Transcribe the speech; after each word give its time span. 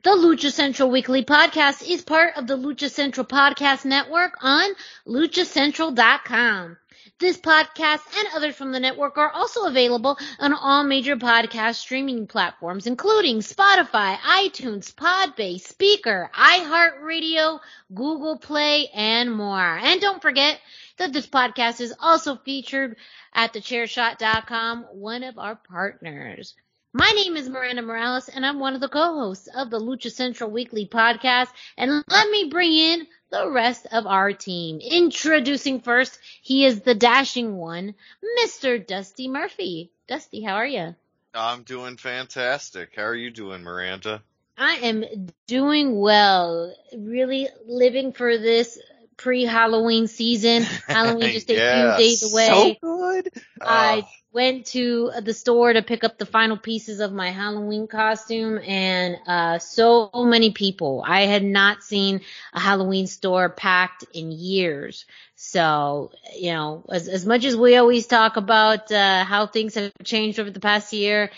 The 0.00 0.10
Lucha 0.10 0.50
Central 0.50 0.90
Weekly 0.90 1.22
Podcast 1.22 1.86
is 1.88 2.02
part 2.02 2.36
of 2.36 2.46
the 2.46 2.56
Lucha 2.56 2.90
Central 2.90 3.26
Podcast 3.26 3.84
Network 3.84 4.34
on 4.40 4.70
luchacentral.com. 5.06 6.78
This 7.18 7.36
podcast 7.36 8.00
and 8.18 8.28
others 8.34 8.56
from 8.56 8.72
the 8.72 8.80
network 8.80 9.18
are 9.18 9.30
also 9.30 9.66
available 9.66 10.18
on 10.40 10.54
all 10.54 10.82
major 10.82 11.16
podcast 11.16 11.74
streaming 11.76 12.26
platforms, 12.26 12.86
including 12.86 13.40
Spotify, 13.40 14.16
iTunes, 14.16 14.92
Podbase, 14.94 15.62
Spreaker, 15.62 16.30
iHeartRadio, 16.32 17.60
Google 17.94 18.38
Play, 18.38 18.88
and 18.94 19.30
more. 19.30 19.78
And 19.78 20.00
don't 20.00 20.22
forget 20.22 20.58
that 20.96 21.12
this 21.12 21.26
podcast 21.26 21.80
is 21.80 21.94
also 22.00 22.36
featured 22.36 22.96
at 23.34 23.52
thechairshot.com, 23.52 24.86
one 24.92 25.22
of 25.22 25.38
our 25.38 25.54
partners. 25.54 26.54
My 26.94 27.10
name 27.16 27.38
is 27.38 27.48
Miranda 27.48 27.80
Morales 27.80 28.28
and 28.28 28.44
I'm 28.44 28.58
one 28.58 28.74
of 28.74 28.82
the 28.82 28.88
co-hosts 28.88 29.48
of 29.56 29.70
the 29.70 29.80
Lucha 29.80 30.12
Central 30.12 30.50
Weekly 30.50 30.86
podcast. 30.86 31.48
And 31.78 32.04
let 32.06 32.28
me 32.28 32.50
bring 32.50 32.70
in 32.70 33.06
the 33.30 33.50
rest 33.50 33.86
of 33.90 34.06
our 34.06 34.34
team. 34.34 34.78
Introducing 34.78 35.80
first, 35.80 36.18
he 36.42 36.66
is 36.66 36.82
the 36.82 36.94
dashing 36.94 37.56
one, 37.56 37.94
Mr. 38.40 38.86
Dusty 38.86 39.26
Murphy. 39.26 39.90
Dusty, 40.06 40.42
how 40.42 40.56
are 40.56 40.66
you? 40.66 40.94
I'm 41.32 41.62
doing 41.62 41.96
fantastic. 41.96 42.90
How 42.94 43.04
are 43.04 43.14
you 43.14 43.30
doing, 43.30 43.62
Miranda? 43.62 44.22
I 44.58 44.74
am 44.82 45.30
doing 45.46 45.98
well. 45.98 46.74
Really 46.94 47.48
living 47.66 48.12
for 48.12 48.36
this 48.36 48.78
pre-Halloween 49.16 50.06
season. 50.06 50.62
Halloween 50.90 51.30
just 51.32 51.50
a 51.50 51.54
Yes. 51.54 51.60
few 51.60 51.92
days 51.92 52.22
away. 52.22 52.78
So 52.80 52.88
good. 52.88 53.30
I 53.64 54.02
Oh, 54.02 54.08
went 54.32 54.66
to 54.66 55.10
the 55.22 55.34
store 55.34 55.72
to 55.72 55.82
pick 55.82 56.04
up 56.04 56.18
the 56.18 56.26
final 56.26 56.56
pieces 56.56 57.00
of 57.00 57.12
my 57.12 57.30
Halloween 57.30 57.86
costume 57.86 58.58
and 58.58 59.16
uh 59.26 59.58
so 59.58 60.10
many 60.14 60.50
people. 60.52 61.04
I 61.06 61.22
had 61.22 61.44
not 61.44 61.82
seen 61.82 62.22
a 62.52 62.60
Halloween 62.60 63.06
store 63.06 63.48
packed 63.50 64.04
in 64.14 64.32
years. 64.32 65.04
So, 65.36 66.12
you 66.36 66.52
know, 66.52 66.84
as 66.90 67.08
as 67.08 67.26
much 67.26 67.44
as 67.44 67.56
we 67.56 67.76
always 67.76 68.06
talk 68.06 68.36
about 68.36 68.90
uh 68.90 69.24
how 69.24 69.46
things 69.46 69.74
have 69.74 69.92
changed 70.04 70.40
over 70.40 70.50
the 70.50 70.60
past 70.60 70.92
year, 70.92 71.30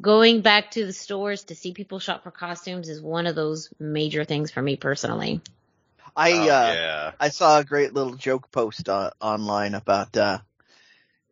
going 0.00 0.40
back 0.42 0.70
to 0.72 0.86
the 0.86 0.92
stores 0.92 1.44
to 1.44 1.54
see 1.54 1.72
people 1.72 1.98
shop 1.98 2.22
for 2.22 2.30
costumes 2.30 2.88
is 2.88 3.02
one 3.02 3.26
of 3.26 3.34
those 3.34 3.72
major 3.78 4.24
things 4.24 4.50
for 4.50 4.62
me 4.62 4.76
personally. 4.76 5.40
I 6.18 6.32
oh, 6.32 6.42
uh 6.42 6.72
yeah. 6.74 7.12
I 7.20 7.28
saw 7.28 7.60
a 7.60 7.64
great 7.64 7.94
little 7.94 8.14
joke 8.14 8.50
post 8.50 8.88
uh, 8.88 9.10
online 9.20 9.74
about 9.74 10.16
uh 10.16 10.38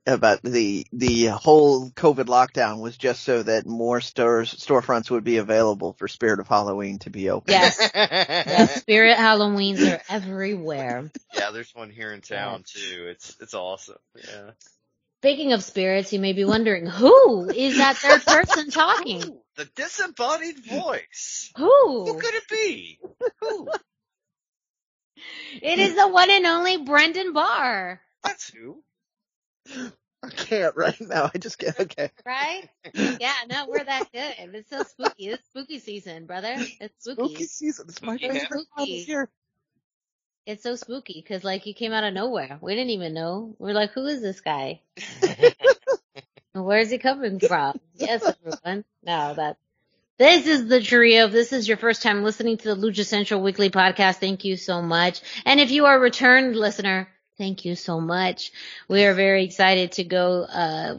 about 0.06 0.42
the 0.42 0.86
the 0.92 1.26
whole 1.26 1.90
COVID 1.90 2.26
lockdown 2.26 2.80
was 2.80 2.96
just 2.96 3.24
so 3.24 3.42
that 3.42 3.66
more 3.66 4.00
stores 4.00 4.54
storefronts 4.54 5.10
would 5.10 5.24
be 5.24 5.38
available 5.38 5.94
for 5.98 6.06
Spirit 6.06 6.38
of 6.38 6.46
Halloween 6.46 7.00
to 7.00 7.10
be 7.10 7.30
open. 7.30 7.52
Yes. 7.52 7.76
yes, 7.94 8.80
spirit 8.80 9.16
Halloweens 9.16 9.92
are 9.92 10.00
everywhere. 10.08 11.10
yeah, 11.34 11.50
there's 11.50 11.74
one 11.74 11.90
here 11.90 12.12
in 12.12 12.20
town 12.20 12.62
too. 12.64 13.08
It's 13.08 13.36
it's 13.40 13.54
awesome. 13.54 13.98
Yeah. 14.14 14.52
Speaking 15.22 15.52
of 15.52 15.64
spirits, 15.64 16.12
you 16.12 16.20
may 16.20 16.34
be 16.34 16.44
wondering, 16.44 16.86
who 16.86 17.48
is 17.48 17.78
that 17.78 17.96
third 17.96 18.22
person 18.26 18.70
talking? 18.70 19.24
Ooh, 19.24 19.40
the 19.56 19.64
disembodied 19.74 20.64
voice. 20.64 21.50
Who 21.56 22.04
Who? 22.04 22.20
could 22.20 22.34
it 22.34 22.48
be? 22.48 23.00
Who? 23.40 23.68
It 25.62 25.78
is 25.78 25.94
the 25.96 26.08
one 26.08 26.30
and 26.30 26.46
only 26.46 26.76
Brendan 26.78 27.32
Barr, 27.32 28.00
That's 28.22 28.48
who. 28.50 28.82
I 30.22 30.28
can't 30.30 30.76
right 30.76 31.00
now. 31.00 31.30
I 31.32 31.38
just 31.38 31.58
can't. 31.58 31.78
Okay. 31.78 32.10
right? 32.24 32.68
Yeah, 32.94 33.32
no, 33.48 33.66
we're 33.68 33.84
that 33.84 34.10
good. 34.12 34.34
It's 34.54 34.70
so 34.70 34.82
spooky. 34.82 35.28
It's 35.28 35.44
spooky 35.46 35.78
season, 35.78 36.26
brother. 36.26 36.54
It's 36.80 36.94
spooky. 37.04 37.28
Spooky 37.28 37.44
season. 37.44 37.86
It's 37.88 38.02
my 38.02 38.16
Yeah. 38.20 38.28
favorite 38.32 38.66
time 38.76 38.82
of 38.82 38.88
year. 38.88 39.28
It's 40.46 40.62
so 40.62 40.76
spooky 40.76 41.20
because 41.20 41.42
like 41.44 41.66
you 41.66 41.74
came 41.74 41.92
out 41.92 42.04
of 42.04 42.14
nowhere. 42.14 42.58
We 42.60 42.74
didn't 42.74 42.90
even 42.90 43.14
know. 43.14 43.54
We're 43.58 43.72
like, 43.74 43.92
who 43.92 44.06
is 44.06 44.20
this 44.22 44.40
guy? 44.40 44.80
Where's 46.54 46.90
he 46.90 46.98
coming 46.98 47.38
from? 47.40 47.78
Yes, 47.94 48.22
everyone. 48.44 48.84
No, 49.04 49.34
that. 49.34 49.56
This 50.18 50.46
is 50.46 50.66
the 50.66 50.80
trio. 50.80 51.26
If 51.26 51.32
this 51.32 51.52
is 51.52 51.68
your 51.68 51.76
first 51.76 52.02
time 52.02 52.24
listening 52.24 52.56
to 52.56 52.74
the 52.74 52.74
Lucha 52.74 53.04
Central 53.04 53.42
Weekly 53.42 53.68
Podcast, 53.68 54.16
thank 54.16 54.46
you 54.46 54.56
so 54.56 54.80
much. 54.80 55.20
And 55.44 55.60
if 55.60 55.70
you 55.70 55.84
are 55.84 55.96
a 55.96 56.00
returned 56.00 56.56
listener, 56.56 57.06
thank 57.36 57.66
you 57.66 57.76
so 57.76 58.00
much. 58.00 58.50
We 58.88 59.04
are 59.04 59.12
very 59.12 59.44
excited 59.44 59.92
to 59.92 60.04
go. 60.04 60.44
Uh, 60.44 60.96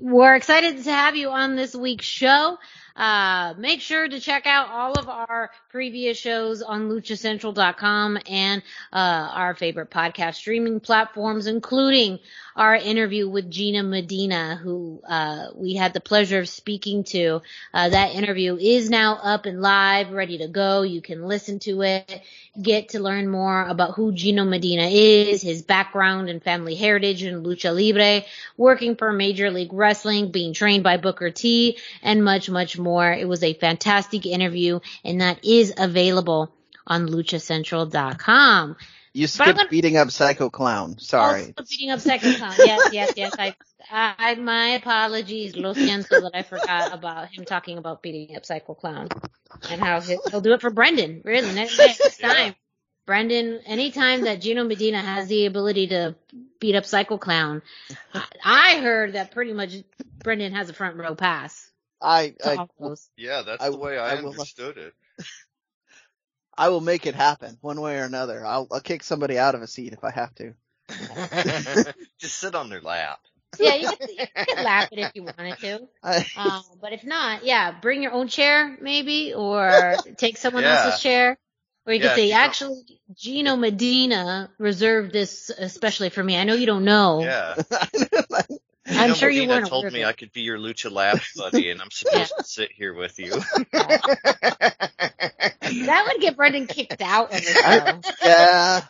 we're 0.00 0.34
excited 0.34 0.82
to 0.82 0.90
have 0.90 1.14
you 1.14 1.28
on 1.28 1.56
this 1.56 1.74
week's 1.74 2.06
show. 2.06 2.56
Uh, 2.96 3.54
make 3.58 3.82
sure 3.82 4.08
to 4.08 4.18
check 4.18 4.46
out 4.46 4.70
all 4.70 4.98
of 4.98 5.08
our 5.08 5.50
previous 5.68 6.18
shows 6.18 6.62
on 6.62 6.88
luchacentral.com 6.88 8.18
and 8.26 8.62
uh, 8.92 9.28
our 9.30 9.54
favorite 9.54 9.90
podcast 9.90 10.36
streaming 10.36 10.80
platforms, 10.80 11.46
including 11.46 12.18
our 12.58 12.74
interview 12.74 13.28
with 13.28 13.48
Gino 13.48 13.84
Medina, 13.84 14.56
who 14.56 15.00
uh, 15.08 15.46
we 15.54 15.74
had 15.74 15.94
the 15.94 16.00
pleasure 16.00 16.40
of 16.40 16.48
speaking 16.48 17.04
to. 17.04 17.40
Uh, 17.72 17.88
that 17.88 18.16
interview 18.16 18.56
is 18.56 18.90
now 18.90 19.14
up 19.22 19.46
and 19.46 19.62
live, 19.62 20.10
ready 20.10 20.38
to 20.38 20.48
go. 20.48 20.82
You 20.82 21.00
can 21.00 21.22
listen 21.22 21.60
to 21.60 21.82
it, 21.82 22.20
get 22.60 22.90
to 22.90 23.00
learn 23.00 23.28
more 23.28 23.64
about 23.64 23.94
who 23.94 24.10
Gino 24.12 24.44
Medina 24.44 24.88
is, 24.88 25.40
his 25.40 25.62
background 25.62 26.28
and 26.28 26.42
family 26.42 26.74
heritage 26.74 27.22
in 27.22 27.44
lucha 27.44 27.72
libre, 27.72 28.26
working 28.56 28.96
for 28.96 29.12
Major 29.12 29.52
League 29.52 29.72
Wrestling, 29.72 30.32
being 30.32 30.52
trained 30.52 30.82
by 30.82 30.96
Booker 30.96 31.30
T, 31.30 31.78
and 32.02 32.24
much, 32.24 32.50
much 32.50 32.76
more. 32.76 33.12
It 33.12 33.28
was 33.28 33.44
a 33.44 33.54
fantastic 33.54 34.26
interview, 34.26 34.80
and 35.04 35.20
that 35.20 35.44
is 35.44 35.72
available 35.78 36.52
on 36.88 37.06
luchacentral.com. 37.06 38.76
You 39.18 39.26
skipped 39.26 39.56
gonna- 39.58 39.68
beating 39.68 39.96
up 39.96 40.10
Psycho 40.10 40.48
Clown. 40.50 40.98
Sorry. 40.98 41.52
Also 41.58 41.68
beating 41.68 41.90
up 41.90 42.00
Psycho 42.00 42.32
Clown. 42.34 42.54
Yes, 42.58 42.92
yes, 42.92 43.12
yes. 43.16 43.34
I, 43.38 43.54
I, 43.90 44.34
my 44.36 44.68
apologies, 44.70 45.56
lo 45.56 45.74
siento 45.74 46.08
that 46.22 46.30
I 46.34 46.42
forgot 46.42 46.92
about 46.92 47.28
him 47.28 47.44
talking 47.44 47.78
about 47.78 48.02
beating 48.02 48.36
up 48.36 48.44
Psycho 48.46 48.74
Clown 48.74 49.08
and 49.70 49.80
how 49.80 50.00
he'll, 50.00 50.20
he'll 50.30 50.40
do 50.40 50.52
it 50.52 50.60
for 50.60 50.70
Brendan. 50.70 51.22
Really, 51.24 51.52
next, 51.54 51.78
next 51.78 52.20
Yeah. 52.20 52.32
time. 52.34 52.54
Brendan, 53.06 53.60
anytime 53.64 54.24
that 54.24 54.40
Gino 54.42 54.64
Medina 54.64 55.00
has 55.00 55.28
the 55.28 55.46
ability 55.46 55.86
to 55.88 56.14
beat 56.60 56.74
up 56.74 56.84
Psycho 56.84 57.16
Clown, 57.18 57.62
I, 58.12 58.24
I 58.44 58.80
heard 58.80 59.14
that 59.14 59.30
pretty 59.32 59.52
much 59.54 59.72
Brendan 60.22 60.52
has 60.52 60.68
a 60.68 60.74
front 60.74 60.96
row 60.96 61.14
pass. 61.14 61.70
I 62.00 62.34
I. 62.44 62.66
Yeah, 63.16 63.42
that's 63.42 63.64
I 63.64 63.70
the 63.70 63.78
way 63.78 63.98
I, 63.98 64.16
I 64.16 64.20
will- 64.20 64.30
understood 64.30 64.76
it. 64.76 64.94
I 66.58 66.68
will 66.70 66.80
make 66.80 67.06
it 67.06 67.14
happen 67.14 67.56
one 67.60 67.80
way 67.80 67.98
or 67.98 68.04
another. 68.04 68.44
I'll, 68.44 68.66
I'll 68.70 68.80
kick 68.80 69.02
somebody 69.04 69.38
out 69.38 69.54
of 69.54 69.62
a 69.62 69.66
seat 69.66 69.92
if 69.92 70.02
I 70.04 70.10
have 70.10 70.34
to. 70.36 70.54
Just 72.18 72.38
sit 72.38 72.54
on 72.54 72.68
their 72.68 72.80
lap. 72.80 73.20
Yeah, 73.58 73.74
you 73.76 73.88
could, 73.88 74.10
you 74.10 74.26
could 74.46 74.58
laugh 74.64 74.88
it 74.92 74.98
if 74.98 75.12
you 75.14 75.22
wanted 75.24 75.58
to. 75.58 75.88
I, 76.02 76.26
Um, 76.36 76.62
but 76.80 76.92
if 76.92 77.04
not, 77.04 77.44
yeah, 77.44 77.72
bring 77.80 78.02
your 78.02 78.12
own 78.12 78.28
chair 78.28 78.76
maybe, 78.80 79.34
or 79.34 79.96
take 80.16 80.36
someone 80.38 80.64
Yeah. 80.64 80.84
else's 80.84 81.00
chair. 81.00 81.38
Or 81.86 81.92
you 81.94 82.00
Yeah, 82.00 82.08
could 82.08 82.16
say, 82.16 82.24
you 82.26 82.32
don't- 82.32 82.40
actually, 82.40 83.00
Gino 83.14 83.56
Medina 83.56 84.50
reserved 84.58 85.12
this 85.12 85.50
especially 85.50 86.10
for 86.10 86.22
me. 86.22 86.36
I 86.36 86.44
know 86.44 86.54
you 86.54 86.66
don't 86.66 86.84
know. 86.84 87.20
Yeah. 87.22 87.54
You 88.90 88.98
I'm 88.98 89.08
know, 89.10 89.14
sure 89.14 89.28
you 89.30 89.48
weren't 89.48 89.68
told 89.68 89.92
me 89.92 90.04
I 90.04 90.12
could 90.12 90.32
be 90.32 90.40
your 90.42 90.58
lucha 90.58 90.90
lab 90.90 91.20
buddy, 91.36 91.70
and 91.70 91.80
I'm 91.82 91.90
supposed 91.90 92.32
to 92.38 92.44
sit 92.44 92.70
here 92.72 92.94
with 92.94 93.18
you. 93.18 93.32
That 95.70 96.08
would 96.10 96.20
get 96.22 96.36
Brendan 96.36 96.66
kicked 96.66 97.02
out 97.02 97.32
of 97.32 97.40
the 97.40 98.02
show. 98.12 98.26
yeah, 98.26 98.84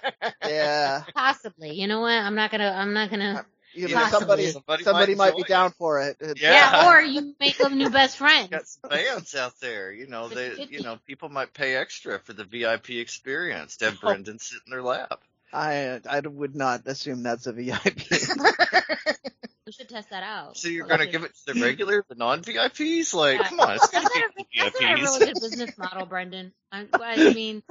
yeah. 0.46 1.02
Possibly. 1.14 1.72
You 1.72 1.86
know 1.88 2.00
what? 2.00 2.12
I'm 2.12 2.34
not 2.36 2.50
gonna. 2.50 2.70
I'm 2.70 2.92
not 2.92 3.10
gonna. 3.10 3.34
Uh, 3.40 3.42
you 3.74 3.88
know, 3.88 4.06
somebody, 4.08 4.46
Somebody 4.50 4.84
somebody 4.84 5.14
might 5.14 5.34
might 5.34 5.36
be 5.36 5.42
down 5.42 5.72
for 5.72 6.00
it. 6.02 6.16
Yeah. 6.20 6.32
Yeah. 6.52 6.88
Or 6.88 7.00
you 7.00 7.34
make 7.38 7.60
a 7.60 7.68
new 7.68 7.90
best 7.90 8.16
friend. 8.16 8.50
Got 8.52 8.66
some 8.66 8.90
fans 8.90 9.34
out 9.34 9.58
there, 9.60 9.92
you 9.92 10.06
know. 10.06 10.28
They, 10.28 10.66
you 10.70 10.82
know, 10.82 10.98
people 11.06 11.28
might 11.28 11.52
pay 11.52 11.74
extra 11.76 12.18
for 12.20 12.32
the 12.32 12.44
VIP 12.44 12.90
experience 12.90 13.76
to 13.78 13.86
have 13.86 13.98
Oh. 14.02 14.06
Brendan 14.08 14.38
sit 14.38 14.60
in 14.66 14.70
their 14.70 14.82
lap. 14.82 15.20
I 15.52 16.00
I 16.08 16.20
would 16.20 16.54
not 16.54 16.86
assume 16.86 17.22
that's 17.22 17.46
a 17.46 17.52
VIP. 17.52 17.98
We 19.68 19.72
should 19.72 19.90
test 19.90 20.08
that 20.08 20.22
out. 20.22 20.56
So 20.56 20.68
you're 20.68 20.86
gonna 20.86 21.06
give 21.06 21.24
it 21.24 21.32
to 21.44 21.52
the 21.52 21.60
regular, 21.60 22.02
the 22.08 22.14
non-VIPs? 22.14 23.12
Like, 23.12 23.38
Yeah. 23.38 23.48
come 23.50 23.60
on, 23.60 23.76
it's 23.76 23.86
That's 23.90 24.08
gotta 24.08 24.18
not, 24.18 24.30
a, 24.30 24.34
be 24.34 24.48
that's 24.58 24.80
not 24.80 24.98
a 24.98 25.02
really 25.02 25.26
good 25.26 25.40
business 25.42 25.76
model, 25.76 26.06
Brendan. 26.06 26.54
I, 26.72 26.86
I 26.98 27.16
mean, 27.34 27.62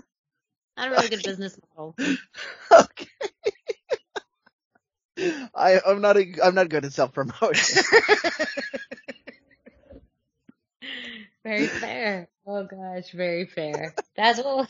not 0.78 0.90
a 0.90 0.92
really 0.92 1.08
good 1.08 1.24
business 1.24 1.58
model. 1.76 1.96
okay. 2.72 3.08
I 5.56 5.82
I'm 5.88 6.02
not 6.02 6.18
a, 6.18 6.36
I'm 6.44 6.54
not 6.54 6.70
good 6.70 6.86
at 6.86 6.94
self 6.94 7.14
promotion. 7.14 7.84
Very 11.44 11.66
fair. 11.68 12.30
Oh 12.46 12.64
gosh, 12.66 13.10
very 13.12 13.48
fair. 13.48 13.96
That's 14.16 14.38
what. 14.38 14.70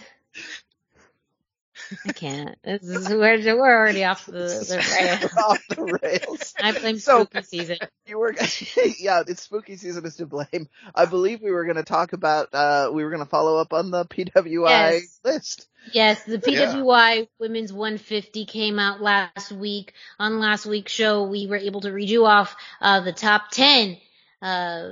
I 2.07 2.13
can't. 2.13 2.55
This 2.63 2.81
is, 2.83 3.09
we're, 3.09 3.17
we're 3.17 3.77
already 3.77 4.03
off 4.03 4.25
the, 4.25 4.31
the 4.31 4.85
rails. 4.99 5.33
off 5.37 5.67
the 5.69 5.99
rails. 6.01 6.53
I 6.61 6.71
blame 6.77 6.99
So- 6.99 7.25
spooky 7.25 7.45
season. 7.45 7.77
You 8.07 8.19
were, 8.19 8.33
yeah, 8.99 9.23
it's 9.27 9.41
spooky 9.41 9.75
season 9.75 10.05
is 10.05 10.15
to 10.15 10.25
blame. 10.25 10.69
I 10.95 11.03
believe 11.03 11.41
we 11.41 11.51
were 11.51 11.65
going 11.65 11.75
to 11.75 11.83
talk 11.83 12.13
about, 12.13 12.47
uh, 12.53 12.89
we 12.93 13.03
were 13.03 13.09
going 13.09 13.21
to 13.21 13.29
follow 13.29 13.57
up 13.57 13.73
on 13.73 13.91
the 13.91 14.05
PWI 14.05 14.69
Yes. 14.69 15.19
list. 15.25 15.67
Yes, 15.91 16.23
the 16.23 16.41
Yeah. 16.47 16.73
PWI 16.73 17.27
Women's 17.37 17.73
150 17.73 18.45
came 18.45 18.79
out 18.79 19.01
last 19.01 19.51
week. 19.51 19.91
On 20.19 20.39
last 20.39 20.65
week's 20.65 20.93
show, 20.93 21.23
we 21.27 21.47
were 21.47 21.57
able 21.57 21.81
to 21.81 21.91
read 21.91 22.09
you 22.09 22.25
off 22.25 22.55
uh, 22.79 23.01
the 23.01 23.11
top 23.11 23.51
10 23.51 23.97
uh, 24.41 24.89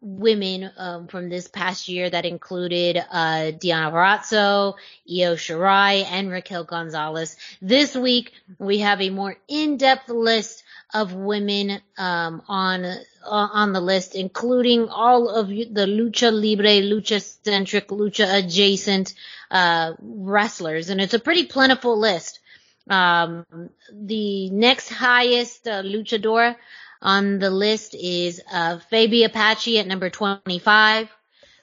women 0.00 0.70
um, 0.76 1.06
from 1.08 1.28
this 1.28 1.48
past 1.48 1.88
year 1.88 2.08
that 2.08 2.24
included 2.24 2.96
uh, 2.96 3.52
Deonna 3.52 3.92
Purrazzo, 3.92 4.74
Io 5.08 5.34
Shirai, 5.36 6.04
and 6.04 6.30
Raquel 6.30 6.64
Gonzalez. 6.64 7.36
This 7.60 7.94
week, 7.94 8.32
we 8.58 8.78
have 8.78 9.00
a 9.00 9.10
more 9.10 9.36
in-depth 9.48 10.08
list 10.08 10.62
of 10.92 11.12
women 11.12 11.80
um, 11.98 12.42
on 12.48 12.84
uh, 12.84 12.96
on 13.22 13.72
the 13.72 13.80
list, 13.80 14.14
including 14.14 14.88
all 14.88 15.28
of 15.28 15.48
the 15.48 15.86
lucha 15.86 16.32
libre, 16.32 16.80
lucha 16.80 17.20
centric, 17.44 17.88
lucha 17.88 18.38
adjacent 18.38 19.14
uh, 19.50 19.92
wrestlers, 20.00 20.88
and 20.90 21.00
it's 21.00 21.14
a 21.14 21.18
pretty 21.18 21.46
plentiful 21.46 21.98
list. 21.98 22.40
Um, 22.88 23.44
the 23.92 24.50
next 24.50 24.88
highest 24.88 25.68
uh, 25.68 25.82
luchador 25.82 26.56
on 27.02 27.38
the 27.38 27.50
list 27.50 27.94
is 27.94 28.40
uh, 28.50 28.78
Fabi 28.92 29.24
Apache 29.24 29.78
at 29.78 29.86
number 29.86 30.10
25. 30.10 31.08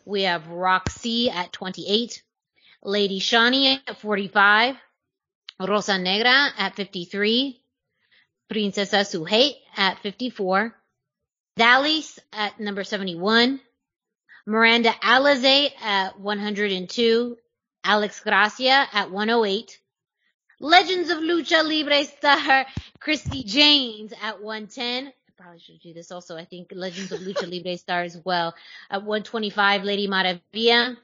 We 0.06 0.24
have 0.24 0.48
Rok-C 0.48 1.30
at 1.30 1.52
28. 1.54 2.24
Lady 2.84 3.20
Shani 3.20 3.80
at 3.88 3.98
45. 4.00 4.76
Rosa 5.60 5.98
Negra 5.98 6.50
at 6.58 6.76
53. 6.76 7.62
Princesa 8.50 8.98
Sugehit 8.98 9.54
at 9.76 10.00
54. 10.00 10.74
Dallas 11.58 12.20
at 12.32 12.60
number 12.60 12.84
71. 12.84 13.60
Miranda 14.46 14.92
Alizé 15.04 15.72
at 15.82 16.20
102. 16.20 17.38
Alex 17.84 18.20
Gracia 18.22 18.88
at 18.94 19.12
108. 19.12 19.80
Legends 20.60 21.10
of 21.10 21.20
Lucha 21.20 21.64
Libre 21.64 22.04
star 22.06 22.66
Christi 23.00 23.44
Jaynes 23.44 24.14
at 24.22 24.42
110. 24.42 25.12
Probably 25.38 25.60
should 25.60 25.80
do 25.82 25.94
this 25.94 26.12
also. 26.12 26.36
I 26.36 26.46
think 26.46 26.70
Legends 26.72 27.12
of 27.12 27.20
Lucha 27.20 27.50
Libre 27.50 27.78
star 27.78 28.02
as 28.02 28.18
well. 28.26 28.56
At 28.90 29.04
125, 29.04 29.84
Lady 29.84 30.08
Maravilla. 30.08 30.98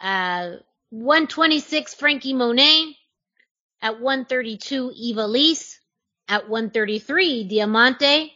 Uh, 0.00 0.56
126, 0.90 1.94
Frankie 1.94 2.32
Monet. 2.34 2.96
At 3.80 4.00
132, 4.00 4.90
Ivelisse. 4.90 5.78
At 6.28 6.48
133, 6.48 7.44
Diamante. 7.44 8.32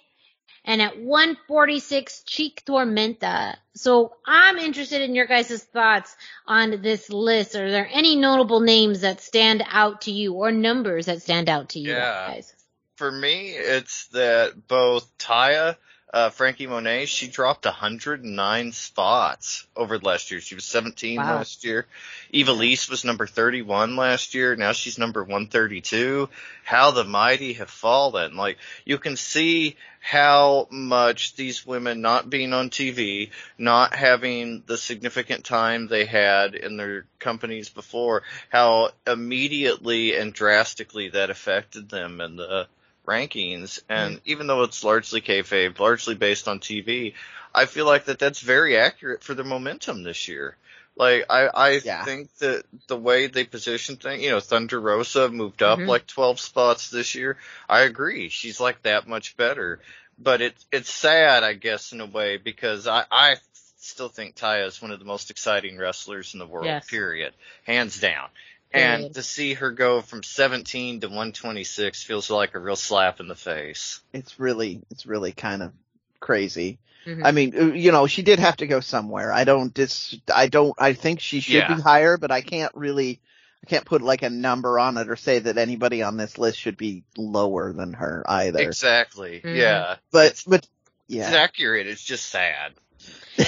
And 0.65 0.81
at 0.83 0.99
146, 0.99 2.23
Chik 2.25 2.65
Tormenta. 2.65 3.57
So 3.75 4.15
I'm 4.27 4.59
interested 4.59 5.03
in 5.03 5.15
your 5.15 5.27
guys' 5.27 5.63
thoughts 5.65 6.17
on 6.47 6.83
this 6.83 7.11
list. 7.11 7.55
Are 7.57 7.71
there 7.71 7.89
any 7.93 8.17
notable 8.17 8.61
names 8.61 9.01
that 9.01 9.21
stand 9.21 9.65
out 9.69 10.03
to 10.03 10.13
you 10.13 10.35
or 10.35 10.53
numbers 10.53 11.07
that 11.07 11.23
stand 11.23 11.49
out 11.49 11.71
to 11.71 11.81
you 11.81 11.91
Yeah. 11.93 12.29
guys? 12.29 12.53
For 12.97 13.13
me, 13.13 13.51
it's 13.51 14.07
that 14.09 14.69
both 14.69 15.07
Taya, 15.19 15.77
uh, 16.15 16.31
Frankie 16.31 16.67
Monet, 16.67 17.05
she 17.07 17.29
dropped 17.29 17.67
109 17.67 18.73
spots 18.73 19.67
over 19.77 19.99
last 19.99 20.31
year. 20.31 20.41
She 20.41 20.55
was 20.55 20.65
17 20.65 21.19
Wow. 21.19 21.37
last 21.37 21.63
year. 21.63 21.87
Ivelisse 22.33 22.89
was 22.89 23.05
number 23.05 23.27
31 23.27 23.97
last 23.97 24.33
year. 24.35 24.57
Now 24.57 24.73
she's 24.73 24.97
number 24.97 25.23
132. 25.23 26.31
How 26.65 26.91
the 26.91 27.05
mighty 27.05 27.53
have 27.55 27.69
fallen. 27.69 28.35
Like, 28.35 28.57
you 28.87 28.97
can 28.97 29.17
see 29.19 29.77
how 30.01 30.67
much 30.71 31.35
these 31.35 31.67
women 31.67 32.01
not 32.01 32.31
being 32.31 32.55
on 32.55 32.71
TV, 32.71 33.31
not 33.59 33.95
having 33.95 34.63
the 34.65 34.79
significant 34.79 35.45
time 35.45 35.89
they 35.89 36.07
had 36.07 36.55
in 36.55 36.79
their 36.79 37.05
companies 37.19 37.69
before, 37.69 38.23
how 38.49 38.91
immediately 39.07 40.17
and 40.17 40.33
drastically 40.33 41.11
that 41.11 41.29
affected 41.29 41.91
them 41.91 42.23
in 42.23 42.37
the 42.37 42.67
rankings. 43.07 43.81
And 43.89 44.21
even 44.25 44.47
though 44.47 44.63
it's 44.63 44.85
largely 44.85 45.21
kayfabe, 45.21 45.79
largely 45.79 46.15
based 46.15 46.49
on 46.49 46.61
TV, 46.61 47.15
I 47.55 47.67
feel 47.67 47.87
like 47.87 48.05
that 48.07 48.19
that's 48.19 48.41
very 48.41 48.77
accurate 48.77 49.23
for 49.23 49.35
the 49.35 49.45
momentum 49.45 50.03
this 50.03 50.29
year. 50.29 50.57
Like 50.97 51.27
I, 51.29 51.49
I 51.53 51.71
Yeah. 51.85 52.05
think 52.05 52.35
that 52.39 52.65
the 52.87 52.97
way 52.97 53.27
they 53.27 53.45
position 53.45 53.97
things, 53.97 54.23
you 54.23 54.31
know, 54.31 54.41
Thunder 54.41 54.81
Rosa 54.81 55.29
moved 55.29 55.63
up 55.63 55.79
Mhm. 55.79 55.87
like 55.89 56.07
12 56.07 56.41
spots 56.41 56.91
this 56.91 57.15
year. 57.15 57.37
I 57.69 57.81
agree. 57.81 58.29
She's 58.31 58.61
like 58.61 58.83
that 58.83 59.07
much 59.07 59.37
better. 59.37 59.81
But 60.19 60.41
it's, 60.41 60.67
it's 60.73 60.91
sad, 60.91 61.45
I 61.45 61.53
guess, 61.53 61.93
in 61.93 62.01
a 62.01 62.07
way, 62.07 62.39
because 62.39 62.87
I, 62.87 63.05
I 63.11 63.37
still 63.77 64.09
think 64.09 64.35
Taya 64.35 64.67
is 64.67 64.81
one 64.81 64.91
of 64.91 64.99
the 64.99 65.05
most 65.05 65.31
exciting 65.31 65.77
wrestlers 65.77 66.33
in 66.33 66.39
the 66.39 66.47
world, 66.47 66.67
Yes. 66.67 66.87
period. 66.89 67.35
Hands 67.65 68.01
down. 68.01 68.29
Period. 68.77 69.05
And 69.05 69.15
to 69.15 69.23
see 69.23 69.55
her 69.55 69.71
go 69.71 70.01
from 70.01 70.23
17 70.23 71.01
to 71.01 71.07
126 71.09 72.03
feels 72.03 72.31
like 72.31 72.55
a 72.55 72.59
real 72.59 72.77
slap 72.77 73.21
in 73.21 73.29
the 73.29 73.35
face. 73.35 74.01
It's 74.13 74.39
really, 74.39 74.83
it's 74.91 75.07
really 75.07 75.33
kind 75.33 75.63
of 75.63 75.73
crazy. 76.21 76.79
Mhm. 77.07 77.25
I 77.25 77.31
mean, 77.33 77.55
uh, 77.57 77.65
you 77.73 77.93
know, 77.93 78.07
she 78.07 78.23
did 78.23 78.39
have 78.41 78.57
to 78.59 78.67
go 78.67 78.81
somewhere. 78.81 79.33
I 79.33 79.45
don't 79.45 79.73
dis, 79.73 80.17
I 80.33 80.49
don't, 80.49 80.75
I 80.79 80.93
think 80.95 81.21
she 81.21 81.41
should 81.41 81.55
Yeah. 81.55 81.75
be 81.75 81.81
higher, 81.81 82.17
but 82.17 82.31
I 82.33 82.41
can't 82.41 82.73
really, 82.75 83.21
I 83.65 83.69
can't 83.69 83.85
put 83.85 84.03
like 84.03 84.23
a 84.23 84.31
number 84.31 84.79
on 84.79 84.97
it 84.99 85.09
or 85.09 85.17
say 85.17 85.39
that 85.39 85.57
anybody 85.59 86.03
on 86.03 86.17
this 86.17 86.37
list 86.39 86.59
should 86.59 86.77
be 86.77 87.05
lower 87.17 87.73
than 87.73 87.93
her 87.95 88.25
either. 88.27 88.61
Exactly. 88.61 89.41
Mhm. 89.45 89.57
Yeah. 89.57 89.97
But, 90.11 90.33
it's, 90.33 90.45
but, 90.45 90.67
it's 91.09 91.27
accurate. 91.29 91.87
It's 91.87 92.03
just 92.03 92.27
sad. 92.27 92.75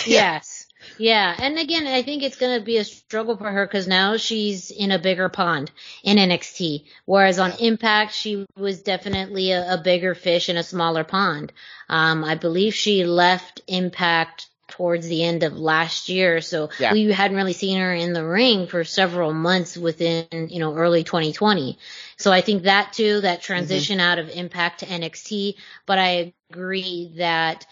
yes. 0.07 0.58
Yeah. 0.97 1.35
And 1.39 1.59
again, 1.59 1.87
I 1.87 2.03
think 2.03 2.23
it's 2.23 2.37
going 2.37 2.59
to 2.59 2.65
be 2.65 2.79
a 2.79 2.85
struggle 2.85 3.37
for 3.37 3.51
her 3.51 3.67
because 3.67 3.87
now 3.87 4.17
she's 4.17 4.71
in 4.71 4.91
a 4.91 4.99
bigger 4.99 5.29
pond 5.29 5.71
in 6.03 6.17
NXT. 6.17 6.85
Whereas 7.05 7.39
on 7.39 7.53
Impact, 7.61 8.13
she 8.13 8.47
was 8.57 8.83
definitely 8.83 9.53
a, 9.53 9.75
a 9.75 9.79
bigger 9.79 10.15
fish 10.15 10.49
in 10.49 10.57
a 10.57 10.63
smaller 10.63 11.05
pond. 11.05 11.53
Um, 11.89 12.25
I 12.25 12.35
believe 12.35 12.75
she 12.75 13.05
left 13.05 13.61
Impact 13.67 14.47
towards 14.69 15.09
the 15.09 15.25
end 15.25 15.43
of 15.43 15.59
last 15.59 16.09
year. 16.09 16.41
So 16.41 16.71
Yeah. 16.79 16.93
we 16.93 17.11
hadn't 17.11 17.37
really 17.37 17.55
seen 17.55 17.79
her 17.79 17.93
in 17.93 18.13
the 18.13 18.25
ring 18.25 18.67
for 18.67 18.85
several 18.85 19.33
months 19.33 19.77
within, 19.77 20.27
you 20.51 20.61
know, 20.61 20.75
early 20.75 21.05
2020. 21.05 21.79
So 22.17 22.31
I 22.31 22.43
think 22.43 22.65
that 22.65 22.93
too, 22.93 23.23
that 23.23 23.43
transition 23.43 23.99
out 23.99 24.19
of 24.19 24.29
Impact 24.29 24.81
to 24.81 24.87
NXT. 24.87 25.55
But 25.87 25.99
I 25.99 26.35
agree 26.51 27.13
that 27.17 27.67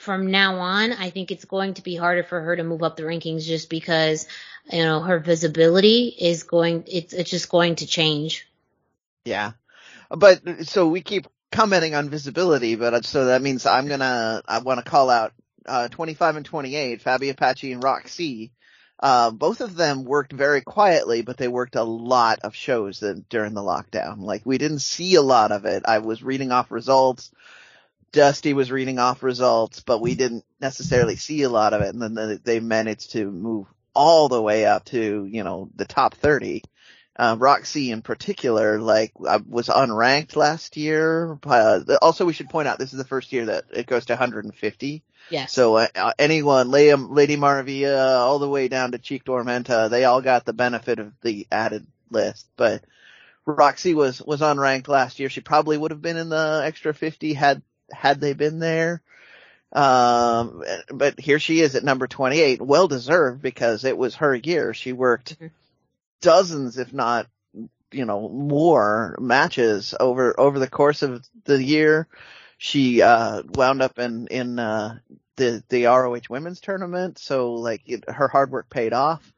from 0.00 0.30
now 0.30 0.56
on, 0.56 0.92
I 0.92 1.10
think 1.10 1.30
it's 1.30 1.44
going 1.44 1.74
to 1.74 1.82
be 1.82 1.96
harder 1.96 2.22
for 2.22 2.40
her 2.40 2.56
to 2.56 2.64
move 2.64 2.82
up 2.82 2.96
the 2.96 3.02
rankings 3.02 3.44
just 3.44 3.70
because, 3.70 4.26
you 4.70 4.82
know, 4.82 5.00
her 5.00 5.18
visibility 5.18 6.08
is 6.08 6.42
going, 6.42 6.84
it's, 6.86 7.12
it's 7.12 7.30
just 7.30 7.48
going 7.48 7.76
to 7.76 7.86
change. 7.86 8.48
Yeah. 9.24 9.52
But 10.10 10.66
so 10.66 10.88
we 10.88 11.02
keep 11.02 11.26
commenting 11.52 11.94
on 11.94 12.08
visibility, 12.08 12.74
but 12.76 12.94
uh, 12.94 13.02
so 13.02 13.26
that 13.26 13.42
means 13.42 13.66
I'm 13.66 13.88
gonna, 13.88 14.42
I 14.46 14.58
want 14.58 14.82
to 14.84 14.90
call 14.90 15.10
out, 15.10 15.32
uh, 15.66 15.88
25 15.88 16.36
and 16.36 16.46
28, 16.46 17.04
Fabi 17.04 17.30
Apache 17.30 17.72
and 17.72 17.84
Rok-C. 17.84 18.50
Uh, 18.98 19.30
both 19.30 19.60
of 19.60 19.76
them 19.76 20.04
worked 20.04 20.32
very 20.32 20.60
quietly, 20.60 21.22
but 21.22 21.38
they 21.38 21.48
worked 21.48 21.74
a 21.76 21.82
lot 21.82 22.40
of 22.40 22.54
shows 22.54 23.00
that, 23.00 23.28
during 23.28 23.54
the 23.54 23.62
lockdown. 23.62 24.20
Like 24.20 24.42
we 24.44 24.58
didn't 24.58 24.80
see 24.80 25.14
a 25.14 25.22
lot 25.22 25.52
of 25.52 25.64
it. 25.64 25.84
I 25.86 25.98
was 25.98 26.22
reading 26.22 26.52
off 26.52 26.70
results. 26.70 27.30
Dusty 28.12 28.54
was 28.54 28.72
reading 28.72 28.98
off 28.98 29.22
results, 29.22 29.80
but 29.80 30.00
we 30.00 30.14
didn't 30.14 30.44
necessarily 30.60 31.16
see 31.16 31.42
a 31.42 31.48
lot 31.48 31.72
of 31.72 31.82
it. 31.82 31.94
And 31.94 32.02
then 32.02 32.40
they 32.42 32.60
managed 32.60 33.12
to 33.12 33.30
move 33.30 33.66
all 33.94 34.28
the 34.28 34.42
way 34.42 34.66
up 34.66 34.84
to, 34.86 35.26
you 35.26 35.44
know, 35.44 35.70
the 35.74 35.84
top 35.84 36.14
30. 36.14 36.62
Uh, 37.16 37.36
Rok-C 37.38 37.90
in 37.90 38.02
particular, 38.02 38.80
like, 38.80 39.12
was 39.18 39.68
unranked 39.68 40.36
last 40.36 40.76
year. 40.76 41.38
Uh, 41.44 41.80
also 42.00 42.24
we 42.24 42.32
should 42.32 42.48
point 42.48 42.66
out 42.66 42.78
this 42.78 42.92
is 42.92 42.98
the 42.98 43.04
first 43.04 43.32
year 43.32 43.46
that 43.46 43.64
it 43.72 43.86
goes 43.86 44.06
to 44.06 44.14
150. 44.14 45.02
Yes. 45.28 45.52
So 45.52 45.76
uh, 45.76 46.12
anyone, 46.18 46.70
Lady, 46.70 46.94
Lady 46.94 47.36
Maravilla, 47.36 48.18
all 48.20 48.38
the 48.38 48.48
way 48.48 48.68
down 48.68 48.92
to 48.92 48.98
Chik 48.98 49.24
Tormenta, 49.24 49.90
they 49.90 50.04
all 50.04 50.22
got 50.22 50.44
the 50.44 50.52
benefit 50.52 50.98
of 50.98 51.12
the 51.20 51.46
added 51.52 51.86
list. 52.10 52.48
But 52.56 52.84
Rok-C 53.44 53.94
was 53.94 54.20
was 54.22 54.40
unranked 54.40 54.88
last 54.88 55.18
year. 55.20 55.28
She 55.28 55.40
probably 55.40 55.76
would 55.76 55.90
have 55.90 56.02
been 56.02 56.16
in 56.16 56.28
the 56.28 56.62
extra 56.64 56.94
50 56.94 57.34
had 57.34 57.62
had 57.92 58.20
they 58.20 58.32
been 58.32 58.58
there. 58.58 59.02
Um, 59.72 60.64
but 60.92 61.20
here 61.20 61.38
she 61.38 61.60
is 61.60 61.76
at 61.76 61.84
number 61.84 62.06
28, 62.06 62.60
well 62.60 62.88
deserved 62.88 63.40
because 63.40 63.84
it 63.84 63.96
was 63.96 64.16
her 64.16 64.34
year. 64.34 64.74
She 64.74 64.92
worked 64.92 65.36
mm-hmm. 65.36 65.46
dozens, 66.20 66.78
if 66.78 66.92
not, 66.92 67.26
you 67.92 68.04
know, 68.04 68.28
more 68.28 69.16
matches 69.20 69.94
over, 69.98 70.38
over 70.38 70.58
the 70.58 70.68
course 70.68 71.02
of 71.02 71.24
the 71.44 71.62
year. 71.62 72.08
She, 72.58 73.00
uh, 73.00 73.42
wound 73.54 73.80
up 73.80 73.98
in, 73.98 74.26
in, 74.26 74.58
uh, 74.58 74.98
the, 75.36 75.62
the 75.68 75.84
ROH 75.84 76.28
women's 76.28 76.60
tournament. 76.60 77.18
So 77.18 77.54
like 77.54 77.82
it, 77.86 78.04
her 78.08 78.28
hard 78.28 78.50
work 78.50 78.68
paid 78.68 78.92
off. 78.92 79.32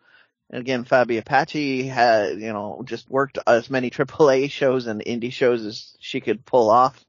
And 0.51 0.61
again, 0.61 0.85
Fabi 0.85 1.19
Apache 1.19 1.87
had, 1.87 2.41
you 2.41 2.53
know, 2.53 2.83
just 2.85 3.09
worked 3.09 3.39
as 3.47 3.71
many 3.71 3.91
AAA 3.91 4.51
shows 4.51 4.87
and 4.87 5.03
indie 5.05 5.33
shows 5.33 5.65
as 5.65 5.97
she 6.01 6.21
could 6.21 6.45
pull 6.45 6.71
off 6.71 7.03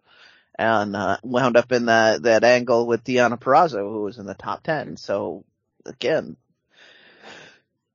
and 0.57 0.95
uh, 0.95 1.17
wound 1.23 1.57
up 1.57 1.71
in 1.71 1.85
that 1.87 2.23
that 2.23 2.43
angle 2.43 2.85
with 2.85 3.03
Deonna 3.03 3.39
Purrazzo, 3.39 3.91
who 3.91 4.03
was 4.03 4.17
in 4.17 4.25
the 4.25 4.33
top 4.33 4.63
ten. 4.63 4.97
So 4.97 5.45
again, 5.85 6.37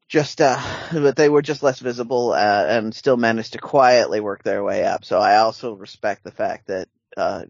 just 0.08 0.40
uh, 0.40 0.60
but 0.92 1.16
they 1.16 1.28
were 1.28 1.42
just 1.42 1.62
less 1.62 1.80
visible 1.80 2.32
uh, 2.32 2.64
and 2.68 2.94
still 2.94 3.16
managed 3.16 3.52
to 3.52 3.58
quietly 3.58 4.20
work 4.20 4.42
their 4.42 4.64
way 4.64 4.84
up. 4.84 5.04
So 5.04 5.18
I 5.18 5.36
also 5.36 5.74
respect 5.74 6.24
the 6.24 6.30
fact 6.30 6.66
that 6.68 6.88
uh, 7.16 7.44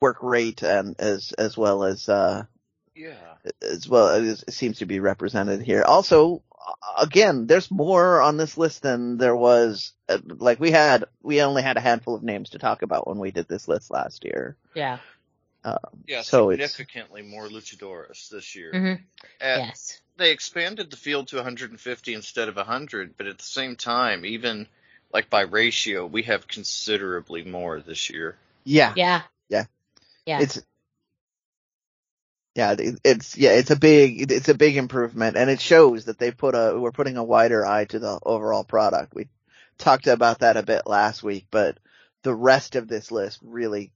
work 0.00 0.22
rate 0.22 0.62
and 0.62 0.96
as 0.98 1.32
as 1.32 1.56
well 1.56 1.84
as 1.84 2.08
uh, 2.08 2.44
yeah 2.94 3.34
as 3.62 3.88
well 3.88 4.08
as 4.08 4.42
it 4.42 4.52
seems 4.52 4.78
to 4.78 4.86
be 4.86 5.00
represented 5.00 5.62
here. 5.62 5.82
Also, 5.82 6.42
again, 6.98 7.46
there's 7.46 7.70
more 7.70 8.20
on 8.20 8.36
this 8.36 8.56
list 8.56 8.82
than 8.82 9.18
there 9.18 9.36
was. 9.36 9.92
Uh, 10.08 10.18
like 10.26 10.60
we 10.60 10.70
had, 10.70 11.04
we 11.22 11.42
only 11.42 11.62
had 11.62 11.76
a 11.76 11.80
handful 11.80 12.14
of 12.14 12.22
names 12.22 12.50
to 12.50 12.58
talk 12.58 12.82
about 12.82 13.06
when 13.06 13.18
we 13.18 13.30
did 13.30 13.48
this 13.48 13.68
list 13.68 13.90
last 13.90 14.24
year. 14.24 14.56
Yeah. 14.74 14.98
Um, 15.64 15.76
yeah, 16.08 16.22
so 16.22 16.50
significantly 16.50 17.22
more 17.22 17.46
luchadores 17.46 18.28
this 18.28 18.56
year. 18.56 18.72
Mm-hmm. 18.72 19.02
yes. 19.40 20.00
They 20.16 20.32
expanded 20.32 20.90
the 20.90 20.96
field 20.96 21.28
to 21.28 21.36
150 21.36 22.14
instead 22.14 22.48
of 22.48 22.56
100, 22.56 23.16
but 23.16 23.26
at 23.26 23.38
the 23.38 23.44
same 23.44 23.76
time, 23.76 24.26
even 24.26 24.66
like 25.12 25.30
by 25.30 25.42
ratio, 25.42 26.04
we 26.04 26.24
have 26.24 26.48
considerably 26.48 27.44
more 27.44 27.80
this 27.80 28.10
year. 28.10 28.36
Yeah. 28.64 28.92
Yeah. 28.96 29.22
Yeah. 29.48 29.64
Yeah. 30.26 30.40
It's 30.40 30.60
yeah, 32.54 32.74
it's 32.78 33.36
yeah, 33.36 33.52
it's 33.52 33.70
a 33.70 33.76
big 33.76 34.30
it's 34.30 34.48
a 34.48 34.54
big 34.54 34.76
improvement, 34.76 35.36
and 35.36 35.48
it 35.48 35.60
shows 35.60 36.04
that 36.04 36.18
they 36.18 36.30
put 36.30 36.54
a 36.54 36.78
we're 36.78 36.92
putting 36.92 37.16
a 37.16 37.24
wider 37.24 37.64
eye 37.64 37.86
to 37.86 37.98
the 37.98 38.18
overall 38.22 38.64
product. 38.64 39.14
We 39.14 39.28
talked 39.78 40.06
about 40.06 40.40
that 40.40 40.58
a 40.58 40.62
bit 40.62 40.86
last 40.86 41.22
week, 41.22 41.46
but 41.50 41.78
the 42.22 42.34
rest 42.34 42.76
of 42.76 42.88
this 42.88 43.10
list 43.10 43.38
really 43.42 43.90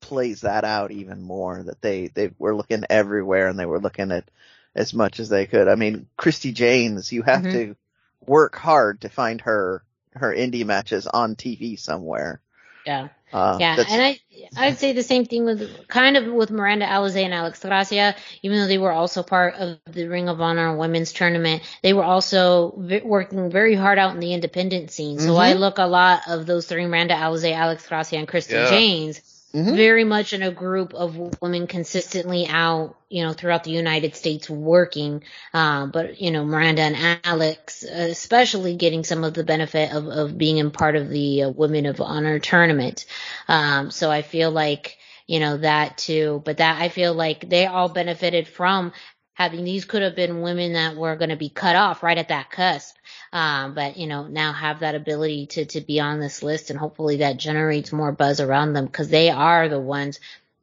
plays 0.00 0.40
that 0.42 0.64
out 0.64 0.90
even 0.90 1.20
more. 1.20 1.62
That 1.62 1.82
they 1.82 2.08
they 2.08 2.30
were 2.38 2.56
looking 2.56 2.84
everywhere 2.88 3.48
and 3.48 3.58
they 3.58 3.66
were 3.66 3.80
looking 3.80 4.10
at 4.10 4.30
as 4.74 4.94
much 4.94 5.20
as 5.20 5.28
they 5.28 5.44
could. 5.44 5.68
I 5.68 5.74
mean, 5.74 6.06
Christi 6.16 6.52
Jaynes, 6.52 7.12
you 7.12 7.22
have 7.22 7.42
mm-hmm. 7.42 7.52
to 7.52 7.76
work 8.24 8.56
hard 8.56 9.02
to 9.02 9.10
find 9.10 9.42
her 9.42 9.82
her 10.14 10.34
indie 10.34 10.64
matches 10.64 11.06
on 11.06 11.36
TV 11.36 11.78
somewhere. 11.78 12.40
Yeah. 12.86 13.08
Uh, 13.32 13.56
yeah, 13.60 13.76
and 13.88 14.02
I 14.02 14.20
I'd 14.56 14.78
say 14.78 14.92
the 14.92 15.02
same 15.02 15.24
thing 15.24 15.44
with 15.44 15.88
kind 15.88 16.16
of 16.16 16.32
with 16.32 16.50
Miranda 16.50 16.86
Alizé 16.86 17.24
and 17.24 17.34
Alex 17.34 17.60
Gracia, 17.60 18.14
even 18.42 18.58
though 18.58 18.66
they 18.66 18.78
were 18.78 18.92
also 18.92 19.22
part 19.22 19.54
of 19.54 19.78
the 19.86 20.06
Ring 20.06 20.28
of 20.28 20.40
Honor 20.40 20.76
women's 20.76 21.12
tournament, 21.12 21.62
they 21.82 21.92
were 21.92 22.04
also 22.04 22.74
v- 22.78 23.02
working 23.04 23.50
very 23.50 23.74
hard 23.74 23.98
out 23.98 24.14
in 24.14 24.20
the 24.20 24.32
independent 24.32 24.90
scene. 24.90 25.18
So 25.18 25.30
mm-hmm. 25.30 25.40
I 25.40 25.52
look 25.54 25.78
a 25.78 25.84
lot 25.84 26.22
of 26.26 26.46
those 26.46 26.66
three 26.66 26.86
Miranda 26.86 27.14
Alizé, 27.14 27.52
Alex 27.52 27.86
Gracia, 27.86 28.16
and 28.16 28.28
Kristen 28.28 28.56
yeah. 28.56 28.70
Janes 28.70 29.37
Mm-hmm. 29.58 29.74
Very 29.74 30.04
much 30.04 30.32
in 30.32 30.42
a 30.42 30.52
group 30.52 30.94
of 30.94 31.16
women 31.42 31.66
consistently 31.66 32.46
out, 32.46 32.96
you 33.08 33.24
know, 33.24 33.32
throughout 33.32 33.64
the 33.64 33.72
United 33.72 34.14
States 34.14 34.48
working. 34.48 35.24
Um, 35.52 35.90
but, 35.90 36.20
you 36.20 36.30
know, 36.30 36.44
Miranda 36.44 36.82
and 36.82 37.20
Alex, 37.24 37.82
especially 37.82 38.76
getting 38.76 39.02
some 39.02 39.24
of 39.24 39.34
the 39.34 39.42
benefit 39.42 39.92
of, 39.92 40.06
of 40.06 40.38
being 40.38 40.58
in 40.58 40.70
part 40.70 40.94
of 40.94 41.08
the 41.08 41.42
uh, 41.42 41.50
Women 41.50 41.86
of 41.86 42.00
Honor 42.00 42.38
tournament. 42.38 43.04
Um, 43.48 43.90
so 43.90 44.12
I 44.12 44.22
feel 44.22 44.52
like, 44.52 44.96
you 45.26 45.40
know, 45.40 45.56
that 45.56 45.98
too, 45.98 46.40
but 46.44 46.58
that 46.58 46.80
I 46.80 46.88
feel 46.88 47.12
like 47.12 47.48
they 47.48 47.66
all 47.66 47.88
benefited 47.88 48.46
from 48.46 48.92
having 49.38 49.62
these 49.62 49.84
could 49.84 50.02
have 50.02 50.16
been 50.16 50.40
women 50.40 50.72
that 50.72 50.96
were 50.96 51.14
going 51.14 51.30
to 51.30 51.36
be 51.36 51.48
cut 51.48 51.76
off 51.76 52.02
right 52.02 52.18
at 52.18 52.26
that 52.26 52.50
cusp. 52.50 52.96
Um, 53.32 53.72
but 53.72 53.96
you 53.96 54.08
know, 54.08 54.26
now 54.26 54.52
have 54.52 54.80
that 54.80 54.96
ability 54.96 55.46
to, 55.46 55.64
to 55.66 55.80
be 55.80 56.00
on 56.00 56.18
this 56.18 56.42
list 56.42 56.70
and 56.70 56.78
hopefully 56.78 57.18
that 57.18 57.36
generates 57.36 57.92
more 57.92 58.10
buzz 58.10 58.40
around 58.40 58.72
them 58.72 58.86
because 58.86 59.10
they 59.10 59.30
are 59.30 59.68
the 59.68 59.78
ones 59.78 60.18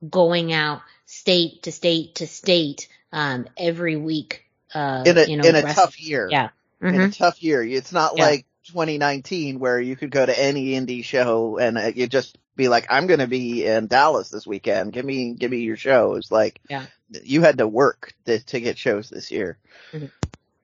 going 0.07 0.51
out 0.51 0.81
state 1.05 1.63
to 1.63 1.71
state 1.71 2.15
to 2.15 2.27
state, 2.27 2.89
um, 3.13 3.47
every 3.57 3.95
week. 3.95 4.43
Uh, 4.73 5.03
in 5.05 5.17
a, 5.17 5.23
you 5.23 5.37
know, 5.37 5.47
in 5.47 5.55
a 5.55 5.63
rest- 5.63 5.77
tough 5.77 6.01
year. 6.01 6.27
Yeah. 6.29 6.49
Mm-hmm. 6.81 6.87
In 6.87 6.95
a 6.95 6.97
mm-hmm. 7.05 7.11
tough 7.11 7.41
year. 7.41 7.63
It's 7.63 7.93
not 7.93 8.17
yeah. 8.17 8.25
like 8.25 8.45
2019 8.65 9.57
where 9.57 9.79
you 9.79 9.95
could 9.95 10.11
go 10.11 10.25
to 10.25 10.37
any 10.37 10.71
indie 10.71 11.05
show 11.05 11.57
and 11.59 11.77
uh, 11.77 11.91
you 11.95 12.07
just 12.07 12.37
be 12.57 12.67
like, 12.67 12.87
I'm 12.89 13.07
going 13.07 13.21
to 13.21 13.27
be 13.27 13.65
in 13.65 13.87
Dallas 13.87 14.29
this 14.29 14.45
weekend. 14.45 14.91
Give 14.91 15.05
me, 15.05 15.31
give 15.31 15.49
me 15.49 15.59
your 15.59 15.77
shows. 15.77 16.29
Like, 16.29 16.59
yeah. 16.69 16.85
You 17.09 17.41
had 17.41 17.57
to 17.59 17.67
work 17.67 18.13
to, 18.25 18.39
to 18.39 18.59
get 18.59 18.77
shows 18.77 19.09
this 19.09 19.31
year. 19.31 19.57
Mm-hmm. 19.91 20.07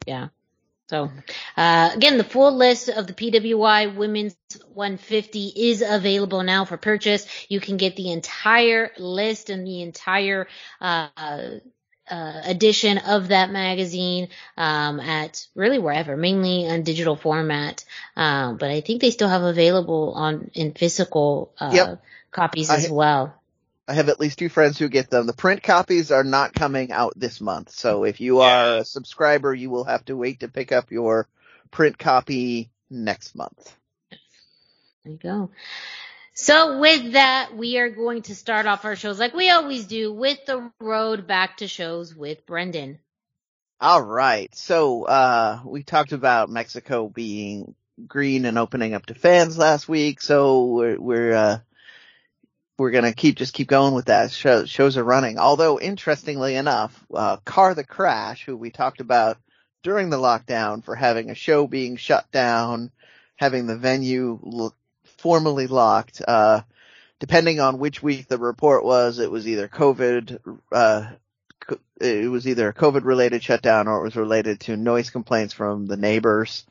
Yeah. 0.06 0.30
So, 0.88 1.10
uh, 1.56 1.92
again, 1.94 2.18
the 2.18 2.26
full 2.26 2.54
list 2.54 2.90
of 2.90 3.08
the 3.08 3.14
PWI 3.14 3.96
Women's 3.96 4.36
150 4.74 5.54
is 5.56 5.82
available 5.82 6.44
now 6.44 6.66
for 6.66 6.76
purchase. 6.76 7.26
You 7.48 7.62
can 7.62 7.78
get 7.78 7.96
the 7.96 8.12
entire 8.12 8.92
list 8.98 9.50
and 9.50 9.66
the 9.66 9.84
entire, 9.84 10.48
uh, 10.82 11.08
uh, 12.10 12.42
edition 12.44 12.98
of 12.98 13.30
that 13.30 13.52
magazine 13.52 14.28
um, 14.58 15.00
at 15.00 15.48
really 15.56 15.80
wherever, 15.80 16.18
mainly 16.18 16.68
on 16.68 16.84
digital 16.84 17.16
format. 17.16 17.86
Um, 18.18 18.58
but 18.58 18.70
I 18.70 18.82
think 18.82 19.00
they 19.00 19.12
still 19.12 19.30
have 19.30 19.44
available 19.44 20.14
on 20.14 20.52
in 20.54 20.74
physical 20.74 21.54
uh, 21.58 21.72
yep. 21.74 22.04
copies 22.32 22.70
as 22.70 22.90
I, 22.90 22.92
well. 22.92 23.41
I 23.88 23.94
have 23.94 24.10
at 24.10 24.20
least 24.20 24.40
two 24.40 24.50
friends 24.50 24.78
who 24.78 24.88
get 24.88 25.10
them. 25.10 25.28
The 25.28 25.34
print 25.34 25.64
copies 25.64 26.12
are 26.12 26.24
not 26.24 26.54
coming 26.54 26.92
out 26.92 27.14
this 27.16 27.42
month, 27.42 27.72
so 27.72 28.04
if 28.04 28.22
you 28.22 28.40
are 28.40 28.78
a 28.78 28.86
subscriber, 28.86 29.54
you 29.54 29.70
will 29.70 29.86
have 29.86 30.06
to 30.06 30.16
wait 30.16 30.42
to 30.42 30.48
pick 30.48 30.72
up 30.72 30.92
your 30.92 31.28
print 31.72 31.98
copy 31.98 32.70
next 32.90 33.36
month. 33.36 33.76
There 35.04 35.14
you 35.14 35.18
go. 35.18 35.50
So 36.34 36.80
with 36.80 37.14
that, 37.14 37.56
we 37.56 37.78
are 37.80 37.90
going 37.90 38.22
to 38.24 38.36
start 38.36 38.66
off 38.66 38.86
our 38.86 38.96
shows 38.96 39.20
like 39.20 39.34
we 39.34 39.50
always 39.50 39.86
do 39.86 40.14
with 40.14 40.46
the 40.46 40.72
road 40.80 41.28
back 41.28 41.58
to 41.58 41.68
shows 41.68 42.16
with 42.16 42.46
Brendan. 42.46 43.00
All 43.80 44.02
right. 44.02 44.54
So, 44.56 45.04
uh, 45.04 45.62
we 45.66 45.84
talked 45.84 46.12
about 46.12 46.50
Mexico 46.50 47.10
being 47.10 47.76
green 48.08 48.46
and 48.46 48.58
opening 48.58 48.94
up 48.94 49.08
to 49.08 49.16
fans 49.16 49.58
last 49.58 49.90
week. 49.90 50.22
So 50.22 50.66
we're, 50.66 51.00
we're, 51.00 51.34
uh, 51.34 51.60
we're 52.82 52.92
gonna 52.92 53.14
keep, 53.14 53.38
just 53.38 53.54
keep 53.54 53.68
going 53.68 53.94
with 53.94 54.06
that. 54.06 54.32
Show, 54.32 54.66
shows 54.66 54.98
are 54.98 55.04
running. 55.04 55.38
Although 55.38 55.80
interestingly 55.80 56.56
enough, 56.56 57.00
uh, 57.14 57.38
Car 57.38 57.76
the 57.76 57.84
Crash, 57.84 58.44
who 58.44 58.58
we 58.58 58.72
talked 58.72 59.02
about 59.02 59.38
during 59.84 60.10
the 60.10 60.18
lockdown 60.18 60.84
for 60.84 60.96
having 60.96 61.30
a 61.30 61.36
show 61.36 61.68
being 61.68 61.96
shut 61.96 62.30
down, 62.32 62.92
having 63.36 63.68
the 63.68 63.78
venue 63.78 64.40
look 64.42 64.76
formally 65.18 65.68
locked. 65.68 66.24
Uh, 66.28 66.62
depending 67.20 67.60
on 67.60 67.78
which 67.78 68.02
week 68.02 68.28
the 68.28 68.40
report 68.40 68.84
was, 68.84 69.20
it 69.20 69.30
was 69.30 69.48
either 69.48 69.68
COVID, 69.68 70.40
uh, 70.72 71.08
it 72.00 72.32
was 72.32 72.48
either 72.48 72.70
a 72.70 72.74
COVID 72.74 73.04
related 73.04 73.44
shutdown 73.44 73.88
or 73.88 74.00
it 74.00 74.06
was 74.06 74.16
related 74.16 74.60
to 74.62 74.76
noise 74.76 75.12
complaints 75.12 75.54
from 75.54 75.86
the 75.86 75.98
neighbors. 75.98 76.66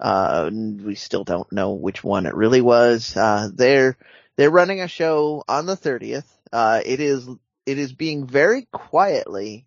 Uh, 0.00 0.50
we 0.52 0.96
still 0.96 1.22
don't 1.22 1.50
know 1.52 1.74
which 1.74 2.02
one 2.02 2.26
it 2.26 2.34
really 2.34 2.60
was. 2.60 3.16
Uh, 3.16 3.48
they're, 3.54 3.96
they're 4.36 4.50
running 4.50 4.80
a 4.80 4.88
show 4.88 5.44
on 5.48 5.66
the 5.66 5.76
30th. 5.76 6.26
Uh, 6.52 6.80
it 6.84 7.00
is, 7.00 7.28
it 7.66 7.78
is 7.78 7.92
being 7.92 8.26
very 8.26 8.66
quietly 8.72 9.66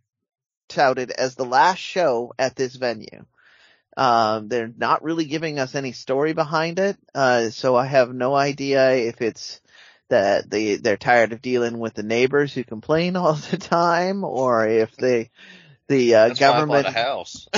touted 0.70 1.12
as 1.12 1.36
the 1.36 1.46
last 1.46 1.80
show 1.80 2.34
at 2.38 2.56
this 2.56 2.76
venue. 2.76 3.26
Um, 3.96 4.48
they're 4.48 4.72
not 4.76 5.04
really 5.04 5.26
giving 5.26 5.58
us 5.58 5.74
any 5.74 5.92
story 5.92 6.34
behind 6.34 6.78
it, 6.78 6.98
uh, 7.16 7.50
so 7.50 7.76
I 7.76 7.88
have 7.88 8.14
no 8.14 8.36
idea 8.36 8.94
if 8.94 9.24
it's 9.24 9.60
that 10.10 10.50
they 10.50 10.76
they're 10.76 10.98
tired 10.98 11.34
of 11.34 11.42
dealing 11.42 11.80
with 11.80 11.96
the 11.96 12.04
neighbors 12.04 12.54
who 12.54 12.64
complain 12.64 13.16
all 13.16 13.34
the 13.34 13.58
time, 13.58 14.24
or 14.24 14.68
if 14.68 14.96
they 14.98 15.32
the 15.88 16.14
uh, 16.14 16.28
That's 16.28 16.40
government. 16.40 16.86
bought 16.86 16.94
a 16.94 16.98
house. 16.98 17.48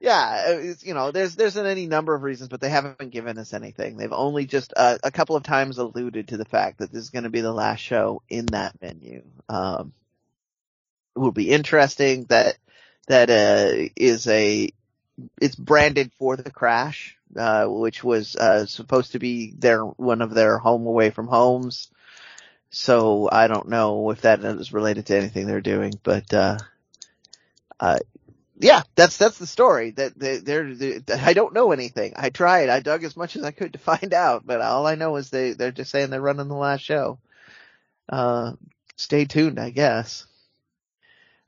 Yeah, 0.00 0.52
it's, 0.52 0.84
you 0.84 0.94
know, 0.94 1.10
there's 1.10 1.34
there's 1.34 1.56
any 1.56 1.86
number 1.86 2.14
of 2.14 2.22
reasons, 2.22 2.48
but 2.48 2.60
they 2.60 2.68
haven't 2.68 3.10
given 3.10 3.36
us 3.36 3.52
anything. 3.52 3.96
They've 3.96 4.12
only 4.12 4.46
just 4.46 4.72
uh, 4.76 4.98
a 5.02 5.10
couple 5.10 5.34
of 5.34 5.42
times 5.42 5.78
alluded 5.78 6.28
to 6.28 6.36
the 6.36 6.44
fact 6.44 6.78
that 6.78 6.92
this 6.92 7.02
is 7.02 7.10
going 7.10 7.24
to 7.24 7.30
be 7.30 7.40
the 7.40 7.52
last 7.52 7.80
show 7.80 8.22
in 8.28 8.46
that 8.46 8.78
venue. 8.78 9.24
Um, 9.48 9.92
it 11.16 11.18
will 11.18 11.32
be 11.32 11.50
interesting 11.50 12.24
that 12.24 12.56
that 13.08 13.28
uh, 13.28 13.88
is 13.96 14.28
a 14.28 14.70
it's 15.40 15.56
branded 15.56 16.12
for 16.16 16.36
the 16.36 16.50
crash, 16.50 17.16
uh, 17.36 17.66
which 17.66 18.04
was 18.04 18.36
uh, 18.36 18.66
supposed 18.66 19.12
to 19.12 19.18
be 19.18 19.52
their 19.58 19.82
one 19.82 20.22
of 20.22 20.32
their 20.32 20.58
home 20.58 20.86
away 20.86 21.10
from 21.10 21.26
homes. 21.26 21.88
So 22.70 23.28
I 23.32 23.48
don't 23.48 23.68
know 23.68 24.10
if 24.10 24.20
that 24.20 24.44
is 24.44 24.72
related 24.72 25.06
to 25.06 25.16
anything 25.16 25.46
they're 25.46 25.60
doing, 25.60 25.94
but 26.04 26.32
uh, 26.32 26.58
uh, 27.80 27.98
yeah, 28.60 28.82
that's 28.94 29.16
that's 29.16 29.38
the 29.38 29.46
story. 29.46 29.90
That 29.92 30.18
they, 30.18 30.38
they're, 30.38 30.74
they, 30.74 31.00
I 31.12 31.32
don't 31.32 31.54
know 31.54 31.72
anything. 31.72 32.14
I 32.16 32.30
tried. 32.30 32.68
I 32.68 32.80
dug 32.80 33.04
as 33.04 33.16
much 33.16 33.36
as 33.36 33.44
I 33.44 33.50
could 33.52 33.72
to 33.74 33.78
find 33.78 34.12
out, 34.12 34.46
but 34.46 34.60
all 34.60 34.86
I 34.86 34.96
know 34.96 35.16
is 35.16 35.30
they 35.30 35.52
they're 35.52 35.72
just 35.72 35.90
saying 35.90 36.10
they're 36.10 36.20
running 36.20 36.48
the 36.48 36.54
last 36.54 36.82
show. 36.82 37.18
Uh, 38.08 38.52
stay 38.96 39.24
tuned, 39.26 39.58
I 39.60 39.70
guess. 39.70 40.26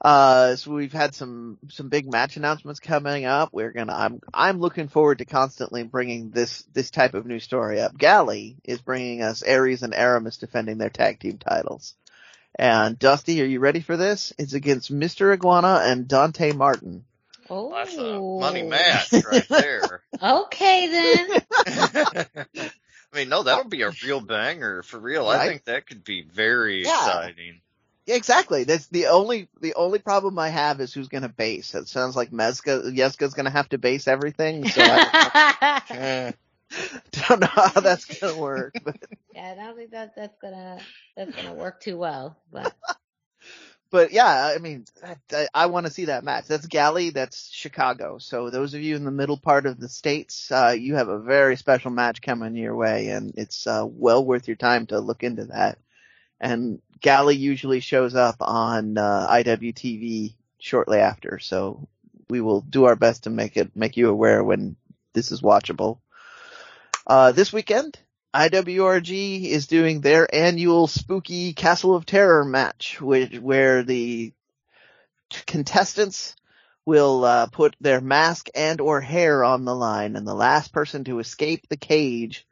Uh, 0.03 0.57
so 0.57 0.71
we've 0.73 0.93
had 0.93 1.15
some 1.15 1.59
some 1.69 1.91
big 1.91 2.11
match 2.11 2.37
announcements 2.37 2.81
coming 2.81 3.27
up. 3.27 3.51
We're 3.53 3.73
gonna. 3.73 3.95
I'm 3.95 4.21
I'm 4.33 4.59
looking 4.59 4.89
forward 4.89 5.19
to 5.19 5.27
constantly 5.27 5.83
bringing 5.83 6.31
this 6.31 6.63
this 6.73 6.91
type 6.91 7.15
of 7.15 7.27
new 7.27 7.39
story 7.39 7.81
up. 7.81 7.99
Galley 7.99 8.57
is 8.65 8.81
bringing 8.81 9.21
us 9.23 9.43
Arez 9.43 9.83
and 9.83 9.95
Aramis 9.95 10.39
defending 10.39 10.79
their 10.79 10.91
tag 10.91 11.21
team 11.21 11.37
titles. 11.39 11.95
And 12.59 12.99
Dusty, 12.99 13.41
are 13.43 13.47
you 13.47 13.61
ready 13.61 13.81
for 13.81 13.97
this? 13.97 14.33
It's 14.39 14.53
against 14.55 14.93
Mr. 14.93 15.33
Iguana 15.33 15.81
and 15.85 16.07
Dante 16.09 16.53
Martin. 16.53 17.05
Oh. 17.49 17.71
That's 17.73 17.97
a 17.97 18.19
money 18.21 18.63
match 18.63 19.13
right 19.13 19.49
there. 19.49 20.03
Okay 20.23 20.87
then. 20.89 21.41
I 23.13 23.17
mean, 23.17 23.29
no, 23.31 23.43
that'll 23.43 23.69
be 23.71 23.83
a 23.83 23.91
real 24.05 24.21
banger 24.21 24.83
for 24.83 24.99
real. 24.99 25.27
I 25.27 25.47
think 25.47 25.65
that 25.65 25.87
could 25.87 26.05
be 26.05 26.23
very 26.23 26.85
Yeah. 26.85 27.07
exciting. 27.07 27.61
Yeah, 28.07 28.17
exactly. 28.17 28.65
That's 28.65 28.87
the 28.89 29.07
only 29.07 29.49
the 29.61 29.75
only 29.75 29.99
problem 29.99 30.39
I 30.39 30.49
have 30.51 30.81
is 30.81 30.93
who's 30.93 31.09
going 31.09 31.23
to 31.23 31.29
base. 31.29 31.75
It 31.75 31.89
sounds 31.89 32.17
like 32.17 32.33
Mezga 32.33 32.83
Yeska's 32.95 33.35
going 33.35 33.45
to 33.47 33.51
have 33.51 33.69
to 33.71 33.79
base 33.79 34.07
everything. 34.09 34.69
So 34.69 34.83
I 34.83 36.35
don't 37.29 37.41
know 37.41 37.47
how 37.47 37.81
that's 37.81 38.05
going 38.05 38.35
to 38.35 38.41
work. 38.41 38.75
But 38.85 38.97
yeah, 39.35 39.53
I 39.53 39.67
don't 39.67 39.77
think 39.77 39.91
that 39.91 40.15
that's 40.17 40.37
gonna 40.41 40.79
that's 41.17 41.35
gonna 41.35 41.55
work 41.55 41.81
too 41.81 41.97
well. 41.99 42.37
But 42.53 42.75
but 43.91 44.13
yeah, 44.13 44.53
I 44.55 44.59
mean, 44.59 44.85
I, 45.33 45.49
I 45.53 45.67
want 45.67 45.87
to 45.87 45.93
see 45.93 46.07
that 46.07 46.25
match. 46.25 46.47
That's 46.47 46.67
Galley. 46.67 47.11
That's 47.11 47.51
Chicago. 47.51 48.19
So 48.19 48.51
those 48.51 48.75
of 48.75 48.83
you 48.83 48.97
in 48.97 49.05
the 49.05 49.11
middle 49.11 49.39
part 49.39 49.67
of 49.67 49.79
the 49.81 49.89
states, 49.89 50.51
uh, 50.53 50.75
you 50.79 50.95
have 50.95 51.09
a 51.09 51.21
very 51.21 51.57
special 51.57 51.91
match 51.91 52.23
coming 52.23 52.55
your 52.55 52.77
way, 52.77 53.09
and 53.09 53.35
it's 53.37 53.67
uh, 53.67 53.85
well 53.87 54.25
worth 54.25 54.47
your 54.49 54.57
time 54.57 54.87
to 54.87 55.01
look 55.01 55.23
into 55.23 55.47
that. 55.47 55.79
And 56.41 56.81
Galley 57.01 57.37
usually 57.37 57.81
shows 57.81 58.15
up 58.15 58.37
on 58.41 58.97
uh, 58.97 59.27
IWTV 59.31 60.35
shortly 60.59 60.99
after, 60.99 61.39
so 61.39 61.89
we 62.29 62.41
will 62.41 62.61
do 62.61 62.85
our 62.85 62.97
best 62.97 63.25
to 63.25 63.31
make 63.31 63.57
it 63.57 63.75
make 63.75 63.97
you 63.97 64.09
aware 64.09 64.43
when 64.45 64.77
this 65.13 65.33
is 65.33 65.43
watchable. 65.43 65.99
Uh, 67.07 67.33
this 67.33 67.53
weekend, 67.53 67.99
IWRG 68.35 69.45
is 69.45 69.67
doing 69.67 70.01
their 70.01 70.33
annual 70.33 70.87
spooky 70.87 71.53
Castle 71.53 71.95
of 71.95 72.07
Terror 72.07 72.45
match, 72.45 73.01
which, 73.01 73.39
where 73.39 73.83
the 73.83 74.33
contestants 75.47 76.37
will 76.85 77.25
uh, 77.25 77.47
put 77.47 77.75
their 77.81 78.01
mask 78.01 78.49
and 78.55 78.81
or 78.81 79.01
hair 79.01 79.45
on 79.45 79.65
the 79.65 79.75
line, 79.75 80.17
and 80.17 80.27
the 80.27 80.35
last 80.35 80.73
person 80.73 81.05
to 81.05 81.19
escape 81.19 81.69
the 81.69 81.77
cage 81.77 82.47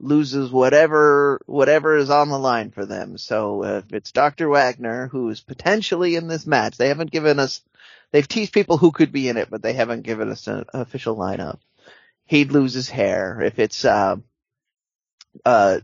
loses 0.00 0.50
whatever 0.50 1.40
whatever 1.46 1.96
is 1.96 2.10
on 2.10 2.28
the 2.28 2.38
line 2.38 2.70
for 2.70 2.84
them. 2.84 3.16
So 3.16 3.64
if 3.64 3.92
it's 3.92 4.10
Dr. 4.10 4.48
Wagner 4.48 5.06
who 5.08 5.28
is 5.28 5.40
potentially 5.40 6.16
in 6.16 6.26
this 6.26 6.46
match, 6.46 6.76
they 6.76 6.88
haven't 6.88 7.10
given 7.10 7.38
us. 7.38 7.62
They've 8.10 8.26
teased 8.26 8.52
people 8.52 8.76
who 8.76 8.90
could 8.90 9.12
be 9.12 9.28
in 9.28 9.36
it, 9.36 9.48
but 9.48 9.62
they 9.62 9.72
haven't 9.72 10.02
given 10.02 10.30
us 10.30 10.46
an 10.46 10.64
official 10.74 11.16
lineup. 11.16 11.60
He'd 12.26 12.52
lose 12.52 12.72
his 12.72 12.88
hair. 12.88 13.40
If 13.42 13.58
it's 13.58 13.84
uh, 13.84 14.16
uh, 15.44 15.80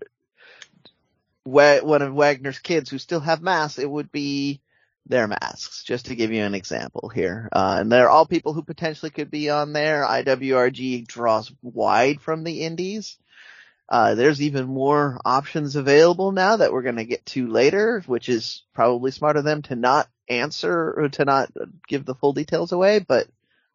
Wa- 1.44 1.81
one 1.81 2.03
of 2.03 2.14
Wagner's 2.14 2.59
kids 2.59 2.90
who 2.90 2.98
still 2.98 3.20
have 3.20 3.42
masks, 3.42 3.79
it 3.79 3.90
would 3.90 4.12
be 4.12 4.61
their 5.07 5.27
masks, 5.27 5.85
just 5.85 6.07
to 6.07 6.14
give 6.14 6.33
you 6.33 6.42
an 6.42 6.55
example 6.55 7.09
here. 7.09 7.48
Uh, 7.53 7.79
and 7.81 7.90
they're 7.90 8.11
all 8.11 8.27
people 8.27 8.53
who 8.53 8.62
potentially 8.62 9.11
could 9.11 9.31
be 9.31 9.48
on 9.51 9.72
there. 9.72 10.05
IWRG 10.05 11.07
draws 11.07 11.51
wide 11.62 12.20
from 12.20 12.44
the 12.44 12.62
indies. 12.62 13.16
Uh, 13.88 14.14
there's 14.14 14.42
even 14.42 14.66
more 14.66 15.18
options 15.24 15.74
available 15.74 16.31
now 16.31 16.57
that 16.57 16.72
we're 16.72 16.83
going 16.83 16.96
to 16.96 17.07
get 17.07 17.24
to 17.24 17.46
later, 17.46 18.03
which 18.07 18.29
is 18.29 18.64
probably 18.74 19.11
smart 19.11 19.38
of 19.38 19.44
them 19.44 19.62
to 19.62 19.74
not 19.74 20.09
answer 20.29 20.92
or 20.94 21.09
to 21.09 21.24
not 21.24 21.51
give 21.87 22.05
the 22.05 22.14
full 22.14 22.35
details 22.35 22.72
away, 22.72 22.98
but 22.98 23.27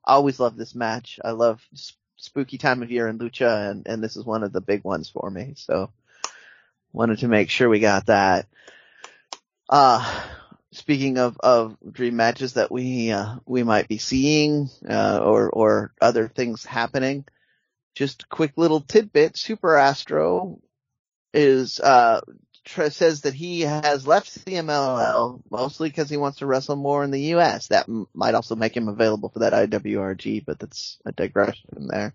I 0.05 0.13
always 0.13 0.39
love 0.39 0.55
this 0.55 0.75
match. 0.75 1.19
I 1.25 1.31
love 1.31 1.65
spooky 2.23 2.57
time 2.57 2.81
of 2.81 2.89
year 2.89 3.07
in 3.09 3.19
Lucha 3.19 3.69
and, 3.69 3.85
and 3.85 4.01
this 4.01 4.15
is 4.15 4.23
one 4.25 4.43
of 4.43 4.53
the 4.53 4.61
big 4.61 4.85
ones 4.85 5.09
for 5.09 5.29
me. 5.29 5.55
So 5.57 5.91
wanted 6.93 7.19
to 7.19 7.27
make 7.27 7.49
sure 7.49 7.67
we 7.67 7.79
got 7.79 8.05
that. 8.05 8.47
Uh, 9.69 10.21
speaking 10.71 11.17
of, 11.17 11.37
of 11.41 11.75
dream 11.91 12.15
matches 12.15 12.53
that 12.53 12.71
we, 12.71 13.11
uh, 13.11 13.35
we 13.45 13.63
might 13.63 13.89
be 13.89 13.97
seeing, 13.97 14.69
uh, 14.89 15.19
or, 15.21 15.49
or 15.49 15.93
other 15.99 16.29
things 16.29 16.63
happening, 16.63 17.25
just 17.93 18.29
quick 18.29 18.53
little 18.55 18.79
tidbit, 18.79 19.35
Super 19.35 19.75
Astro 19.75 20.61
is, 21.33 21.81
uh, 21.81 22.21
tr- 22.63 22.89
says 22.89 23.21
that 23.21 23.33
he 23.33 23.61
has 23.61 24.07
left 24.07 24.45
CMLL 24.45 25.41
mostly 25.49 25.89
because 25.89 26.09
he 26.09 26.17
wants 26.17 26.39
to 26.39 26.45
wrestle 26.45 26.75
more 26.75 27.03
in 27.03 27.11
the 27.11 27.21
U.S. 27.21 27.67
That 27.67 27.87
m- 27.87 28.07
might 28.13 28.35
also 28.35 28.55
make 28.55 28.75
him 28.75 28.87
available 28.87 29.29
for 29.29 29.39
that 29.39 29.53
IWRG, 29.53 30.45
but 30.45 30.59
that's 30.59 30.97
a 31.05 31.11
digression 31.11 31.87
there. 31.87 32.13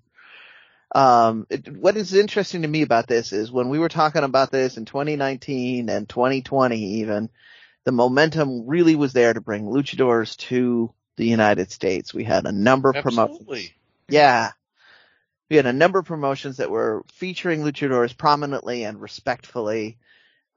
Um, 0.95 1.47
it, 1.51 1.69
what 1.77 1.97
is 1.97 2.15
interesting 2.15 2.63
to 2.63 2.69
me 2.69 2.83
about 2.83 3.07
this 3.07 3.33
is 3.33 3.53
when 3.53 3.69
we 3.69 3.79
were 3.79 3.91
talking 3.91 4.23
about 4.25 4.51
this 4.51 4.79
in 4.79 4.87
2019 4.87 5.89
and 5.91 6.09
2020 6.09 6.77
even, 7.01 7.29
the 7.85 7.93
momentum 7.93 8.67
really 8.67 8.97
was 8.97 9.13
there 9.13 9.33
to 9.35 9.41
bring 9.41 9.65
luchadors 9.65 10.37
to 10.37 10.93
the 11.17 11.27
United 11.27 11.71
States. 11.71 12.15
We 12.15 12.25
had 12.25 12.47
a 12.47 12.53
number 12.53 12.91
of 12.91 12.97
promotions. 13.03 13.39
Yeah. 14.09 14.53
We 15.51 15.57
had 15.57 15.67
a 15.67 15.73
number 15.73 15.99
of 15.99 16.07
promotions 16.07 16.59
that 16.59 16.71
were 16.71 17.05
featuring 17.13 17.63
luchadors 17.63 18.17
prominently 18.17 18.85
and 18.85 19.01
respectfully. 19.01 19.99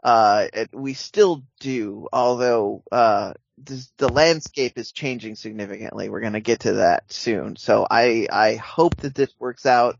Uh, 0.03 0.47
we 0.71 0.93
still 0.93 1.43
do, 1.59 2.07
although, 2.11 2.83
uh, 2.91 3.33
this, 3.57 3.91
the 3.97 4.09
landscape 4.09 4.77
is 4.77 4.91
changing 4.91 5.35
significantly. 5.35 6.09
We're 6.09 6.21
going 6.21 6.33
to 6.33 6.39
get 6.39 6.61
to 6.61 6.73
that 6.73 7.11
soon. 7.11 7.55
So 7.55 7.85
I, 7.89 8.27
I 8.31 8.55
hope 8.55 8.95
that 8.97 9.15
this 9.15 9.31
works 9.39 9.65
out 9.65 9.97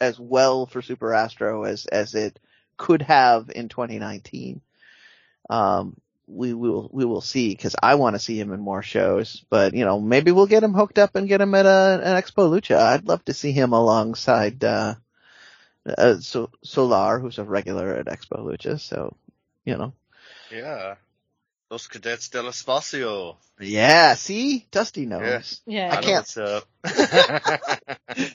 as 0.00 0.18
well 0.18 0.66
for 0.66 0.82
Super 0.82 1.12
Astro 1.12 1.64
as, 1.64 1.86
as 1.86 2.14
it 2.14 2.38
could 2.76 3.02
have 3.02 3.50
in 3.54 3.68
2019. 3.68 4.60
Um, 5.50 5.96
we 6.26 6.54
will, 6.54 6.88
we 6.90 7.04
will 7.04 7.20
see 7.20 7.50
because 7.50 7.76
I 7.82 7.96
want 7.96 8.16
to 8.16 8.20
see 8.20 8.40
him 8.40 8.52
in 8.52 8.60
more 8.60 8.82
shows, 8.82 9.44
but 9.50 9.74
you 9.74 9.84
know, 9.84 10.00
maybe 10.00 10.32
we'll 10.32 10.46
get 10.46 10.62
him 10.62 10.72
hooked 10.72 10.98
up 10.98 11.16
and 11.16 11.28
get 11.28 11.42
him 11.42 11.54
at 11.54 11.66
a, 11.66 12.00
an 12.02 12.22
Expo 12.22 12.50
Lucha. 12.50 12.78
I'd 12.78 13.06
love 13.06 13.22
to 13.26 13.34
see 13.34 13.52
him 13.52 13.74
alongside, 13.74 14.64
uh, 14.64 14.94
uh, 15.86 16.16
so, 16.20 16.48
Solar, 16.62 17.18
who's 17.18 17.38
a 17.38 17.44
regular 17.44 17.94
at 17.94 18.06
Expo 18.06 18.38
Lucha. 18.38 18.80
So, 18.80 19.14
you 19.64 19.76
know, 19.76 19.92
Yeah. 20.50 20.96
Los 21.70 21.86
Cadets 21.88 22.28
del 22.30 22.44
Espacio. 22.44 23.36
yeah, 23.58 24.14
see, 24.14 24.66
Dusty 24.70 25.06
knows. 25.06 25.60
Yeah. 25.66 25.88
yeah. 25.90 25.98
I 25.98 26.02
can't- 26.02 26.36
know 26.36 26.60
what's 26.82 26.96
up. 28.16 28.28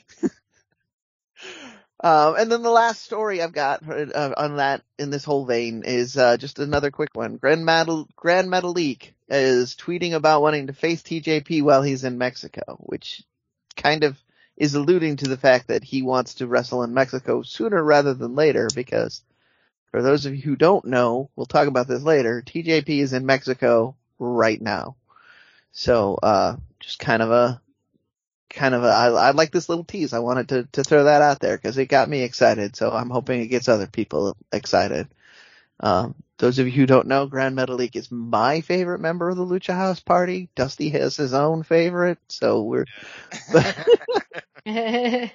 Um, 2.02 2.34
and 2.38 2.50
then 2.50 2.62
the 2.62 2.70
last 2.70 3.02
story 3.02 3.42
I've 3.42 3.52
got 3.52 3.82
uh, 3.86 4.32
on 4.34 4.56
that 4.56 4.82
in 4.98 5.10
this 5.10 5.22
whole 5.24 5.44
vein 5.44 5.82
is 5.84 6.16
uh, 6.16 6.38
just 6.38 6.58
another 6.58 6.90
quick 6.90 7.10
one. 7.12 7.36
Grand 7.36 7.62
Metal 7.66 8.08
Grand 8.16 8.48
Metalik 8.48 9.10
is 9.28 9.76
tweeting 9.76 10.14
about 10.14 10.40
wanting 10.40 10.68
to 10.68 10.72
face 10.72 11.02
TJP 11.02 11.62
while 11.62 11.82
he's 11.82 12.04
in 12.04 12.16
Mexico, 12.16 12.76
which 12.80 13.22
kind 13.76 14.02
of 14.02 14.16
is 14.56 14.74
alluding 14.74 15.16
to 15.16 15.28
the 15.28 15.36
fact 15.36 15.68
that 15.68 15.84
he 15.84 16.00
wants 16.00 16.36
to 16.36 16.46
wrestle 16.46 16.82
in 16.84 16.94
Mexico 16.94 17.42
sooner 17.42 17.82
rather 17.82 18.14
than 18.14 18.34
later. 18.34 18.68
Because 18.74 19.22
for 19.90 20.02
those 20.02 20.26
of 20.26 20.34
you 20.34 20.42
who 20.42 20.56
don't 20.56 20.84
know, 20.84 21.30
we'll 21.36 21.46
talk 21.46 21.68
about 21.68 21.88
this 21.88 22.02
later. 22.02 22.42
TJP 22.44 22.88
is 23.00 23.12
in 23.12 23.26
Mexico 23.26 23.96
right 24.18 24.60
now, 24.60 24.96
so 25.72 26.18
uh, 26.22 26.56
just 26.80 26.98
kind 26.98 27.22
of 27.22 27.30
a 27.30 27.60
kind 28.50 28.74
of 28.74 28.84
a, 28.84 28.88
I, 28.88 29.06
I 29.06 29.30
like 29.30 29.52
this 29.52 29.68
little 29.68 29.84
tease. 29.84 30.12
I 30.12 30.18
wanted 30.18 30.48
to, 30.50 30.68
to 30.72 30.84
throw 30.84 31.04
that 31.04 31.22
out 31.22 31.40
there 31.40 31.56
because 31.56 31.78
it 31.78 31.86
got 31.86 32.08
me 32.08 32.22
excited. 32.22 32.76
So 32.76 32.90
I'm 32.90 33.10
hoping 33.10 33.40
it 33.40 33.46
gets 33.46 33.68
other 33.68 33.86
people 33.86 34.36
excited. 34.52 35.08
Um, 35.78 36.14
those 36.38 36.58
of 36.58 36.66
you 36.66 36.72
who 36.72 36.86
don't 36.86 37.06
know, 37.06 37.26
Grand 37.26 37.56
Metalik 37.56 37.96
is 37.96 38.10
my 38.10 38.60
favorite 38.60 39.00
member 39.00 39.30
of 39.30 39.36
the 39.36 39.46
Lucha 39.46 39.74
House 39.74 40.00
Party. 40.00 40.48
Dusty 40.54 40.90
has 40.90 41.16
his 41.16 41.32
own 41.32 41.62
favorite, 41.62 42.18
so 42.28 42.62
we're. 42.62 42.86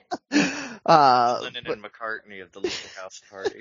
uh, 0.86 1.40
Lennon 1.42 1.68
and 1.68 1.84
McCartney 1.84 2.42
of 2.42 2.52
the 2.52 2.62
Lucha 2.62 2.96
House 3.02 3.22
Party. 3.30 3.60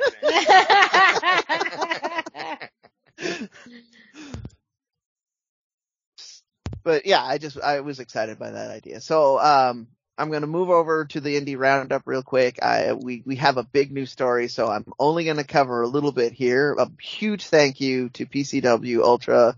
but 6.83 7.07
yeah, 7.07 7.25
I 7.25 7.39
just 7.39 7.59
I 7.61 7.81
was 7.81 8.01
excited 8.01 8.39
by 8.39 8.51
that 8.51 8.71
idea. 8.71 9.01
So 9.01 9.39
um, 9.41 9.89
I'm 10.17 10.29
going 10.29 10.43
to 10.43 10.47
move 10.47 10.71
over 10.71 11.07
to 11.07 11.21
the 11.21 11.41
indie 11.41 11.59
roundup 11.59 12.03
real 12.07 12.23
quick. 12.23 12.63
I 12.63 12.93
we 12.93 13.23
we 13.27 13.37
have 13.37 13.57
a 13.57 13.65
big 13.65 13.91
news 13.91 14.11
story, 14.11 14.49
so 14.49 14.69
I'm 14.69 14.85
only 14.99 15.25
going 15.25 15.39
to 15.39 15.45
cover 15.45 15.83
a 15.83 15.89
little 15.89 16.13
bit 16.13 16.33
here. 16.33 16.75
A 16.79 16.89
huge 17.01 17.47
thank 17.47 17.81
you 17.81 18.11
to 18.11 18.27
PCW 18.27 19.03
Ultra 19.03 19.57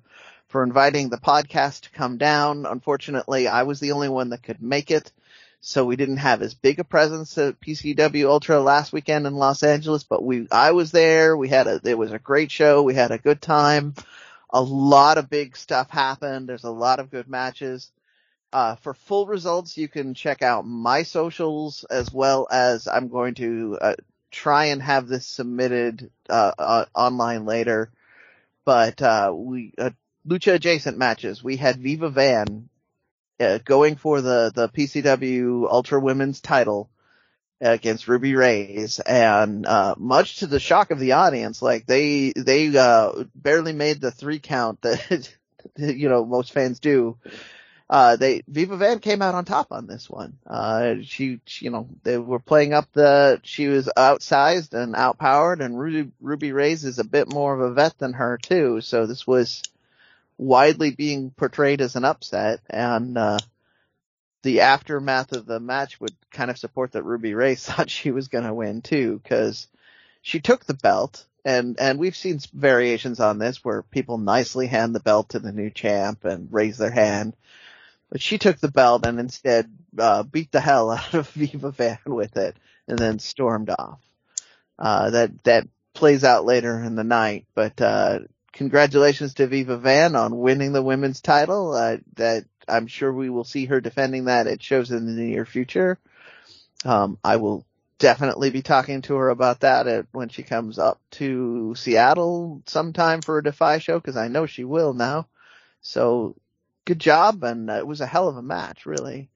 for 0.48 0.62
inviting 0.62 1.08
the 1.08 1.18
podcast 1.18 1.82
to 1.82 1.90
come 1.90 2.16
down. 2.16 2.64
Unfortunately, 2.64 3.48
I 3.48 3.64
was 3.64 3.80
the 3.80 3.92
only 3.92 4.08
one 4.08 4.30
that 4.30 4.42
could 4.42 4.62
make 4.62 4.90
it, 4.90 5.12
so 5.66 5.84
we 5.84 5.96
didn't 5.96 6.18
have 6.18 6.42
as 6.42 6.54
big 6.54 6.78
a 6.78 6.84
presence 6.84 7.36
at 7.38 7.60
PCW 7.60 8.26
Ultra 8.26 8.60
last 8.60 8.92
weekend 8.92 9.26
in 9.26 9.34
Los 9.34 9.64
Angeles. 9.64 10.04
But 10.04 10.22
we 10.22 10.46
I 10.52 10.70
was 10.70 10.92
there. 10.92 11.36
We 11.36 11.48
had 11.48 11.66
a 11.66 11.80
it 11.82 11.98
was 11.98 12.12
a 12.12 12.20
great 12.20 12.52
show. 12.52 12.84
We 12.84 12.94
had 12.94 13.10
a 13.10 13.18
good 13.18 13.42
time. 13.42 13.94
A 14.50 14.62
lot 14.62 15.18
of 15.18 15.28
big 15.28 15.56
stuff 15.56 15.90
happened. 15.90 16.48
There's 16.48 16.62
a 16.62 16.70
lot 16.70 17.00
of 17.00 17.10
good 17.10 17.28
matches. 17.28 17.90
Uh, 18.52 18.76
for 18.76 18.94
full 18.94 19.26
results, 19.26 19.76
you 19.76 19.88
can 19.88 20.14
check 20.14 20.40
out 20.40 20.64
my 20.64 21.02
socials 21.02 21.82
as 21.90 22.12
well 22.12 22.46
as 22.48 22.86
I'm 22.86 23.08
going 23.08 23.34
to 23.34 23.76
uh, 23.80 23.94
try 24.30 24.66
and 24.66 24.80
have 24.80 25.08
this 25.08 25.26
submitted 25.26 26.12
uh, 26.28 26.52
uh 26.56 26.84
online 26.94 27.44
later. 27.44 27.90
But 28.64 29.02
uh, 29.02 29.32
we 29.34 29.72
uh, 29.76 29.90
lucha 30.24 30.54
adjacent 30.54 30.96
matches. 30.96 31.42
We 31.42 31.56
had 31.56 31.78
Viva 31.80 32.08
Van 32.08 32.68
going 33.64 33.96
for 33.96 34.20
the 34.20 34.52
the 34.54 34.68
PCW 34.68 35.70
Ultra 35.70 36.00
Women's 36.00 36.40
title 36.40 36.90
against 37.60 38.08
Ruby 38.08 38.34
Raze, 38.34 39.00
and 39.00 39.66
much 39.98 40.38
to 40.38 40.46
the 40.46 40.60
shock 40.60 40.90
of 40.90 40.98
the 40.98 41.12
audience, 41.12 41.62
like 41.62 41.86
they 41.86 42.32
they 42.36 42.70
barely 43.34 43.72
made 43.72 44.00
the 44.00 44.10
three 44.10 44.38
count 44.38 44.82
that 44.82 45.30
you 45.76 46.08
know 46.08 46.24
most 46.24 46.52
fans 46.52 46.80
do 46.80 47.16
uh, 47.88 48.16
they 48.16 48.42
Viva 48.48 48.76
Van 48.76 48.98
came 48.98 49.22
out 49.22 49.34
on 49.34 49.44
top 49.44 49.68
on 49.70 49.86
this 49.86 50.10
one. 50.10 50.36
Uh, 50.46 50.96
she, 51.02 51.40
she, 51.44 51.66
you 51.66 51.70
know, 51.70 51.88
they 52.02 52.18
were 52.18 52.40
playing 52.40 52.72
up 52.72 52.88
the. 52.92 53.40
She 53.44 53.68
was 53.68 53.88
outsized 53.96 54.74
and 54.74 54.96
outpowered, 54.96 55.60
and 55.60 55.78
Ruby, 55.78 56.10
Ruby 56.20 56.52
Raze 56.52 56.84
is 56.84 56.98
a 56.98 57.04
bit 57.04 57.32
more 57.32 57.54
of 57.54 57.60
a 57.60 57.72
vet 57.72 57.96
than 57.98 58.14
her 58.14 58.38
too. 58.38 58.80
So 58.80 59.06
this 59.06 59.26
was 59.26 59.62
widely 60.38 60.90
being 60.90 61.30
portrayed 61.30 61.80
as 61.80 61.96
an 61.96 62.04
upset, 62.04 62.60
and 62.68 63.16
uh, 63.16 63.38
the 64.42 64.60
aftermath 64.60 65.32
of 65.32 65.46
the 65.46 65.60
match 65.60 66.00
would 66.00 66.14
kind 66.30 66.50
of 66.50 66.58
support 66.58 66.92
that 66.92 67.04
Ruby 67.04 67.34
Ray 67.34 67.54
thought 67.56 67.90
she 67.90 68.10
was 68.10 68.28
going 68.28 68.44
to 68.44 68.54
win 68.54 68.82
too, 68.82 69.20
because 69.22 69.68
she 70.22 70.40
took 70.40 70.64
the 70.64 70.74
belt. 70.74 71.24
And, 71.44 71.78
and 71.78 72.00
we've 72.00 72.16
seen 72.16 72.40
variations 72.52 73.20
on 73.20 73.38
this 73.38 73.64
where 73.64 73.82
people 73.82 74.18
nicely 74.18 74.66
hand 74.66 74.94
the 74.94 75.00
belt 75.00 75.28
to 75.28 75.38
the 75.38 75.52
new 75.52 75.70
champ 75.70 76.24
and 76.24 76.48
raise 76.52 76.76
their 76.76 76.90
hand 76.90 77.36
but 78.10 78.20
she 78.20 78.38
took 78.38 78.58
the 78.58 78.70
belt 78.70 79.06
and 79.06 79.18
instead 79.18 79.70
uh, 79.98 80.22
beat 80.22 80.52
the 80.52 80.60
hell 80.60 80.90
out 80.92 81.14
of 81.14 81.28
Viva 81.30 81.70
Van 81.70 81.98
with 82.06 82.36
it, 82.36 82.56
and 82.88 82.98
then 82.98 83.18
stormed 83.18 83.70
off. 83.70 84.00
Uh, 84.78 85.10
that 85.10 85.44
that 85.44 85.68
plays 85.94 86.22
out 86.22 86.44
later 86.44 86.82
in 86.82 86.94
the 86.94 87.04
night, 87.04 87.46
but 87.54 87.80
uh, 87.80 88.20
congratulations 88.56 89.34
to 89.34 89.46
Viva 89.46 89.76
Van 89.76 90.16
on 90.16 90.36
winning 90.36 90.72
the 90.72 90.82
women's 90.82 91.20
title. 91.20 91.72
Uh, 91.72 91.98
that 92.14 92.44
I'm 92.66 92.86
sure 92.86 93.12
we 93.12 93.30
will 93.30 93.44
see 93.44 93.66
her 93.66 93.80
defending 93.80 94.24
that 94.24 94.46
at 94.46 94.62
shows 94.62 94.90
in 94.90 95.06
the 95.06 95.12
near 95.12 95.44
future. 95.44 95.98
Um, 96.84 97.18
I 97.22 97.36
will 97.36 97.64
definitely 97.98 98.50
be 98.50 98.62
talking 98.62 99.02
to 99.02 99.16
her 99.16 99.28
about 99.28 99.60
that 99.60 99.86
at, 99.86 100.06
when 100.12 100.28
she 100.28 100.42
comes 100.42 100.78
up 100.78 101.00
to 101.12 101.74
Seattle 101.76 102.62
sometime 102.66 103.22
for 103.22 103.38
a 103.38 103.42
Defy 103.42 103.78
show 103.78 103.98
because 103.98 104.16
I 104.16 104.28
know 104.28 104.46
she 104.46 104.64
will 104.64 104.94
now. 104.94 105.28
So 105.80 106.34
good 106.84 106.98
job, 106.98 107.44
and 107.44 107.70
it 107.70 107.86
was 107.86 108.00
a 108.00 108.06
hell 108.06 108.28
of 108.28 108.36
a 108.36 108.42
match, 108.42 108.86
really. 108.86 109.30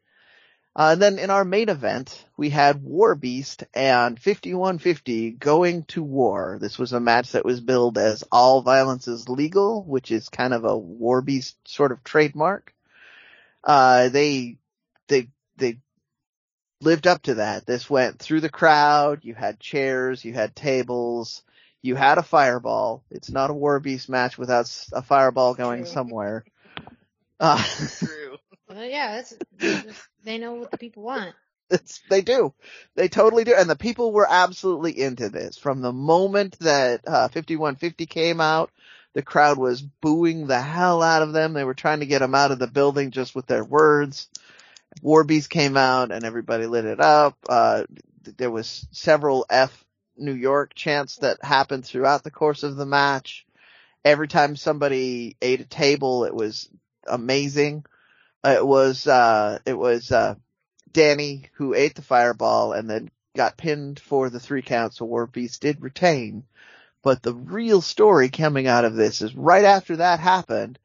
Uh, 0.74 0.90
and 0.92 1.02
then 1.02 1.18
in 1.18 1.30
our 1.30 1.44
main 1.44 1.68
event, 1.68 2.24
we 2.36 2.48
had 2.48 2.82
War 2.82 3.16
Beast 3.16 3.64
and 3.74 4.18
5150 4.20 5.32
going 5.32 5.82
to 5.84 6.02
war. 6.02 6.58
This 6.60 6.78
was 6.78 6.92
a 6.92 7.00
match 7.00 7.32
that 7.32 7.44
was 7.44 7.60
billed 7.60 7.98
as 7.98 8.22
all 8.30 8.62
violence 8.62 9.08
is 9.08 9.28
legal, 9.28 9.82
which 9.82 10.12
is 10.12 10.28
kind 10.28 10.54
of 10.54 10.64
a 10.64 10.76
War 10.76 11.22
Beast 11.22 11.56
sort 11.64 11.90
of 11.90 12.04
trademark. 12.04 12.72
Uh, 13.64 14.10
they, 14.10 14.58
they, 15.08 15.28
they 15.56 15.78
lived 16.80 17.08
up 17.08 17.22
to 17.22 17.34
that. 17.34 17.66
This 17.66 17.90
went 17.90 18.20
through 18.20 18.40
the 18.40 18.48
crowd. 18.48 19.20
You 19.22 19.34
had 19.34 19.58
chairs, 19.58 20.24
you 20.24 20.32
had 20.32 20.54
tables, 20.54 21.42
you 21.82 21.96
had 21.96 22.18
a 22.18 22.22
fireball. 22.22 23.02
It's 23.10 23.30
not 23.30 23.50
a 23.50 23.54
War 23.54 23.80
Beast 23.80 24.08
match 24.08 24.38
without 24.38 24.72
a 24.92 25.02
fireball 25.02 25.54
going 25.54 25.82
True. 25.82 25.92
somewhere. 25.92 26.44
Uh, 27.42 27.64
True. 27.96 28.36
Well, 28.70 28.84
yeah, 28.84 29.16
that's, 29.16 29.34
they 30.24 30.38
know 30.38 30.54
what 30.54 30.70
the 30.70 30.78
people 30.78 31.02
want. 31.02 31.34
It's, 31.70 32.00
they 32.08 32.20
do. 32.20 32.52
They 32.96 33.08
totally 33.08 33.44
do. 33.44 33.54
And 33.56 33.68
the 33.68 33.76
people 33.76 34.12
were 34.12 34.26
absolutely 34.28 34.98
into 35.00 35.28
this. 35.28 35.58
From 35.58 35.80
the 35.80 35.92
moment 35.92 36.58
that 36.60 37.02
uh, 37.06 37.28
5150 37.28 38.06
came 38.06 38.40
out, 38.40 38.70
the 39.12 39.22
crowd 39.22 39.58
was 39.58 39.82
booing 39.82 40.46
the 40.46 40.60
hell 40.60 41.02
out 41.02 41.22
of 41.22 41.32
them. 41.32 41.52
They 41.52 41.64
were 41.64 41.74
trying 41.74 42.00
to 42.00 42.06
get 42.06 42.20
them 42.20 42.34
out 42.34 42.52
of 42.52 42.58
the 42.58 42.66
building 42.66 43.10
just 43.10 43.34
with 43.34 43.46
their 43.46 43.64
words. 43.64 44.28
Warbeast 45.02 45.48
came 45.48 45.76
out 45.76 46.12
and 46.12 46.24
everybody 46.24 46.66
lit 46.66 46.84
it 46.84 47.00
up. 47.00 47.36
Uh, 47.48 47.84
there 48.36 48.50
was 48.50 48.86
several 48.90 49.46
F 49.48 49.84
New 50.16 50.34
York 50.34 50.74
chants 50.74 51.16
that 51.16 51.42
happened 51.42 51.84
throughout 51.84 52.22
the 52.24 52.30
course 52.30 52.62
of 52.62 52.76
the 52.76 52.86
match. 52.86 53.46
Every 54.04 54.28
time 54.28 54.56
somebody 54.56 55.36
ate 55.40 55.60
a 55.60 55.64
table, 55.64 56.24
it 56.24 56.34
was 56.34 56.68
amazing. 57.06 57.84
It 58.44 58.66
was, 58.66 59.06
uh, 59.06 59.58
it 59.66 59.74
was, 59.74 60.10
uh, 60.10 60.34
Danny 60.92 61.44
who 61.54 61.74
ate 61.74 61.94
the 61.94 62.02
fireball 62.02 62.72
and 62.72 62.88
then 62.88 63.10
got 63.36 63.56
pinned 63.56 64.00
for 64.00 64.28
the 64.30 64.40
three 64.40 64.62
counts, 64.62 64.98
so 64.98 65.04
War 65.04 65.26
Beast 65.26 65.60
did 65.60 65.82
retain. 65.82 66.44
But 67.02 67.22
the 67.22 67.34
real 67.34 67.80
story 67.80 68.28
coming 68.28 68.66
out 68.66 68.84
of 68.84 68.94
this 68.94 69.22
is 69.22 69.34
right 69.34 69.64
after 69.64 69.96
that 69.96 70.20
happened, 70.20 70.78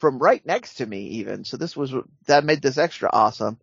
from 0.00 0.18
right 0.18 0.44
next 0.44 0.74
to 0.76 0.86
me 0.86 1.02
even, 1.06 1.44
so 1.44 1.56
this 1.56 1.76
was, 1.76 1.92
that 2.26 2.44
made 2.44 2.62
this 2.62 2.78
extra 2.78 3.10
awesome. 3.12 3.58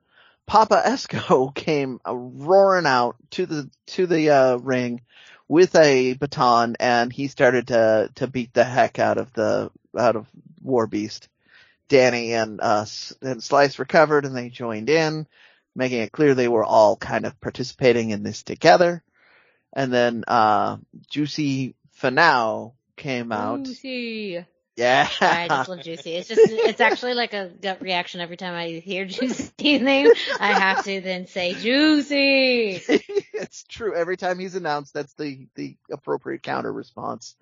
Papo 0.50 0.84
Esco 0.84 1.54
came 1.56 2.00
roaring 2.06 2.86
out 2.86 3.16
to 3.32 3.46
the, 3.46 3.70
to 3.88 4.08
the, 4.08 4.30
uh, 4.30 4.56
ring 4.58 5.02
with 5.48 5.76
a 5.76 6.14
baton 6.14 6.76
and 6.80 7.12
he 7.12 7.28
started 7.28 7.68
to, 7.68 8.10
to 8.16 8.28
beat 8.28 8.54
the 8.54 8.64
heck 8.64 9.00
out 9.00 9.18
of 9.18 9.32
the, 9.34 9.72
out 9.98 10.16
of 10.16 10.28
War 10.62 10.88
Beast. 10.88 11.30
Danny 11.90 12.34
and 12.34 12.60
uh, 12.62 12.86
and 13.22 13.44
Slice 13.44 13.80
recovered 13.80 14.26
and 14.26 14.36
they 14.36 14.50
joined 14.50 14.90
in, 14.90 15.28
making 15.76 16.02
it 16.02 16.12
clear 16.12 16.34
they 16.34 16.48
were 16.48 16.66
all 16.66 16.96
kind 16.96 17.26
of 17.26 17.40
participating 17.40 18.12
in 18.12 18.24
this 18.24 18.44
together. 18.44 19.04
And 19.74 19.92
then 19.92 20.24
uh, 20.28 20.78
Juicy 21.10 21.76
Finau 22.00 22.74
came 22.96 23.32
out. 23.32 23.64
Juicy. 23.64 24.46
Yeah. 24.76 25.08
I 25.22 25.48
just 25.48 25.70
love 25.70 25.84
Juicy. 25.84 26.16
It's 26.16 26.30
just, 26.30 26.42
it's 26.44 26.82
actually 26.82 27.14
like 27.14 27.34
a 27.34 27.50
gut 27.62 27.82
reaction 27.82 28.22
every 28.22 28.38
time 28.38 28.56
I 28.56 28.68
hear 28.70 29.06
Juicy's 29.06 29.52
name. 29.60 30.10
I 30.40 30.54
have 30.54 30.84
to 30.86 31.02
then 31.02 31.28
say 31.28 31.54
Juicy. 31.54 32.82
it's 33.34 33.64
true. 33.64 33.96
Every 33.96 34.18
time 34.18 34.40
he's 34.40 34.56
announced, 34.56 34.94
that's 34.94 35.14
the, 35.14 35.48
the 35.56 35.78
appropriate 35.92 36.42
counter 36.42 36.72
response. 36.72 37.36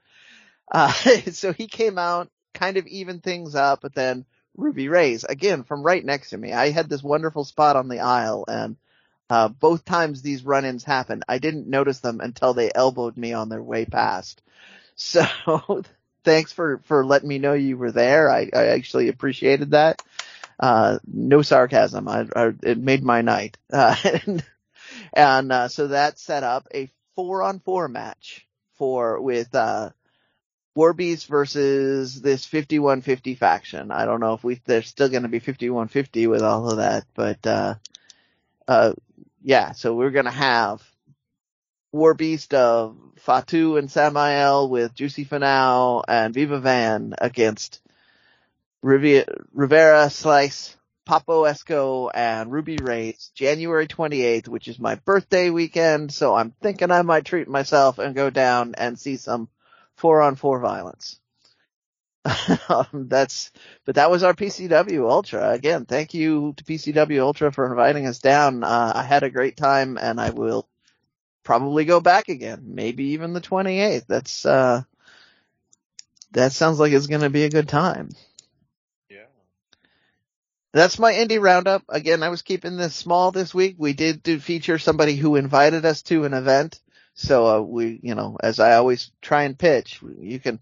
Uh, 0.69 0.91
so 1.31 1.53
he 1.53 1.67
came 1.67 1.97
out, 1.97 2.29
kind 2.53 2.77
of 2.77 2.87
even 2.87 3.19
things 3.19 3.55
up, 3.55 3.81
but 3.81 3.93
then 3.93 4.25
Ruby 4.55 4.89
Raze, 4.89 5.23
again 5.23 5.63
from 5.63 5.83
right 5.83 6.03
next 6.03 6.31
to 6.31 6.37
me. 6.37 6.53
I 6.53 6.71
had 6.71 6.89
this 6.89 7.03
wonderful 7.03 7.45
spot 7.45 7.75
on 7.75 7.87
the 7.87 7.99
aisle 7.99 8.45
and 8.47 8.75
uh, 9.31 9.47
both 9.47 9.85
times 9.85 10.21
these 10.21 10.43
run-ins 10.43 10.83
happened, 10.83 11.23
I 11.29 11.37
didn't 11.37 11.65
notice 11.65 11.99
them 11.99 12.19
until 12.19 12.53
they 12.53 12.69
elbowed 12.75 13.15
me 13.15 13.31
on 13.31 13.47
their 13.47 13.63
way 13.63 13.85
past. 13.85 14.41
So 14.95 15.25
thanks 16.23 16.51
for, 16.51 16.79
for 16.83 17.03
letting 17.03 17.29
me 17.29 17.39
know 17.39 17.53
you 17.53 17.75
were 17.75 17.93
there. 17.93 18.29
I, 18.29 18.49
I 18.53 18.67
actually 18.67 19.07
appreciated 19.07 19.71
that. 19.71 20.03
Uh, 20.59 20.99
no 21.07 21.41
sarcasm. 21.41 22.07
I, 22.07 22.27
I, 22.35 22.51
it 22.61 22.77
made 22.77 23.03
my 23.03 23.21
night. 23.21 23.57
Uh, 23.71 23.95
and, 24.27 24.45
and 25.13 25.51
uh, 25.51 25.67
so 25.69 25.87
that 25.87 26.19
set 26.19 26.43
up 26.43 26.67
a 26.71 26.91
four 27.15 27.41
on 27.41 27.61
four 27.61 27.87
match 27.87 28.45
for, 28.77 29.19
with, 29.19 29.55
uh, 30.75 30.79
War 30.79 30.93
Beast 30.93 31.27
versus 31.27 32.21
this 32.21 32.45
5150 32.45 33.35
faction. 33.35 33.91
I 33.91 34.05
don't 34.05 34.19
know 34.19 34.33
if 34.33 34.43
we, 34.43 34.61
they're 34.65 34.81
still 34.81 35.09
going 35.09 35.23
to 35.23 35.29
be 35.29 35.39
5150 35.39 36.27
with 36.27 36.41
all 36.41 36.69
of 36.69 36.77
that, 36.77 37.05
but, 37.13 37.45
uh, 37.45 37.75
uh, 38.67 38.93
yeah, 39.43 39.71
so 39.73 39.93
we're 39.95 40.11
going 40.11 40.25
to 40.25 40.31
have 40.31 40.81
War 41.91 42.13
Beast 42.13 42.53
of 42.53 42.97
Fatu 43.17 43.77
and 43.77 43.91
Samael 43.91 44.69
with 44.69 44.95
Juicy 44.95 45.25
Finau 45.25 46.03
and 46.07 46.33
Viva 46.33 46.59
Van 46.59 47.15
against 47.17 47.81
Rivera 48.81 50.09
Slice, 50.09 50.75
Papo 51.07 51.45
Esco, 51.45 52.09
and 52.13 52.51
Ruby 52.51 52.77
Raze, 52.77 53.31
January 53.35 53.87
28th, 53.87 54.47
which 54.47 54.67
is 54.67 54.79
my 54.79 54.95
birthday 54.95 55.49
weekend, 55.49 56.11
so 56.11 56.33
I'm 56.33 56.51
thinking 56.61 56.89
I 56.91 57.01
might 57.01 57.25
treat 57.25 57.47
myself 57.47 57.99
and 57.99 58.15
go 58.15 58.29
down 58.29 58.73
and 58.77 58.97
see 58.97 59.17
some 59.17 59.49
four 60.01 60.21
on 60.21 60.35
four 60.35 60.59
violence. 60.59 61.19
um, 62.69 63.07
that's, 63.07 63.51
but 63.85 63.95
that 63.95 64.09
was 64.09 64.23
our 64.23 64.33
PCW 64.33 65.09
Ultra. 65.09 65.51
Again, 65.51 65.85
thank 65.85 66.15
you 66.15 66.53
to 66.57 66.63
PCW 66.63 67.21
Ultra 67.21 67.51
for 67.51 67.69
inviting 67.69 68.07
us 68.07 68.17
down. 68.19 68.63
Uh, 68.63 68.91
I 68.95 69.03
had 69.03 69.21
a 69.21 69.29
great 69.29 69.57
time 69.57 69.99
and 70.01 70.19
I 70.19 70.31
will 70.31 70.67
probably 71.43 71.85
go 71.85 71.99
back 71.99 72.29
again. 72.29 72.63
Maybe 72.65 73.09
even 73.09 73.33
the 73.33 73.41
28th. 73.41 74.05
That's, 74.07 74.43
uh, 74.43 74.81
that 76.31 76.51
sounds 76.51 76.79
like 76.79 76.93
it's 76.93 77.07
going 77.07 77.21
to 77.21 77.29
be 77.29 77.43
a 77.43 77.49
good 77.49 77.69
time. 77.69 78.09
Yeah. 79.09 79.25
That's 80.73 80.97
my 80.97 81.13
indie 81.13 81.41
roundup. 81.41 81.83
Again, 81.89 82.23
I 82.23 82.29
was 82.29 82.41
keeping 82.41 82.75
this 82.75 82.95
small 82.95 83.31
this 83.31 83.53
week. 83.53 83.75
We 83.77 83.93
did 83.93 84.23
do 84.23 84.39
feature 84.39 84.79
somebody 84.79 85.15
who 85.15 85.35
invited 85.35 85.85
us 85.85 86.01
to 86.03 86.23
an 86.25 86.33
event. 86.33 86.79
So, 87.13 87.47
uh, 87.47 87.61
we, 87.61 87.99
you 88.03 88.15
know, 88.15 88.37
as 88.41 88.59
I 88.59 88.75
always 88.75 89.11
try 89.21 89.43
and 89.43 89.57
pitch, 89.57 90.01
you 90.19 90.39
can, 90.39 90.59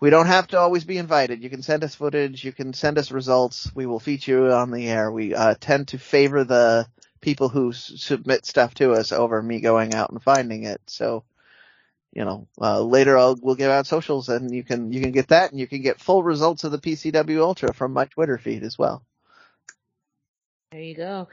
we 0.00 0.10
don't 0.10 0.26
have 0.26 0.46
to 0.48 0.58
always 0.58 0.84
be 0.84 0.98
invited. 0.98 1.42
You 1.42 1.50
can 1.50 1.62
send 1.62 1.84
us 1.84 1.94
footage. 1.94 2.44
You 2.44 2.52
can 2.52 2.72
send 2.72 2.98
us 2.98 3.10
results. 3.12 3.70
We 3.74 3.86
will 3.86 4.00
feature 4.00 4.46
you 4.46 4.52
on 4.52 4.70
the 4.70 4.88
air. 4.88 5.10
We, 5.10 5.34
uh, 5.34 5.54
tend 5.60 5.88
to 5.88 5.98
favor 5.98 6.44
the 6.44 6.86
people 7.20 7.48
who 7.48 7.70
s- 7.70 7.92
submit 7.96 8.46
stuff 8.46 8.74
to 8.74 8.92
us 8.92 9.12
over 9.12 9.42
me 9.42 9.60
going 9.60 9.94
out 9.94 10.10
and 10.10 10.22
finding 10.22 10.64
it. 10.64 10.80
So, 10.86 11.24
you 12.12 12.24
know, 12.24 12.48
uh, 12.60 12.80
later 12.82 13.18
I'll, 13.18 13.36
we'll 13.40 13.56
give 13.56 13.70
out 13.70 13.86
socials 13.86 14.28
and 14.28 14.54
you 14.54 14.62
can, 14.64 14.92
you 14.92 15.00
can 15.00 15.12
get 15.12 15.28
that 15.28 15.50
and 15.50 15.60
you 15.60 15.66
can 15.66 15.82
get 15.82 16.00
full 16.00 16.22
results 16.22 16.64
of 16.64 16.72
the 16.72 16.78
PCW 16.78 17.40
Ultra 17.40 17.74
from 17.74 17.92
my 17.92 18.04
Twitter 18.06 18.38
feed 18.38 18.62
as 18.62 18.78
well. 18.78 19.04
There 20.72 20.82
you 20.82 20.94
go. 20.96 21.28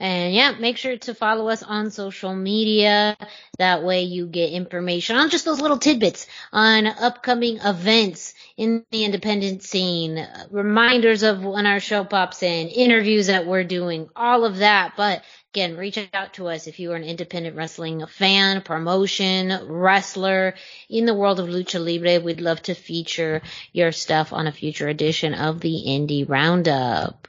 And 0.00 0.32
yeah, 0.32 0.52
make 0.60 0.76
sure 0.76 0.96
to 0.96 1.14
follow 1.14 1.48
us 1.48 1.64
on 1.64 1.90
social 1.90 2.32
media. 2.34 3.16
That 3.58 3.82
way 3.82 4.02
you 4.02 4.26
get 4.26 4.52
information 4.52 5.16
on 5.16 5.30
just 5.30 5.44
those 5.44 5.60
little 5.60 5.78
tidbits 5.78 6.28
on 6.52 6.86
upcoming 6.86 7.58
events 7.58 8.34
in 8.56 8.84
the 8.92 9.04
independent 9.04 9.64
scene, 9.64 10.24
reminders 10.50 11.24
of 11.24 11.42
when 11.42 11.66
our 11.66 11.80
show 11.80 12.04
pops 12.04 12.44
in, 12.44 12.68
interviews 12.68 13.26
that 13.26 13.46
we're 13.46 13.64
doing, 13.64 14.08
all 14.14 14.44
of 14.44 14.58
that. 14.58 14.92
But 14.96 15.24
again, 15.52 15.76
reach 15.76 15.98
out 16.14 16.34
to 16.34 16.46
us 16.46 16.68
if 16.68 16.78
you 16.78 16.92
are 16.92 16.96
an 16.96 17.02
independent 17.02 17.56
wrestling 17.56 18.06
fan, 18.06 18.62
promotion, 18.62 19.66
wrestler 19.66 20.54
in 20.88 21.06
the 21.06 21.14
world 21.14 21.40
of 21.40 21.48
lucha 21.48 21.84
libre. 21.84 22.24
We'd 22.24 22.40
love 22.40 22.62
to 22.62 22.74
feature 22.74 23.42
your 23.72 23.90
stuff 23.90 24.32
on 24.32 24.46
a 24.46 24.52
future 24.52 24.86
edition 24.86 25.34
of 25.34 25.58
the 25.58 25.84
Indie 25.88 26.28
Roundup. 26.28 27.26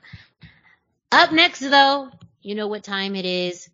Up 1.12 1.32
next 1.32 1.62
though, 1.62 2.12
you 2.42 2.56
know 2.56 2.68
what 2.68 2.84
time 2.84 3.16
it 3.16 3.26
is. 3.26 3.70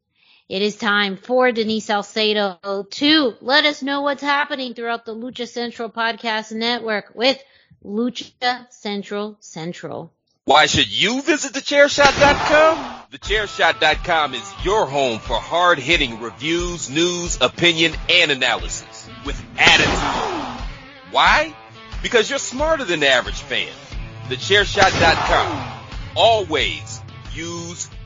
It 0.47 0.61
is 0.61 0.75
time 0.75 1.17
for 1.17 1.51
Denise 1.51 1.85
Salcedo 1.85 2.85
to 2.91 3.33
let 3.41 3.65
us 3.65 3.81
know 3.81 4.01
what's 4.01 4.21
happening 4.21 4.73
throughout 4.75 5.05
the 5.05 5.15
Lucha 5.15 5.47
Central 5.47 5.89
Podcast 5.89 6.51
Network 6.51 7.13
with 7.15 7.41
Lucha 7.83 8.71
Central 8.71 9.37
Central. 9.39 10.11
Why 10.43 10.67
should 10.67 10.87
you 10.87 11.23
visit 11.23 11.53
thechairshot.com? 11.53 13.07
Thechairshot.com 13.11 14.35
is 14.35 14.53
your 14.63 14.85
home 14.85 15.17
for 15.17 15.37
hard-hitting 15.37 16.21
reviews, 16.21 16.91
news, 16.91 17.39
opinion, 17.41 17.93
and 18.07 18.29
analysis 18.29 19.09
with 19.25 19.43
attitude. 19.57 20.65
Why? 21.09 21.55
Because 22.03 22.29
you're 22.29 22.37
smarter 22.37 22.83
than 22.83 22.99
the 22.99 23.09
average 23.09 23.41
fan. 23.41 23.73
Thechairshot.com. 24.25 25.81
Always 26.15 27.01
use 27.33 27.89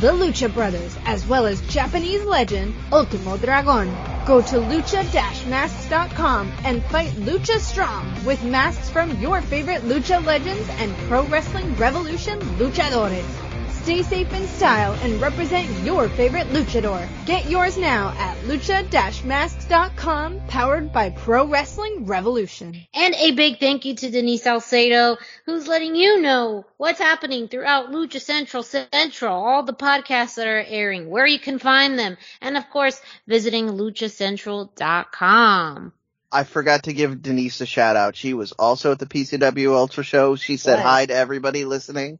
the 0.00 0.12
Lucha 0.12 0.52
Brothers, 0.52 0.96
as 1.04 1.26
well 1.26 1.46
as 1.46 1.60
Japanese 1.62 2.24
legend 2.24 2.74
Ultimo 2.92 3.36
Dragon. 3.36 3.88
Go 4.26 4.40
to 4.42 4.56
lucha-masks.com 4.56 6.52
and 6.64 6.84
fight 6.84 7.10
Lucha 7.12 7.58
Strong 7.58 8.24
with 8.24 8.44
masks 8.44 8.90
from 8.90 9.18
your 9.20 9.40
favorite 9.40 9.82
lucha 9.82 10.24
legends 10.24 10.68
and 10.78 10.94
Pro 11.08 11.24
Wrestling 11.24 11.74
Revolution 11.74 12.38
luchadores. 12.58 13.47
Stay 13.82 14.02
safe 14.02 14.32
in 14.34 14.46
style 14.48 14.94
and 15.02 15.20
represent 15.20 15.68
your 15.84 16.08
favorite 16.10 16.48
luchador. 16.48 17.08
Get 17.24 17.48
yours 17.48 17.78
now 17.78 18.12
at 18.18 18.36
lucha-masks.com, 18.44 20.40
powered 20.48 20.92
by 20.92 21.10
Pro 21.10 21.46
Wrestling 21.46 22.06
Revolution. 22.06 22.76
And 22.92 23.14
a 23.14 23.30
big 23.32 23.60
thank 23.60 23.84
you 23.84 23.94
to 23.94 24.10
Denise 24.10 24.42
Salcedo, 24.42 25.18
who's 25.46 25.68
letting 25.68 25.94
you 25.96 26.20
know 26.20 26.66
what's 26.76 26.98
happening 26.98 27.48
throughout 27.48 27.90
Lucha 27.90 28.20
Central 28.20 28.62
Central, 28.62 29.34
all 29.34 29.62
the 29.62 29.72
podcasts 29.72 30.34
that 30.34 30.46
are 30.46 30.64
airing, 30.66 31.08
where 31.08 31.26
you 31.26 31.38
can 31.38 31.58
find 31.58 31.98
them, 31.98 32.18
and 32.42 32.58
of 32.58 32.68
course, 32.70 33.00
visiting 33.26 33.68
luchacentral.com. 33.68 35.92
I 36.30 36.44
forgot 36.44 36.82
to 36.82 36.92
give 36.92 37.22
Denise 37.22 37.62
a 37.62 37.66
shout 37.66 37.96
out. 37.96 38.16
She 38.16 38.34
was 38.34 38.52
also 38.52 38.92
at 38.92 38.98
the 38.98 39.06
PCW 39.06 39.74
Ultra 39.74 40.04
show. 40.04 40.36
She 40.36 40.58
said 40.58 40.74
Was. 40.74 40.82
hi 40.82 41.06
to 41.06 41.14
everybody 41.14 41.64
listening 41.64 42.18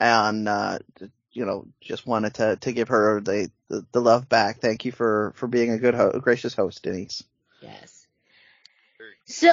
and, 0.00 0.48
uh, 0.48 0.78
you 1.32 1.44
know, 1.44 1.66
just 1.80 2.06
wanted 2.06 2.34
to, 2.34 2.56
to 2.56 2.72
give 2.72 2.88
her 2.88 3.20
the, 3.20 3.50
the, 3.68 3.84
the 3.92 4.00
love 4.00 4.28
back. 4.28 4.60
Thank 4.60 4.84
you 4.84 4.92
for, 4.92 5.32
for 5.36 5.46
being 5.46 5.70
a 5.70 5.78
good, 5.78 5.94
ho- 5.94 6.18
gracious 6.20 6.54
host, 6.54 6.82
Denise. 6.82 7.24
Yes. 7.60 8.06
So, 9.26 9.52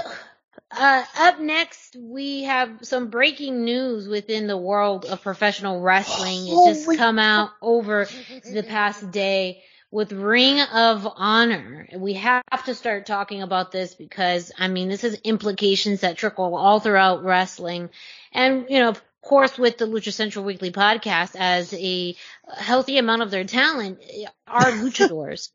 uh, 0.72 1.04
up 1.18 1.40
next, 1.40 1.96
we 2.00 2.44
have 2.44 2.80
some 2.84 3.10
breaking 3.10 3.64
news 3.64 4.08
within 4.08 4.48
the 4.48 4.58
world 4.58 5.06
of 5.06 5.22
professional 5.22 5.82
wrestling. 5.82 6.48
It 6.48 6.66
just 6.66 6.86
Holy 6.86 6.98
come 6.98 7.20
out 7.20 7.52
over 7.62 8.08
the 8.50 8.64
past 8.64 9.12
day 9.12 9.64
with 9.92 10.12
Ring 10.14 10.62
of 10.62 11.08
Honor. 11.16 11.88
We 11.96 12.14
have 12.14 12.44
to 12.66 12.76
start 12.76 13.06
talking 13.06 13.42
about 13.42 13.72
this 13.72 13.94
because, 13.94 14.52
I 14.58 14.68
mean, 14.68 14.88
this 14.88 15.02
has 15.02 15.20
implications 15.24 16.02
that 16.02 16.18
trickle 16.18 16.56
all 16.56 16.80
throughout 16.80 17.24
wrestling. 17.24 17.90
And, 18.32 18.66
you 18.70 18.80
know, 18.80 18.90
of 18.90 19.02
course, 19.22 19.58
with 19.58 19.78
the 19.78 19.86
Lucha 19.86 20.12
Central 20.12 20.46
Weekly 20.46 20.72
podcast, 20.72 21.36
as 21.38 21.74
a 21.74 22.16
healthy 22.58 22.98
amount 22.98 23.22
of 23.22 23.32
their 23.32 23.44
talent 23.44 24.00
are 24.48 24.72
luchadors. 24.72 25.50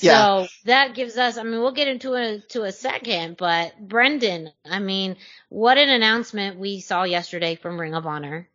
Yeah. 0.00 0.44
So 0.44 0.48
that 0.64 0.94
gives 0.94 1.16
us, 1.16 1.36
I 1.36 1.42
mean, 1.42 1.60
we'll 1.60 1.72
get 1.72 1.88
into 1.88 2.14
it 2.14 2.48
to 2.50 2.62
a 2.62 2.72
second, 2.72 3.36
but 3.36 3.78
Brendan, 3.80 4.50
I 4.64 4.78
mean, 4.78 5.16
what 5.48 5.78
an 5.78 5.88
announcement 5.88 6.58
we 6.58 6.80
saw 6.80 7.04
yesterday 7.04 7.56
from 7.56 7.80
Ring 7.80 7.94
of 7.94 8.06
Honor. 8.06 8.48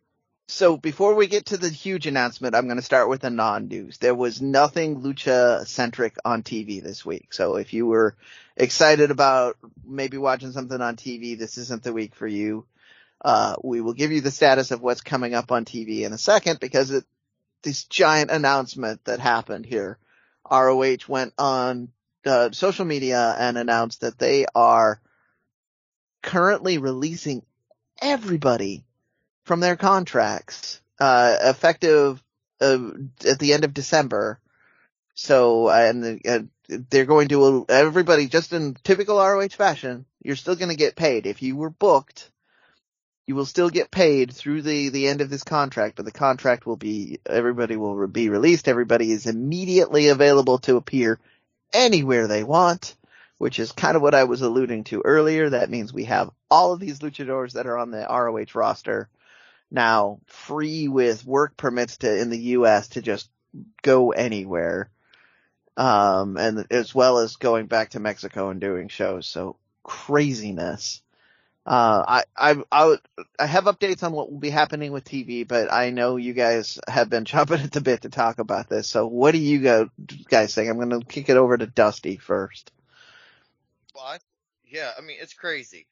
So 0.48 0.76
before 0.76 1.16
we 1.16 1.26
get 1.26 1.46
to 1.46 1.56
the 1.56 1.68
huge 1.68 2.06
announcement, 2.06 2.54
I'm 2.54 2.66
going 2.66 2.76
to 2.76 2.82
start 2.82 3.08
with 3.08 3.22
the 3.22 3.30
non-news. 3.30 3.98
There 3.98 4.14
was 4.14 4.40
nothing 4.40 5.00
lucha 5.00 5.66
centric 5.66 6.16
on 6.24 6.44
TV 6.44 6.80
this 6.80 7.04
week. 7.04 7.34
So 7.34 7.56
if 7.56 7.74
you 7.74 7.86
were 7.86 8.14
excited 8.56 9.10
about 9.10 9.56
maybe 9.84 10.18
watching 10.18 10.52
something 10.52 10.80
on 10.80 10.94
TV, 10.94 11.36
this 11.36 11.58
isn't 11.58 11.82
the 11.82 11.92
week 11.92 12.14
for 12.14 12.28
you. 12.28 12.64
Uh, 13.26 13.56
we 13.64 13.80
will 13.80 13.92
give 13.92 14.12
you 14.12 14.20
the 14.20 14.30
status 14.30 14.70
of 14.70 14.80
what's 14.80 15.00
coming 15.00 15.34
up 15.34 15.50
on 15.50 15.64
TV 15.64 16.02
in 16.02 16.12
a 16.12 16.18
second 16.18 16.60
because 16.60 16.92
it, 16.92 17.02
this 17.64 17.82
giant 17.82 18.30
announcement 18.30 19.04
that 19.04 19.18
happened 19.18 19.66
here. 19.66 19.98
ROH 20.48 21.08
went 21.08 21.34
on 21.36 21.88
uh, 22.24 22.52
social 22.52 22.84
media 22.84 23.34
and 23.36 23.58
announced 23.58 24.02
that 24.02 24.16
they 24.16 24.46
are 24.54 25.00
currently 26.22 26.78
releasing 26.78 27.42
everybody 28.00 28.84
from 29.42 29.58
their 29.58 29.74
contracts, 29.74 30.80
uh, 31.00 31.36
effective, 31.40 32.22
uh, 32.60 32.78
at 33.28 33.40
the 33.40 33.54
end 33.54 33.64
of 33.64 33.74
December. 33.74 34.38
So, 35.14 35.68
and, 35.68 36.20
uh, 36.24 36.42
they're 36.68 37.06
going 37.06 37.26
to, 37.30 37.66
everybody 37.68 38.28
just 38.28 38.52
in 38.52 38.76
typical 38.84 39.18
ROH 39.18 39.48
fashion, 39.48 40.06
you're 40.22 40.36
still 40.36 40.54
going 40.54 40.68
to 40.68 40.76
get 40.76 40.94
paid. 40.94 41.26
If 41.26 41.42
you 41.42 41.56
were 41.56 41.70
booked, 41.70 42.30
you 43.26 43.34
will 43.34 43.46
still 43.46 43.70
get 43.70 43.90
paid 43.90 44.32
through 44.32 44.62
the, 44.62 44.88
the 44.90 45.08
end 45.08 45.20
of 45.20 45.28
this 45.28 45.42
contract, 45.42 45.96
but 45.96 46.04
the 46.04 46.12
contract 46.12 46.64
will 46.64 46.76
be, 46.76 47.20
everybody 47.26 47.76
will 47.76 48.06
be 48.06 48.28
released. 48.28 48.68
Everybody 48.68 49.10
is 49.10 49.26
immediately 49.26 50.08
available 50.08 50.58
to 50.58 50.76
appear 50.76 51.18
anywhere 51.72 52.28
they 52.28 52.44
want, 52.44 52.94
which 53.38 53.58
is 53.58 53.72
kind 53.72 53.96
of 53.96 54.02
what 54.02 54.14
I 54.14 54.24
was 54.24 54.42
alluding 54.42 54.84
to 54.84 55.02
earlier. 55.04 55.50
That 55.50 55.70
means 55.70 55.92
we 55.92 56.04
have 56.04 56.30
all 56.50 56.72
of 56.72 56.78
these 56.78 57.00
luchadors 57.00 57.54
that 57.54 57.66
are 57.66 57.78
on 57.78 57.90
the 57.90 58.06
ROH 58.08 58.58
roster 58.58 59.08
now 59.72 60.20
free 60.26 60.86
with 60.86 61.26
work 61.26 61.56
permits 61.56 61.98
to, 61.98 62.18
in 62.20 62.30
the 62.30 62.38
U.S. 62.38 62.88
to 62.88 63.02
just 63.02 63.28
go 63.82 64.12
anywhere. 64.12 64.90
Um, 65.76 66.36
and 66.36 66.64
as 66.70 66.94
well 66.94 67.18
as 67.18 67.36
going 67.36 67.66
back 67.66 67.90
to 67.90 68.00
Mexico 68.00 68.50
and 68.50 68.60
doing 68.60 68.88
shows. 68.88 69.26
So 69.26 69.56
craziness. 69.82 71.02
Uh, 71.66 72.04
I, 72.06 72.24
I, 72.36 72.62
I, 72.70 72.84
would- 72.86 73.00
I 73.38 73.46
have 73.46 73.64
updates 73.64 74.02
on 74.04 74.12
what 74.12 74.30
will 74.30 74.38
be 74.38 74.50
happening 74.50 74.92
with 74.92 75.04
TV, 75.04 75.46
but 75.46 75.72
I 75.72 75.90
know 75.90 76.16
you 76.16 76.32
guys 76.32 76.78
have 76.88 77.10
been 77.10 77.24
chomping 77.26 77.64
at 77.64 77.72
the 77.72 77.80
bit 77.80 78.02
to 78.02 78.08
talk 78.08 78.38
about 78.38 78.68
this. 78.68 78.88
So 78.88 79.06
what 79.06 79.32
do 79.32 79.38
you 79.38 79.58
go, 79.60 79.90
guys 80.28 80.54
think? 80.54 80.70
I'm 80.70 80.76
going 80.76 80.90
to 81.00 81.04
kick 81.06 81.28
it 81.28 81.36
over 81.36 81.56
to 81.58 81.66
Dusty 81.66 82.16
first. 82.18 82.70
Well, 83.94 84.04
I, 84.04 84.18
yeah, 84.68 84.92
I 84.96 85.00
mean, 85.00 85.16
it's 85.20 85.34
crazy. 85.34 85.86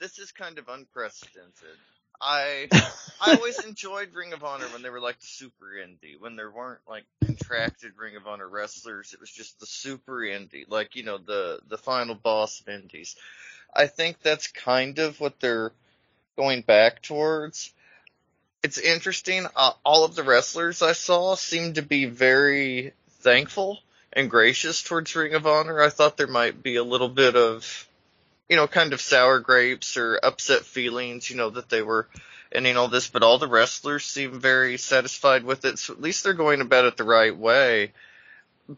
This 0.00 0.18
is 0.18 0.32
kind 0.32 0.58
of 0.58 0.68
unprecedented. 0.68 1.76
I 2.20 2.68
I 3.20 3.34
always 3.34 3.64
enjoyed 3.64 4.14
Ring 4.14 4.32
of 4.32 4.42
Honor 4.42 4.66
when 4.72 4.82
they 4.82 4.90
were 4.90 5.00
like 5.00 5.20
the 5.20 5.26
super 5.26 5.66
indie, 5.66 6.18
when 6.18 6.36
there 6.36 6.50
weren't 6.50 6.80
like 6.88 7.04
contracted 7.24 7.92
Ring 7.96 8.16
of 8.16 8.26
Honor 8.26 8.48
wrestlers. 8.48 9.12
It 9.12 9.20
was 9.20 9.30
just 9.30 9.60
the 9.60 9.66
super 9.66 10.18
indie, 10.18 10.64
like 10.68 10.96
you 10.96 11.04
know 11.04 11.18
the 11.18 11.60
the 11.68 11.78
final 11.78 12.14
boss 12.14 12.60
of 12.60 12.68
indies. 12.68 13.16
I 13.74 13.86
think 13.86 14.20
that's 14.22 14.48
kind 14.48 14.98
of 14.98 15.20
what 15.20 15.40
they're 15.40 15.72
going 16.36 16.62
back 16.62 17.02
towards. 17.02 17.72
It's 18.62 18.78
interesting. 18.78 19.46
Uh, 19.54 19.72
all 19.84 20.04
of 20.04 20.14
the 20.14 20.22
wrestlers 20.22 20.82
I 20.82 20.92
saw 20.92 21.34
seemed 21.34 21.76
to 21.76 21.82
be 21.82 22.06
very 22.06 22.92
thankful 23.20 23.78
and 24.12 24.30
gracious 24.30 24.82
towards 24.82 25.14
Ring 25.14 25.34
of 25.34 25.46
Honor. 25.46 25.80
I 25.80 25.90
thought 25.90 26.16
there 26.16 26.26
might 26.26 26.62
be 26.62 26.76
a 26.76 26.84
little 26.84 27.08
bit 27.08 27.36
of 27.36 27.88
you 28.48 28.56
know, 28.56 28.66
kind 28.66 28.92
of 28.92 29.00
sour 29.00 29.40
grapes 29.40 29.96
or 29.96 30.18
upset 30.22 30.64
feelings, 30.64 31.28
you 31.28 31.36
know, 31.36 31.50
that 31.50 31.68
they 31.68 31.82
were 31.82 32.08
ending 32.50 32.76
all 32.76 32.88
this, 32.88 33.08
but 33.08 33.22
all 33.22 33.38
the 33.38 33.46
wrestlers 33.46 34.04
seem 34.04 34.40
very 34.40 34.78
satisfied 34.78 35.44
with 35.44 35.64
it. 35.64 35.78
So 35.78 35.92
at 35.92 36.00
least 36.00 36.24
they're 36.24 36.32
going 36.32 36.60
about 36.60 36.86
it 36.86 36.96
the 36.96 37.04
right 37.04 37.36
way. 37.36 37.92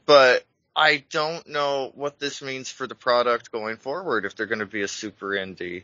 But 0.07 0.45
I 0.81 1.05
don't 1.11 1.47
know 1.47 1.93
what 1.95 2.19
this 2.19 2.41
means 2.41 2.71
for 2.71 2.87
the 2.87 2.95
product 2.95 3.53
going 3.53 3.77
forward 3.77 4.25
if 4.25 4.35
they're 4.35 4.47
going 4.47 4.61
to 4.61 4.67
be 4.67 4.81
a 4.81 4.89
super 4.89 5.27
indie. 5.27 5.83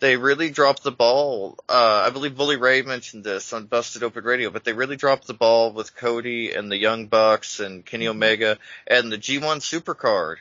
They 0.00 0.16
really 0.16 0.50
dropped 0.50 0.82
the 0.82 0.90
ball. 0.90 1.56
Uh, 1.68 2.02
I 2.04 2.10
believe 2.10 2.36
Bully 2.36 2.56
Ray 2.56 2.82
mentioned 2.82 3.22
this 3.22 3.52
on 3.52 3.66
Busted 3.66 4.02
Open 4.02 4.24
Radio, 4.24 4.50
but 4.50 4.64
they 4.64 4.72
really 4.72 4.96
dropped 4.96 5.28
the 5.28 5.32
ball 5.32 5.70
with 5.70 5.94
Cody 5.94 6.52
and 6.54 6.72
the 6.72 6.76
Young 6.76 7.06
Bucks 7.06 7.60
and 7.60 7.86
Kenny 7.86 8.08
Omega 8.08 8.58
and 8.88 9.12
the 9.12 9.16
G1 9.16 9.58
Supercard 9.58 10.38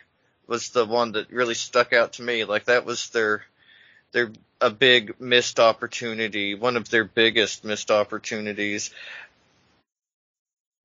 was 0.48 0.70
the 0.70 0.88
one 0.88 1.12
that 1.12 1.32
really 1.32 1.54
stuck 1.54 1.94
out 1.94 2.14
to 2.14 2.24
me. 2.24 2.44
Like 2.44 2.66
that 2.66 2.86
was 2.86 3.10
their 3.12 3.46
their 4.14 4.32
a 4.62 4.72
big 4.72 5.20
missed 5.20 5.60
opportunity, 5.60 6.56
one 6.56 6.76
of 6.76 6.90
their 6.90 7.06
biggest 7.06 7.64
missed 7.64 7.92
opportunities. 7.92 8.90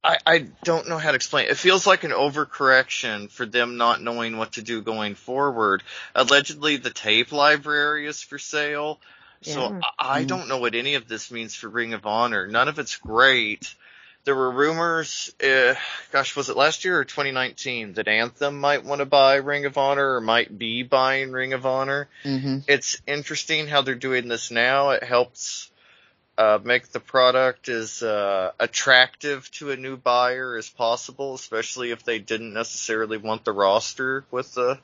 I, 0.03 0.17
I 0.27 0.39
don't 0.65 0.89
know 0.89 0.99
how 0.99 1.11
to 1.11 1.17
explain. 1.17 1.47
It. 1.47 1.53
it 1.53 1.57
feels 1.59 1.87
like 1.87 2.05
an 2.05 2.11
overcorrection 2.11 3.31
for 3.31 3.45
them 3.45 3.77
not 3.77 4.03
knowing 4.03 4.39
what 4.39 4.53
to 4.53 4.63
do 4.63 4.81
going 4.81 5.15
forward. 5.15 5.83
Allegedly, 6.15 6.77
the 6.77 6.91
tape 6.91 7.33
library 7.33 8.07
is 8.07 8.23
for 8.23 8.39
sale, 8.39 8.99
so 9.43 9.71
Yeah. 9.71 9.81
I, 9.99 10.21
I 10.21 10.25
don't 10.25 10.49
know 10.49 10.59
what 10.59 10.75
any 10.75 10.95
of 10.95 11.07
this 11.07 11.31
means 11.31 11.55
for 11.55 11.69
Ring 11.69 11.93
of 11.93 12.07
Honor. 12.07 12.47
None 12.47 12.69
of 12.69 12.79
it's 12.79 12.97
great. 12.97 13.75
There 14.25 14.35
were 14.35 14.51
rumors, 14.51 15.33
uh, 15.43 15.75
gosh, 16.13 16.37
was 16.37 16.51
it 16.51 16.57
last 16.57 16.85
year 16.85 16.99
or 16.99 17.05
2019 17.05 17.95
that 17.95 18.07
Anthem 18.07 18.61
might 18.61 18.85
want 18.85 18.99
to 18.99 19.07
buy 19.07 19.37
Ring 19.37 19.65
of 19.65 19.79
Honor 19.79 20.17
or 20.17 20.21
might 20.21 20.57
be 20.57 20.83
buying 20.83 21.33
Ring 21.33 21.55
of 21.55 21.65
Honor? 21.65 22.09
Mm-hmm. 22.25 22.59
It's 22.69 23.01
interesting 23.07 23.67
how 23.67 23.81
they're 23.81 23.95
doing 23.95 24.29
this 24.29 24.51
now. 24.51 24.91
It 24.91 25.05
helps 25.05 25.71
uh, 26.41 26.59
make 26.65 26.89
the 26.89 27.01
product 27.01 27.69
as 27.69 28.03
uh, 28.03 28.53
attractive 28.59 29.51
to 29.51 29.73
a 29.73 29.77
new 29.77 29.99
buyer 29.99 30.57
as 30.57 30.71
possible, 30.71 31.35
especially 31.35 31.91
if 31.91 32.03
they 32.05 32.19
didn't 32.19 32.55
necessarily 32.55 33.19
want 33.19 33.45
the 33.45 33.53
roster 33.53 34.25
with 34.31 34.55
the 34.55 34.79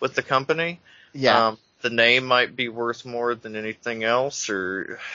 with 0.00 0.14
the 0.14 0.22
company. 0.22 0.80
Yeah. 1.14 1.48
Um, 1.48 1.58
the 1.80 1.88
name 1.88 2.26
might 2.26 2.54
be 2.54 2.68
worth 2.68 3.06
more 3.06 3.34
than 3.34 3.56
anything 3.56 4.04
else, 4.04 4.50
or 4.50 5.00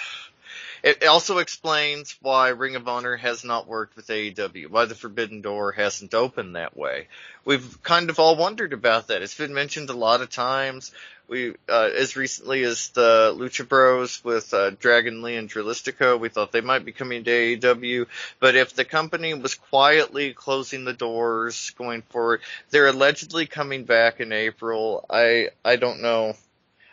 It 0.83 1.05
also 1.05 1.37
explains 1.37 2.13
why 2.21 2.49
Ring 2.49 2.75
of 2.75 2.89
Honor 2.89 3.15
has 3.15 3.45
not 3.45 3.67
worked 3.67 3.95
with 3.95 4.07
AEW, 4.07 4.69
why 4.69 4.83
the 4.83 4.95
Forbidden 4.95 5.39
Door 5.39 5.71
hasn't 5.71 6.13
opened 6.13 6.57
that 6.57 6.75
way. 6.75 7.07
We've 7.45 7.81
kind 7.83 8.09
of 8.09 8.19
all 8.19 8.35
wondered 8.35 8.73
about 8.73 9.07
that. 9.07 9.21
It's 9.21 9.37
been 9.37 9.53
mentioned 9.53 9.89
a 9.89 9.93
lot 9.93 10.19
of 10.19 10.29
times. 10.29 10.91
We, 11.27 11.55
uh, 11.69 11.89
as 11.95 12.15
recently 12.15 12.63
as 12.63 12.89
the 12.89 13.33
Lucha 13.35 13.67
Bros 13.67 14.23
with 14.23 14.53
uh, 14.53 14.71
Dragon 14.71 15.21
Lee 15.21 15.37
and 15.37 15.49
Dralistico, 15.49 16.19
we 16.19 16.29
thought 16.29 16.51
they 16.51 16.61
might 16.61 16.85
be 16.85 16.91
coming 16.91 17.23
to 17.23 17.31
AEW. 17.31 18.07
But 18.39 18.55
if 18.55 18.73
the 18.73 18.85
company 18.85 19.33
was 19.33 19.55
quietly 19.55 20.33
closing 20.33 20.83
the 20.83 20.93
doors 20.93 21.71
going 21.71 22.01
forward, 22.03 22.41
they're 22.69 22.87
allegedly 22.87 23.45
coming 23.45 23.85
back 23.85 24.19
in 24.19 24.31
April. 24.31 25.05
I 25.09 25.49
I 25.63 25.77
don't 25.77 26.01
know. 26.01 26.35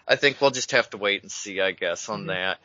I 0.07 0.17
think 0.17 0.41
we'll 0.41 0.51
just 0.51 0.73
have 0.73 0.91
to 0.91 0.97
wait 0.97 1.23
and 1.23 1.31
see, 1.31 1.61
I 1.61 1.73
guess, 1.73 2.09
on 2.09 2.21
mm-hmm. 2.21 2.29
that 2.29 2.59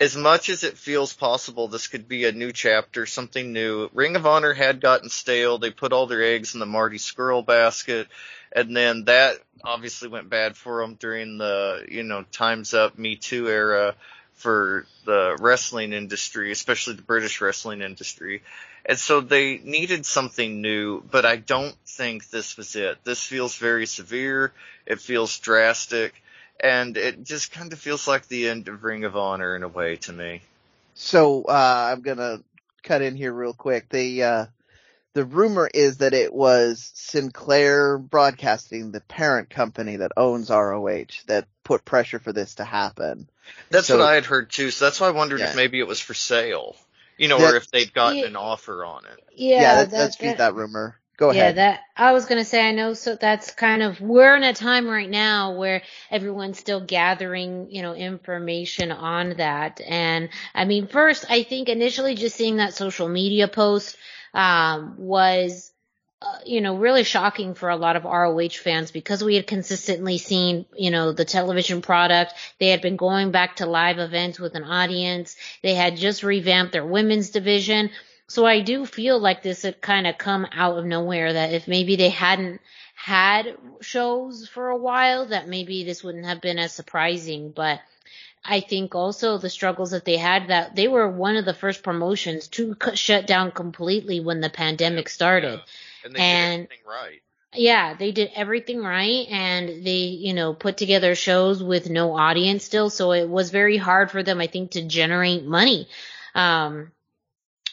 as 0.00 0.16
much 0.16 0.48
as 0.48 0.64
it 0.64 0.78
feels 0.78 1.12
possible 1.12 1.68
this 1.68 1.86
could 1.86 2.08
be 2.08 2.24
a 2.24 2.32
new 2.32 2.52
chapter, 2.52 3.04
something 3.04 3.52
new, 3.52 3.90
Ring 3.92 4.16
of 4.16 4.24
Honor 4.24 4.54
had 4.54 4.80
gotten 4.80 5.10
stale. 5.10 5.58
They 5.58 5.70
put 5.70 5.92
all 5.92 6.06
their 6.06 6.22
eggs 6.22 6.54
in 6.54 6.60
the 6.60 6.66
Marty 6.66 6.96
Scurll 6.96 7.44
basket. 7.44 8.08
And 8.50 8.74
then 8.74 9.04
that 9.04 9.36
obviously 9.62 10.08
went 10.08 10.30
bad 10.30 10.56
for 10.56 10.80
them 10.80 10.94
during 10.94 11.36
the, 11.36 11.84
you 11.88 12.02
know, 12.02 12.24
Time's 12.32 12.72
Up, 12.72 12.98
Me 12.98 13.16
Too 13.16 13.46
era 13.46 13.94
for 14.32 14.86
the 15.04 15.36
wrestling 15.38 15.92
industry, 15.92 16.50
especially 16.50 16.94
the 16.94 17.02
British 17.02 17.42
wrestling 17.42 17.82
industry. 17.82 18.42
And 18.86 18.98
so 18.98 19.20
they 19.20 19.58
needed 19.58 20.06
something 20.06 20.62
new, 20.62 21.02
but 21.02 21.26
I 21.26 21.36
don't 21.36 21.76
think 21.86 22.30
this 22.30 22.56
was 22.56 22.74
it. 22.74 22.96
This 23.04 23.22
feels 23.22 23.54
very 23.56 23.84
severe. 23.84 24.54
It 24.86 24.98
feels 24.98 25.38
drastic 25.38 26.14
and 26.62 26.96
it 26.96 27.24
just 27.24 27.52
kind 27.52 27.72
of 27.72 27.78
feels 27.78 28.06
like 28.06 28.28
the 28.28 28.48
end 28.48 28.68
of 28.68 28.84
Ring 28.84 29.04
of 29.04 29.16
Honor 29.16 29.56
in 29.56 29.62
a 29.62 29.68
way 29.68 29.96
to 29.96 30.12
me. 30.12 30.42
So 30.94 31.44
uh, 31.44 31.90
I'm 31.92 32.02
gonna 32.02 32.42
cut 32.82 33.02
in 33.02 33.16
here 33.16 33.32
real 33.32 33.54
quick. 33.54 33.88
The 33.88 34.22
uh, 34.22 34.46
the 35.12 35.24
rumor 35.24 35.68
is 35.72 35.98
that 35.98 36.14
it 36.14 36.32
was 36.32 36.90
Sinclair 36.94 37.98
Broadcasting, 37.98 38.92
the 38.92 39.00
parent 39.00 39.50
company 39.50 39.96
that 39.96 40.12
owns 40.16 40.50
ROH, 40.50 41.06
that 41.26 41.46
put 41.64 41.84
pressure 41.84 42.18
for 42.18 42.32
this 42.32 42.56
to 42.56 42.64
happen. 42.64 43.28
That's 43.70 43.88
so, 43.88 43.98
what 43.98 44.06
I 44.06 44.14
had 44.14 44.26
heard 44.26 44.50
too. 44.50 44.70
So 44.70 44.84
that's 44.84 45.00
why 45.00 45.08
I 45.08 45.12
wondered 45.12 45.40
yeah. 45.40 45.50
if 45.50 45.56
maybe 45.56 45.80
it 45.80 45.88
was 45.88 46.00
for 46.00 46.14
sale. 46.14 46.76
You 47.18 47.28
know, 47.28 47.38
that, 47.38 47.54
or 47.54 47.56
if 47.56 47.70
they'd 47.70 47.92
gotten 47.92 48.18
yeah, 48.18 48.26
an 48.26 48.36
offer 48.36 48.84
on 48.84 49.04
it. 49.04 49.22
Yeah, 49.34 49.60
yeah 49.60 49.74
that, 49.76 49.90
that's 49.90 50.16
that, 50.16 50.38
that 50.38 50.54
rumor. 50.54 50.99
Go 51.20 51.28
ahead. 51.28 51.56
Yeah, 51.56 51.62
that 51.64 51.80
I 51.98 52.12
was 52.12 52.24
gonna 52.24 52.46
say. 52.46 52.66
I 52.66 52.72
know. 52.72 52.94
So 52.94 53.14
that's 53.14 53.50
kind 53.50 53.82
of 53.82 54.00
we're 54.00 54.34
in 54.36 54.42
a 54.42 54.54
time 54.54 54.88
right 54.88 55.08
now 55.08 55.52
where 55.52 55.82
everyone's 56.10 56.58
still 56.58 56.80
gathering, 56.80 57.70
you 57.70 57.82
know, 57.82 57.92
information 57.94 58.90
on 58.90 59.34
that. 59.36 59.82
And 59.86 60.30
I 60.54 60.64
mean, 60.64 60.86
first, 60.86 61.26
I 61.28 61.42
think 61.42 61.68
initially 61.68 62.14
just 62.14 62.36
seeing 62.36 62.56
that 62.56 62.72
social 62.72 63.06
media 63.06 63.48
post 63.48 63.98
um, 64.34 64.94
was. 64.98 65.70
Uh, 66.22 66.36
you 66.44 66.60
know, 66.60 66.76
really 66.76 67.02
shocking 67.02 67.54
for 67.54 67.70
a 67.70 67.76
lot 67.76 67.96
of 67.96 68.04
ROH 68.04 68.50
fans 68.62 68.90
because 68.90 69.24
we 69.24 69.36
had 69.36 69.46
consistently 69.46 70.18
seen, 70.18 70.66
you 70.76 70.90
know, 70.90 71.12
the 71.12 71.24
television 71.24 71.80
product. 71.80 72.34
They 72.58 72.68
had 72.68 72.82
been 72.82 72.96
going 72.96 73.30
back 73.30 73.56
to 73.56 73.64
live 73.64 73.98
events 73.98 74.38
with 74.38 74.54
an 74.54 74.64
audience. 74.64 75.36
They 75.62 75.74
had 75.74 75.96
just 75.96 76.22
revamped 76.22 76.74
their 76.74 76.84
women's 76.84 77.30
division. 77.30 77.88
So 78.30 78.46
I 78.46 78.60
do 78.60 78.86
feel 78.86 79.18
like 79.18 79.42
this 79.42 79.62
had 79.62 79.80
kind 79.80 80.06
of 80.06 80.16
come 80.16 80.46
out 80.52 80.78
of 80.78 80.84
nowhere 80.84 81.32
that 81.32 81.52
if 81.52 81.66
maybe 81.66 81.96
they 81.96 82.10
hadn't 82.10 82.60
had 82.94 83.56
shows 83.80 84.46
for 84.46 84.68
a 84.68 84.76
while, 84.76 85.26
that 85.26 85.48
maybe 85.48 85.82
this 85.82 86.04
wouldn't 86.04 86.26
have 86.26 86.40
been 86.40 86.56
as 86.56 86.72
surprising. 86.72 87.50
But 87.50 87.80
I 88.44 88.60
think 88.60 88.94
also 88.94 89.38
the 89.38 89.50
struggles 89.50 89.90
that 89.90 90.04
they 90.04 90.16
had 90.16 90.46
that 90.46 90.76
they 90.76 90.86
were 90.86 91.10
one 91.10 91.34
of 91.34 91.44
the 91.44 91.52
first 91.52 91.82
promotions 91.82 92.46
to 92.50 92.76
shut 92.94 93.26
down 93.26 93.50
completely 93.50 94.20
when 94.20 94.40
the 94.40 94.48
pandemic 94.48 95.08
started. 95.08 95.58
Yeah. 95.58 96.06
And 96.06 96.14
they 96.14 96.20
and, 96.20 96.62
did 96.62 96.66
everything 96.66 96.86
right. 96.88 97.22
Yeah, 97.52 97.94
they 97.94 98.12
did 98.12 98.30
everything 98.36 98.78
right 98.78 99.26
and 99.28 99.84
they, 99.84 100.04
you 100.04 100.34
know, 100.34 100.54
put 100.54 100.76
together 100.76 101.16
shows 101.16 101.64
with 101.64 101.90
no 101.90 102.16
audience 102.16 102.62
still. 102.62 102.90
So 102.90 103.10
it 103.10 103.28
was 103.28 103.50
very 103.50 103.76
hard 103.76 104.12
for 104.12 104.22
them, 104.22 104.40
I 104.40 104.46
think, 104.46 104.70
to 104.72 104.82
generate 104.82 105.44
money. 105.44 105.88
Um, 106.32 106.92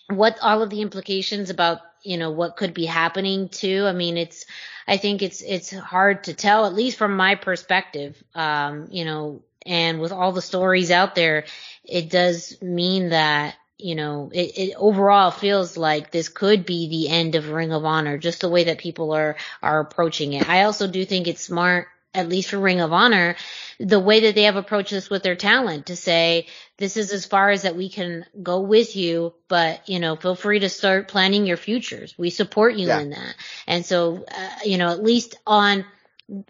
what 0.09 0.37
all 0.41 0.61
of 0.63 0.69
the 0.69 0.81
implications 0.81 1.49
about 1.49 1.81
you 2.03 2.17
know 2.17 2.31
what 2.31 2.55
could 2.57 2.73
be 2.73 2.85
happening 2.85 3.49
too. 3.49 3.85
I 3.85 3.93
mean 3.93 4.17
it's 4.17 4.45
i 4.87 4.97
think 4.97 5.21
it's 5.21 5.41
it's 5.41 5.71
hard 5.71 6.23
to 6.25 6.33
tell 6.33 6.65
at 6.65 6.73
least 6.73 6.97
from 6.97 7.15
my 7.17 7.35
perspective 7.35 8.21
um 8.33 8.87
you 8.89 9.03
know 9.05 9.41
and 9.65 9.99
with 9.99 10.11
all 10.13 10.31
the 10.31 10.41
stories 10.41 10.91
out 10.91 11.13
there 11.13 11.45
it 11.83 12.09
does 12.09 12.61
mean 12.61 13.09
that 13.09 13.55
you 13.77 13.95
know 13.95 14.31
it, 14.33 14.57
it 14.57 14.73
overall 14.77 15.29
feels 15.29 15.77
like 15.77 16.11
this 16.11 16.29
could 16.29 16.65
be 16.65 16.87
the 16.87 17.09
end 17.09 17.35
of 17.35 17.49
ring 17.49 17.73
of 17.73 17.85
honor 17.85 18.17
just 18.17 18.41
the 18.41 18.49
way 18.49 18.63
that 18.65 18.77
people 18.77 19.11
are 19.11 19.35
are 19.61 19.81
approaching 19.81 20.33
it. 20.33 20.47
I 20.49 20.63
also 20.63 20.87
do 20.87 21.03
think 21.05 21.27
it's 21.27 21.41
smart 21.41 21.87
at 22.13 22.29
least 22.29 22.49
for 22.49 22.57
Ring 22.57 22.81
of 22.81 22.93
Honor, 22.93 23.35
the 23.79 23.99
way 23.99 24.21
that 24.21 24.35
they 24.35 24.43
have 24.43 24.55
approached 24.55 24.91
this 24.91 25.09
with 25.09 25.23
their 25.23 25.35
talent 25.35 25.87
to 25.87 25.95
say, 25.95 26.47
this 26.77 26.97
is 26.97 27.11
as 27.11 27.25
far 27.25 27.49
as 27.49 27.63
that 27.63 27.75
we 27.75 27.89
can 27.89 28.25
go 28.41 28.61
with 28.61 28.95
you, 28.95 29.33
but 29.47 29.87
you 29.87 29.99
know, 29.99 30.15
feel 30.15 30.35
free 30.35 30.59
to 30.59 30.69
start 30.69 31.07
planning 31.07 31.45
your 31.45 31.57
futures. 31.57 32.15
We 32.17 32.29
support 32.29 32.75
you 32.75 32.87
yeah. 32.87 32.99
in 32.99 33.09
that. 33.11 33.35
And 33.67 33.85
so, 33.85 34.25
uh, 34.31 34.49
you 34.65 34.77
know, 34.77 34.89
at 34.89 35.03
least 35.03 35.35
on 35.45 35.85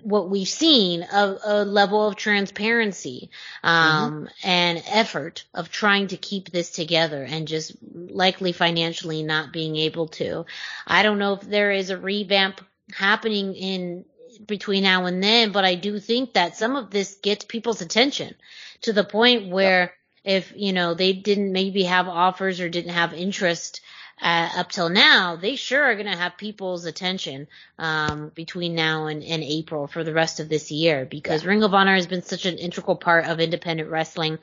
what 0.01 0.29
we've 0.29 0.47
seen 0.47 1.03
a, 1.03 1.37
a 1.45 1.65
level 1.65 2.07
of 2.07 2.15
transparency 2.15 3.29
um, 3.63 4.11
mm-hmm. 4.11 4.47
and 4.47 4.83
effort 4.87 5.45
of 5.53 5.69
trying 5.69 6.07
to 6.07 6.17
keep 6.17 6.49
this 6.49 6.71
together 6.71 7.23
and 7.23 7.47
just 7.47 7.75
likely 7.93 8.53
financially 8.53 9.21
not 9.21 9.53
being 9.53 9.75
able 9.75 10.07
to. 10.07 10.45
I 10.87 11.03
don't 11.03 11.19
know 11.19 11.33
if 11.33 11.41
there 11.41 11.71
is 11.71 11.91
a 11.91 11.97
revamp 11.97 12.61
happening 12.91 13.53
in 13.53 14.05
between 14.45 14.83
now 14.83 15.05
and 15.05 15.23
then, 15.23 15.51
but 15.51 15.65
I 15.65 15.75
do 15.75 15.99
think 15.99 16.33
that 16.33 16.55
some 16.55 16.75
of 16.75 16.89
this 16.89 17.15
gets 17.15 17.45
people's 17.45 17.81
attention 17.81 18.35
to 18.81 18.93
the 18.93 19.03
point 19.03 19.49
where 19.49 19.93
if, 20.23 20.53
you 20.55 20.73
know, 20.73 20.93
they 20.93 21.13
didn't 21.13 21.51
maybe 21.51 21.83
have 21.83 22.07
offers 22.07 22.59
or 22.59 22.69
didn't 22.69 22.93
have 22.93 23.13
interest 23.13 23.81
uh, 24.21 24.49
up 24.57 24.71
till 24.71 24.89
now, 24.89 25.35
they 25.35 25.55
sure 25.55 25.83
are 25.83 25.95
going 25.95 26.11
to 26.11 26.17
have 26.17 26.38
people's 26.38 26.85
attention 26.85 27.47
um, 27.77 28.31
between 28.33 28.73
now 28.75 29.07
and, 29.07 29.23
and, 29.23 29.43
April 29.43 29.88
for 29.88 30.03
the 30.03 30.13
rest 30.13 30.39
of 30.39 30.49
this 30.49 30.71
year 30.71 31.05
because 31.05 31.43
yeah. 31.43 31.49
Ring 31.49 31.63
of 31.63 31.73
Honor 31.73 31.93
has 31.93 32.07
been 32.07 32.23
such 32.23 32.45
an 32.45 32.57
integral 32.57 32.95
part 32.95 33.25
of 33.25 33.39
independent 33.39 33.89
wrestling. 33.89 34.39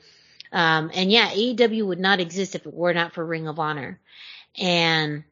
Um, 0.53 0.91
and 0.95 1.11
yeah, 1.11 1.29
AEW 1.29 1.87
would 1.87 1.99
not 1.99 2.21
exist 2.21 2.55
if 2.55 2.67
it 2.67 2.73
were 2.73 2.95
not 2.95 3.13
for 3.13 3.27
Ring 3.27 3.49
of 3.49 3.59
Honor. 3.59 4.01
And 4.57 5.25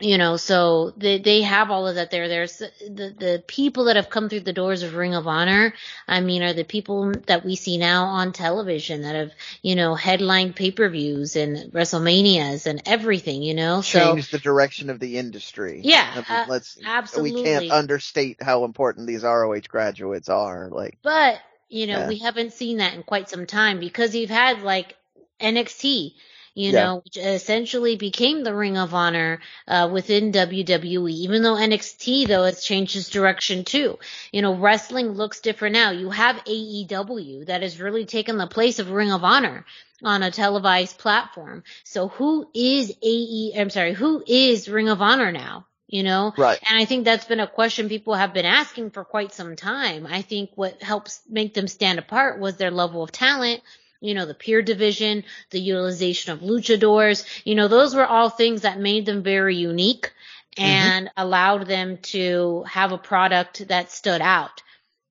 you 0.00 0.16
know, 0.16 0.36
so 0.36 0.92
they 0.96 1.18
they 1.18 1.42
have 1.42 1.72
all 1.72 1.88
of 1.88 1.96
that 1.96 2.12
there. 2.12 2.28
There's 2.28 2.58
the 2.58 3.14
the 3.18 3.42
people 3.46 3.84
that 3.84 3.96
have 3.96 4.08
come 4.08 4.28
through 4.28 4.40
the 4.40 4.52
doors 4.52 4.84
of 4.84 4.94
Ring 4.94 5.14
of 5.14 5.26
Honor. 5.26 5.74
I 6.06 6.20
mean, 6.20 6.42
are 6.44 6.52
the 6.52 6.64
people 6.64 7.12
that 7.26 7.44
we 7.44 7.56
see 7.56 7.78
now 7.78 8.04
on 8.04 8.32
television 8.32 9.02
that 9.02 9.16
have 9.16 9.32
you 9.60 9.74
know 9.74 9.96
headlined 9.96 10.54
pay 10.54 10.70
per 10.70 10.88
views 10.88 11.34
and 11.34 11.72
WrestleManias 11.72 12.66
and 12.66 12.80
everything. 12.86 13.42
You 13.42 13.54
know, 13.54 13.82
changed 13.82 14.30
so, 14.30 14.36
the 14.36 14.42
direction 14.42 14.88
of 14.88 15.00
the 15.00 15.18
industry. 15.18 15.80
Yeah, 15.82 16.08
I 16.08 16.16
mean, 16.16 16.24
uh, 16.28 16.46
let's 16.48 16.78
absolutely. 16.84 17.42
We 17.42 17.42
can't 17.42 17.70
understate 17.72 18.40
how 18.40 18.64
important 18.64 19.08
these 19.08 19.24
ROH 19.24 19.62
graduates 19.68 20.28
are. 20.28 20.68
Like, 20.70 20.98
but 21.02 21.40
you 21.68 21.88
know, 21.88 22.00
yeah. 22.00 22.08
we 22.08 22.18
haven't 22.18 22.52
seen 22.52 22.78
that 22.78 22.94
in 22.94 23.02
quite 23.02 23.28
some 23.28 23.46
time 23.46 23.80
because 23.80 24.14
you've 24.14 24.30
had 24.30 24.62
like 24.62 24.94
NXT 25.40 26.12
you 26.58 26.72
yeah. 26.72 26.84
know, 26.84 26.96
which 27.04 27.16
essentially 27.16 27.94
became 27.94 28.42
the 28.42 28.54
Ring 28.54 28.76
of 28.76 28.92
Honor 28.92 29.40
uh, 29.68 29.88
within 29.92 30.32
WWE. 30.32 31.12
Even 31.12 31.42
though 31.42 31.54
NXT 31.54 32.26
though 32.26 32.42
has 32.42 32.64
changed 32.64 32.96
its 32.96 33.10
direction 33.10 33.64
too. 33.64 33.96
You 34.32 34.42
know, 34.42 34.56
wrestling 34.56 35.10
looks 35.10 35.40
different 35.40 35.74
now. 35.74 35.92
You 35.92 36.10
have 36.10 36.44
AEW 36.44 37.46
that 37.46 37.62
has 37.62 37.80
really 37.80 38.06
taken 38.06 38.38
the 38.38 38.48
place 38.48 38.80
of 38.80 38.90
Ring 38.90 39.12
of 39.12 39.22
Honor 39.22 39.64
on 40.02 40.24
a 40.24 40.32
televised 40.32 40.98
platform. 40.98 41.62
So 41.84 42.08
who 42.08 42.50
is 42.52 42.92
AE? 43.02 43.52
I'm 43.56 43.70
sorry, 43.70 43.92
who 43.92 44.24
is 44.26 44.68
Ring 44.68 44.88
of 44.88 45.00
Honor 45.00 45.30
now? 45.30 45.66
You 45.86 46.02
know, 46.02 46.34
right? 46.36 46.58
And 46.68 46.78
I 46.78 46.84
think 46.86 47.04
that's 47.04 47.24
been 47.24 47.40
a 47.40 47.46
question 47.46 47.88
people 47.88 48.14
have 48.14 48.34
been 48.34 48.44
asking 48.44 48.90
for 48.90 49.04
quite 49.04 49.32
some 49.32 49.54
time. 49.54 50.06
I 50.06 50.22
think 50.22 50.50
what 50.56 50.82
helps 50.82 51.20
make 51.30 51.54
them 51.54 51.68
stand 51.68 52.00
apart 52.00 52.40
was 52.40 52.56
their 52.56 52.72
level 52.72 53.02
of 53.02 53.12
talent 53.12 53.62
you 54.00 54.14
know, 54.14 54.26
the 54.26 54.34
pure 54.34 54.62
division, 54.62 55.24
the 55.50 55.60
utilization 55.60 56.32
of 56.32 56.40
luchadors, 56.40 57.24
you 57.44 57.54
know, 57.54 57.68
those 57.68 57.94
were 57.94 58.06
all 58.06 58.30
things 58.30 58.62
that 58.62 58.78
made 58.78 59.06
them 59.06 59.22
very 59.22 59.56
unique 59.56 60.12
mm-hmm. 60.56 60.64
and 60.64 61.06
mm-hmm. 61.06 61.20
allowed 61.20 61.66
them 61.66 61.98
to 61.98 62.64
have 62.68 62.92
a 62.92 62.98
product 62.98 63.68
that 63.68 63.90
stood 63.90 64.20
out. 64.20 64.62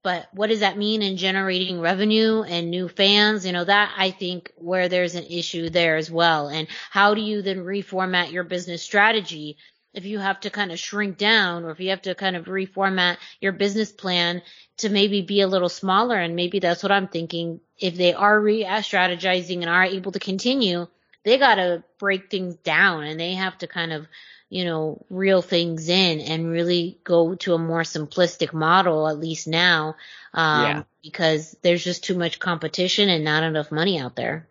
But 0.03 0.29
what 0.31 0.47
does 0.47 0.61
that 0.61 0.77
mean 0.77 1.01
in 1.01 1.17
generating 1.17 1.81
revenue 1.81 2.41
and 2.43 2.71
new 2.71 2.87
fans? 2.87 3.45
You 3.45 3.51
know, 3.51 3.65
that 3.65 3.93
I 3.97 4.11
think 4.11 4.53
where 4.55 4.87
there's 4.87 5.15
an 5.15 5.25
issue 5.25 5.69
there 5.69 5.97
as 5.97 6.09
well. 6.09 6.47
And 6.47 6.67
how 6.89 7.13
do 7.13 7.21
you 7.21 7.41
then 7.41 7.65
reformat 7.65 8.31
your 8.31 8.45
business 8.45 8.81
strategy 8.81 9.57
if 9.97 10.05
you 10.05 10.19
have 10.19 10.39
to 10.41 10.51
kind 10.51 10.71
of 10.71 10.77
shrink 10.77 11.17
down 11.17 11.63
or 11.65 11.71
if 11.71 11.79
you 11.79 11.89
have 11.89 12.03
to 12.03 12.13
kind 12.13 12.35
of 12.35 12.45
reformat 12.45 13.17
your 13.41 13.51
business 13.51 13.91
plan 13.91 14.43
to 14.77 14.89
maybe 14.89 15.23
be 15.23 15.41
a 15.41 15.47
little 15.47 15.69
smaller. 15.69 16.15
And 16.15 16.35
maybe 16.35 16.59
that's 16.59 16.83
what 16.83 16.91
I'm 16.91 17.07
thinking. 17.07 17.59
If 17.79 17.95
they 17.95 18.13
are 18.13 18.39
re-strategizing 18.39 19.61
and 19.61 19.69
are 19.69 19.85
able 19.85 20.11
to 20.11 20.19
continue, 20.19 20.85
they 21.25 21.39
got 21.39 21.55
to 21.55 21.83
break 21.97 22.29
things 22.29 22.55
down 22.57 23.05
and 23.05 23.19
they 23.19 23.33
have 23.33 23.57
to 23.57 23.67
kind 23.67 23.91
of, 23.91 24.05
you 24.49 24.65
know, 24.65 25.03
reel 25.09 25.41
things 25.41 25.89
in 25.89 26.21
and 26.21 26.51
really 26.51 26.99
go 27.03 27.33
to 27.33 27.55
a 27.55 27.57
more 27.57 27.81
simplistic 27.81 28.53
model, 28.53 29.07
at 29.07 29.19
least 29.19 29.47
now, 29.47 29.95
um, 30.35 30.61
Yeah. 30.61 30.83
because 31.01 31.57
there's 31.63 31.83
just 31.83 32.03
too 32.03 32.15
much 32.15 32.37
competition 32.37 33.09
and 33.09 33.23
not 33.25 33.41
enough 33.41 33.71
money 33.71 33.99
out 33.99 34.15
there. 34.15 34.47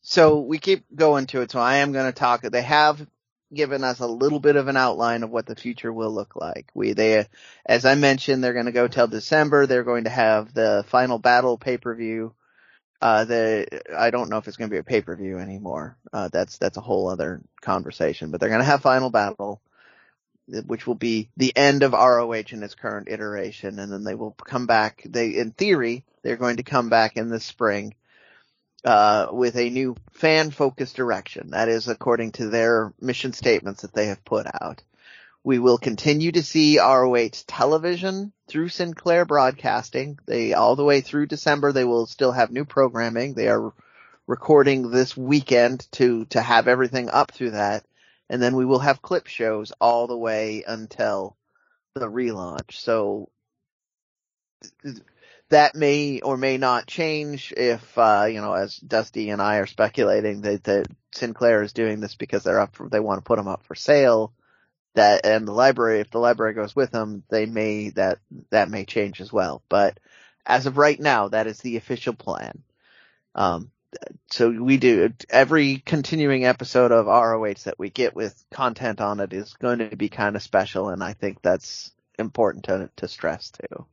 So 0.00 0.40
we 0.40 0.58
keep 0.58 0.86
going 0.94 1.26
to 1.26 1.42
it. 1.42 1.50
So 1.50 1.60
I 1.60 1.76
am 1.76 1.92
going 1.92 2.06
to 2.06 2.18
talk. 2.18 2.40
They 2.40 2.62
have 2.62 3.06
given 3.52 3.84
us 3.84 4.00
a 4.00 4.06
little 4.06 4.40
bit 4.40 4.56
of 4.56 4.68
an 4.68 4.76
outline 4.76 5.22
of 5.22 5.30
what 5.30 5.46
the 5.46 5.56
future 5.56 5.92
will 5.92 6.10
look 6.10 6.36
like. 6.36 6.70
We 6.74 6.92
they, 6.92 7.26
as 7.64 7.84
I 7.84 7.94
mentioned, 7.94 8.42
they're 8.42 8.52
going 8.52 8.66
to 8.66 8.72
go 8.72 8.88
till 8.88 9.06
December. 9.06 9.66
They're 9.66 9.84
going 9.84 10.04
to 10.04 10.10
have 10.10 10.52
the 10.52 10.84
final 10.88 11.18
battle 11.18 11.58
pay 11.58 11.78
per 11.78 11.94
view. 11.94 12.34
Uh, 13.00 13.24
the 13.24 13.82
I 13.96 14.10
don't 14.10 14.30
know 14.30 14.38
if 14.38 14.48
it's 14.48 14.56
going 14.56 14.70
to 14.70 14.74
be 14.74 14.80
a 14.80 14.84
pay 14.84 15.02
per 15.02 15.14
view 15.16 15.38
anymore. 15.38 15.96
Uh, 16.12 16.28
that's 16.32 16.58
that's 16.58 16.76
a 16.76 16.82
whole 16.82 17.08
other 17.08 17.42
conversation. 17.60 18.30
But 18.30 18.40
they're 18.40 18.48
going 18.48 18.60
to 18.60 18.66
have 18.66 18.82
final 18.82 19.10
battle, 19.10 19.60
which 20.48 20.86
will 20.86 20.94
be 20.94 21.28
the 21.36 21.56
end 21.56 21.82
of 21.82 21.92
ROH 21.92 22.32
in 22.50 22.62
its 22.62 22.74
current 22.74 23.08
iteration, 23.08 23.78
and 23.78 23.92
then 23.92 24.04
they 24.04 24.14
will 24.14 24.32
come 24.32 24.66
back. 24.66 25.02
They, 25.04 25.36
in 25.36 25.52
theory, 25.52 26.04
they're 26.22 26.36
going 26.36 26.56
to 26.56 26.62
come 26.62 26.88
back 26.88 27.16
in 27.16 27.28
the 27.28 27.40
spring 27.40 27.94
uh, 28.86 29.26
with 29.32 29.56
a 29.56 29.68
new 29.68 29.96
fan 30.12 30.52
focused 30.52 30.94
direction. 30.94 31.50
That 31.50 31.68
is 31.68 31.88
according 31.88 32.32
to 32.32 32.48
their 32.48 32.94
mission 33.00 33.32
statements 33.32 33.82
that 33.82 33.92
they 33.92 34.06
have 34.06 34.24
put 34.24 34.46
out. 34.62 34.82
We 35.42 35.58
will 35.58 35.78
continue 35.78 36.32
to 36.32 36.42
see 36.42 36.78
ROH 36.78 37.30
television 37.46 38.32
through 38.48 38.68
Sinclair 38.68 39.24
Broadcasting. 39.24 40.18
They, 40.26 40.54
all 40.54 40.76
the 40.76 40.84
way 40.84 41.00
through 41.00 41.26
December, 41.26 41.72
they 41.72 41.84
will 41.84 42.06
still 42.06 42.32
have 42.32 42.50
new 42.50 42.64
programming. 42.64 43.34
They 43.34 43.48
are 43.48 43.72
recording 44.28 44.90
this 44.90 45.16
weekend 45.16 45.86
to, 45.92 46.24
to 46.26 46.40
have 46.40 46.68
everything 46.68 47.10
up 47.10 47.32
through 47.32 47.52
that. 47.52 47.84
And 48.28 48.40
then 48.40 48.56
we 48.56 48.64
will 48.64 48.80
have 48.80 49.02
clip 49.02 49.26
shows 49.26 49.72
all 49.80 50.06
the 50.06 50.16
way 50.16 50.64
until 50.66 51.36
the 51.94 52.06
relaunch. 52.06 52.72
So 52.72 53.30
that 55.50 55.74
may 55.74 56.20
or 56.20 56.36
may 56.36 56.58
not 56.58 56.86
change 56.86 57.52
if, 57.56 57.96
uh, 57.96 58.26
you 58.28 58.40
know, 58.40 58.52
as 58.52 58.76
Dusty 58.76 59.30
and 59.30 59.40
I 59.40 59.58
are 59.58 59.66
speculating 59.66 60.40
that, 60.42 60.64
that 60.64 60.86
Sinclair 61.14 61.62
is 61.62 61.72
doing 61.72 62.00
this 62.00 62.14
because 62.16 62.42
they're 62.42 62.60
up 62.60 62.74
for, 62.74 62.88
they 62.88 63.00
want 63.00 63.18
to 63.18 63.26
put 63.26 63.36
them 63.36 63.48
up 63.48 63.64
for 63.64 63.74
sale. 63.74 64.32
That, 64.94 65.26
and 65.26 65.46
the 65.46 65.52
library, 65.52 66.00
if 66.00 66.10
the 66.10 66.18
library 66.18 66.54
goes 66.54 66.74
with 66.74 66.90
them, 66.90 67.22
they 67.28 67.44
may, 67.44 67.90
that, 67.90 68.18
that 68.50 68.70
may 68.70 68.86
change 68.86 69.20
as 69.20 69.30
well. 69.30 69.62
But 69.68 70.00
as 70.46 70.66
of 70.66 70.78
right 70.78 70.98
now, 70.98 71.28
that 71.28 71.46
is 71.46 71.58
the 71.58 71.76
official 71.76 72.14
plan. 72.14 72.62
Um, 73.34 73.70
so 74.30 74.50
we 74.50 74.78
do 74.78 75.12
every 75.30 75.78
continuing 75.78 76.44
episode 76.44 76.92
of 76.92 77.06
ROH 77.06 77.64
that 77.64 77.78
we 77.78 77.90
get 77.90 78.14
with 78.16 78.44
content 78.50 79.00
on 79.00 79.20
it 79.20 79.32
is 79.32 79.54
going 79.54 79.78
to 79.78 79.96
be 79.96 80.08
kind 80.08 80.36
of 80.36 80.42
special, 80.42 80.88
and 80.88 81.02
I 81.02 81.12
think 81.12 81.40
that's 81.42 81.92
important 82.18 82.64
to 82.64 82.90
to 82.96 83.08
stress 83.08 83.50
too. 83.50 83.86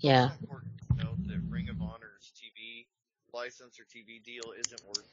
Yeah. 0.00 0.30
It's 0.32 0.40
important 0.40 0.72
to 0.78 1.04
note 1.04 1.28
that 1.28 1.40
Ring 1.48 1.68
of 1.68 1.80
Honor's 1.80 2.32
TV 2.36 2.86
license 3.32 3.78
or 3.78 3.84
TV 3.84 4.22
deal 4.24 4.52
isn't 4.58 4.82
working 4.86 5.04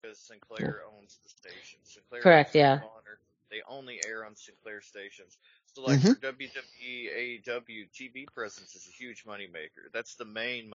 because 0.00 0.18
Sinclair 0.18 0.82
owns 0.96 1.18
the 1.22 1.28
station. 1.28 1.78
Sinclair 1.84 2.22
Correct, 2.22 2.54
yeah. 2.54 2.74
Honor. 2.74 3.18
They 3.50 3.62
only 3.68 4.00
air 4.06 4.24
on 4.24 4.34
Sinclair 4.34 4.80
stations. 4.80 5.38
So 5.72 5.82
like 5.82 6.00
Mhm. 6.00 6.14
for 6.14 6.20
WWE, 6.20 7.08
AEW, 7.10 7.86
TV 7.92 8.26
presence 8.32 8.74
is 8.74 8.88
a 8.88 8.90
huge 8.90 9.24
moneymaker. 9.24 9.92
That's 9.92 10.14
the 10.14 10.24
main 10.24 10.72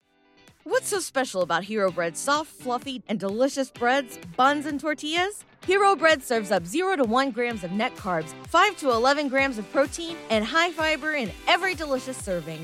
What's 0.65 0.89
so 0.89 1.01
special 1.01 1.41
about 1.41 1.65
Hero 1.65 1.91
Bread's 1.91 2.21
soft, 2.21 2.51
fluffy, 2.53 3.03
and 3.09 3.19
delicious 3.19 3.71
breads, 3.71 4.19
buns, 4.37 4.67
and 4.67 4.79
tortillas? 4.79 5.43
Hero 5.67 5.97
Bread 5.97 6.23
serves 6.23 6.51
up 6.51 6.67
0 6.67 6.97
to 6.97 7.05
1 7.05 7.31
grams 7.31 7.65
of 7.65 7.73
net 7.73 7.97
carbs, 7.97 8.35
5 8.49 8.77
to 8.77 8.91
11 8.91 9.29
grams 9.29 9.57
of 9.57 9.71
protein, 9.73 10.19
and 10.29 10.45
high 10.45 10.71
fiber 10.71 11.15
in 11.15 11.33
every 11.49 11.75
delicious 11.75 12.19
serving. 12.19 12.61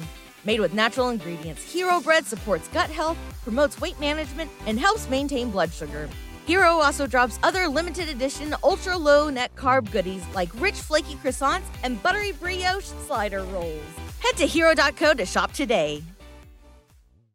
Made 0.47 0.61
with 0.61 0.75
natural 0.75 1.09
ingredients, 1.09 1.65
Hero 1.73 2.01
Bread 2.01 2.25
supports 2.25 2.69
gut 2.69 2.89
health, 2.89 3.19
promotes 3.43 3.81
weight 3.81 3.99
management, 3.99 4.49
and 4.67 4.79
helps 4.79 5.11
maintain 5.11 5.51
blood 5.51 5.73
sugar. 5.73 6.09
Hero 6.47 6.69
also 6.69 7.05
drops 7.05 7.41
other 7.43 7.67
limited 7.67 8.09
edition 8.09 8.55
ultra 8.63 8.97
low 8.97 9.29
net 9.29 9.53
carb 9.57 9.91
goodies 9.91 10.25
like 10.37 10.49
rich 10.61 10.77
flaky 10.77 11.17
croissants 11.17 11.65
and 11.83 12.01
buttery 12.01 12.31
brioche 12.31 12.85
slider 13.07 13.43
rolls. 13.43 13.83
Head 14.21 14.37
to 14.37 14.47
hero.co 14.47 15.15
to 15.15 15.27
shop 15.27 15.53
today. 15.53 16.05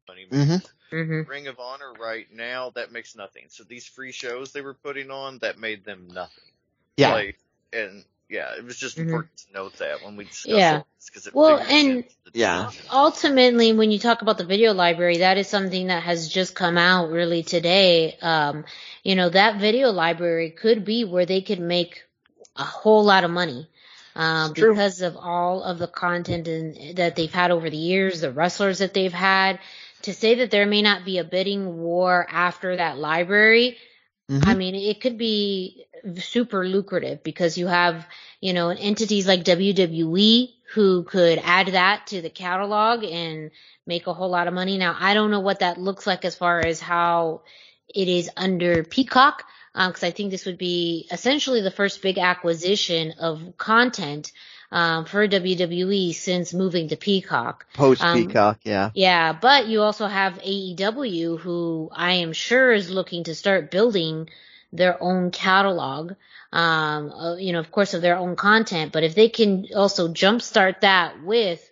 money. 0.08 0.28
Mhm. 0.32 0.66
hmm 0.90 1.22
Ring 1.30 1.48
of 1.48 1.60
Honor 1.60 1.92
right 2.00 2.32
now 2.32 2.70
that 2.72 2.94
makes 2.94 3.14
nothing. 3.14 3.48
So 3.50 3.66
these 3.66 3.86
free 3.86 4.14
shows 4.14 4.54
they 4.54 4.62
were 4.62 4.74
putting 4.74 5.12
on 5.12 5.38
that 5.40 5.60
made 5.60 5.84
them 5.84 6.08
nothing. 6.14 6.52
Yeah. 6.96 7.14
Like, 7.14 7.40
and 7.74 8.06
yeah, 8.32 8.56
it 8.58 8.64
was 8.64 8.78
just 8.78 8.98
Mhm. 8.98 9.04
important 9.06 9.38
to 9.38 9.54
note 9.54 9.78
that 9.78 10.02
when 10.04 10.16
we 10.16 10.26
discuss 10.26 10.52
Yeah. 10.52 10.78
it, 10.78 10.86
because 11.06 11.28
it 11.28 11.34
Well, 11.36 11.58
and- 11.60 12.04
Yeah. 12.34 12.72
ultimately 12.92 13.74
when 13.74 13.92
you 13.92 14.00
talk 14.00 14.22
about 14.22 14.38
the 14.38 14.46
video 14.46 14.74
library 14.74 15.18
that 15.18 15.38
is 15.38 15.48
something 15.48 15.88
that 15.88 16.04
has 16.04 16.30
just 16.30 16.56
come 16.56 16.78
out 16.78 17.10
really 17.12 17.44
today 17.44 18.18
um 18.22 18.64
you 19.04 19.16
know 19.16 19.30
that 19.30 19.60
video 19.60 19.92
library 19.92 20.50
could 20.52 20.86
be 20.86 21.04
where 21.04 21.26
they 21.26 21.42
could 21.42 21.60
make 21.60 22.04
a 22.56 22.64
whole 22.64 23.04
lot 23.04 23.24
of 23.24 23.32
money 23.32 23.68
um 24.16 24.54
true. 24.54 24.74
because 24.74 25.02
of 25.02 25.18
all 25.18 25.64
of 25.64 25.78
the 25.80 25.88
content 25.88 26.48
and 26.48 26.98
that 26.98 27.16
they've 27.16 27.34
had 27.34 27.52
over 27.52 27.70
the 27.70 27.78
years 27.78 28.22
the 28.22 28.32
wrestlers 28.32 28.80
that 28.80 28.94
they've 28.94 29.14
had 29.14 29.60
to 30.04 30.14
say 30.14 30.36
that 30.36 30.52
there 30.52 30.66
may 30.66 30.82
not 30.82 31.04
be 31.06 31.18
a 31.18 31.24
bidding 31.24 31.78
war 31.80 32.26
after 32.30 32.78
that 32.78 32.98
library 32.98 33.78
Mhm. 34.30 34.48
I 34.48 34.54
mean, 34.56 34.76
it 34.76 35.02
could 35.02 35.18
be 35.18 35.86
super 36.18 36.68
lucrative 36.68 37.24
because 37.24 37.58
you 37.58 37.68
have, 37.68 38.08
you 38.40 38.54
know, 38.54 38.70
entities 38.70 39.28
like 39.28 39.44
WWE 39.44 40.50
who 40.74 41.04
could 41.04 41.40
add 41.44 41.68
that 41.68 42.08
to 42.08 42.22
the 42.22 42.30
catalog 42.30 43.04
and 43.04 43.52
make 43.86 44.08
a 44.08 44.14
whole 44.14 44.30
lot 44.30 44.48
of 44.48 44.54
money. 44.54 44.78
Now, 44.78 44.96
I 44.98 45.14
don't 45.14 45.32
know 45.32 45.42
what 45.42 45.60
that 45.60 45.80
looks 45.80 46.08
like 46.08 46.24
as 46.26 46.36
far 46.36 46.60
as 46.60 46.80
how 46.80 47.42
it 47.94 48.08
is 48.08 48.30
under 48.38 48.84
Peacock, 48.84 49.44
because 49.74 50.04
I 50.04 50.12
think 50.12 50.32
this 50.32 50.46
would 50.46 50.58
be 50.58 51.08
essentially 51.12 51.62
the 51.62 51.72
first 51.72 52.02
big 52.02 52.18
acquisition 52.18 53.14
of 53.20 53.58
content 53.58 54.32
um, 54.72 55.06
for 55.06 55.28
WWE 55.28 56.14
since 56.14 56.54
moving 56.54 56.90
to 56.90 56.96
Peacock. 56.96 57.66
Post 57.74 58.02
um, 58.02 58.16
Peacock, 58.28 58.60
yeah. 58.64 58.92
Yeah, 58.94 59.34
but 59.34 59.68
you 59.68 59.82
also 59.82 60.08
have 60.08 60.36
AEW 60.36 61.40
who 61.40 61.90
I 61.94 62.14
am 62.14 62.32
sure 62.34 62.72
is 62.72 62.90
looking 62.90 63.26
to 63.26 63.36
start 63.36 63.72
building 63.72 64.30
their 64.74 65.02
own 65.02 65.32
catalog. 65.32 66.14
Um, 66.54 67.12
uh, 67.12 67.36
you 67.38 67.54
know, 67.54 67.60
of 67.60 67.72
course 67.72 67.94
of 67.94 68.02
their 68.02 68.18
own 68.18 68.36
content, 68.36 68.92
but 68.92 69.04
if 69.04 69.16
they 69.16 69.30
can 69.30 69.68
also 69.76 70.10
jumpstart 70.10 70.82
that 70.82 71.24
with, 71.24 71.66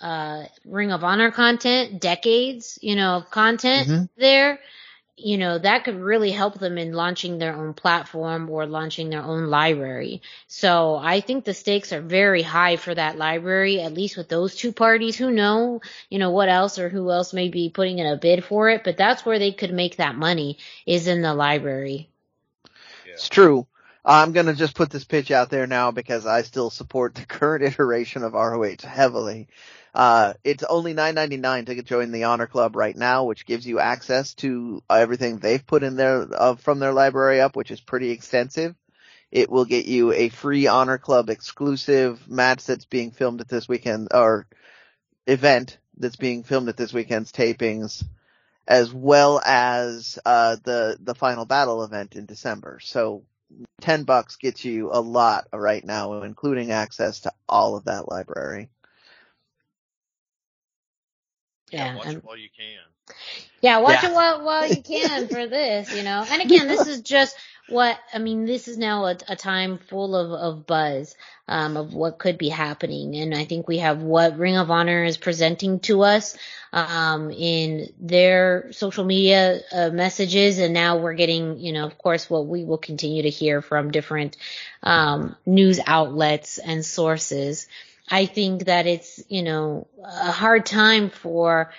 uh, 0.00 0.44
Ring 0.64 0.92
of 0.92 1.02
Honor 1.02 1.30
content, 1.30 2.00
decades, 2.00 2.78
you 2.82 2.94
know, 2.94 3.16
of 3.16 3.30
content 3.30 3.88
Mhm. 3.88 4.08
there, 4.16 4.60
you 5.16 5.36
know, 5.36 5.58
that 5.58 5.84
could 5.84 5.96
really 5.98 6.30
help 6.30 6.58
them 6.58 6.78
in 6.78 6.92
launching 6.92 7.38
their 7.38 7.54
own 7.56 7.74
platform 7.74 8.48
or 8.50 8.66
launching 8.66 9.10
their 9.10 9.22
own 9.22 9.46
library. 9.46 10.22
So 10.46 10.96
I 10.96 11.20
think 11.20 11.44
the 11.44 11.54
stakes 11.54 11.92
are 11.92 12.00
very 12.00 12.42
high 12.42 12.76
for 12.76 12.94
that 12.94 13.18
library, 13.18 13.80
at 13.80 13.94
least 13.94 14.16
with 14.16 14.28
those 14.28 14.54
two 14.54 14.72
parties 14.72 15.16
who 15.16 15.30
know, 15.32 15.80
you 16.08 16.18
know, 16.18 16.30
what 16.30 16.48
else 16.48 16.78
or 16.78 16.88
who 16.88 17.10
else 17.10 17.32
may 17.32 17.48
be 17.48 17.68
putting 17.70 17.98
in 17.98 18.06
a 18.06 18.16
bid 18.16 18.44
for 18.44 18.68
it. 18.70 18.84
But 18.84 18.96
that's 18.96 19.26
where 19.26 19.38
they 19.40 19.52
could 19.52 19.72
make 19.72 19.96
that 19.96 20.14
money 20.14 20.58
is 20.86 21.08
in 21.08 21.22
the 21.22 21.34
library. 21.34 22.10
It's 23.18 23.28
true. 23.28 23.66
I'm 24.04 24.30
gonna 24.30 24.54
just 24.54 24.76
put 24.76 24.90
this 24.90 25.02
pitch 25.02 25.32
out 25.32 25.50
there 25.50 25.66
now 25.66 25.90
because 25.90 26.24
I 26.24 26.42
still 26.42 26.70
support 26.70 27.16
the 27.16 27.26
current 27.26 27.64
iteration 27.64 28.22
of 28.22 28.34
ROH 28.34 28.76
heavily. 28.84 29.48
Uh, 29.92 30.34
it's 30.44 30.62
only 30.62 30.94
$9.99 30.94 31.66
to 31.66 31.82
join 31.82 32.12
the 32.12 32.24
Honor 32.24 32.46
Club 32.46 32.76
right 32.76 32.96
now, 32.96 33.24
which 33.24 33.44
gives 33.44 33.66
you 33.66 33.80
access 33.80 34.34
to 34.34 34.84
everything 34.88 35.38
they've 35.38 35.66
put 35.66 35.82
in 35.82 35.96
there 35.96 36.28
uh, 36.32 36.54
from 36.54 36.78
their 36.78 36.92
library 36.92 37.40
up, 37.40 37.56
which 37.56 37.72
is 37.72 37.80
pretty 37.80 38.10
extensive. 38.10 38.76
It 39.32 39.50
will 39.50 39.64
get 39.64 39.86
you 39.86 40.12
a 40.12 40.28
free 40.28 40.68
Honor 40.68 40.98
Club 40.98 41.28
exclusive 41.28 42.28
match 42.28 42.66
that's 42.66 42.84
being 42.84 43.10
filmed 43.10 43.40
at 43.40 43.48
this 43.48 43.66
weekend 43.68 44.10
or 44.14 44.46
event 45.26 45.76
that's 45.96 46.14
being 46.14 46.44
filmed 46.44 46.68
at 46.68 46.76
this 46.76 46.92
weekend's 46.92 47.32
tapings, 47.32 48.04
as 48.68 48.92
well 48.92 49.40
as 49.44 50.18
uh, 50.26 50.56
the 50.62 50.98
the 51.00 51.14
final 51.14 51.46
battle 51.46 51.82
event 51.82 52.14
in 52.16 52.26
December. 52.26 52.78
So, 52.82 53.24
ten 53.80 54.04
bucks 54.04 54.36
gets 54.36 54.64
you 54.64 54.90
a 54.92 55.00
lot 55.00 55.48
right 55.52 55.84
now, 55.84 56.22
including 56.22 56.70
access 56.70 57.20
to 57.20 57.32
all 57.48 57.76
of 57.76 57.86
that 57.86 58.08
library. 58.08 58.68
Yeah. 61.72 61.96
watch 61.96 62.06
and- 62.06 62.16
it 62.18 62.24
while 62.24 62.36
you 62.36 62.48
can. 62.56 63.14
Yeah, 63.62 63.78
watch 63.78 64.02
Yeah. 64.02 64.10
it 64.10 64.14
while, 64.14 64.44
while 64.44 64.68
you 64.68 64.82
can 64.82 65.28
for 65.28 65.46
this, 65.46 65.94
you 65.94 66.02
know. 66.02 66.24
And 66.28 66.42
again, 66.42 66.68
this 66.68 66.86
is 66.86 67.00
just 67.00 67.34
what 67.68 67.98
I 68.12 68.18
mean, 68.18 68.46
this 68.46 68.68
is 68.68 68.78
now 68.78 69.06
a, 69.06 69.16
a 69.28 69.36
time 69.36 69.78
full 69.78 70.16
of, 70.16 70.30
of 70.30 70.66
buzz 70.66 71.16
um, 71.46 71.76
of 71.76 71.94
what 71.94 72.18
could 72.18 72.38
be 72.38 72.48
happening, 72.48 73.16
and 73.16 73.34
I 73.34 73.44
think 73.44 73.68
we 73.68 73.78
have 73.78 74.02
what 74.02 74.38
Ring 74.38 74.56
of 74.56 74.70
Honor 74.70 75.04
is 75.04 75.16
presenting 75.16 75.80
to 75.80 76.02
us 76.02 76.36
um, 76.72 77.30
in 77.30 77.88
their 77.98 78.72
social 78.72 79.04
media 79.04 79.60
uh, 79.72 79.90
messages, 79.90 80.58
and 80.58 80.74
now 80.74 80.98
we're 80.98 81.14
getting, 81.14 81.58
you 81.58 81.72
know, 81.72 81.86
of 81.86 81.98
course, 81.98 82.28
what 82.28 82.46
we 82.46 82.64
will 82.64 82.78
continue 82.78 83.22
to 83.22 83.30
hear 83.30 83.62
from 83.62 83.90
different 83.90 84.36
um, 84.82 85.36
news 85.46 85.80
outlets 85.86 86.58
and 86.58 86.84
sources. 86.84 87.66
I 88.10 88.26
think 88.26 88.64
that 88.64 88.86
it's, 88.86 89.22
you 89.28 89.42
know, 89.42 89.86
a 90.02 90.32
hard 90.32 90.64
time 90.64 91.10
for 91.10 91.70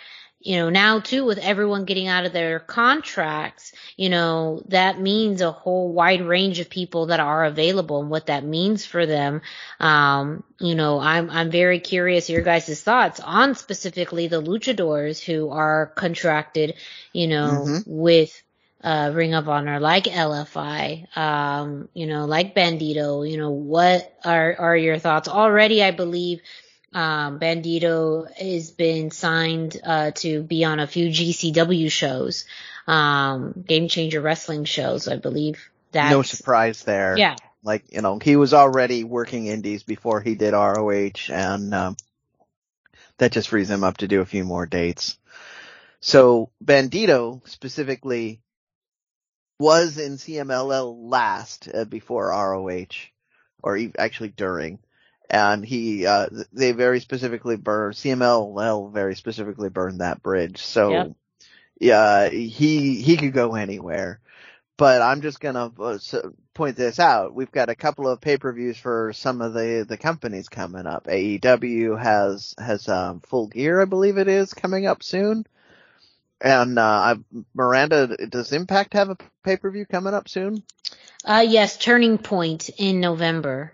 you 0.41 0.55
know, 0.57 0.69
now 0.69 0.99
too 0.99 1.25
with 1.25 1.37
everyone 1.37 1.85
getting 1.85 2.07
out 2.07 2.25
of 2.25 2.31
their 2.33 2.59
contracts, 2.59 3.73
you 3.97 4.09
know, 4.09 4.61
that 4.69 4.99
means 4.99 5.41
a 5.41 5.51
whole 5.51 5.91
wide 5.91 6.21
range 6.21 6.59
of 6.59 6.69
people 6.69 7.07
that 7.07 7.19
are 7.19 7.43
available 7.45 7.99
and 8.01 8.09
what 8.09 8.27
that 8.27 8.43
means 8.43 8.85
for 8.85 9.05
them. 9.05 9.41
Um, 9.79 10.43
you 10.59 10.75
know, 10.75 10.99
I'm, 10.99 11.29
I'm 11.29 11.51
very 11.51 11.79
curious 11.79 12.29
your 12.29 12.41
guys' 12.41 12.81
thoughts 12.81 13.19
on 13.19 13.55
specifically 13.55 14.27
the 14.27 14.41
luchadors 14.41 15.21
who 15.23 15.49
are 15.49 15.87
contracted, 15.95 16.75
you 17.11 17.27
know, 17.27 17.63
Mhm. 17.65 17.83
with, 17.85 18.41
uh, 18.81 19.11
Ring 19.13 19.33
of 19.33 19.49
Honor, 19.49 19.79
like 19.81 20.07
LFI, 20.07 21.05
um, 21.15 21.89
you 21.93 22.07
know, 22.07 22.25
like 22.25 22.55
Bandito, 22.55 23.29
you 23.29 23.37
know, 23.37 23.49
what 23.51 24.13
are, 24.23 24.55
are 24.57 24.77
your 24.77 24.97
thoughts 24.99 25.27
already? 25.27 25.83
I 25.83 25.91
believe, 25.91 26.39
um, 26.93 27.39
Bandito 27.39 28.31
has 28.35 28.71
been 28.71 29.11
signed 29.11 29.79
uh, 29.83 30.11
to 30.15 30.41
be 30.41 30.63
on 30.63 30.79
a 30.79 30.87
few 30.87 31.09
GCW 31.09 31.91
shows, 31.91 32.45
um, 32.87 33.63
Game 33.67 33.87
Changer 33.87 34.21
Wrestling 34.21 34.65
shows, 34.65 35.07
I 35.07 35.17
believe. 35.17 35.69
That's, 35.91 36.11
no 36.11 36.21
surprise 36.21 36.83
there. 36.83 37.17
Yeah, 37.17 37.35
Like, 37.63 37.93
you 37.93 38.01
know, 38.01 38.19
he 38.19 38.35
was 38.35 38.53
already 38.53 39.03
working 39.03 39.47
indies 39.47 39.83
before 39.83 40.21
he 40.21 40.35
did 40.35 40.53
ROH 40.53 41.29
and, 41.29 41.73
um, 41.73 41.97
that 43.17 43.31
just 43.31 43.49
frees 43.49 43.69
him 43.69 43.83
up 43.83 43.97
to 43.97 44.07
do 44.07 44.21
a 44.21 44.25
few 44.25 44.43
more 44.43 44.65
dates. 44.65 45.17
So 45.99 46.49
Bandito 46.63 47.47
specifically 47.47 48.41
was 49.59 49.97
in 49.97 50.13
CMLL 50.13 50.95
last 50.97 51.69
uh, 51.73 51.83
before 51.83 52.29
ROH 52.29 52.85
or 53.61 53.77
e- 53.77 53.93
actually 53.97 54.29
during. 54.29 54.79
And 55.29 55.63
he, 55.63 56.05
uh, 56.07 56.27
they 56.51 56.71
very 56.71 56.99
specifically 56.99 57.55
burned, 57.55 57.95
CMLL 57.95 58.91
very 58.91 59.15
specifically 59.15 59.69
burned 59.69 60.01
that 60.01 60.23
bridge. 60.23 60.61
So, 60.63 60.89
Yep. 60.91 61.11
yeah, 61.79 62.29
he, 62.29 63.01
he 63.01 63.17
could 63.17 63.33
go 63.33 63.55
anywhere. 63.55 64.19
But 64.77 65.01
I'm 65.01 65.21
just 65.21 65.39
gonna 65.41 65.71
uh, 65.77 65.99
point 66.53 66.77
this 66.77 66.99
out. 66.99 67.35
We've 67.35 67.51
got 67.51 67.69
a 67.69 67.75
couple 67.75 68.07
of 68.07 68.21
pay-per-views 68.21 68.77
for 68.77 69.11
some 69.13 69.41
of 69.41 69.53
the, 69.53 69.85
the 69.87 69.97
companies 69.97 70.47
coming 70.49 70.87
up. 70.87 71.05
AEW 71.07 72.01
has, 72.01 72.55
has, 72.57 72.87
um, 72.87 73.19
Full 73.21 73.47
Gear, 73.47 73.81
I 73.81 73.85
believe 73.85 74.17
it 74.17 74.29
is, 74.29 74.53
coming 74.53 74.87
up 74.87 75.03
soon. 75.03 75.45
And, 76.41 76.79
uh, 76.79 76.81
I, 76.81 77.15
Miranda, 77.53 78.15
does 78.27 78.53
Impact 78.53 78.93
have 78.93 79.09
a 79.09 79.17
pay-per-view 79.43 79.85
coming 79.85 80.13
up 80.13 80.29
soon? 80.29 80.63
uh, 81.25 81.45
yes, 81.47 81.77
Turning 81.77 82.17
Point 82.17 82.69
in 82.77 83.01
November. 83.01 83.73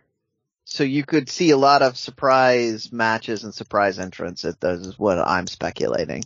So 0.76 0.84
you 0.84 1.06
could 1.06 1.30
see 1.30 1.52
a 1.52 1.58
lot 1.58 1.82
of 1.82 1.98
surprise 1.98 2.92
matches 2.92 3.46
and 3.46 3.54
surprise 3.54 3.98
entrants 3.98 4.44
at 4.44 4.60
those 4.60 4.86
is 4.86 5.00
what 5.00 5.18
I'm 5.18 5.48
speculating. 5.48 6.26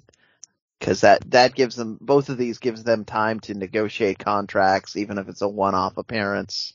Cause 0.81 1.01
that, 1.01 1.29
that 1.29 1.53
gives 1.53 1.75
them, 1.75 1.99
both 2.01 2.29
of 2.29 2.39
these 2.39 2.57
gives 2.57 2.83
them 2.83 3.05
time 3.05 3.41
to 3.41 3.53
negotiate 3.53 4.17
contracts, 4.17 4.97
even 4.97 5.19
if 5.19 5.29
it's 5.29 5.43
a 5.43 5.47
one-off 5.47 5.97
appearance. 5.97 6.73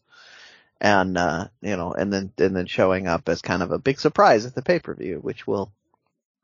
And, 0.80 1.18
uh, 1.18 1.48
you 1.62 1.76
know, 1.76 1.90
and 1.90 2.12
then, 2.12 2.30
and 2.38 2.54
then 2.54 2.66
showing 2.66 3.08
up 3.08 3.28
as 3.28 3.42
kind 3.42 3.60
of 3.60 3.72
a 3.72 3.78
big 3.80 3.98
surprise 3.98 4.46
at 4.46 4.54
the 4.54 4.62
pay-per-view, 4.62 5.18
which 5.18 5.44
will 5.44 5.72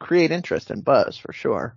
create 0.00 0.32
interest 0.32 0.72
and 0.72 0.84
buzz 0.84 1.16
for 1.16 1.32
sure. 1.32 1.76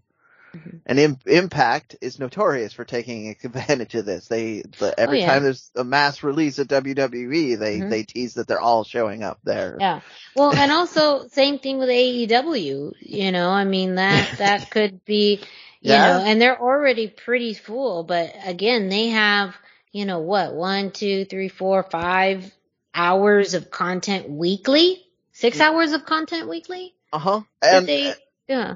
Mhm. 0.56 0.82
And 0.86 1.00
Im- 1.00 1.18
Impact 1.26 1.96
is 2.02 2.20
notorious 2.20 2.74
for 2.74 2.86
taking 2.86 3.36
advantage 3.44 3.96
of 3.96 4.06
this. 4.06 4.28
They, 4.28 4.62
the, 4.80 4.94
every 4.98 5.20
yeah. 5.22 5.34
time 5.34 5.44
there's 5.44 5.72
a 5.76 5.84
mass 5.84 6.24
release 6.24 6.60
at 6.60 6.68
WWE, 6.68 7.58
they, 7.58 7.80
Mhm. 7.80 7.90
they 7.90 8.04
tease 8.04 8.36
that 8.36 8.48
they're 8.48 8.60
all 8.62 8.84
showing 8.84 9.24
up 9.24 9.40
there. 9.44 9.78
Yeah. 9.80 10.02
Well, 10.36 10.54
and 10.56 10.72
also 10.72 11.28
same 11.32 11.60
thing 11.60 11.80
with 11.80 11.90
AEW. 11.90 12.94
You 13.00 13.32
know, 13.32 13.50
I 13.50 13.64
mean 13.64 13.96
that 13.96 14.38
that 14.38 14.70
could 14.72 15.04
be, 15.06 15.40
you 15.82 15.92
Yeah. 15.92 16.18
know, 16.20 16.24
and 16.26 16.42
they're 16.42 16.62
already 16.62 17.08
pretty 17.08 17.54
full. 17.54 18.04
But 18.04 18.34
again, 18.46 18.90
they 18.90 19.08
have, 19.10 19.56
you 19.92 20.06
know, 20.06 20.20
what 20.20 20.54
one, 20.54 20.92
two, 20.92 21.26
three, 21.26 21.50
four, 21.50 21.84
five 21.84 22.52
hours 22.94 23.54
of 23.56 23.72
content 23.72 24.30
weekly. 24.30 25.04
Six 25.32 25.60
hours 25.60 25.94
of 25.94 26.06
content 26.06 26.48
weekly. 26.48 26.94
Uh 27.12 27.18
huh. 27.18 27.42
And 27.64 27.88
they, 27.88 28.14
yeah. 28.48 28.76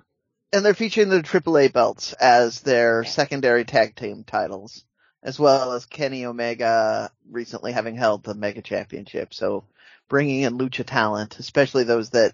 And 0.54 0.64
they're 0.64 0.74
featuring 0.74 1.10
the 1.10 1.22
AAA 1.22 1.74
belts 1.74 2.14
as 2.14 2.62
their 2.62 3.04
secondary 3.04 3.66
tag 3.66 3.96
team 3.96 4.24
titles, 4.24 4.86
as 5.22 5.38
well 5.40 5.74
as 5.74 5.86
Kenny 5.86 6.26
Omega 6.26 7.12
recently 7.30 7.72
having 7.72 7.96
held 7.96 8.24
the 8.24 8.34
Mega 8.34 8.62
Championship. 8.62 9.34
So 9.34 9.66
bringing 10.08 10.42
in 10.42 10.58
lucha 10.58 10.86
talent, 10.86 11.40
especially 11.40 11.84
those 11.84 12.12
that 12.12 12.34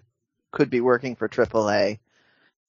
could 0.52 0.70
be 0.70 0.80
working 0.80 1.16
for 1.16 1.28
AAA. 1.28 1.98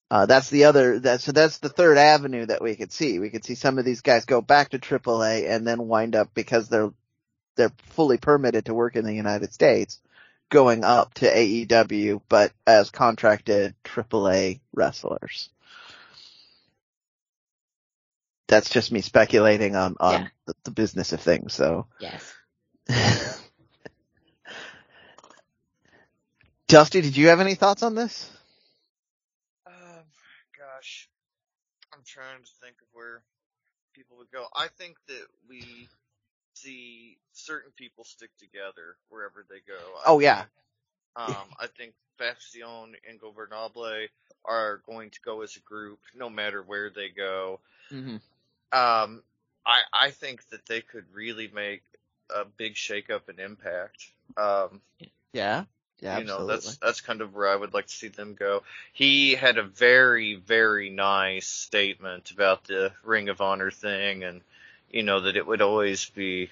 Uh, 0.09 0.25
that's 0.25 0.49
the 0.49 0.65
other, 0.65 0.99
that, 0.99 1.21
so 1.21 1.31
that's 1.31 1.59
the 1.59 1.69
third 1.69 1.97
avenue 1.97 2.45
that 2.45 2.61
we 2.61 2.75
could 2.75 2.91
see. 2.91 3.19
We 3.19 3.29
could 3.29 3.43
see 3.43 3.55
some 3.55 3.77
of 3.77 3.85
these 3.85 4.01
guys 4.01 4.25
go 4.25 4.41
back 4.41 4.69
to 4.69 4.79
AAA 4.79 5.49
and 5.49 5.65
then 5.65 5.87
wind 5.87 6.15
up 6.15 6.29
because 6.33 6.69
they're, 6.69 6.91
they're 7.55 7.71
fully 7.89 8.17
permitted 8.17 8.65
to 8.65 8.73
work 8.73 8.95
in 8.95 9.05
the 9.05 9.13
United 9.13 9.53
States, 9.53 9.99
going 10.49 10.83
up 10.83 11.13
to 11.15 11.25
AEW, 11.31 12.21
but 12.29 12.51
as 12.67 12.89
contracted 12.91 13.75
AAA 13.83 14.59
wrestlers. 14.73 15.49
That's 18.47 18.69
just 18.69 18.91
me 18.91 19.01
speculating 19.01 19.75
on, 19.75 19.95
on 19.99 20.13
Yeah. 20.13 20.27
the, 20.45 20.53
the 20.65 20.71
business 20.71 21.13
of 21.13 21.21
things, 21.21 21.53
so. 21.53 21.87
Yes. 21.99 22.33
Dusty, 26.67 27.01
did 27.01 27.17
you 27.17 27.27
have 27.29 27.39
any 27.39 27.55
thoughts 27.55 27.83
on 27.83 27.95
this? 27.95 28.29
Um, 29.67 30.05
gosh, 30.57 31.09
I'm 31.93 32.01
trying 32.05 32.43
to 32.43 32.51
think 32.61 32.75
of 32.81 32.87
where 32.93 33.21
people 33.93 34.17
would 34.17 34.31
go. 34.31 34.45
I 34.55 34.67
think 34.77 34.97
that 35.07 35.25
we 35.49 35.87
see 36.55 37.17
certain 37.33 37.71
people 37.75 38.03
stick 38.03 38.29
together 38.39 38.95
wherever 39.09 39.45
they 39.49 39.59
go. 39.67 39.79
I 39.99 40.03
Oh 40.07 40.19
yeah. 40.19 40.45
Um, 41.15 41.35
I 41.59 41.67
think 41.67 41.93
Faccion 42.17 42.95
Ingobernable 43.09 44.07
are 44.43 44.81
going 44.85 45.09
to 45.11 45.21
go 45.21 45.41
as 45.41 45.55
a 45.55 45.61
group, 45.61 45.99
no 46.13 46.29
matter 46.29 46.61
where 46.61 46.89
they 46.89 47.09
go. 47.09 47.59
Mm-hmm. 47.91 48.17
Um, 48.77 49.23
I 49.65 49.81
I 49.93 50.11
think 50.11 50.47
that 50.49 50.65
they 50.65 50.81
could 50.81 51.05
really 51.13 51.49
make 51.53 51.83
a 52.29 52.45
big 52.45 52.75
shakeup 52.75 53.29
and 53.29 53.39
impact. 53.39 54.11
Um, 54.37 54.81
Yeah. 55.33 55.65
Yeah, 56.01 56.17
you 56.17 56.25
know, 56.25 56.33
absolutely. 56.33 56.55
that's 56.55 56.77
that's 56.77 57.01
kind 57.01 57.21
of 57.21 57.33
where 57.33 57.47
I 57.47 57.55
would 57.55 57.73
like 57.73 57.87
to 57.87 57.93
see 57.93 58.09
them 58.09 58.33
go. 58.33 58.63
He 58.91 59.33
had 59.33 59.57
a 59.57 59.63
very 59.63 60.35
very 60.35 60.89
nice 60.89 61.47
statement 61.47 62.31
about 62.31 62.65
the 62.65 62.91
Ring 63.03 63.29
of 63.29 63.39
Honor 63.39 63.71
thing, 63.71 64.25
and 64.25 64.41
you 64.91 65.03
know 65.03 65.21
that 65.21 65.35
it 65.35 65.45
would 65.45 65.61
always 65.61 66.09
be, 66.09 66.49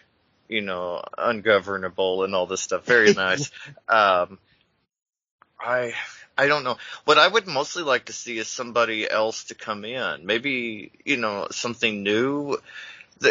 you 0.47 0.61
know, 0.61 1.01
ungovernable 1.17 2.23
and 2.23 2.35
all 2.35 2.45
this 2.45 2.61
stuff. 2.61 2.85
Very 2.85 3.13
nice. 3.15 3.51
um, 3.87 4.37
I 5.59 5.93
I 6.37 6.47
don't 6.47 6.63
know. 6.63 6.77
What 7.05 7.17
I 7.17 7.27
would 7.27 7.47
mostly 7.47 7.83
like 7.83 8.05
to 8.05 8.13
see 8.13 8.37
is 8.37 8.47
somebody 8.47 9.09
else 9.09 9.45
to 9.45 9.55
come 9.55 9.85
in. 9.85 10.25
Maybe 10.25 10.91
you 11.05 11.17
know 11.17 11.47
something 11.51 12.03
new. 12.03 12.57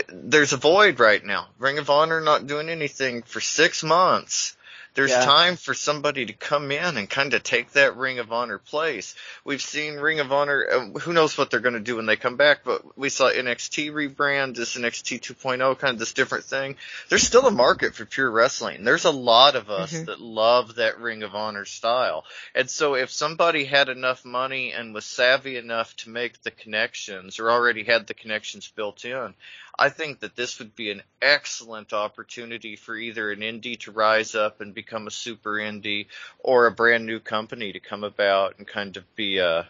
There's 0.09 0.53
a 0.53 0.57
void 0.57 1.01
right 1.01 1.23
now. 1.23 1.49
Ring 1.59 1.79
of 1.79 1.91
Honor 1.91 2.21
not 2.21 2.47
doing 2.47 2.69
anything 2.69 3.23
for 3.23 3.41
six 3.41 3.83
months 3.83 4.57
there's 4.95 5.11
Yeah. 5.11 5.25
time 5.25 5.57
for 5.57 5.75
somebody 5.75 6.27
to 6.27 6.33
come 6.33 6.71
in 6.71 6.97
and 6.97 7.09
kind 7.09 7.33
of 7.35 7.43
take 7.43 7.73
that 7.73 7.97
Ring 7.97 8.19
of 8.19 8.33
Honor 8.33 8.59
place. 8.59 9.15
We've 9.45 9.63
seen 9.63 9.97
Ring 9.97 10.21
of 10.21 10.33
Honor, 10.33 10.67
uh, 10.71 10.99
who 10.99 11.13
knows 11.13 11.37
what 11.39 11.51
they're 11.51 11.61
going 11.61 11.75
to 11.75 11.81
do 11.81 11.97
when 11.97 12.07
they 12.07 12.17
come 12.17 12.37
back, 12.37 12.61
but 12.65 12.97
we 12.99 13.09
saw 13.09 13.31
NXT 13.31 13.91
rebrand, 13.91 14.55
this 14.55 14.77
NXT 14.77 15.21
2.0, 15.21 15.79
kind 15.79 15.95
of 15.95 15.99
this 15.99 16.13
different 16.13 16.45
thing. 16.45 16.77
There's 17.09 17.23
still 17.23 17.47
a 17.47 17.51
market 17.51 17.95
for 17.95 18.05
pure 18.05 18.31
wrestling. 18.31 18.85
There's 18.85 19.05
a 19.05 19.11
lot 19.11 19.57
of 19.57 19.71
us 19.71 19.93
Mhm. 19.93 20.07
that 20.07 20.21
love 20.21 20.75
that 20.77 20.99
Ring 20.99 21.23
of 21.23 21.35
Honor 21.35 21.65
style. 21.65 22.25
And 22.55 22.69
so 22.69 22.95
if 22.95 23.11
somebody 23.11 23.65
had 23.65 23.89
enough 23.89 24.25
money 24.25 24.73
and 24.73 24.95
was 24.95 25.05
savvy 25.05 25.57
enough 25.57 25.97
to 25.97 26.11
make 26.11 26.43
the 26.43 26.51
connections 26.51 27.39
or 27.39 27.51
already 27.51 27.85
had 27.85 28.07
the 28.07 28.15
connections 28.15 28.69
built 28.69 29.05
in, 29.05 29.35
I 29.79 29.89
think 29.89 30.21
that 30.21 30.37
this 30.37 30.59
would 30.59 30.77
be 30.77 30.91
an 30.91 31.03
excellent 31.21 31.93
opportunity 31.93 32.77
for 32.77 32.95
either 32.95 33.31
an 33.33 33.41
indie 33.41 33.79
to 33.81 33.91
rise 33.91 34.35
up 34.35 34.61
and 34.61 34.75
become 34.75 35.07
a 35.07 35.11
super 35.11 35.53
indie 35.53 36.07
or 36.39 36.67
a 36.67 36.71
brand 36.73 37.07
new 37.07 37.21
company 37.21 37.73
to 37.73 37.81
come 37.81 38.05
about 38.05 38.59
and 38.59 38.67
kind 38.67 38.97
of 38.97 39.17
be 39.17 39.41
uh, 39.41 39.65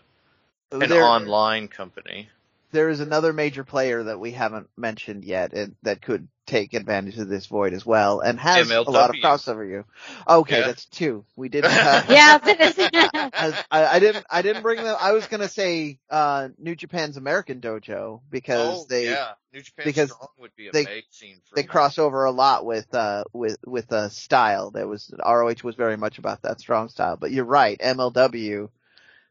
a 0.73 0.79
an 0.79 0.89
There- 0.89 1.05
online 1.05 1.69
company. 1.69 2.29
There 2.73 2.89
is 2.89 3.01
another 3.01 3.33
major 3.33 3.65
player 3.65 4.03
that 4.05 4.19
we 4.19 4.33
haven't 4.33 4.69
mentioned 4.77 5.25
yet 5.25 5.53
and, 5.53 5.77
that 5.83 6.03
could 6.03 6.29
take 6.47 6.75
advantage 6.75 7.17
of 7.19 7.29
this 7.29 7.47
void 7.47 7.73
as 7.73 7.87
well 7.87 8.19
and 8.21 8.39
has 8.41 8.69
a 8.71 8.81
lot 8.83 9.11
of 9.11 9.17
MLW. 9.17 9.23
crossover 9.23 9.69
you. 9.71 9.85
Okay, 10.29 10.59
Yeah. 10.61 10.67
that's 10.67 10.87
two. 10.87 11.25
We 11.37 11.49
didn't 11.49 11.71
have, 11.71 12.11
yeah, 12.11 12.39
I 12.43 12.47
was 12.47 12.57
gonna 12.57 12.73
say- 12.73 12.91
as- 13.33 13.65
I, 13.71 13.87
I 13.87 13.99
didn't, 14.01 14.27
I 14.29 14.43
didn't 14.43 14.63
bring 14.63 14.83
them, 14.83 14.97
I 15.01 15.13
was 15.13 15.27
gonna 15.27 15.49
say, 15.49 15.99
uh, 16.11 16.49
New 16.59 16.75
Japan's 16.75 17.17
American 17.17 17.61
Dojo 17.61 18.21
because 18.31 18.81
oh, 18.83 18.87
they, 18.89 19.05
yeah, 19.11 19.33
New 19.53 19.63
Japan 19.63 19.85
because 19.87 20.11
Strong 20.11 20.29
would 20.41 20.57
be 20.57 20.69
they- 20.73 20.85
amazing. 20.85 21.41
For 21.49 21.55
they 21.57 21.63
that. 21.63 21.69
cross 21.69 21.99
over 21.99 22.25
a 22.25 22.33
lot 22.33 22.65
with, 22.67 22.93
uh, 22.95 23.25
with, 23.33 23.59
with, 23.67 23.93
uh, 23.93 24.09
style. 24.09 24.71
There 24.73 24.89
was, 24.89 25.13
ROH 25.25 25.55
was 25.63 25.77
very 25.77 25.97
much 25.97 26.19
about 26.19 26.43
that 26.43 26.59
strong 26.61 26.89
style, 26.89 27.17
but 27.17 27.31
you're 27.31 27.45
right, 27.45 27.79
MLW, 27.79 28.69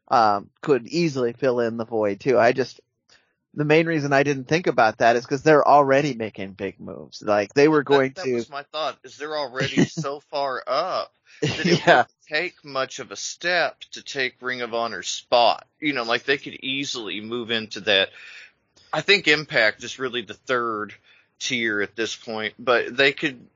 um, 0.08 0.48
could 0.62 0.86
easily 0.88 1.32
fill 1.34 1.60
in 1.60 1.76
the 1.76 1.84
void 1.84 2.20
too. 2.20 2.38
I 2.38 2.52
just, 2.52 2.80
the 3.54 3.64
main 3.64 3.86
reason 3.86 4.12
I 4.12 4.22
didn't 4.22 4.48
think 4.48 4.66
about 4.66 4.98
that 4.98 5.16
is 5.16 5.24
because 5.24 5.42
they're 5.42 5.66
already 5.66 6.14
making 6.14 6.52
big 6.52 6.80
moves. 6.80 7.22
Like 7.22 7.52
they 7.54 7.68
were 7.68 7.82
going 7.82 8.12
that, 8.16 8.24
to, 8.24 8.30
That 8.30 8.36
was 8.36 8.50
my 8.50 8.62
thought. 8.62 8.98
Is 9.04 9.16
they're 9.16 9.36
already 9.36 9.84
so 9.86 10.20
far 10.20 10.62
up 10.66 11.12
that 11.42 11.66
it 11.66 11.66
yeah, 11.86 11.96
wouldn't 11.96 12.08
take 12.28 12.64
much 12.64 12.98
of 12.98 13.10
a 13.10 13.16
step 13.16 13.80
to 13.92 14.02
take 14.02 14.36
Ring 14.40 14.62
of 14.62 14.72
Honor's 14.74 15.08
spot. 15.08 15.66
You 15.80 15.92
know, 15.92 16.04
like 16.04 16.24
they 16.24 16.38
could 16.38 16.54
easily 16.62 17.20
move 17.20 17.50
into 17.50 17.80
that. 17.80 18.10
I 18.92 19.00
think 19.00 19.28
Impact 19.28 19.84
is 19.84 19.98
really 19.98 20.22
the 20.22 20.34
third 20.34 20.94
tier 21.38 21.82
at 21.82 21.96
this 21.96 22.14
point, 22.14 22.54
but 22.58 22.96
they 22.96 23.12
could 23.12 23.46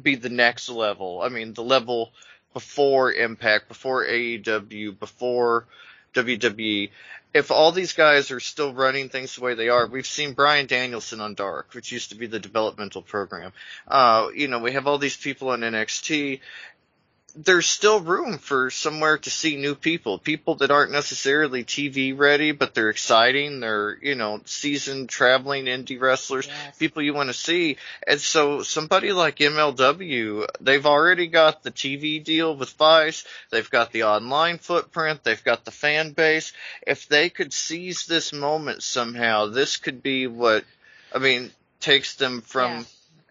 be 0.00 0.16
the 0.16 0.30
next 0.30 0.68
level. 0.68 1.20
I 1.22 1.28
mean, 1.28 1.54
the 1.54 1.64
level 1.64 2.12
before 2.52 3.12
Impact, 3.12 3.68
before 3.68 4.04
AEW, 4.04 4.98
before 4.98 5.66
WWE. 6.14 6.90
If 7.34 7.50
all 7.50 7.72
these 7.72 7.92
guys 7.94 8.30
are 8.30 8.38
still 8.38 8.72
running 8.72 9.08
things 9.08 9.34
the 9.34 9.42
way 9.42 9.54
they 9.54 9.68
are, 9.68 9.88
we've 9.88 10.06
seen 10.06 10.34
Bryan 10.34 10.66
Danielson 10.66 11.20
on 11.20 11.34
Dark, 11.34 11.74
which 11.74 11.90
used 11.90 12.10
to 12.10 12.14
be 12.14 12.28
the 12.28 12.38
developmental 12.38 13.02
program. 13.02 13.52
Uh, 13.88 14.28
you 14.34 14.46
know, 14.46 14.60
we 14.60 14.72
have 14.72 14.86
all 14.86 14.98
these 14.98 15.16
people 15.16 15.50
on 15.50 15.60
NXT. 15.60 16.40
There's 17.36 17.66
still 17.66 18.00
room 18.00 18.38
for 18.38 18.70
somewhere 18.70 19.18
to 19.18 19.30
see 19.30 19.56
new 19.56 19.74
people, 19.74 20.18
people 20.18 20.54
that 20.56 20.70
aren't 20.70 20.92
necessarily 20.92 21.64
TV 21.64 22.16
ready, 22.16 22.52
but 22.52 22.74
they're 22.74 22.90
exciting. 22.90 23.58
They're, 23.58 23.98
you 24.00 24.14
know, 24.14 24.40
seasoned 24.44 25.08
traveling 25.08 25.64
indie 25.64 26.00
wrestlers, 26.00 26.46
Yes. 26.46 26.78
people 26.78 27.02
you 27.02 27.12
want 27.12 27.30
to 27.30 27.34
see. 27.34 27.76
And 28.06 28.20
so 28.20 28.62
somebody 28.62 29.12
like 29.12 29.40
MLW, 29.40 30.46
they've 30.60 30.86
already 30.86 31.26
got 31.26 31.62
the 31.64 31.72
TV 31.72 32.22
deal 32.22 32.54
with 32.54 32.70
Vice. 32.70 33.24
They've 33.50 33.68
got 33.68 33.90
the 33.90 34.04
online 34.04 34.58
footprint. 34.58 35.24
They've 35.24 35.42
got 35.42 35.64
the 35.64 35.72
fan 35.72 36.12
base. 36.12 36.52
If 36.86 37.08
they 37.08 37.30
could 37.30 37.52
seize 37.52 38.06
this 38.06 38.32
moment 38.32 38.82
somehow, 38.84 39.46
this 39.46 39.76
could 39.76 40.02
be 40.02 40.28
what, 40.28 40.64
I 41.12 41.18
mean, 41.18 41.50
takes 41.80 42.14
them 42.14 42.42
from 42.42 42.70
Yeah. 42.70 42.84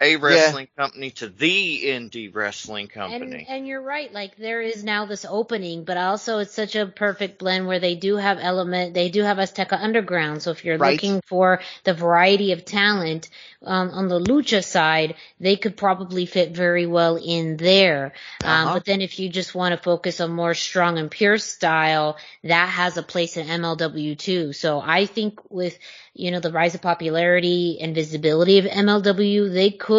A 0.04 0.16
wrestling 0.18 0.68
company 0.78 1.12
to 1.12 1.28
the 1.30 1.82
indie 1.86 2.34
wrestling 2.34 2.88
company. 2.88 3.48
And, 3.48 3.48
and 3.48 3.68
you're 3.68 3.82
right, 3.82 4.12
like 4.14 4.36
there 4.38 4.62
is 4.62 4.84
now 4.84 5.06
this 5.06 5.26
opening, 5.28 5.84
but 5.84 5.98
also 5.98 6.40
it's 6.40 6.54
such 6.54 6.76
a 6.76 6.86
perfect 6.86 7.40
blend 7.40 7.68
where 7.68 7.80
they 7.80 7.96
do 7.96 8.16
have 8.18 8.38
element, 8.40 8.94
they 8.94 9.10
do 9.10 9.24
have 9.24 9.38
Azteca 9.38 9.74
Underground. 9.82 10.42
So 10.42 10.52
if 10.52 10.66
you're 10.66 10.78
Right. 10.78 10.96
looking 10.96 11.22
for 11.22 11.62
the 11.84 11.94
variety 11.94 12.52
of 12.52 12.66
talent 12.66 13.30
um, 13.64 13.90
on 13.92 14.08
the 14.08 14.20
lucha 14.20 14.64
side, 14.64 15.16
they 15.40 15.56
could 15.56 15.78
probably 15.78 16.26
fit 16.26 16.52
very 16.52 16.86
well 16.86 17.16
in 17.18 17.58
there. 17.58 18.14
Um, 18.44 18.66
Uh-huh. 18.66 18.74
but 18.76 18.86
then 18.86 19.02
if 19.02 19.20
you 19.20 19.30
just 19.30 19.56
want 19.56 19.76
to 19.76 19.82
focus 19.82 20.20
on 20.20 20.32
more 20.32 20.54
strong 20.54 20.98
and 20.98 21.10
pure 21.10 21.38
style, 21.38 22.18
that 22.44 22.68
has 22.70 22.98
a 22.98 23.04
place 23.04 23.38
in 23.38 23.48
MLW 23.48 24.16
too. 24.18 24.54
So 24.54 24.82
I 24.84 25.06
think 25.06 25.40
with 25.50 25.78
you 26.14 26.32
know 26.32 26.40
the 26.40 26.52
rise 26.52 26.76
of 26.76 26.82
popularity 26.82 27.80
and 27.82 27.96
visibility 27.96 28.60
of 28.60 28.66
MLW, 28.66 29.52
they 29.54 29.72
could 29.72 29.93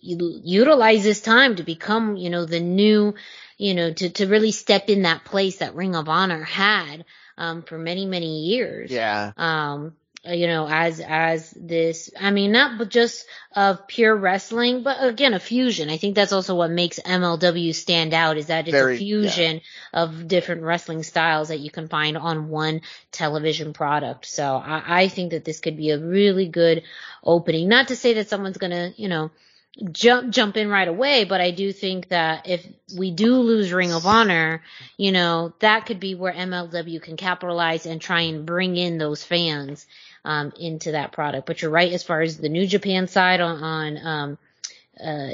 u- 0.00 0.40
utilize 0.44 1.02
this 1.04 1.20
time 1.20 1.56
to 1.56 1.62
become, 1.62 2.16
you 2.16 2.30
know, 2.30 2.44
the 2.44 2.60
new, 2.60 3.14
you 3.56 3.74
know, 3.74 3.92
to, 3.92 4.10
to 4.10 4.26
really 4.26 4.52
step 4.52 4.88
in 4.88 5.02
that 5.02 5.24
place 5.24 5.58
that 5.58 5.74
Ring 5.74 5.96
of 5.96 6.08
Honor 6.08 6.42
had, 6.42 7.04
um, 7.36 7.62
for 7.62 7.78
many, 7.78 8.06
many 8.06 8.46
years. 8.46 8.90
yeah, 8.90 9.32
Um, 9.36 9.94
Uh, 10.28 10.32
you 10.32 10.46
know, 10.46 10.68
as, 10.68 11.00
as 11.00 11.50
this, 11.52 12.10
I 12.18 12.30
mean, 12.30 12.52
not 12.52 12.88
just 12.90 13.24
of 13.54 13.86
pure 13.86 14.14
wrestling, 14.14 14.82
but 14.82 15.02
again, 15.02 15.32
a 15.32 15.40
fusion. 15.40 15.88
I 15.88 15.96
think 15.96 16.14
that's 16.14 16.32
also 16.32 16.54
what 16.54 16.70
makes 16.70 16.98
MLW 16.98 17.74
stand 17.74 18.12
out 18.12 18.36
is 18.36 18.46
that 18.46 18.68
it's 18.68 18.72
Very- 18.72 18.96
a 18.96 18.98
fusion 18.98 19.60
of 19.92 20.28
different 20.28 20.62
wrestling 20.62 21.02
styles 21.02 21.48
that 21.48 21.60
you 21.60 21.70
can 21.70 21.88
find 21.88 22.18
on 22.18 22.48
one 22.48 22.82
television 23.10 23.72
product. 23.72 24.26
So 24.26 24.56
I, 24.56 25.04
I 25.04 25.08
think 25.08 25.30
that 25.30 25.44
this 25.44 25.60
could 25.60 25.76
be 25.76 25.90
a 25.90 25.98
really 25.98 26.48
good 26.48 26.82
opening. 27.24 27.68
Not 27.68 27.88
to 27.88 27.96
say 27.96 28.14
that 28.14 28.28
someone's 28.28 28.58
gonna, 28.58 28.92
you 28.96 29.08
know, 29.08 29.30
jump 29.92 30.32
jump 30.32 30.56
in 30.56 30.68
right 30.68 30.88
away, 30.88 31.24
but 31.24 31.40
I 31.40 31.52
do 31.52 31.72
think 31.72 32.08
that 32.08 32.48
if 32.48 32.66
we 32.96 33.12
do 33.12 33.36
lose 33.36 33.72
Ring 33.72 33.92
of 33.92 34.06
Honor, 34.06 34.62
you 34.96 35.12
know, 35.12 35.54
that 35.60 35.86
could 35.86 36.00
be 36.00 36.14
where 36.14 36.32
MLW 36.32 37.00
can 37.00 37.16
capitalize 37.16 37.86
and 37.86 38.00
try 38.00 38.22
and 38.22 38.44
bring 38.44 38.76
in 38.76 38.98
those 38.98 39.22
fans 39.22 39.86
um 40.24 40.52
into 40.58 40.92
that 40.92 41.12
product. 41.12 41.46
But 41.46 41.62
you're 41.62 41.70
right 41.70 41.92
as 41.92 42.02
far 42.02 42.20
as 42.20 42.38
the 42.38 42.48
New 42.48 42.66
Japan 42.66 43.08
side 43.08 43.40
on 43.40 43.62
on 43.62 44.06
um 44.06 44.38
uh 45.02 45.32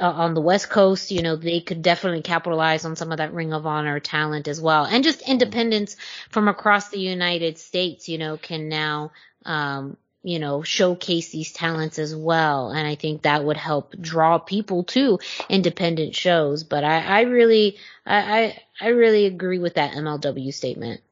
on 0.00 0.34
the 0.34 0.40
West 0.40 0.70
Coast, 0.70 1.12
you 1.12 1.22
know, 1.22 1.36
they 1.36 1.60
could 1.60 1.82
definitely 1.82 2.22
capitalize 2.22 2.84
on 2.84 2.96
some 2.96 3.12
of 3.12 3.18
that 3.18 3.32
Ring 3.32 3.52
of 3.52 3.64
Honor 3.64 4.00
talent 4.00 4.48
as 4.48 4.60
well. 4.60 4.84
And 4.84 5.04
just 5.04 5.28
independents 5.28 5.96
from 6.30 6.48
across 6.48 6.88
the 6.88 6.98
United 6.98 7.58
States, 7.58 8.08
you 8.08 8.18
know, 8.18 8.36
can 8.36 8.68
now 8.68 9.12
um 9.44 9.96
you 10.24 10.38
know, 10.38 10.62
showcase 10.62 11.28
these 11.28 11.52
talents 11.52 11.98
as 11.98 12.16
well. 12.16 12.70
And 12.70 12.88
I 12.88 12.94
think 12.94 13.22
that 13.22 13.44
would 13.44 13.58
help 13.58 13.94
draw 14.00 14.38
people 14.38 14.84
to 14.84 15.18
independent 15.50 16.16
shows. 16.16 16.64
But 16.64 16.82
I, 16.82 17.00
I 17.00 17.20
really, 17.22 17.76
I, 18.06 18.16
I, 18.16 18.62
I 18.80 18.88
really 18.88 19.26
agree 19.26 19.58
with 19.58 19.74
that 19.74 19.92
MLW 19.92 20.52
statement. 20.54 21.02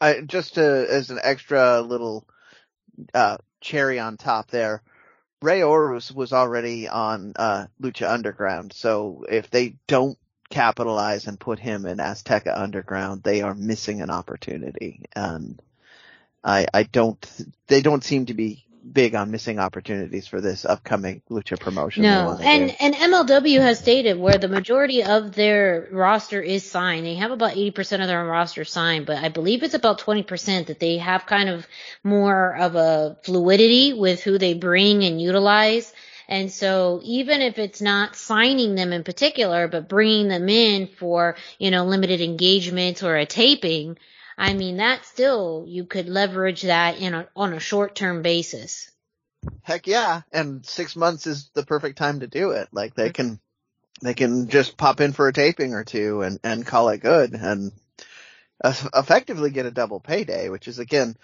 I, 0.00 0.20
just 0.20 0.54
to, 0.54 0.86
as 0.88 1.10
an 1.10 1.18
extra 1.20 1.80
little, 1.80 2.24
uh, 3.12 3.38
cherry 3.60 3.98
on 3.98 4.16
top 4.16 4.50
there, 4.50 4.82
Rey 5.42 5.60
Horus 5.60 6.10
was 6.10 6.32
already 6.32 6.88
on, 6.88 7.32
uh, 7.36 7.66
Lucha 7.80 8.10
Underground. 8.10 8.72
So 8.72 9.24
if 9.28 9.50
they 9.50 9.76
don't 9.86 10.18
capitalize 10.50 11.26
and 11.26 11.38
put 11.38 11.58
him 11.58 11.86
in 11.86 11.98
Azteca 11.98 12.56
Underground, 12.56 13.22
they 13.22 13.42
are 13.42 13.54
missing 13.54 14.00
an 14.00 14.10
opportunity. 14.10 15.02
And 15.14 15.60
I, 16.42 16.66
I 16.72 16.84
don't, 16.84 17.24
they 17.66 17.82
don't 17.82 18.04
seem 18.04 18.26
to 18.26 18.34
be 18.34 18.64
big 18.92 19.14
on 19.14 19.30
missing 19.30 19.58
opportunities 19.58 20.26
for 20.26 20.40
this 20.40 20.64
upcoming 20.64 21.22
Lucha 21.30 21.58
promotion. 21.58 22.02
No, 22.02 22.38
and 22.40 22.68
do. 22.68 22.76
and 22.80 22.94
MLW 22.94 23.60
has 23.60 23.78
stated 23.78 24.18
where 24.18 24.38
the 24.38 24.48
majority 24.48 25.02
of 25.02 25.32
their 25.32 25.88
roster 25.90 26.40
is 26.40 26.68
signed. 26.68 27.06
They 27.06 27.14
have 27.14 27.30
about 27.30 27.54
80% 27.54 28.00
of 28.00 28.06
their 28.06 28.24
roster 28.24 28.64
signed, 28.64 29.06
but 29.06 29.18
I 29.18 29.28
believe 29.28 29.62
it's 29.62 29.74
about 29.74 30.00
20% 30.00 30.66
that 30.66 30.80
they 30.80 30.98
have 30.98 31.26
kind 31.26 31.48
of 31.48 31.66
more 32.02 32.56
of 32.56 32.74
a 32.76 33.16
fluidity 33.22 33.92
with 33.92 34.22
who 34.22 34.38
they 34.38 34.54
bring 34.54 35.04
and 35.04 35.20
utilize. 35.20 35.92
And 36.28 36.50
so 36.50 37.00
even 37.04 37.42
if 37.42 37.58
it's 37.58 37.82
not 37.82 38.16
signing 38.16 38.74
them 38.74 38.92
in 38.92 39.04
particular, 39.04 39.68
but 39.68 39.88
bringing 39.88 40.28
them 40.28 40.48
in 40.48 40.86
for, 40.86 41.36
you 41.58 41.70
know, 41.70 41.84
limited 41.84 42.20
engagements 42.20 43.02
or 43.02 43.16
a 43.16 43.26
taping, 43.26 43.98
I 44.36 44.54
mean, 44.54 44.78
that 44.78 45.04
still, 45.04 45.64
you 45.66 45.84
could 45.84 46.08
leverage 46.08 46.62
that 46.62 46.98
in 46.98 47.14
a, 47.14 47.28
on 47.36 47.52
a 47.52 47.60
short-term 47.60 48.22
basis. 48.22 48.90
Heck 49.62 49.86
yeah. 49.86 50.22
And 50.32 50.64
six 50.64 50.96
months 50.96 51.26
is 51.26 51.50
the 51.54 51.64
perfect 51.64 51.98
time 51.98 52.20
to 52.20 52.26
do 52.26 52.50
it. 52.50 52.68
Like 52.72 52.94
they 52.94 53.10
mm-hmm. 53.10 53.12
can, 53.12 53.40
they 54.02 54.14
can 54.14 54.48
just 54.48 54.76
pop 54.76 55.00
in 55.00 55.12
for 55.12 55.28
a 55.28 55.32
taping 55.32 55.74
or 55.74 55.84
two 55.84 56.22
and, 56.22 56.38
and 56.42 56.66
call 56.66 56.88
it 56.88 56.98
good 56.98 57.32
and 57.32 57.72
effectively 58.64 59.50
get 59.50 59.66
a 59.66 59.70
double 59.70 60.00
payday, 60.00 60.48
which 60.48 60.68
is 60.68 60.78
again, 60.78 61.16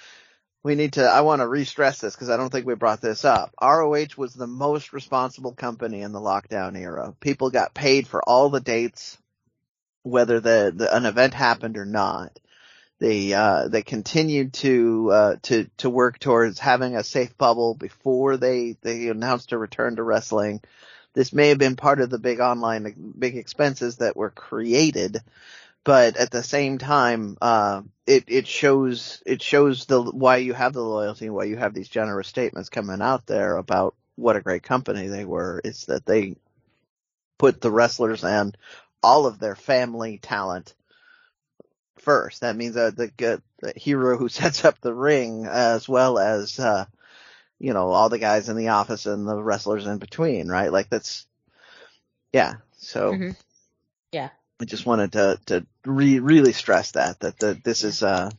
we 0.62 0.74
need 0.74 0.94
to, 0.94 1.04
I 1.04 1.22
want 1.22 1.40
to 1.40 1.48
re-stress 1.48 2.00
this 2.00 2.14
because 2.14 2.28
I 2.28 2.36
don't 2.36 2.50
think 2.50 2.66
we 2.66 2.74
brought 2.74 3.00
this 3.00 3.24
up. 3.24 3.54
ROH 3.62 4.16
was 4.16 4.34
the 4.34 4.46
most 4.46 4.92
responsible 4.92 5.54
company 5.54 6.02
in 6.02 6.12
the 6.12 6.20
lockdown 6.20 6.78
era. 6.78 7.14
People 7.18 7.50
got 7.50 7.72
paid 7.72 8.06
for 8.06 8.22
all 8.22 8.50
the 8.50 8.60
dates, 8.60 9.16
whether 10.02 10.38
the, 10.38 10.72
the 10.74 10.94
an 10.94 11.06
event 11.06 11.32
happened 11.32 11.78
or 11.78 11.86
not. 11.86 12.38
They 13.00 13.32
uh, 13.32 13.68
they 13.68 13.82
continued 13.82 14.52
to 14.54 15.10
uh, 15.10 15.36
to 15.44 15.64
to 15.78 15.88
work 15.88 16.18
towards 16.18 16.58
having 16.58 16.94
a 16.94 17.02
safe 17.02 17.36
bubble 17.38 17.74
before 17.74 18.36
they 18.36 18.76
they 18.82 19.08
announced 19.08 19.52
a 19.52 19.58
return 19.58 19.96
to 19.96 20.02
wrestling. 20.02 20.60
This 21.14 21.32
may 21.32 21.48
have 21.48 21.58
been 21.58 21.76
part 21.76 22.02
of 22.02 22.10
the 22.10 22.18
big 22.18 22.40
online 22.40 23.14
big 23.18 23.38
expenses 23.38 23.96
that 23.96 24.16
were 24.16 24.30
created, 24.30 25.18
but 25.82 26.18
at 26.18 26.30
the 26.30 26.42
same 26.42 26.76
time, 26.76 27.38
uh, 27.40 27.80
it 28.06 28.24
it 28.28 28.46
shows 28.46 29.22
it 29.24 29.40
shows 29.40 29.86
the 29.86 30.02
why 30.02 30.36
you 30.36 30.52
have 30.52 30.74
the 30.74 30.84
loyalty, 30.84 31.24
and 31.24 31.34
why 31.34 31.44
you 31.44 31.56
have 31.56 31.72
these 31.72 31.88
generous 31.88 32.28
statements 32.28 32.68
coming 32.68 33.00
out 33.00 33.24
there 33.24 33.56
about 33.56 33.94
what 34.16 34.36
a 34.36 34.42
great 34.42 34.62
company 34.62 35.08
they 35.08 35.24
were. 35.24 35.62
Is 35.64 35.86
that 35.86 36.04
they 36.04 36.36
put 37.38 37.62
the 37.62 37.70
wrestlers 37.70 38.24
and 38.24 38.54
all 39.02 39.24
of 39.24 39.38
their 39.38 39.56
family 39.56 40.18
talent 40.18 40.74
first. 42.00 42.40
That 42.40 42.56
means 42.56 42.74
that 42.74 42.96
the 42.96 43.42
the 43.60 43.72
hero 43.76 44.16
who 44.16 44.28
sets 44.40 44.64
up 44.64 44.80
the 44.80 44.94
ring 44.94 45.46
as 45.46 45.88
well 45.88 46.18
as 46.18 46.58
uh 46.58 46.86
you 47.58 47.72
know 47.72 47.90
all 47.90 48.08
the 48.08 48.18
guys 48.18 48.48
in 48.48 48.56
the 48.56 48.68
office 48.68 49.06
and 49.06 49.28
the 49.28 49.42
wrestlers 49.42 49.86
in 49.86 49.98
between, 49.98 50.48
right? 50.48 50.72
Like 50.72 50.88
that's 50.88 51.26
yeah. 52.32 52.54
So 52.78 53.12
Mhm. 53.12 53.36
Yeah. 54.12 54.30
I 54.60 54.64
just 54.64 54.86
wanted 54.86 55.12
to 55.12 55.40
to 55.46 55.66
re- 55.84 56.20
really 56.20 56.52
stress 56.52 56.92
that 56.92 57.20
that 57.20 57.38
the, 57.38 57.58
this 57.62 57.84
is 57.84 58.02
uh 58.02 58.30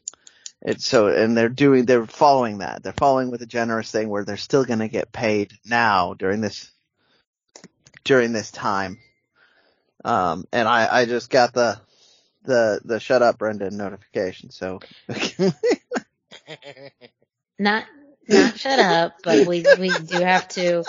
it's 0.61 0.85
so 0.85 1.07
and 1.07 1.35
they're 1.35 1.49
doing 1.49 1.85
they're 1.85 2.05
following 2.05 2.59
that 2.59 2.83
they're 2.83 2.93
following 2.93 3.31
with 3.31 3.41
a 3.41 3.47
generous 3.47 3.91
thing 3.91 4.09
where 4.09 4.23
they're 4.23 4.37
still 4.37 4.63
going 4.63 4.79
to 4.79 4.87
get 4.87 5.11
paid 5.11 5.53
now 5.65 6.13
during 6.13 6.41
this 6.41 6.69
during 8.03 8.31
this 8.31 8.51
time 8.51 8.99
um 10.05 10.45
and 10.51 10.67
I 10.67 11.01
I 11.01 11.05
just 11.05 11.29
got 11.29 11.53
the 11.53 11.79
the 12.43 12.81
the 12.83 12.99
shut 12.99 13.21
up 13.21 13.37
Brendan 13.37 13.77
notification 13.77 14.49
so 14.49 14.79
Not 17.59 17.85
not 18.27 18.57
shut 18.57 18.79
up, 18.79 19.17
but 19.23 19.47
we 19.47 19.65
we 19.79 19.89
do 19.89 20.19
have 20.19 20.47
to 20.49 20.83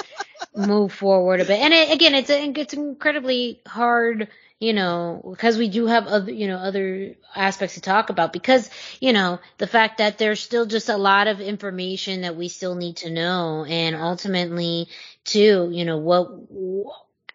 move 0.56 0.92
forward 0.92 1.40
a 1.40 1.44
bit. 1.44 1.60
And 1.60 1.74
it, 1.74 1.92
again, 1.92 2.14
it's 2.14 2.30
a, 2.30 2.44
it's 2.44 2.74
incredibly 2.74 3.60
hard, 3.66 4.28
you 4.58 4.72
know, 4.72 5.20
because 5.30 5.58
we 5.58 5.68
do 5.68 5.86
have 5.86 6.06
other 6.06 6.32
you 6.32 6.46
know 6.46 6.56
other 6.56 7.16
aspects 7.34 7.74
to 7.74 7.80
talk 7.80 8.10
about. 8.10 8.32
Because 8.32 8.70
you 9.00 9.12
know 9.12 9.38
the 9.58 9.66
fact 9.66 9.98
that 9.98 10.18
there's 10.18 10.40
still 10.40 10.66
just 10.66 10.88
a 10.88 10.96
lot 10.96 11.26
of 11.28 11.40
information 11.40 12.22
that 12.22 12.36
we 12.36 12.48
still 12.48 12.74
need 12.74 12.98
to 12.98 13.10
know, 13.10 13.64
and 13.68 13.94
ultimately, 13.96 14.88
too, 15.24 15.68
you 15.72 15.84
know 15.84 15.98
what 15.98 16.30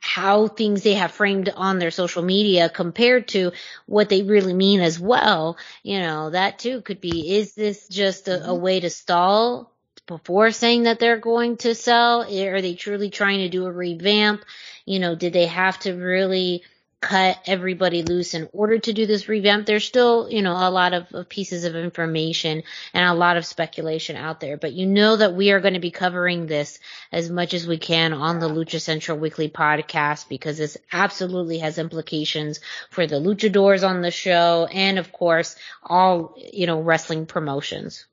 how 0.08 0.48
things 0.48 0.84
they 0.84 0.94
have 0.94 1.12
framed 1.12 1.50
on 1.54 1.80
their 1.80 1.92
social 1.92 2.24
media 2.24 2.70
compared 2.70 3.28
to 3.28 3.52
what 3.86 4.08
they 4.08 4.24
really 4.24 4.54
mean 4.54 4.80
as 4.80 4.98
well. 4.98 5.58
You 5.84 6.00
know, 6.00 6.30
that 6.30 6.60
too 6.60 6.82
could 6.82 7.02
be, 7.02 7.36
is 7.36 7.54
this 7.56 7.90
just 7.90 8.30
a, 8.30 8.36
a 8.36 8.48
mm-hmm. 8.48 8.62
way 8.62 8.80
to 8.80 8.90
stall 8.90 9.74
before 10.08 10.52
saying 10.52 10.84
that 10.84 11.00
they're 11.00 11.20
going 11.20 11.58
to 11.58 11.76
sell? 11.76 12.22
Are 12.22 12.62
they 12.62 12.76
truly 12.76 13.10
trying 13.10 13.40
to 13.40 13.50
do 13.50 13.66
a 13.66 13.72
revamp? 13.72 14.46
You 14.86 15.00
know, 15.00 15.14
did 15.14 15.34
they 15.34 15.48
have 15.48 15.78
to 15.80 15.92
really 15.94 16.64
cut 17.00 17.38
everybody 17.46 18.02
loose 18.04 18.34
in 18.34 18.50
order 18.54 18.80
to 18.80 18.92
do 18.94 19.06
this 19.06 19.30
revamp? 19.30 19.66
There's 19.66 19.86
still, 19.86 20.30
you 20.30 20.42
know, 20.42 20.54
a 20.54 20.72
lot 20.72 20.94
of, 20.94 21.14
of 21.14 21.30
pieces 21.30 21.64
of 21.64 21.76
information 21.76 22.64
and 22.94 23.06
a 23.10 23.14
lot 23.14 23.38
of 23.38 23.46
speculation 23.46 24.16
out 24.16 24.40
there, 24.40 24.58
but 24.58 24.74
you 24.74 24.86
know 24.88 25.16
that 25.16 25.34
we 25.36 25.52
are 25.52 25.60
going 25.60 25.76
to 25.76 25.80
be 25.80 25.92
covering 25.92 26.48
this 26.48 26.80
as 27.12 27.30
much 27.30 27.54
as 27.54 27.68
we 27.68 27.78
can 27.78 28.14
on 28.14 28.40
the 28.40 28.50
Lucha 28.50 28.82
Central 28.82 29.18
Weekly 29.18 29.50
podcast 29.50 30.28
because 30.28 30.58
this 30.58 30.78
absolutely 30.92 31.60
has 31.60 31.78
implications 31.78 32.60
for 32.90 33.06
the 33.06 33.18
luchadors 33.18 33.88
on 33.88 34.02
the 34.02 34.12
show 34.12 34.68
and 34.72 34.98
of 34.98 35.12
course 35.12 35.56
all, 35.84 36.36
you 36.52 36.66
know, 36.68 36.82
wrestling 36.82 37.26
promotions. 37.28 38.06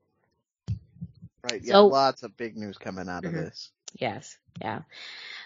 right 1.51 1.63
yeah 1.63 1.73
So- 1.73 1.87
lots 1.87 2.23
of 2.23 2.37
big 2.37 2.57
news 2.57 2.79
coming 2.79 3.09
out 3.09 3.25
of 3.25 3.33
Mhm. 3.33 3.45
this 3.45 3.71
Yes. 3.95 4.37
Yeah. 4.61 4.83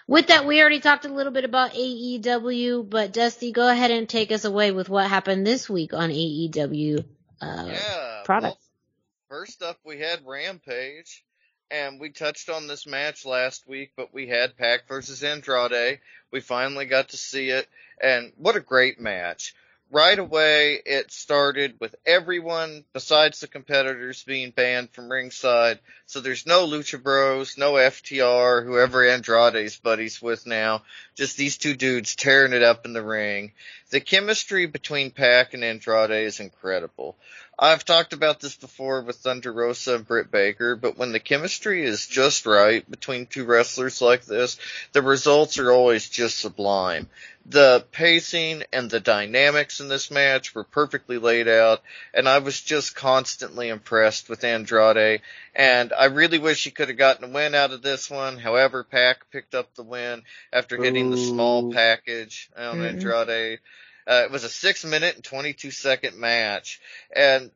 With 0.07 0.29
that, 0.29 0.47
we 0.47 0.61
already 0.61 0.81
talked 0.81 1.05
a 1.05 1.13
little 1.13 1.33
bit 1.33 1.45
about 1.45 1.73
AEW, 1.75 2.89
but 2.89 3.13
Dusty, 3.13 3.53
go 3.53 3.69
ahead 3.69 3.91
and 3.91 4.09
take 4.09 4.33
us 4.33 4.45
away 4.45 4.73
with 4.73 4.89
what 4.89 5.07
happened 5.07 5.47
this 5.47 5.69
week 5.69 5.93
on 5.93 6.11
AEW. 6.11 7.05
Uh, 7.41 7.65
yeah. 7.69 8.23
product. 8.25 8.57
Well, 8.57 9.39
first 9.41 9.63
up, 9.63 9.79
we 9.85 10.01
had 10.01 10.27
Rampage, 10.27 11.25
and 11.71 12.01
we 12.01 12.11
touched 12.11 12.49
on 12.49 12.67
this 12.67 12.87
match 12.87 13.27
last 13.27 13.69
week, 13.69 13.93
but 13.97 14.15
we 14.15 14.27
had 14.27 14.57
Pac 14.57 14.89
versus 14.89 15.23
Andrade. 15.23 16.01
We 16.31 16.41
finally 16.41 16.87
got 16.87 17.11
to 17.11 17.19
see 17.19 17.51
it, 17.51 17.69
and 18.03 18.33
what 18.39 18.57
a 18.57 18.61
great 18.61 18.99
match. 18.99 19.55
Right 19.91 20.19
away, 20.19 20.83
it 20.85 21.11
started 21.11 21.77
with 21.81 21.95
everyone 22.05 22.85
besides 22.93 23.41
the 23.41 23.49
competitors 23.49 24.23
being 24.23 24.51
banned 24.51 24.91
from 24.91 25.11
ringside. 25.11 25.79
So 26.05 26.21
there's 26.21 26.45
no 26.45 26.67
Lucha 26.67 27.03
Bros, 27.03 27.57
no 27.57 27.73
FTR, 27.73 28.67
whoever 28.67 29.09
Andrade's 29.09 29.79
buddies 29.79 30.21
with 30.21 30.47
now. 30.47 30.83
Just 31.15 31.39
these 31.39 31.57
two 31.57 31.75
dudes 31.75 32.17
tearing 32.17 32.53
it 32.53 32.63
up 32.63 32.85
in 32.85 32.93
the 32.93 33.03
ring. 33.03 33.53
The 33.91 34.01
chemistry 34.01 34.67
between 34.67 35.11
Pac 35.11 35.55
and 35.55 35.65
Andrade 35.65 36.27
is 36.27 36.41
incredible. 36.41 37.17
I've 37.59 37.87
talked 37.87 38.13
about 38.13 38.39
this 38.39 38.55
before 38.55 39.01
with 39.01 39.17
Thunder 39.17 39.51
Rosa 39.51 39.97
and 39.97 40.07
Britt 40.07 40.31
Baker, 40.31 40.77
but 40.77 40.99
when 40.99 41.13
the 41.13 41.19
chemistry 41.19 41.85
is 41.85 42.07
just 42.07 42.45
right 42.45 42.89
between 42.89 43.27
two 43.27 43.47
wrestlers 43.47 44.03
like 44.03 44.27
this, 44.27 44.59
the 44.93 45.01
results 45.01 45.59
are 45.59 45.73
always 45.73 46.09
just 46.09 46.39
sublime. 46.39 47.09
The 47.47 47.85
pacing 47.91 48.65
and 48.75 48.91
the 48.91 49.01
dynamics 49.01 49.81
in 49.81 49.89
this 49.89 50.11
match 50.11 50.55
were 50.55 50.65
perfectly 50.65 51.17
laid 51.17 51.49
out, 51.49 51.83
and 52.13 52.29
I 52.29 52.39
was 52.39 52.61
just 52.61 52.95
constantly 52.95 53.71
impressed 53.71 54.29
with 54.29 54.45
Andrade, 54.45 55.23
and 55.59 55.93
I 55.93 56.05
really 56.05 56.39
wish 56.39 56.63
he 56.63 56.71
could 56.71 56.89
have 56.89 56.97
gotten 56.97 57.25
a 57.25 57.35
win 57.35 57.55
out 57.57 57.73
of 57.73 57.83
this 57.83 58.09
one. 58.09 58.39
However, 58.39 58.85
Pac 58.85 59.29
picked 59.33 59.57
up 59.57 59.75
the 59.75 59.83
win 59.83 60.23
after 60.53 60.77
getting 60.77 61.11
the 61.11 61.17
small 61.17 61.73
package 61.73 62.49
on 62.57 62.79
Mhm. 62.79 62.89
Andrade. 62.89 63.59
Uh, 64.07 64.23
it 64.25 64.31
was 64.31 64.45
a 64.45 64.49
six 64.49 64.85
minute 64.85 65.17
and 65.17 65.25
22 65.25 65.73
second 65.73 66.17
match. 66.17 66.81
And 67.15 67.51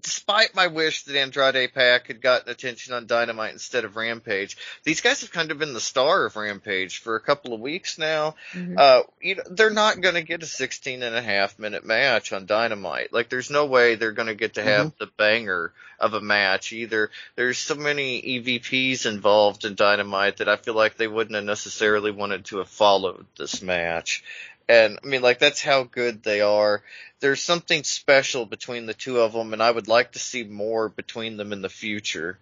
despite 0.00 0.54
my 0.54 0.66
wish 0.66 1.04
that 1.04 1.16
Andrade 1.16 1.72
Pac 1.74 2.08
had 2.08 2.20
gotten 2.20 2.50
attention 2.50 2.94
on 2.94 3.06
Dynamite 3.06 3.52
instead 3.52 3.84
of 3.84 3.96
Rampage, 3.96 4.56
these 4.84 5.00
guys 5.00 5.22
have 5.22 5.32
kind 5.32 5.50
of 5.50 5.58
been 5.58 5.74
the 5.74 5.80
star 5.80 6.26
of 6.26 6.36
Rampage 6.36 6.98
for 6.98 7.16
a 7.16 7.20
couple 7.20 7.54
of 7.54 7.60
weeks 7.60 7.98
now. 7.98 8.34
mhm. 8.52 8.78
Uh, 8.78 9.02
you 9.20 9.36
know, 9.36 9.42
they're 9.50 9.70
not 9.70 10.00
going 10.00 10.14
to 10.14 10.22
get 10.22 10.42
a 10.42 10.46
16 10.46 11.02
and 11.02 11.16
a 11.16 11.22
half 11.22 11.58
minute 11.58 11.84
match 11.84 12.32
on 12.32 12.46
Dynamite. 12.46 13.12
Like, 13.12 13.28
there's 13.28 13.50
no 13.50 13.66
way 13.66 13.94
they're 13.94 14.12
going 14.12 14.28
to 14.28 14.34
get 14.34 14.54
to 14.54 14.62
have 14.62 14.92
the 14.98 15.08
banger 15.16 15.72
of 15.98 16.14
a 16.14 16.20
match 16.20 16.72
either. 16.72 17.10
There's 17.36 17.58
so 17.58 17.74
many 17.74 18.20
EVPs 18.20 19.06
involved 19.06 19.64
in 19.64 19.74
Dynamite 19.74 20.38
that 20.38 20.48
I 20.48 20.56
feel 20.56 20.74
like 20.74 20.96
they 20.96 21.08
wouldn't 21.08 21.34
have 21.34 21.44
necessarily 21.44 22.10
wanted 22.10 22.46
to 22.46 22.58
have 22.58 22.68
followed 22.68 23.26
this 23.38 23.62
match. 23.62 24.22
And 24.68 24.98
I 25.02 25.06
mean, 25.06 25.22
like, 25.22 25.38
that's 25.38 25.60
how 25.60 25.84
good 25.84 26.22
they 26.22 26.40
are. 26.40 26.82
There's 27.20 27.42
something 27.42 27.84
special 27.84 28.46
between 28.46 28.86
the 28.86 28.94
two 28.94 29.20
of 29.20 29.32
them, 29.32 29.52
and 29.52 29.62
I 29.62 29.70
would 29.70 29.88
like 29.88 30.12
to 30.12 30.18
see 30.18 30.44
more 30.44 30.88
between 30.88 31.36
them 31.36 31.52
in 31.52 31.62
the 31.62 31.68
future. 31.68 32.38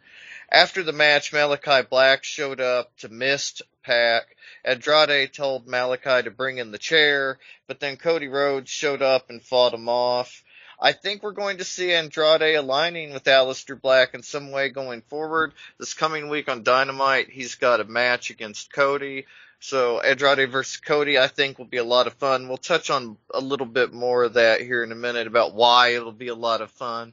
After 0.50 0.82
the 0.82 0.92
match, 0.92 1.32
Malakai 1.32 1.88
Black 1.88 2.24
showed 2.24 2.60
up 2.60 2.96
to 2.98 3.08
mist 3.08 3.62
Pac. 3.82 4.36
Andrade 4.64 5.32
told 5.32 5.66
Malakai 5.66 6.24
to 6.24 6.30
bring 6.30 6.58
in 6.58 6.70
the 6.70 6.78
chair, 6.78 7.38
but 7.66 7.80
then 7.80 7.96
Cody 7.96 8.28
Rhodes 8.28 8.70
showed 8.70 9.02
up 9.02 9.30
and 9.30 9.42
fought 9.42 9.74
him 9.74 9.88
off. 9.88 10.44
I 10.80 10.92
think 10.92 11.22
we're 11.22 11.32
going 11.32 11.58
to 11.58 11.64
see 11.64 11.92
Andrade 11.92 12.56
aligning 12.56 13.12
with 13.12 13.24
Aleister 13.24 13.80
Black 13.80 14.14
in 14.14 14.22
some 14.22 14.50
way 14.50 14.68
going 14.68 15.02
forward. 15.02 15.54
This 15.78 15.94
coming 15.94 16.28
week 16.28 16.48
on 16.48 16.64
Dynamite, 16.64 17.30
he's 17.30 17.54
got 17.54 17.80
a 17.80 17.84
match 17.84 18.30
against 18.30 18.72
Cody. 18.72 19.26
So 19.62 20.00
Andrade 20.00 20.50
versus 20.50 20.78
Cody, 20.78 21.20
I 21.20 21.28
think 21.28 21.56
will 21.56 21.66
be 21.66 21.76
a 21.76 21.84
lot 21.84 22.08
of 22.08 22.14
fun. 22.14 22.48
We'll 22.48 22.56
touch 22.56 22.90
on 22.90 23.16
a 23.32 23.40
little 23.40 23.66
bit 23.66 23.92
more 23.92 24.24
of 24.24 24.32
that 24.32 24.60
here 24.60 24.82
in 24.82 24.90
a 24.90 24.96
minute 24.96 25.28
about 25.28 25.54
why 25.54 25.90
it'll 25.90 26.10
be 26.10 26.28
a 26.28 26.34
lot 26.34 26.62
of 26.62 26.72
fun. 26.72 27.12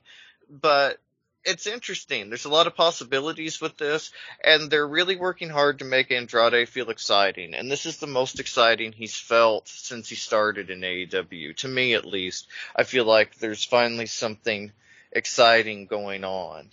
But 0.49 0.97
it's 1.45 1.67
interesting. 1.67 2.27
There's 2.27 2.45
a 2.45 2.49
lot 2.49 2.65
of 2.65 2.75
possibilities 2.75 3.61
with 3.61 3.77
this, 3.77 4.11
and 4.43 4.71
they're 4.71 4.87
really 4.87 5.15
working 5.15 5.49
hard 5.49 5.77
to 5.79 5.85
make 5.85 6.11
Andrade 6.11 6.67
feel 6.67 6.89
exciting. 6.89 7.53
And 7.53 7.69
this 7.69 7.85
is 7.85 7.97
the 7.97 8.07
most 8.07 8.39
exciting 8.39 8.93
he's 8.93 9.15
felt 9.15 9.67
since 9.67 10.09
he 10.09 10.15
started 10.15 10.71
in 10.71 10.81
AEW. 10.81 11.55
To 11.57 11.67
me, 11.67 11.93
at 11.93 12.03
least, 12.03 12.47
I 12.75 12.83
feel 12.83 13.05
like 13.05 13.35
there's 13.35 13.63
finally 13.63 14.07
something 14.07 14.71
exciting 15.11 15.85
going 15.85 16.23
on. 16.23 16.71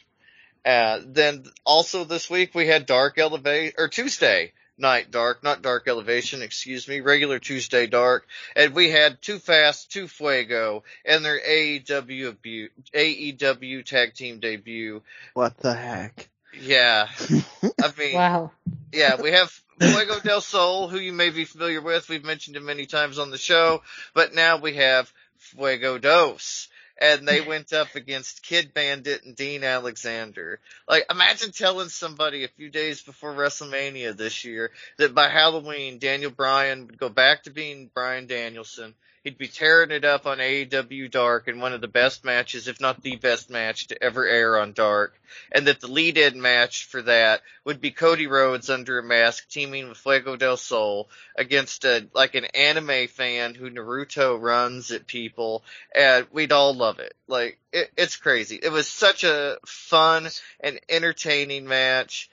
Uh, 0.64 1.00
then 1.04 1.44
also 1.66 2.04
this 2.04 2.30
week 2.30 2.54
we 2.54 2.66
had 2.66 2.86
Dark 2.86 3.18
Elevate, 3.18 3.74
or 3.76 3.88
Tuesday 3.88 4.54
night 4.78 5.10
Dark, 5.10 5.42
not 5.42 5.62
Dark 5.62 5.88
Elevation, 5.88 6.42
excuse 6.42 6.86
me, 6.88 7.00
regular 7.00 7.38
Tuesday 7.38 7.86
Dark. 7.86 8.26
And 8.54 8.74
we 8.74 8.90
had 8.90 9.20
Too 9.22 9.38
Fast, 9.38 9.90
Too 9.92 10.08
Fuego, 10.08 10.84
and 11.04 11.24
their 11.24 11.40
AEW, 11.40 12.28
abu- 12.28 12.68
AEW 12.94 13.84
tag 13.84 14.14
team 14.14 14.40
debut. 14.40 15.02
what 15.34 15.56
the 15.58 15.74
heck 15.74 16.28
Yeah. 16.60 17.08
I 17.82 17.92
mean, 17.98 18.14
wow. 18.14 18.50
yeah, 18.92 19.20
we 19.20 19.32
have 19.32 19.50
Fuego 19.80 20.20
del 20.20 20.40
Sol, 20.40 20.88
who 20.88 20.98
you 20.98 21.12
may 21.12 21.30
be 21.30 21.44
familiar 21.44 21.80
with. 21.82 22.08
We've 22.08 22.24
mentioned 22.24 22.56
him 22.56 22.64
many 22.64 22.86
times 22.86 23.18
on 23.18 23.30
the 23.30 23.38
show, 23.38 23.82
but 24.14 24.34
now 24.34 24.56
we 24.58 24.74
have 24.76 25.12
Fuego 25.38 25.98
Dos. 25.98 26.68
And 26.98 27.28
they 27.28 27.42
went 27.42 27.72
up 27.72 27.94
against 27.94 28.42
Kid 28.42 28.72
Bandit 28.72 29.24
and 29.24 29.36
Dean 29.36 29.64
Alexander. 29.64 30.60
Like, 30.88 31.04
imagine 31.10 31.52
telling 31.52 31.88
somebody 31.88 32.44
a 32.44 32.48
few 32.48 32.70
days 32.70 33.02
before 33.02 33.34
WrestleMania 33.34 34.16
this 34.16 34.44
year 34.44 34.70
that 34.96 35.14
by 35.14 35.28
Halloween, 35.28 35.98
Daniel 35.98 36.30
Bryan 36.30 36.86
would 36.86 36.98
go 36.98 37.10
back 37.10 37.42
to 37.42 37.50
being 37.50 37.90
Bryan 37.94 38.26
Danielson. 38.26 38.94
He'd 39.26 39.38
be 39.38 39.48
tearing 39.48 39.90
it 39.90 40.04
up 40.04 40.26
on 40.26 40.38
AEW 40.38 41.10
Dark 41.10 41.48
in 41.48 41.60
one 41.60 41.72
of 41.72 41.80
the 41.80 41.88
best 41.88 42.24
matches, 42.24 42.68
if 42.68 42.80
not 42.80 43.02
the 43.02 43.16
best 43.16 43.50
match 43.50 43.88
to 43.88 44.02
ever 44.02 44.26
air 44.26 44.58
on 44.58 44.72
Dark. 44.72 45.20
And 45.52 45.66
that 45.66 45.80
the 45.80 45.88
lead-in 45.88 46.40
match 46.40 46.86
for 46.86 47.02
that 47.02 47.42
would 47.64 47.80
be 47.80 47.90
Cody 47.90 48.26
Rhodes 48.26 48.70
under 48.70 48.98
a 48.98 49.02
mask 49.02 49.48
teaming 49.48 49.88
with 49.88 49.98
Fuego 49.98 50.36
del 50.36 50.56
Sol 50.56 51.10
against 51.36 51.84
a, 51.84 52.06
like 52.14 52.34
an 52.36 52.46
anime 52.46 53.08
fan 53.08 53.54
who 53.54 53.68
Naruto 53.70 54.40
runs 54.40 54.92
at 54.92 55.06
people. 55.06 55.64
And 55.94 56.26
we'd 56.32 56.52
all 56.52 56.74
love 56.74 56.86
love 56.86 57.06
it. 57.06 57.14
Like 57.26 57.58
it, 57.72 57.90
it's 57.96 58.16
crazy. 58.16 58.58
It 58.62 58.70
was 58.70 58.88
such 58.88 59.24
a 59.24 59.58
fun 59.66 60.28
and 60.60 60.80
entertaining 60.88 61.66
match. 61.66 62.30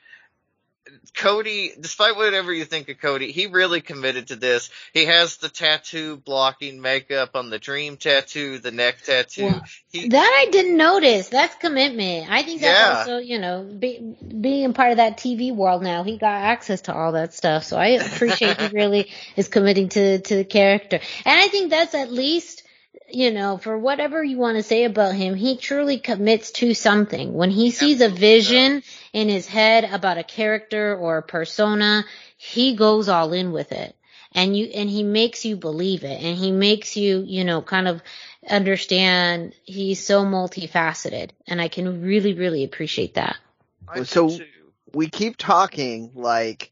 Cody, 1.16 1.72
despite 1.80 2.18
whatever 2.18 2.52
you 2.52 2.66
think 2.66 2.90
of 2.90 3.00
Cody, 3.00 3.32
he 3.32 3.48
really 3.48 3.82
committed 3.82 4.28
to 4.28 4.36
this. 4.36 4.70
He 4.94 5.06
has 5.06 5.38
the 5.38 5.48
tattoo 5.48 6.18
blocking 6.18 6.82
makeup 6.82 7.36
on 7.36 7.50
the 7.50 7.60
dream 7.60 7.98
tattoo, 7.98 8.60
the 8.60 8.72
neck 8.72 9.02
tattoo. 9.04 9.44
Well, 9.46 9.64
he, 9.92 10.10
That 10.10 10.46
I 10.46 10.52
didn't 10.52 10.76
notice. 10.76 11.30
That's 11.30 11.56
commitment. 11.56 12.30
I 12.30 12.44
think 12.44 12.62
that's 12.62 12.80
Yeah. 12.80 12.98
also, 13.00 13.18
you 13.20 13.40
know, 13.40 13.64
be, 13.64 14.16
being 14.42 14.74
part 14.74 14.92
of 14.92 14.98
that 14.98 15.18
TV 15.18 15.56
world 15.56 15.84
now. 15.84 16.04
He 16.04 16.18
got 16.18 16.42
access 16.42 16.82
to 16.82 16.94
all 16.94 17.14
that 17.14 17.34
stuff, 17.34 17.64
so 17.64 17.78
I 17.78 17.90
appreciate 17.90 18.60
he 18.60 18.68
really 18.74 19.10
is 19.38 19.48
committing 19.48 19.90
to 19.90 20.20
to 20.20 20.36
the 20.36 20.46
character. 20.46 21.00
And 21.26 21.40
I 21.40 21.48
think 21.48 21.70
that's 21.70 21.96
at 21.96 22.12
least, 22.12 22.64
you 23.10 23.32
know, 23.32 23.58
for 23.58 23.78
whatever 23.78 24.22
you 24.24 24.38
want 24.38 24.58
to 24.58 24.64
say 24.64 24.84
about 24.84 25.16
him, 25.16 25.36
he 25.36 25.58
truly 25.58 26.00
commits 26.00 26.52
to 26.54 26.74
something. 26.74 27.34
When 27.34 27.52
he 27.52 27.72
sees 27.72 28.02
a 28.02 28.10
vision 28.10 28.84
in 29.14 29.30
his 29.30 29.46
head 29.46 29.86
about 29.86 30.18
a 30.18 30.24
character 30.24 30.98
or 30.98 31.20
a 31.20 31.24
persona, 31.24 32.04
he 32.36 32.76
goes 32.76 33.08
all 33.08 33.32
in 33.32 33.52
with 33.52 33.72
it. 33.72 33.96
And 34.36 34.58
you, 34.58 34.66
and 34.66 34.90
he 34.90 35.04
makes 35.04 35.46
you 35.46 35.56
believe 35.56 36.04
it 36.04 36.20
and 36.20 36.36
he 36.36 36.52
makes 36.52 36.98
you, 36.98 37.24
you 37.26 37.46
know, 37.46 37.62
kind 37.62 37.88
of 37.88 38.02
understand 38.50 39.54
he's 39.64 40.04
so 40.04 40.26
multifaceted 40.26 41.30
and 41.48 41.62
I 41.62 41.68
can 41.68 42.02
really, 42.02 42.34
really 42.34 42.64
appreciate 42.64 43.14
that. 43.14 43.38
I 43.88 44.04
So- 44.04 44.40
we 44.92 45.10
keep 45.10 45.38
talking 45.38 46.12
like 46.14 46.72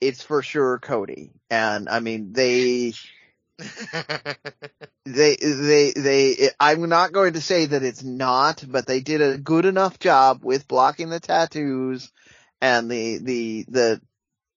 it's 0.00 0.22
for 0.22 0.42
sure 0.42 0.78
Cody. 0.78 1.32
And 1.50 1.88
I 1.88 2.00
mean, 2.00 2.32
they, 2.32 2.92
they, 5.04 5.36
they, 5.36 5.92
they, 5.96 6.50
I'm 6.60 6.88
not 6.88 7.12
going 7.12 7.34
to 7.34 7.40
say 7.40 7.66
that 7.66 7.82
it's 7.82 8.02
not, 8.02 8.64
but 8.68 8.86
they 8.86 9.00
did 9.00 9.22
a 9.22 9.38
good 9.38 9.64
enough 9.64 9.98
job 9.98 10.44
with 10.44 10.68
blocking 10.68 11.08
the 11.08 11.20
tattoos 11.20 12.12
and 12.60 12.90
the, 12.90 13.18
the, 13.18 13.64
the 13.68 14.00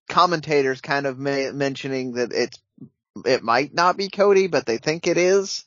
commentators 0.09 0.81
kind 0.81 1.05
of 1.05 1.17
ma- 1.17 1.51
mentioning 1.53 2.13
that 2.13 2.33
it's, 2.33 2.59
it 3.25 3.43
might 3.43 3.73
not 3.73 3.97
be 3.97 4.09
Cody, 4.09 4.47
but 4.47 4.65
they 4.65 4.77
think 4.77 5.07
it 5.07 5.17
is. 5.17 5.65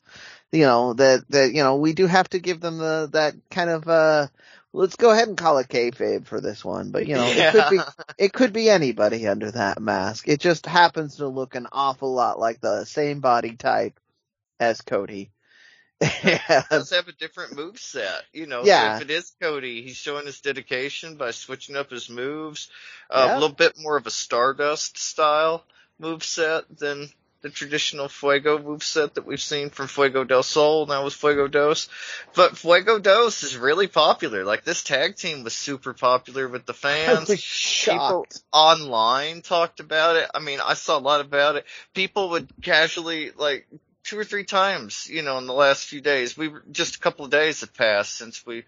You 0.51 0.61
know, 0.61 0.93
that, 0.93 1.25
that, 1.29 1.53
you 1.53 1.63
know, 1.63 1.77
we 1.77 1.93
do 1.93 2.05
have 2.05 2.29
to 2.29 2.39
give 2.39 2.59
them 2.61 2.77
the, 2.77 3.09
that 3.13 3.33
kind 3.49 3.69
of, 3.71 3.87
uh, 3.87 4.27
let's 4.73 4.95
go 4.95 5.11
ahead 5.11 5.27
and 5.27 5.37
call 5.37 5.59
it 5.59 5.67
kayfabe 5.69 6.25
for 6.25 6.41
this 6.41 6.65
one, 6.65 6.91
but 6.91 7.07
you 7.07 7.15
know, 7.15 7.25
it 7.27 7.51
could 7.53 7.69
be, 7.69 7.79
it 8.17 8.33
could 8.33 8.53
be 8.53 8.69
anybody 8.69 9.27
under 9.27 9.51
that 9.51 9.79
mask. 9.79 10.27
It 10.27 10.39
just 10.39 10.65
happens 10.65 11.17
to 11.17 11.27
look 11.27 11.55
an 11.55 11.67
awful 11.71 12.13
lot 12.13 12.39
like 12.39 12.59
the 12.59 12.83
same 12.85 13.19
body 13.19 13.55
type 13.55 13.99
as 14.59 14.81
Cody. 14.81 15.31
And- 16.01 16.65
does 16.69 16.89
have 16.95 17.07
a 17.07 17.13
different 17.13 17.55
move 17.55 17.79
set. 17.79 18.23
You 18.33 18.47
know, 18.47 18.63
Yeah. 18.65 18.97
so 18.97 19.03
if 19.03 19.09
it 19.09 19.13
is 19.13 19.31
Cody, 19.41 19.83
he's 19.83 19.95
showing 19.95 20.25
his 20.25 20.41
dedication 20.41 21.15
by 21.15 21.31
switching 21.31 21.75
up 21.75 21.89
his 21.91 22.09
moves. 22.09 22.69
Uh, 23.09 23.25
Yeah. 23.27 23.33
A 23.33 23.39
little 23.39 23.55
bit 23.55 23.73
more 23.79 23.95
of 23.95 24.07
a 24.07 24.11
Stardust 24.11 24.97
style 24.97 25.63
move 25.99 26.23
set 26.23 26.63
than 26.77 27.09
the 27.43 27.49
traditional 27.49 28.07
Fuego 28.07 28.57
move 28.57 28.81
set 28.81 29.15
that 29.15 29.25
we've 29.25 29.41
seen 29.41 29.69
from 29.69 29.87
Fuego 29.87 30.23
del 30.23 30.43
Sol 30.43 30.85
now 30.85 31.03
with 31.03 31.13
Fuego 31.13 31.47
Dos. 31.47 31.89
But 32.33 32.57
Fuego 32.57 32.99
Dos 32.99 33.43
is 33.43 33.57
really 33.57 33.87
popular. 33.87 34.45
Like 34.45 34.63
this 34.63 34.81
tag 34.81 35.17
team 35.17 35.43
was 35.43 35.53
super 35.53 35.93
popular 35.93 36.47
with 36.47 36.65
the 36.65 36.73
fans 36.73 37.37
shocked. 37.39 38.41
online 38.53 39.41
talked 39.41 39.81
about 39.81 40.15
it. 40.15 40.29
I 40.33 40.39
mean, 40.39 40.59
I 40.65 40.73
saw 40.73 40.97
a 40.97 40.99
lot 40.99 41.19
about 41.19 41.57
it. 41.57 41.65
People 41.93 42.29
would 42.29 42.47
casually 42.61 43.31
like 43.31 43.67
two 44.05 44.17
or 44.17 44.23
three 44.23 44.45
times, 44.45 45.09
you 45.09 45.21
know, 45.21 45.37
in 45.37 45.45
the 45.45 45.53
last 45.53 45.85
few 45.85 45.99
days. 45.99 46.37
We 46.37 46.47
were 46.47 46.63
just 46.71 46.95
a 46.95 46.99
couple 46.99 47.25
of 47.25 47.31
days 47.31 47.59
have 47.59 47.73
passed 47.73 48.17
since 48.17 48.45
we 48.45 48.63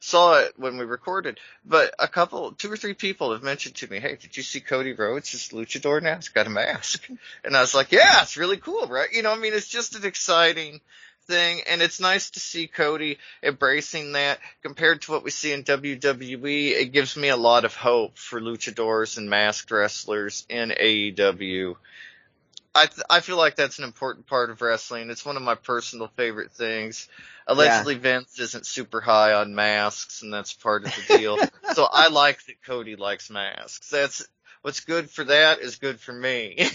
saw 0.00 0.38
it 0.40 0.54
when 0.56 0.78
we 0.78 0.84
recorded, 0.84 1.40
but 1.64 1.94
a 1.98 2.08
couple, 2.08 2.52
two 2.52 2.70
or 2.70 2.76
three 2.76 2.94
people 2.94 3.32
have 3.32 3.42
mentioned 3.42 3.76
to 3.76 3.88
me, 3.88 3.98
"Hey, 3.98 4.16
did 4.16 4.36
you 4.36 4.42
see 4.42 4.60
Cody 4.60 4.92
Rhodes? 4.92 5.30
His 5.30 5.48
luchador 5.48 6.02
now. 6.02 6.16
He's 6.16 6.28
got 6.28 6.46
a 6.46 6.50
mask." 6.50 7.08
And 7.44 7.56
I 7.56 7.60
was 7.60 7.74
like, 7.74 7.92
"Yeah, 7.92 8.22
it's 8.22 8.36
really 8.36 8.58
cool, 8.58 8.86
right?" 8.86 9.12
You 9.12 9.22
know, 9.22 9.32
I 9.32 9.36
mean, 9.36 9.54
it's 9.54 9.68
just 9.68 9.96
an 9.96 10.04
exciting 10.04 10.80
thing, 11.26 11.62
and 11.68 11.82
it's 11.82 12.00
nice 12.00 12.30
to 12.30 12.40
see 12.40 12.66
Cody 12.66 13.18
embracing 13.42 14.12
that 14.12 14.38
compared 14.62 15.02
to 15.02 15.12
what 15.12 15.24
we 15.24 15.30
see 15.30 15.52
in 15.52 15.62
WWE. 15.62 16.72
It 16.72 16.92
gives 16.92 17.16
me 17.16 17.28
a 17.28 17.36
lot 17.36 17.64
of 17.64 17.74
hope 17.74 18.18
for 18.18 18.40
luchadors 18.40 19.18
and 19.18 19.28
masked 19.28 19.70
wrestlers 19.70 20.46
in 20.48 20.70
AEW. 20.70 21.76
I 22.74 22.86
th- 22.86 23.06
I 23.10 23.20
feel 23.20 23.36
like 23.36 23.56
that's 23.56 23.78
an 23.78 23.84
important 23.84 24.26
part 24.26 24.50
of 24.50 24.62
wrestling. 24.62 25.10
It's 25.10 25.24
one 25.24 25.36
of 25.36 25.42
my 25.42 25.56
personal 25.56 26.08
favorite 26.16 26.52
things. 26.52 27.08
Allegedly, 27.48 27.94
Vince 27.94 28.38
isn't 28.38 28.66
super 28.66 29.00
high 29.00 29.32
on 29.32 29.54
masks, 29.54 30.22
and 30.22 30.32
that's 30.32 30.52
part 30.52 30.84
of 30.84 30.94
the 30.94 31.18
deal. 31.18 31.38
so 31.74 31.88
I 31.90 32.08
like 32.08 32.44
that 32.44 32.62
Cody 32.64 32.94
likes 32.94 33.30
masks. 33.30 33.88
That's 33.88 34.26
what's 34.62 34.80
good 34.80 35.10
for 35.10 35.24
that 35.24 35.60
is 35.60 35.76
good 35.76 35.98
for 35.98 36.12
me. 36.12 36.58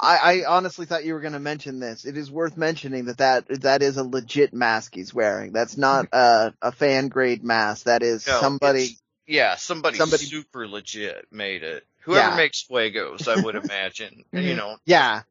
I, 0.00 0.16
I 0.16 0.44
honestly 0.46 0.86
thought 0.86 1.04
you 1.04 1.14
were 1.14 1.20
going 1.20 1.32
to 1.32 1.40
mention 1.40 1.80
this. 1.80 2.04
It 2.04 2.16
is 2.16 2.30
worth 2.30 2.56
mentioning 2.56 3.06
that 3.06 3.18
that, 3.18 3.62
that 3.62 3.82
is 3.82 3.96
a 3.96 4.04
legit 4.04 4.54
mask 4.54 4.94
he's 4.94 5.12
wearing. 5.12 5.52
That's 5.52 5.76
not 5.76 6.10
mm-hmm. 6.10 6.54
a, 6.62 6.68
a 6.68 6.72
fan 6.72 7.08
grade 7.08 7.42
mask. 7.42 7.84
That 7.84 8.02
is 8.02 8.26
No, 8.26 8.40
somebody. 8.40 8.96
yeah, 9.26 9.56
somebody, 9.56 9.98
Somebody- 9.98 10.24
super 10.24 10.68
legit 10.68 11.26
made 11.30 11.62
it. 11.62 11.84
Whoever 12.02 12.30
Yeah. 12.30 12.36
makes 12.36 12.62
Fuegos, 12.62 13.28
I 13.28 13.42
would 13.42 13.56
imagine. 13.56 14.24
you 14.32 14.54
know, 14.54 14.78
Yeah. 14.86 15.22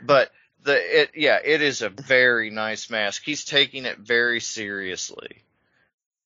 but 0.00 0.30
the 0.64 1.00
it 1.02 1.10
yeah, 1.14 1.38
it 1.44 1.62
is 1.62 1.82
a 1.82 1.88
very 1.88 2.50
nice 2.50 2.90
mask. 2.90 3.22
He's 3.24 3.44
taking 3.44 3.84
it 3.84 3.98
very 3.98 4.40
seriously. 4.40 5.42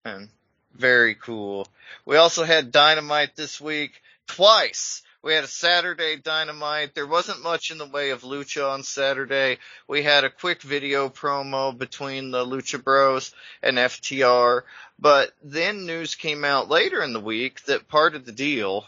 And 0.05 0.29
very 0.75 1.15
cool. 1.15 1.69
We 2.07 2.17
also 2.17 2.45
had 2.45 2.73
Dynamite 2.73 3.37
this 3.37 3.61
week 3.61 4.01
twice. 4.27 5.03
We 5.21 5.35
had 5.35 5.43
a 5.43 5.49
Saturday 5.49 6.17
Dynamite. 6.17 6.95
There 6.95 7.07
wasn't 7.07 7.43
much 7.43 7.73
in 7.73 7.79
the 7.79 7.87
way 7.87 8.11
of 8.11 8.23
Lucha 8.23 8.71
on 8.71 8.85
Saturday. 8.85 9.59
We 9.89 10.05
had 10.05 10.23
a 10.23 10.31
quick 10.31 10.63
video 10.63 11.09
promo 11.09 11.77
between 11.77 12.31
the 12.31 12.47
Lucha 12.47 12.83
Bros 12.83 13.35
and 13.61 13.77
FTR. 13.77 14.63
But 14.99 15.33
then 15.43 15.87
news 15.87 16.15
came 16.15 16.45
out 16.45 16.69
later 16.69 17.03
in 17.03 17.13
the 17.13 17.21
week 17.21 17.65
that 17.65 17.89
part 17.89 18.15
of 18.15 18.25
the 18.25 18.33
deal 18.33 18.87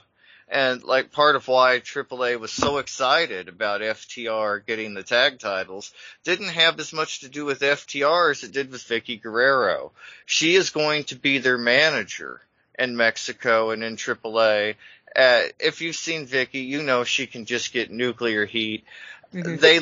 and 0.50 0.82
like 0.82 1.12
part 1.12 1.36
of 1.36 1.46
why 1.46 1.78
AAA 1.78 2.38
was 2.38 2.50
so 2.50 2.78
excited 2.78 3.48
about 3.48 3.82
FTR 3.82 4.66
getting 4.66 4.94
the 4.94 5.04
tag 5.04 5.38
titles 5.38 5.92
didn't 6.24 6.48
have 6.48 6.78
as 6.80 6.92
much 6.92 7.20
to 7.20 7.28
do 7.28 7.44
with 7.44 7.60
FTR 7.60 8.32
as 8.32 8.42
it 8.42 8.52
did 8.52 8.72
with 8.72 8.82
Vickie 8.82 9.22
Guerrero. 9.22 9.92
She 10.26 10.56
is 10.56 10.70
going 10.70 11.04
to 11.04 11.14
be 11.14 11.38
their 11.38 11.56
manager 11.56 12.40
in 12.76 12.96
Mexico 12.96 13.70
and 13.70 13.84
in 13.84 13.96
AAA. 13.96 14.74
Uh, 15.14 15.42
if 15.60 15.80
you've 15.80 15.96
seen 15.96 16.26
Vickie, 16.26 16.66
you 16.66 16.82
know 16.82 17.04
she 17.04 17.28
can 17.28 17.44
just 17.44 17.72
get 17.72 17.92
nuclear 17.92 18.44
heat. 18.44 18.84
They, 19.32 19.78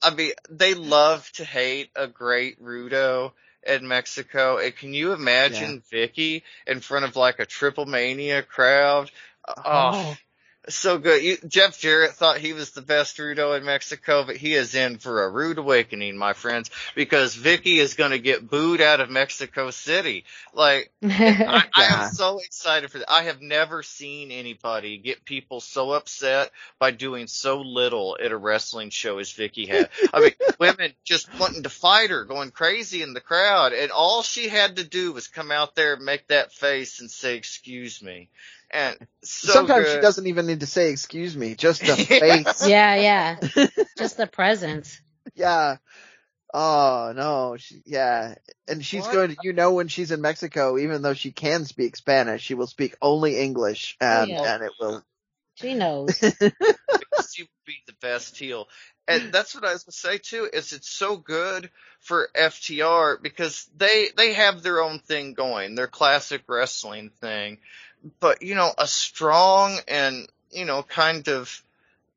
I 0.00 0.14
mean, 0.14 0.32
they 0.48 0.74
love 0.74 1.28
to 1.32 1.44
hate 1.44 1.90
a 1.96 2.06
great 2.06 2.62
Rudo 2.62 3.32
in 3.66 3.88
Mexico. 3.88 4.58
And 4.58 4.76
can 4.76 4.94
you 4.94 5.12
imagine 5.12 5.82
Vickie 5.92 6.42
in 6.66 6.78
front 6.78 7.04
of 7.04 7.16
like 7.16 7.40
a 7.40 7.46
Triple 7.46 7.86
Mania 7.86 8.42
crowd? 8.42 9.10
Oh, 9.48 9.54
oh, 9.64 10.16
so 10.68 10.98
good. 10.98 11.22
You, 11.22 11.36
Jeff 11.46 11.78
Jarrett 11.78 12.12
thought 12.12 12.38
he 12.38 12.52
was 12.52 12.70
the 12.70 12.82
best 12.82 13.16
Rudo 13.18 13.56
in 13.56 13.64
Mexico, 13.64 14.24
but 14.24 14.36
he 14.36 14.54
is 14.54 14.74
in 14.74 14.98
for 14.98 15.24
a 15.24 15.30
rude 15.30 15.58
awakening, 15.58 16.16
my 16.16 16.32
friends, 16.32 16.70
because 16.94 17.36
Vickie 17.36 17.78
is 17.78 17.94
going 17.94 18.10
to 18.10 18.18
get 18.18 18.48
booed 18.48 18.80
out 18.80 19.00
of 19.00 19.10
Mexico 19.10 19.70
City. 19.70 20.24
Like, 20.52 20.90
I, 21.04 21.64
I, 21.74 21.84
am 21.84 22.10
so 22.10 22.38
excited 22.38 22.90
for 22.90 22.98
that. 22.98 23.10
I 23.10 23.24
have 23.24 23.40
never 23.40 23.82
seen 23.82 24.30
anybody 24.30 24.98
get 24.98 25.24
people 25.24 25.60
so 25.60 25.92
upset 25.92 26.50
by 26.78 26.90
doing 26.90 27.26
so 27.26 27.60
little 27.60 28.16
at 28.22 28.32
a 28.32 28.36
wrestling 28.36 28.90
show 28.90 29.18
as 29.18 29.32
Vickie 29.32 29.68
had. 29.68 29.88
I 30.12 30.20
mean, 30.20 30.32
women 30.58 30.92
just 31.04 31.28
wanting 31.38 31.62
to 31.62 31.70
fight 31.70 32.10
her, 32.10 32.24
going 32.24 32.50
crazy 32.50 33.02
in 33.02 33.14
the 33.14 33.20
crowd, 33.20 33.72
and 33.72 33.90
all 33.90 34.22
she 34.22 34.48
had 34.48 34.76
to 34.76 34.84
do 34.84 35.12
was 35.12 35.28
come 35.28 35.52
out 35.52 35.74
there 35.74 35.94
and 35.94 36.04
make 36.04 36.26
that 36.28 36.52
face 36.52 37.00
and 37.00 37.10
say, 37.10 37.36
"Excuse 37.36 38.02
me." 38.02 38.28
And 38.70 38.96
so 39.22 39.52
Sometimes 39.52 39.90
she 39.90 40.00
doesn't 40.00 40.26
even 40.26 40.46
need 40.46 40.60
to 40.60 40.66
say 40.66 40.90
excuse 40.90 41.36
me, 41.36 41.54
just 41.54 41.80
the 41.80 41.96
face. 41.96 42.68
yeah, 42.68 42.96
yeah. 42.96 43.66
Just 43.98 44.16
the 44.16 44.26
presence. 44.26 45.00
Yeah. 45.34 45.76
Oh 46.52 47.12
no, 47.14 47.56
she, 47.58 47.82
yeah, 47.84 48.36
and 48.66 48.84
she's 48.84 49.02
What? 49.02 49.12
going 49.12 49.30
to, 49.30 49.36
you 49.42 49.52
know, 49.52 49.72
when 49.74 49.88
she's 49.88 50.10
in 50.10 50.20
Mexico, 50.20 50.78
even 50.78 51.02
though 51.02 51.12
she 51.12 51.32
can 51.32 51.64
speak 51.64 51.96
Spanish, 51.96 52.42
she 52.42 52.54
will 52.54 52.66
speak 52.66 52.96
only 53.02 53.38
English, 53.38 53.96
and 54.00 54.30
yeah. 54.30 54.54
and 54.54 54.62
it 54.62 54.72
will. 54.80 55.02
She 55.56 55.74
knows. 55.74 56.16
she 56.20 57.42
would 57.42 57.50
be 57.66 57.76
the 57.86 57.94
best 58.00 58.38
heel. 58.38 58.68
And 59.08 59.32
that's 59.32 59.54
what 59.54 59.64
I 59.64 59.72
was 59.72 59.84
gonna 59.84 59.92
say 59.92 60.18
too, 60.18 60.48
is 60.52 60.72
it's 60.72 60.88
so 60.88 61.16
good 61.16 61.70
for 62.00 62.28
FTR 62.34 63.20
because 63.22 63.68
they, 63.76 64.08
they 64.16 64.32
have 64.34 64.62
their 64.62 64.80
own 64.80 64.98
thing 64.98 65.34
going, 65.34 65.74
their 65.74 65.86
classic 65.86 66.42
wrestling 66.48 67.10
thing. 67.20 67.58
But, 68.20 68.42
you 68.42 68.54
know, 68.54 68.72
a 68.76 68.86
strong 68.86 69.78
and, 69.88 70.28
you 70.50 70.64
know, 70.64 70.82
kind 70.82 71.28
of 71.28 71.62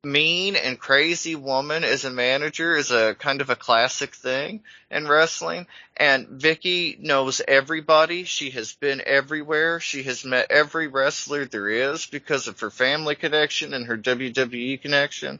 mean 0.03 0.55
and 0.55 0.79
crazy 0.79 1.35
woman 1.35 1.83
as 1.83 2.05
a 2.05 2.09
manager 2.09 2.77
is 2.77 2.89
a 2.89 3.15
kind 3.15 3.41
of 3.41 3.49
a 3.49 3.55
classic 3.55 4.15
thing 4.15 4.61
in 4.89 5.05
wrestling. 5.05 5.67
And 5.97 6.27
Vickie 6.27 6.97
knows 6.99 7.41
everybody. 7.45 8.23
She 8.23 8.51
has 8.51 8.71
been 8.73 9.01
everywhere. 9.05 9.81
She 9.81 10.03
has 10.03 10.23
met 10.23 10.51
every 10.51 10.87
wrestler 10.87 11.45
there 11.45 11.67
is 11.67 12.05
because 12.05 12.47
of 12.47 12.61
her 12.61 12.69
family 12.71 13.15
connection 13.15 13.73
and 13.73 13.87
her 13.87 13.97
WWE 13.97 14.81
connection. 14.81 15.39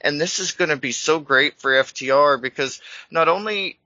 And 0.00 0.20
this 0.20 0.40
is 0.40 0.52
going 0.52 0.70
to 0.70 0.76
be 0.76 0.92
so 0.92 1.20
great 1.20 1.60
for 1.60 1.70
FTR 1.70 2.40
because 2.40 2.82
not 3.12 3.28
only 3.28 3.78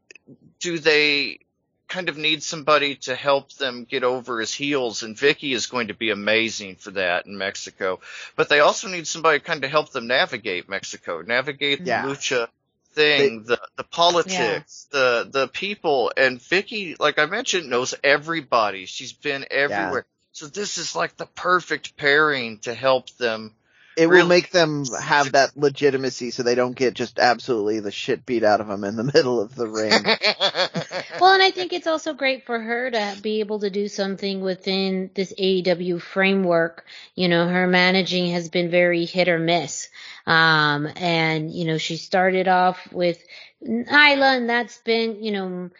do 0.59 0.79
they 0.79 1.41
kind 1.89 2.09
of 2.09 2.17
need 2.17 2.43
somebody 2.43 2.97
to 2.97 3.15
help 3.15 3.53
them 3.55 3.85
get 3.85 4.05
over 4.05 4.41
his 4.41 4.53
heels, 4.55 5.03
and 5.03 5.17
Vickie 5.17 5.55
is 5.55 5.67
going 5.67 5.89
to 5.89 5.95
be 5.95 6.11
amazing 6.11 6.77
for 6.77 6.91
that 6.93 7.27
in 7.27 7.37
Mexico. 7.39 8.01
But 8.37 8.49
they 8.49 8.61
also 8.61 8.89
need 8.89 9.07
somebody 9.07 9.39
to 9.39 9.45
kind 9.45 9.65
of 9.65 9.71
help 9.71 9.91
them 9.91 10.07
navigate 10.07 10.69
Mexico, 10.69 11.23
navigate 11.23 11.81
Yeah. 11.81 12.03
the 12.03 12.09
lucha 12.09 12.49
thing, 12.95 13.43
the 13.45 13.61
the 13.77 13.85
politics, 13.85 14.87
the 14.91 15.29
the 15.31 15.49
people, 15.49 16.13
and 16.17 16.39
Vickie, 16.39 16.99
like 16.99 17.19
I 17.19 17.27
mentioned, 17.27 17.69
knows 17.69 17.95
everybody. 18.03 18.87
She's 18.87 19.13
been 19.13 19.45
everywhere. 19.51 20.07
So 20.33 20.47
this 20.47 20.79
is 20.79 20.97
like 20.97 21.17
the 21.17 21.27
perfect 21.27 21.97
pairing 21.97 22.59
to 22.61 22.75
help 22.75 23.11
them. 23.19 23.55
It 23.97 24.09
Really? 24.09 24.23
will 24.23 24.29
make 24.29 24.51
them 24.51 24.85
have 25.01 25.33
that 25.33 25.51
legitimacy 25.57 26.31
so 26.31 26.43
they 26.43 26.55
don't 26.55 26.75
get 26.77 26.95
just 26.95 27.19
absolutely 27.19 27.81
the 27.81 27.91
shit 27.93 28.27
beat 28.27 28.43
out 28.45 28.61
of 28.61 28.69
them 28.69 28.85
in 28.85 28.97
the 28.97 29.05
middle 29.15 29.41
of 29.41 29.55
the 29.55 29.69
ring. 29.69 29.93
Well, 31.21 31.33
and 31.33 31.43
I 31.43 31.51
think 31.53 31.73
it's 31.73 31.87
also 31.87 32.13
great 32.13 32.45
for 32.45 32.59
her 32.59 32.91
to 32.91 33.17
be 33.23 33.41
able 33.41 33.61
to 33.61 33.71
do 33.71 33.89
something 33.89 34.41
within 34.41 35.11
this 35.15 35.33
AEW 35.39 36.01
framework. 36.01 36.85
You 37.15 37.29
know, 37.29 37.47
her 37.47 37.67
managing 37.67 38.31
has 38.33 38.49
been 38.49 38.71
very 38.71 39.05
hit 39.05 39.29
or 39.29 39.39
miss. 39.39 39.89
Um, 40.27 40.89
and, 40.97 41.53
you 41.53 41.65
know, 41.67 41.79
she 41.79 41.97
started 41.97 42.49
off 42.49 42.93
with 42.93 43.23
Nyla 43.67 44.37
and 44.37 44.49
that's 44.51 44.79
been, 44.79 45.23
you 45.23 45.33
know, 45.33 45.71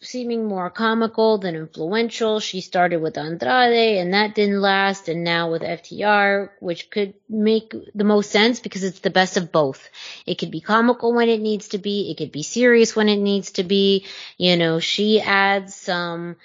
seeming 0.00 0.46
more 0.46 0.70
comical 0.70 1.38
than 1.38 1.54
influential. 1.54 2.40
She 2.40 2.60
started 2.60 3.00
with 3.02 3.18
Andrade 3.18 3.98
and 3.98 4.14
that 4.14 4.34
didn't 4.34 4.60
last 4.60 5.08
and 5.08 5.24
now 5.24 5.50
with 5.50 5.62
FTR, 5.62 6.50
which 6.60 6.90
could 6.90 7.14
make 7.28 7.74
the 7.94 8.04
most 8.04 8.30
sense 8.30 8.60
because 8.60 8.84
it's 8.84 9.00
the 9.00 9.10
best 9.10 9.36
of 9.36 9.52
both. 9.52 9.88
It 10.26 10.38
could 10.38 10.50
be 10.50 10.60
comical 10.60 11.12
when 11.12 11.28
it 11.28 11.40
needs 11.40 11.68
to 11.68 11.78
be. 11.78 12.10
It 12.10 12.16
could 12.16 12.32
be 12.32 12.42
serious 12.42 12.96
when 12.96 13.08
it 13.08 13.18
needs 13.18 13.52
to 13.52 13.64
be. 13.64 14.06
You 14.38 14.56
know, 14.56 14.80
she 14.80 15.20
adds 15.20 15.74
some, 15.74 16.36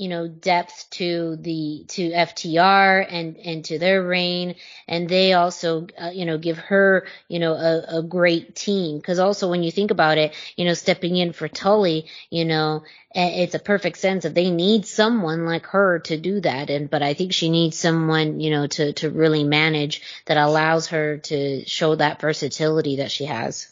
you 0.00 0.08
know, 0.08 0.26
depth 0.26 0.86
to 0.88 1.36
the, 1.36 1.84
to 1.88 2.08
FTR 2.08 3.06
and, 3.06 3.36
and 3.36 3.62
to 3.66 3.78
their 3.78 4.02
reign. 4.02 4.54
And 4.88 5.06
they 5.06 5.34
also, 5.34 5.88
uh, 6.00 6.08
you 6.08 6.24
know, 6.24 6.38
give 6.38 6.56
her, 6.56 7.06
you 7.28 7.38
know, 7.38 7.52
a, 7.52 7.98
a 7.98 8.02
great 8.02 8.56
team. 8.56 9.02
Cause 9.02 9.18
also 9.18 9.50
when 9.50 9.62
you 9.62 9.70
think 9.70 9.90
about 9.90 10.16
it, 10.16 10.32
you 10.56 10.64
know, 10.64 10.72
stepping 10.72 11.16
in 11.16 11.34
for 11.34 11.48
Tully, 11.48 12.06
you 12.30 12.46
know, 12.46 12.82
it's 13.14 13.54
a 13.54 13.58
perfect 13.58 13.98
sense 13.98 14.22
that 14.22 14.34
they 14.34 14.50
need 14.50 14.86
someone 14.86 15.44
like 15.44 15.66
her 15.66 15.98
to 15.98 16.16
do 16.16 16.40
that. 16.40 16.70
And, 16.70 16.88
but 16.88 17.02
I 17.02 17.12
think 17.12 17.34
she 17.34 17.50
needs 17.50 17.76
someone, 17.76 18.40
you 18.40 18.48
know, 18.48 18.68
to, 18.68 18.94
to 18.94 19.10
really 19.10 19.44
manage 19.44 20.00
that 20.24 20.38
allows 20.38 20.86
her 20.86 21.18
to 21.18 21.66
show 21.66 21.94
that 21.96 22.22
versatility 22.22 22.96
that 22.96 23.10
she 23.10 23.26
has. 23.26 23.70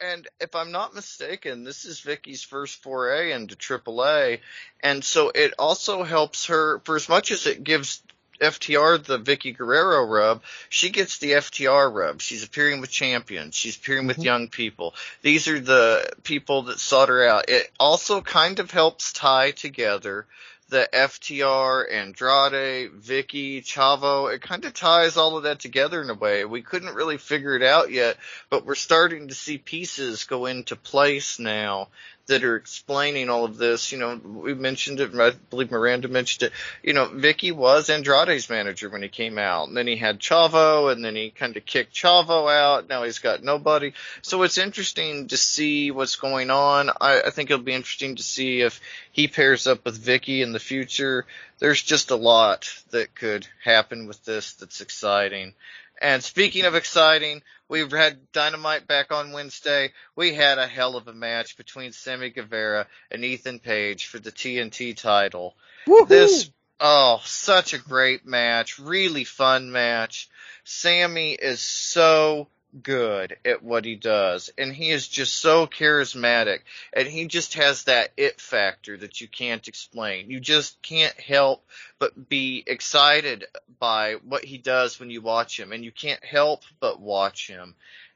And 0.00 0.28
if 0.40 0.54
I'm 0.54 0.72
not 0.72 0.94
mistaken, 0.94 1.64
this 1.64 1.84
is 1.84 2.00
Vickie's 2.00 2.42
first 2.42 2.82
foray 2.82 3.32
into 3.32 3.56
AAA, 3.56 4.40
and 4.80 5.02
so 5.02 5.30
it 5.34 5.54
also 5.58 6.02
helps 6.02 6.46
her 6.46 6.80
for 6.80 6.96
as 6.96 7.08
much 7.08 7.30
as 7.30 7.46
it 7.46 7.64
gives 7.64 8.02
FTR 8.40 9.04
the 9.04 9.18
Vickie 9.18 9.56
Guerrero 9.56 10.04
rub, 10.04 10.42
she 10.68 10.90
gets 10.90 11.18
the 11.18 11.32
FTR 11.32 11.92
rub. 11.92 12.20
She's 12.20 12.42
appearing 12.42 12.80
with 12.80 12.90
champions. 12.90 13.54
She's 13.54 13.76
appearing 13.76 14.06
with 14.06 14.16
mm-hmm. 14.16 14.24
young 14.24 14.48
people. 14.48 14.94
These 15.22 15.46
are 15.48 15.60
the 15.60 16.10
people 16.24 16.62
that 16.62 16.80
sought 16.80 17.10
her 17.10 17.26
out. 17.26 17.48
It 17.48 17.70
also 17.78 18.20
kind 18.22 18.58
of 18.58 18.70
helps 18.70 19.12
tie 19.12 19.50
together 19.50 20.26
the 20.70 20.88
FTR, 20.92 21.92
Andrade, 21.92 22.92
Vickie, 22.92 23.62
Chavo. 23.62 24.32
It 24.32 24.40
kind 24.40 24.64
of 24.64 24.72
ties 24.72 25.16
all 25.16 25.36
of 25.36 25.42
that 25.42 25.58
together 25.58 26.00
in 26.00 26.10
a 26.10 26.14
way. 26.14 26.44
We 26.44 26.62
couldn't 26.62 26.94
really 26.94 27.18
figure 27.18 27.56
it 27.56 27.62
out 27.62 27.90
yet, 27.90 28.16
but 28.48 28.64
we're 28.64 28.76
starting 28.76 29.28
to 29.28 29.34
see 29.34 29.58
pieces 29.58 30.24
go 30.24 30.46
into 30.46 30.76
place 30.76 31.38
now 31.38 31.88
that 32.30 32.44
are 32.44 32.56
explaining 32.56 33.28
all 33.28 33.44
of 33.44 33.58
this. 33.58 33.92
You 33.92 33.98
know, 33.98 34.16
we 34.16 34.54
mentioned 34.54 35.00
it, 35.00 35.14
I 35.14 35.32
believe 35.50 35.70
Miranda 35.70 36.08
mentioned 36.08 36.44
it. 36.44 36.52
You 36.82 36.94
know, 36.94 37.08
Vickie 37.08 37.52
was 37.52 37.90
Andrade's 37.90 38.48
manager 38.48 38.88
when 38.88 39.02
he 39.02 39.08
came 39.08 39.36
out, 39.36 39.68
and 39.68 39.76
then 39.76 39.86
he 39.86 39.96
had 39.96 40.20
Chavo, 40.20 40.90
and 40.90 41.04
then 41.04 41.14
he 41.14 41.30
kind 41.30 41.56
of 41.56 41.66
kicked 41.66 41.94
Chavo 41.94 42.50
out. 42.50 42.88
Now 42.88 43.02
he's 43.02 43.18
got 43.18 43.42
nobody. 43.42 43.92
So 44.22 44.42
it's 44.42 44.58
interesting 44.58 45.28
to 45.28 45.36
see 45.36 45.90
what's 45.90 46.16
going 46.16 46.50
on. 46.50 46.90
I, 47.00 47.22
I 47.26 47.30
think 47.30 47.50
it'll 47.50 47.64
be 47.64 47.74
interesting 47.74 48.16
to 48.16 48.22
see 48.22 48.60
if 48.60 48.80
he 49.12 49.28
pairs 49.28 49.66
up 49.66 49.84
with 49.84 50.02
Vickie 50.02 50.42
in 50.42 50.52
the 50.52 50.58
future. 50.58 51.26
There's 51.58 51.82
just 51.82 52.10
a 52.10 52.16
lot 52.16 52.72
that 52.90 53.14
could 53.14 53.46
happen 53.62 54.06
with 54.06 54.24
this 54.24 54.54
that's 54.54 54.80
exciting. 54.80 55.54
And 56.00 56.24
speaking 56.24 56.64
of 56.64 56.74
exciting, 56.74 57.42
we've 57.68 57.90
had 57.90 58.32
Dynamite 58.32 58.86
back 58.86 59.12
on 59.12 59.32
Wednesday. 59.32 59.92
We 60.16 60.34
had 60.34 60.58
a 60.58 60.66
hell 60.66 60.96
of 60.96 61.08
a 61.08 61.12
match 61.12 61.56
between 61.56 61.92
Sammy 61.92 62.30
Guevara 62.30 62.86
and 63.10 63.24
Ethan 63.24 63.58
Page 63.58 64.06
for 64.06 64.18
the 64.18 64.32
TNT 64.32 64.96
title. 64.96 65.54
Woohoo! 65.86 66.08
This, 66.08 66.50
oh, 66.80 67.20
such 67.24 67.74
a 67.74 67.78
great 67.78 68.24
match. 68.24 68.78
Really 68.78 69.24
fun 69.24 69.72
match. 69.72 70.30
Sammy 70.64 71.32
is 71.32 71.60
so 71.60 72.48
good 72.82 73.36
at 73.44 73.62
what 73.62 73.84
he 73.84 73.96
does 73.96 74.50
and 74.56 74.72
he 74.72 74.90
is 74.90 75.08
just 75.08 75.34
so 75.34 75.66
charismatic 75.66 76.60
and 76.92 77.08
he 77.08 77.26
just 77.26 77.54
has 77.54 77.84
that 77.84 78.10
it 78.16 78.40
factor 78.40 78.96
that 78.96 79.20
you 79.20 79.28
can't 79.28 79.68
explain. 79.68 80.30
You 80.30 80.40
just 80.40 80.80
can't 80.82 81.18
help 81.18 81.64
but 81.98 82.28
be 82.28 82.62
excited 82.66 83.44
by 83.78 84.14
what 84.24 84.44
he 84.44 84.58
does 84.58 85.00
when 85.00 85.10
you 85.10 85.20
watch 85.20 85.58
him 85.58 85.72
and 85.72 85.84
you 85.84 85.92
can't 85.92 86.24
help 86.24 86.62
but 86.78 87.00
watch 87.00 87.48
him. 87.48 87.74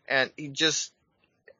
And 0.09 0.31
he 0.37 0.49
just 0.49 0.93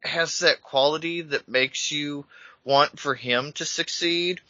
has 0.03 0.41
that 0.41 0.63
quality 0.63 1.23
that 1.23 1.49
makes 1.49 1.91
you 1.91 2.27
want 2.65 2.99
for 2.99 3.15
him 3.15 3.53
to 3.53 3.65
succeed. 3.65 4.41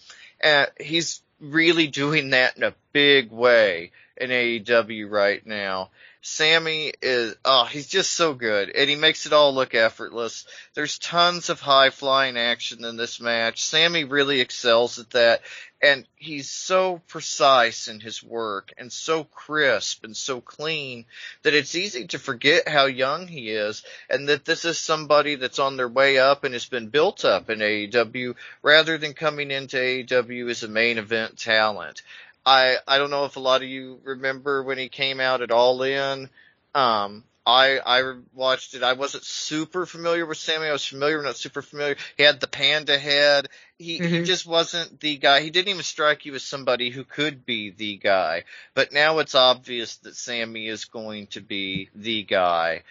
And 0.41 0.71
he's 0.81 1.23
really 1.41 1.87
doing 1.87 2.31
that 2.31 2.57
in 2.57 2.63
a 2.63 2.75
big 2.93 3.31
way 3.31 3.93
in 4.17 4.31
AEW 4.31 5.11
right 5.11 5.45
now. 5.47 5.91
Sammy 6.27 6.91
is, 7.03 7.37
oh, 7.45 7.67
he's 7.67 7.87
just 7.87 8.15
so 8.15 8.33
good, 8.33 8.71
and 8.71 8.89
he 8.89 8.97
makes 8.97 9.27
it 9.27 9.35
all 9.35 9.55
look 9.55 9.75
effortless. 9.75 10.47
There's 10.73 10.99
tons 10.99 11.51
of 11.51 11.61
high 11.61 11.91
flying 11.91 12.39
action 12.39 12.83
in 12.83 12.97
this 12.97 13.21
match. 13.21 13.63
Sammy 13.63 14.05
really 14.05 14.41
excels 14.41 14.99
at 14.99 15.11
that, 15.11 15.43
and 15.83 16.09
he's 16.17 16.49
so 16.49 17.03
precise 17.09 17.89
in 17.89 18.01
his 18.01 18.23
work, 18.23 18.73
and 18.79 18.91
so 18.91 19.25
crisp 19.25 20.03
and 20.03 20.17
so 20.17 20.41
clean 20.41 21.05
that 21.43 21.53
it's 21.53 21.75
easy 21.75 22.07
to 22.07 22.19
forget 22.19 22.69
how 22.69 22.87
young 22.87 23.29
he 23.29 23.51
is, 23.51 23.83
and 24.09 24.31
that 24.31 24.47
this 24.47 24.65
is 24.65 24.79
somebody 24.79 25.35
that's 25.35 25.59
on 25.59 25.77
their 25.77 25.91
way 25.91 26.17
up 26.19 26.43
and 26.43 26.55
has 26.55 26.65
been 26.65 26.89
built 26.89 27.27
up 27.27 27.51
in 27.51 27.59
AEW, 27.59 28.35
rather 28.63 28.97
than 28.97 29.13
coming 29.13 29.51
into 29.51 29.77
AEW 29.77 30.49
as 30.49 30.63
a 30.63 30.69
main 30.69 30.97
event 30.97 31.37
talent. 31.37 32.01
I 32.47 32.77
I 32.87 32.99
don't 32.99 33.11
know 33.11 33.25
if 33.25 33.37
a 33.37 33.41
lot 33.41 33.63
of 33.63 33.69
you 33.69 34.01
remember 34.05 34.63
when 34.63 34.79
he 34.79 34.89
came 34.89 35.21
out 35.21 35.43
at 35.43 35.51
All 35.51 35.83
In. 35.83 36.29
Um, 36.75 37.25
I 37.47 37.79
I 37.85 38.15
watched 38.33 38.75
it. 38.75 38.83
I 38.83 38.95
wasn't 38.95 39.25
super 39.25 39.87
familiar 39.87 40.27
with 40.27 40.39
Sammy. 40.39 40.67
I 40.67 40.73
was 40.73 40.87
familiar, 40.87 41.19
but 41.19 41.25
not 41.25 41.37
super 41.37 41.63
familiar. 41.63 41.97
He 42.17 42.23
had 42.23 42.41
the 42.41 42.47
panda 42.47 42.99
head. 42.99 43.49
He 43.79 43.99
he 43.99 44.21
Mhm. 44.21 44.25
just 44.25 44.47
wasn't 44.47 45.01
the 45.01 45.17
guy. 45.19 45.41
He 45.41 45.51
didn't 45.51 45.69
even 45.69 45.83
strike 45.83 46.25
you 46.27 46.35
as 46.35 46.43
somebody 46.43 46.91
who 46.91 47.05
could 47.05 47.45
be 47.45 47.71
the 47.71 47.97
guy. 47.97 48.45
But 48.75 48.93
now 48.93 49.19
it's 49.19 49.35
obvious 49.35 49.97
that 49.99 50.17
Sammy 50.17 50.69
is 50.69 50.87
going 50.87 51.27
to 51.29 51.41
be 51.41 51.91
the 51.95 52.23
guy. 52.25 52.83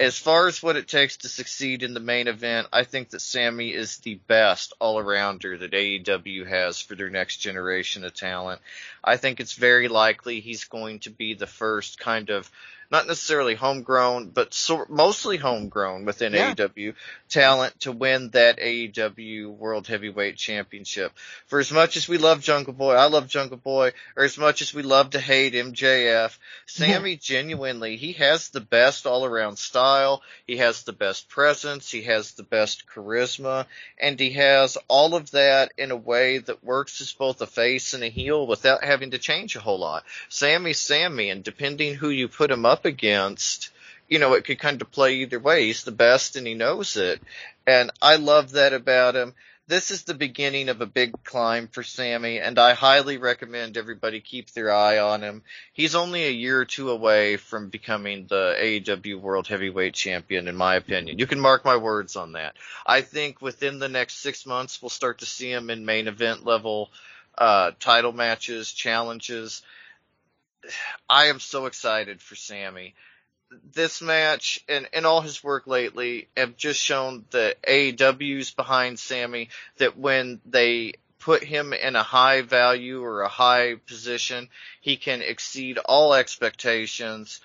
As 0.00 0.18
far 0.18 0.46
as 0.46 0.62
what 0.62 0.76
it 0.76 0.88
takes 0.88 1.18
to 1.18 1.28
succeed 1.28 1.82
in 1.82 1.92
the 1.92 2.00
main 2.00 2.26
event, 2.26 2.68
I 2.72 2.84
think 2.84 3.10
that 3.10 3.20
Sammy 3.20 3.74
is 3.74 3.98
the 3.98 4.14
best 4.14 4.72
all 4.80 4.96
arounder 4.96 5.58
that 5.58 5.72
AEW 5.72 6.46
has 6.46 6.80
for 6.80 6.94
their 6.94 7.10
next 7.10 7.36
generation 7.36 8.02
of 8.06 8.14
talent. 8.14 8.62
I 9.04 9.18
think 9.18 9.40
it's 9.40 9.52
very 9.52 9.88
likely 9.88 10.40
he's 10.40 10.64
going 10.64 11.00
to 11.00 11.10
be 11.10 11.34
the 11.34 11.46
first 11.46 11.98
kind 11.98 12.30
of 12.30 12.50
not 12.90 13.06
necessarily 13.06 13.54
homegrown, 13.54 14.30
but 14.30 14.52
sort 14.52 14.90
mostly 14.90 15.36
homegrown 15.36 16.04
within 16.04 16.32
Yeah. 16.34 16.54
AEW 16.54 16.94
talent 17.28 17.78
to 17.80 17.92
win 17.92 18.30
that 18.30 18.58
AEW 18.58 19.48
World 19.50 19.86
Heavyweight 19.86 20.36
Championship. 20.36 21.12
For 21.46 21.60
as 21.60 21.70
much 21.70 21.96
as 21.96 22.08
we 22.08 22.18
love 22.18 22.40
Jungle 22.42 22.72
Boy, 22.72 22.94
I 22.94 23.04
love 23.06 23.28
Jungle 23.28 23.56
Boy, 23.58 23.92
or 24.16 24.24
as 24.24 24.36
much 24.36 24.62
as 24.62 24.74
we 24.74 24.82
love 24.82 25.10
to 25.10 25.20
hate 25.20 25.54
MJF, 25.54 26.36
Sammy 26.66 27.16
genuinely, 27.20 27.96
he 27.96 28.12
has 28.14 28.48
the 28.48 28.60
best 28.60 29.06
all 29.06 29.24
around 29.24 29.56
style, 29.56 30.22
he 30.46 30.56
has 30.56 30.82
the 30.82 30.92
best 30.92 31.28
presence, 31.28 31.90
he 31.90 32.02
has 32.02 32.32
the 32.32 32.42
best 32.42 32.84
charisma, 32.92 33.66
and 33.98 34.18
he 34.18 34.30
has 34.32 34.76
all 34.88 35.14
of 35.14 35.30
that 35.30 35.72
in 35.78 35.92
a 35.92 35.96
way 35.96 36.38
that 36.38 36.64
works 36.64 37.00
as 37.00 37.12
both 37.12 37.40
a 37.40 37.46
face 37.46 37.94
and 37.94 38.02
a 38.02 38.08
heel 38.08 38.46
without 38.46 38.82
having 38.82 39.12
to 39.12 39.18
change 39.18 39.54
a 39.54 39.60
whole 39.60 39.78
lot. 39.78 40.04
Sammy's 40.28 40.80
Sammy, 40.80 41.30
and 41.30 41.44
depending 41.44 41.94
who 41.94 42.08
you 42.08 42.26
put 42.26 42.50
him 42.50 42.66
up 42.66 42.79
against, 42.84 43.70
you 44.08 44.18
know, 44.18 44.34
it 44.34 44.44
could 44.44 44.58
kind 44.58 44.80
of 44.80 44.90
play 44.90 45.16
either 45.16 45.38
way. 45.38 45.66
He's 45.66 45.84
the 45.84 45.92
best 45.92 46.36
and 46.36 46.46
he 46.46 46.54
knows 46.54 46.96
it. 46.96 47.20
And 47.66 47.90
I 48.00 48.16
love 48.16 48.52
that 48.52 48.72
about 48.72 49.16
him. 49.16 49.34
This 49.70 49.92
is 49.92 50.02
the 50.02 50.14
beginning 50.14 50.68
of 50.68 50.80
a 50.80 50.86
big 50.86 51.22
climb 51.22 51.68
for 51.68 51.84
Sammy, 51.84 52.40
and 52.40 52.58
I 52.58 52.74
highly 52.74 53.18
recommend 53.18 53.76
everybody 53.76 54.20
keep 54.20 54.50
their 54.50 54.72
eye 54.72 54.98
on 54.98 55.22
him. 55.22 55.44
He's 55.72 55.94
only 55.94 56.24
a 56.24 56.32
year 56.32 56.60
or 56.60 56.64
two 56.64 56.90
away 56.90 57.36
from 57.36 57.68
becoming 57.68 58.26
the 58.26 58.56
AEW 58.58 59.20
World 59.20 59.46
Heavyweight 59.46 59.94
Champion, 59.94 60.48
in 60.48 60.56
my 60.56 60.74
opinion. 60.74 61.20
You 61.20 61.26
can 61.28 61.38
mark 61.38 61.64
my 61.64 61.76
words 61.76 62.16
on 62.16 62.32
that. 62.32 62.56
I 62.84 63.02
think 63.02 63.40
within 63.40 63.78
the 63.78 63.88
next 63.88 64.14
six 64.14 64.44
months, 64.44 64.82
we'll 64.82 64.88
start 64.88 65.20
to 65.20 65.26
see 65.26 65.52
him 65.52 65.70
in 65.70 65.84
main 65.84 66.08
event 66.08 66.44
level 66.44 66.90
uh, 67.38 67.70
title 67.78 68.12
matches, 68.12 68.72
challenges. 68.72 69.62
I 71.08 71.26
am 71.26 71.40
so 71.40 71.66
excited 71.66 72.20
for 72.20 72.36
Sammy 72.36 72.94
this 73.72 74.00
match 74.00 74.64
and, 74.68 74.88
and 74.92 75.06
all 75.06 75.20
his 75.20 75.42
work 75.42 75.66
lately 75.66 76.28
have 76.36 76.56
just 76.56 76.80
shown 76.80 77.24
that 77.30 77.60
AEW's 77.62 78.52
behind 78.52 78.98
Sammy, 78.98 79.48
that 79.78 79.96
when 79.96 80.40
they 80.46 80.94
put 81.18 81.44
him 81.44 81.72
in 81.72 81.96
a 81.96 82.02
high 82.02 82.42
value 82.42 83.02
or 83.02 83.22
a 83.22 83.28
high 83.28 83.74
position, 83.74 84.48
he 84.80 84.96
can 84.96 85.20
exceed 85.22 85.78
all 85.78 86.14
expectations. 86.14 87.40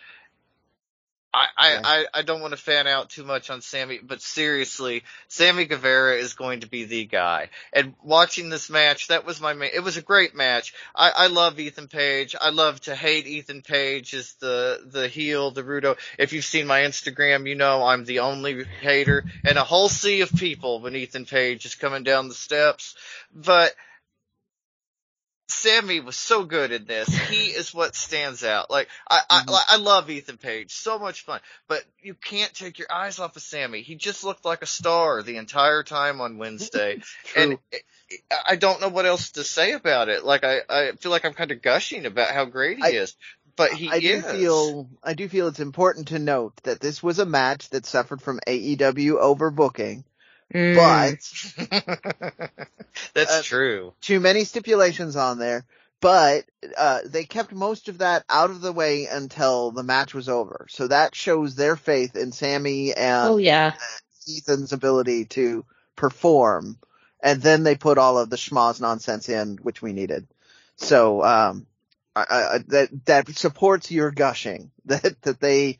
I, 1.35 1.47
I, 1.83 2.05
I 2.13 2.21
don't 2.21 2.41
want 2.41 2.51
to 2.51 2.57
fan 2.57 2.87
out 2.87 3.09
too 3.09 3.25
much 3.25 3.49
on 3.49 3.61
Sammy, 3.61 3.99
but 4.01 4.21
seriously, 4.21 5.03
Sammy 5.27 5.65
Guevara 5.65 6.15
is 6.15 6.33
going 6.33 6.61
to 6.61 6.67
be 6.67 6.85
the 6.85 7.05
guy. 7.05 7.49
And 7.73 7.93
watching 8.03 8.49
this 8.49 8.69
match, 8.69 9.07
that 9.09 9.25
was 9.25 9.41
my 9.41 9.53
main, 9.53 9.71
it 9.73 9.81
was 9.81 9.97
a 9.97 10.01
great 10.01 10.33
match. 10.33 10.73
I, 10.95 11.11
I 11.15 11.27
love 11.27 11.59
Ethan 11.59 11.89
Page. 11.89 12.35
I 12.39 12.51
love 12.51 12.79
to 12.81 12.95
hate 12.95 13.27
Ethan 13.27 13.63
Page 13.63 14.13
as 14.13 14.33
the, 14.35 14.81
the 14.85 15.07
heel, 15.09 15.51
the 15.51 15.63
Rudo. 15.63 15.97
If 16.17 16.31
you've 16.31 16.45
seen 16.45 16.67
my 16.67 16.81
Instagram, 16.81 17.49
you 17.49 17.55
know 17.55 17.83
I'm 17.83 18.05
the 18.05 18.19
only 18.19 18.63
hater 18.63 19.25
and 19.43 19.57
a 19.57 19.63
whole 19.63 19.89
sea 19.89 20.21
of 20.21 20.31
people 20.31 20.79
when 20.79 20.95
Ethan 20.95 21.25
Page 21.25 21.65
is 21.65 21.75
coming 21.75 22.03
down 22.03 22.29
the 22.29 22.33
steps. 22.33 22.95
But, 23.33 23.75
Sammy 25.47 25.99
was 25.99 26.15
so 26.15 26.43
good 26.43 26.71
in 26.71 26.85
this. 26.85 27.07
He 27.25 27.47
is 27.47 27.73
what 27.73 27.95
stands 27.95 28.43
out. 28.43 28.69
Like 28.69 28.87
I, 29.09 29.17
mm-hmm. 29.17 29.49
I, 29.49 29.63
I 29.69 29.77
love 29.77 30.09
Ethan 30.09 30.37
Page, 30.37 30.71
so 30.71 30.99
much 30.99 31.21
fun. 31.21 31.39
But 31.67 31.83
you 32.01 32.13
can't 32.13 32.53
take 32.53 32.77
your 32.79 32.91
eyes 32.91 33.19
off 33.19 33.35
of 33.35 33.41
Sammy. 33.41 33.81
He 33.81 33.95
just 33.95 34.23
looked 34.23 34.45
like 34.45 34.61
a 34.61 34.67
star 34.67 35.21
the 35.23 35.37
entire 35.37 35.83
time 35.83 36.21
on 36.21 36.37
Wednesday, 36.37 37.01
and 37.35 37.57
it, 37.71 37.81
I 38.47 38.55
don't 38.55 38.79
know 38.79 38.89
what 38.89 39.05
else 39.05 39.31
to 39.31 39.43
say 39.43 39.73
about 39.73 40.09
it. 40.09 40.23
Like 40.23 40.43
I, 40.43 40.59
I 40.69 40.91
feel 40.93 41.11
like 41.11 41.25
I'm 41.25 41.33
kind 41.33 41.51
of 41.51 41.61
gushing 41.61 42.05
about 42.05 42.31
how 42.31 42.45
great 42.45 42.77
he 42.77 42.83
I, 42.83 42.89
is. 42.89 43.15
But 43.55 43.71
he 43.71 43.89
I 43.89 43.95
is. 43.95 44.01
do 44.01 44.21
feel 44.21 44.89
I 45.03 45.13
do 45.13 45.27
feel 45.27 45.47
it's 45.47 45.59
important 45.59 46.09
to 46.09 46.19
note 46.19 46.53
that 46.63 46.79
this 46.79 47.01
was 47.01 47.19
a 47.19 47.25
match 47.25 47.69
that 47.69 47.85
suffered 47.85 48.21
from 48.21 48.39
AEW 48.47 49.19
overbooking 49.21 50.03
Mm. 50.53 50.75
But 50.75 52.49
that's 53.13 53.39
uh, 53.39 53.41
true. 53.43 53.93
Too 54.01 54.19
many 54.19 54.43
stipulations 54.43 55.15
on 55.15 55.39
there, 55.39 55.65
but 56.01 56.45
uh, 56.77 56.99
they 57.05 57.23
kept 57.23 57.51
most 57.51 57.89
of 57.89 57.99
that 57.99 58.23
out 58.29 58.51
of 58.51 58.61
the 58.61 58.73
way 58.73 59.05
until 59.05 59.71
the 59.71 59.83
match 59.83 60.13
was 60.13 60.29
over. 60.29 60.67
So 60.69 60.87
that 60.87 61.15
shows 61.15 61.55
their 61.55 61.75
faith 61.75 62.15
in 62.15 62.31
Sammy 62.31 62.93
and 62.93 63.29
oh, 63.29 63.37
yeah. 63.37 63.73
Ethan's 64.29 64.73
ability 64.73 65.25
to 65.25 65.65
perform. 65.95 66.77
And 67.21 67.41
then 67.41 67.63
they 67.63 67.75
put 67.75 67.97
all 67.97 68.19
of 68.19 68.29
the 68.29 68.35
schmoz 68.35 68.79
nonsense 68.79 69.29
in, 69.29 69.57
which 69.57 69.81
we 69.81 69.93
needed. 69.93 70.27
So, 70.75 71.23
um, 71.23 71.65
I, 72.15 72.25
I, 72.29 72.57
that 72.67 73.05
that 73.05 73.29
supports 73.35 73.91
your 73.91 74.11
gushing 74.11 74.71
that 74.85 75.21
that 75.23 75.39
they 75.39 75.79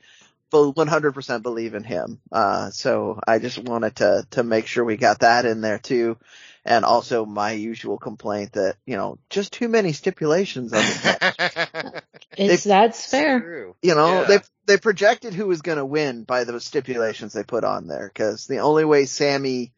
100% 0.56 1.42
believe 1.42 1.74
in 1.76 1.84
him. 1.84 2.20
Uh, 2.32 2.70
so 2.70 3.20
I 3.28 3.40
just 3.40 3.58
wanted 3.58 3.98
to, 3.98 4.28
to 4.32 4.44
make 4.44 4.68
sure 4.68 4.84
we 4.84 4.98
got 4.98 5.20
that 5.20 5.46
in 5.46 5.62
there 5.62 5.80
too. 5.80 6.18
And 6.64 6.84
also 6.84 7.26
my 7.26 7.52
usual 7.52 7.98
complaint 7.98 8.54
that, 8.54 8.78
you 8.86 8.98
know, 8.98 9.20
just 9.30 9.54
too 9.54 9.68
many 9.68 9.94
stipulations 9.94 10.74
on 10.74 10.80
the 10.82 12.04
It's, 12.38 12.64
they, 12.64 12.70
that's 12.70 13.10
fair. 13.10 13.74
You 13.82 13.96
know, 13.96 14.22
yeah. 14.22 14.24
they, 14.24 14.40
they 14.66 14.78
projected 14.78 15.34
who 15.34 15.48
was 15.48 15.62
going 15.62 15.78
to 15.78 15.86
win 15.86 16.24
by 16.24 16.44
the 16.44 16.60
stipulations 16.60 17.34
they 17.34 17.44
put 17.44 17.64
on 17.64 17.88
there 17.88 18.08
because 18.08 18.48
the 18.48 18.60
only 18.60 18.84
way 18.84 19.06
Sammy 19.06 19.74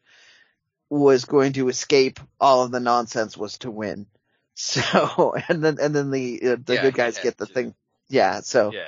was 0.88 1.26
going 1.26 1.52
to 1.54 1.68
escape 1.68 2.20
all 2.40 2.64
of 2.64 2.70
the 2.70 2.80
nonsense 2.80 3.36
was 3.36 3.58
to 3.58 3.70
win. 3.70 4.06
So, 4.60 5.36
and 5.48 5.62
then, 5.62 5.78
and 5.80 5.94
then 5.94 6.10
the, 6.10 6.40
uh, 6.42 6.56
the 6.64 6.74
yeah, 6.74 6.82
good 6.82 6.94
guys 6.94 7.20
get 7.20 7.36
the 7.36 7.46
to. 7.46 7.52
thing. 7.52 7.74
Yeah. 8.08 8.40
So, 8.40 8.72
yeah 8.72 8.86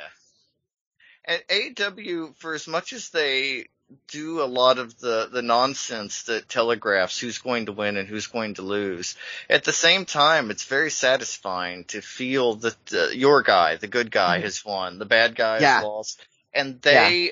and 1.24 1.42
AEW, 1.48 2.36
for 2.36 2.54
as 2.54 2.66
much 2.66 2.92
as 2.92 3.10
they 3.10 3.66
do 4.08 4.40
a 4.40 4.44
lot 4.44 4.78
of 4.78 4.98
the, 5.00 5.28
the 5.32 5.42
nonsense 5.42 6.22
that 6.24 6.48
telegraphs 6.48 7.18
who's 7.18 7.38
going 7.38 7.66
to 7.66 7.72
win 7.72 7.96
and 7.96 8.08
who's 8.08 8.28
going 8.28 8.54
to 8.54 8.62
lose. 8.62 9.16
At 9.48 9.64
the 9.64 9.72
same 9.72 10.04
time, 10.04 10.50
it's 10.50 10.64
very 10.64 10.90
satisfying 10.90 11.84
to 11.86 12.00
feel 12.00 12.54
that 12.56 12.92
uh, 12.92 13.08
your 13.08 13.42
guy, 13.42 13.76
the 13.76 13.88
good 13.88 14.10
guy, 14.10 14.36
mm-hmm. 14.36 14.44
has 14.44 14.64
won, 14.64 14.98
the 14.98 15.06
bad 15.06 15.34
guy 15.34 15.58
yeah. 15.58 15.76
has 15.76 15.84
lost, 15.84 16.24
and 16.54 16.80
they 16.82 17.24
yeah 17.24 17.30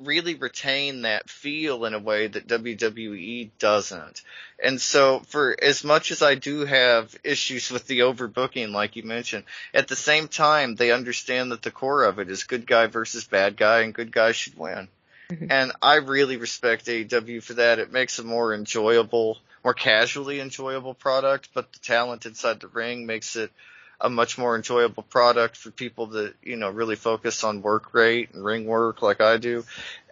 really 0.00 0.34
retain 0.34 1.02
that 1.02 1.28
feel 1.28 1.84
in 1.84 1.94
a 1.94 1.98
way 1.98 2.26
that 2.26 2.48
WWE 2.48 3.50
doesn't. 3.58 4.22
And 4.62 4.80
so 4.80 5.20
for 5.20 5.56
as 5.60 5.84
much 5.84 6.10
as 6.10 6.22
I 6.22 6.34
do 6.34 6.64
have 6.64 7.14
issues 7.22 7.70
with 7.70 7.86
the 7.86 8.00
overbooking, 8.00 8.72
like 8.72 8.96
you 8.96 9.02
mentioned, 9.02 9.44
at 9.74 9.88
the 9.88 9.96
same 9.96 10.28
time, 10.28 10.74
they 10.74 10.92
understand 10.92 11.52
that 11.52 11.62
the 11.62 11.70
core 11.70 12.04
of 12.04 12.18
it 12.18 12.30
is 12.30 12.44
good 12.44 12.66
guy 12.66 12.86
versus 12.86 13.24
bad 13.24 13.56
guy 13.56 13.80
and 13.80 13.94
good 13.94 14.12
guy 14.12 14.32
should 14.32 14.56
win. 14.56 14.88
Mm-hmm. 15.30 15.46
And 15.50 15.72
I 15.80 15.96
really 15.96 16.36
respect 16.36 16.86
AEW 16.86 17.42
for 17.42 17.54
that. 17.54 17.78
It 17.78 17.92
makes 17.92 18.18
a 18.18 18.24
more 18.24 18.52
enjoyable, 18.52 19.38
more 19.62 19.74
casually 19.74 20.40
enjoyable 20.40 20.94
product, 20.94 21.50
but 21.54 21.72
the 21.72 21.78
talent 21.78 22.26
inside 22.26 22.60
the 22.60 22.68
ring 22.68 23.06
makes 23.06 23.36
it 23.36 23.52
a 24.00 24.08
much 24.08 24.38
more 24.38 24.56
enjoyable 24.56 25.02
product 25.02 25.56
for 25.56 25.70
people 25.70 26.06
that 26.06 26.34
you 26.42 26.56
know 26.56 26.70
really 26.70 26.96
focus 26.96 27.44
on 27.44 27.62
work 27.62 27.92
rate 27.92 28.30
and 28.32 28.44
ring 28.44 28.64
work 28.64 29.02
like 29.02 29.20
I 29.20 29.36
do. 29.36 29.64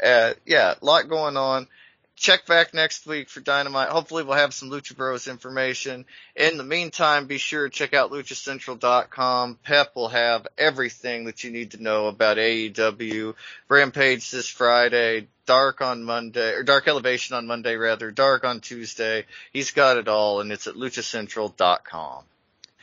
Uh, 0.05 0.35
yeah, 0.45 0.75
a 0.81 0.85
lot 0.85 1.09
going 1.09 1.37
on. 1.37 1.67
Check 2.15 2.47
back 2.47 2.75
next 2.75 3.07
week 3.07 3.29
for 3.29 3.39
Dynamite. 3.39 3.91
Hopefully 3.91 4.25
we'll 4.25 4.37
have 4.37 4.53
some 4.53 4.71
Lucha 4.71 4.97
Bros 4.97 5.29
information. 5.29 6.05
In 6.35 6.57
the 6.57 6.65
meantime, 6.65 7.29
be 7.29 7.39
sure 7.39 7.69
to 7.69 7.73
check 7.73 7.95
out 7.95 8.11
luchacentral.com. 8.11 9.57
Pep 9.63 9.95
will 9.95 10.09
have 10.09 10.49
everything 10.59 11.27
that 11.27 11.45
you 11.45 11.53
need 11.53 11.71
to 11.73 11.83
know 11.83 12.09
about 12.09 12.37
AEW. 12.37 13.37
Rampage 13.69 14.33
this 14.33 14.49
Friday, 14.49 15.29
Dark 15.47 15.81
on 15.81 16.03
Monday, 16.03 16.55
or 16.55 16.65
Dark 16.65 16.89
Elevation 16.89 17.37
on 17.37 17.47
Monday 17.47 17.77
rather, 17.77 18.11
Dark 18.11 18.45
on 18.45 18.61
Tuesday. 18.61 19.25
He's 19.53 19.71
got 19.71 19.97
it 19.97 20.09
all 20.09 20.41
and 20.41 20.51
it's 20.51 20.67
at 20.67 20.75
luchacentral.com. 20.75 22.25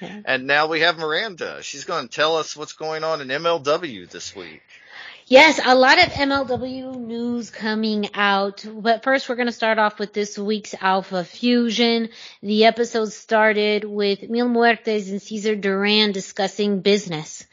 And 0.02 0.48
now 0.48 0.68
we 0.68 0.82
have 0.82 0.98
Miranda. 0.98 1.62
She's 1.62 1.86
going 1.86 2.08
to 2.08 2.14
tell 2.14 2.38
us 2.38 2.56
what's 2.56 2.74
going 2.74 3.04
on 3.04 3.22
in 3.22 3.28
MLW 3.28 4.10
this 4.10 4.36
week. 4.36 4.62
Yes, 5.28 5.60
a 5.64 5.74
lot 5.74 5.98
of 5.98 6.12
MLW 6.12 7.00
news 7.00 7.50
coming 7.50 8.10
out. 8.14 8.64
But 8.72 9.04
first, 9.04 9.28
we're 9.28 9.36
going 9.36 9.48
to 9.48 9.52
start 9.52 9.80
off 9.80 9.98
with 9.98 10.14
this 10.14 10.38
week's 10.38 10.76
Alpha 10.80 11.24
Fusion. 11.24 12.10
The 12.44 12.66
episode 12.66 13.12
started 13.12 13.86
with 13.86 14.30
Mil 14.30 14.48
Muertes 14.48 15.10
and 15.10 15.20
Cesar 15.20 15.56
Duran 15.56 16.12
discussing 16.12 16.82
business. 16.82 17.44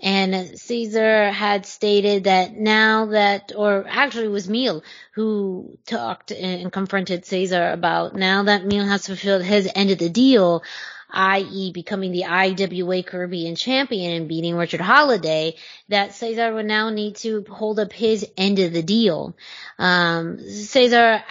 And 0.00 0.58
Cesar 0.58 1.30
had 1.30 1.66
stated 1.66 2.24
that 2.24 2.54
now 2.54 3.06
that, 3.06 3.52
or 3.54 3.84
actually 3.86 4.26
it 4.26 4.30
was 4.30 4.48
Mil 4.48 4.82
who 5.12 5.76
talked 5.84 6.30
and 6.30 6.72
confronted 6.72 7.26
Cesar 7.26 7.72
about 7.72 8.14
now 8.14 8.44
that 8.44 8.64
Mil 8.64 8.86
has 8.86 9.06
fulfilled 9.06 9.42
his 9.42 9.68
end 9.74 9.90
of 9.90 9.98
the 9.98 10.08
deal, 10.08 10.62
i.e. 11.10 11.72
becoming 11.72 12.12
the 12.12 12.24
IWA 12.24 13.02
Caribbean 13.02 13.56
champion 13.56 14.12
and 14.12 14.28
beating 14.28 14.56
Richard 14.56 14.80
Holliday, 14.80 15.56
that 15.88 16.14
Cesar 16.14 16.52
would 16.52 16.66
now 16.66 16.90
need 16.90 17.16
to 17.16 17.44
hold 17.48 17.80
up 17.80 17.92
his 17.92 18.26
end 18.36 18.58
of 18.58 18.72
the 18.72 18.82
deal. 18.82 19.36
Um, 19.78 20.38
Cesar 20.40 21.22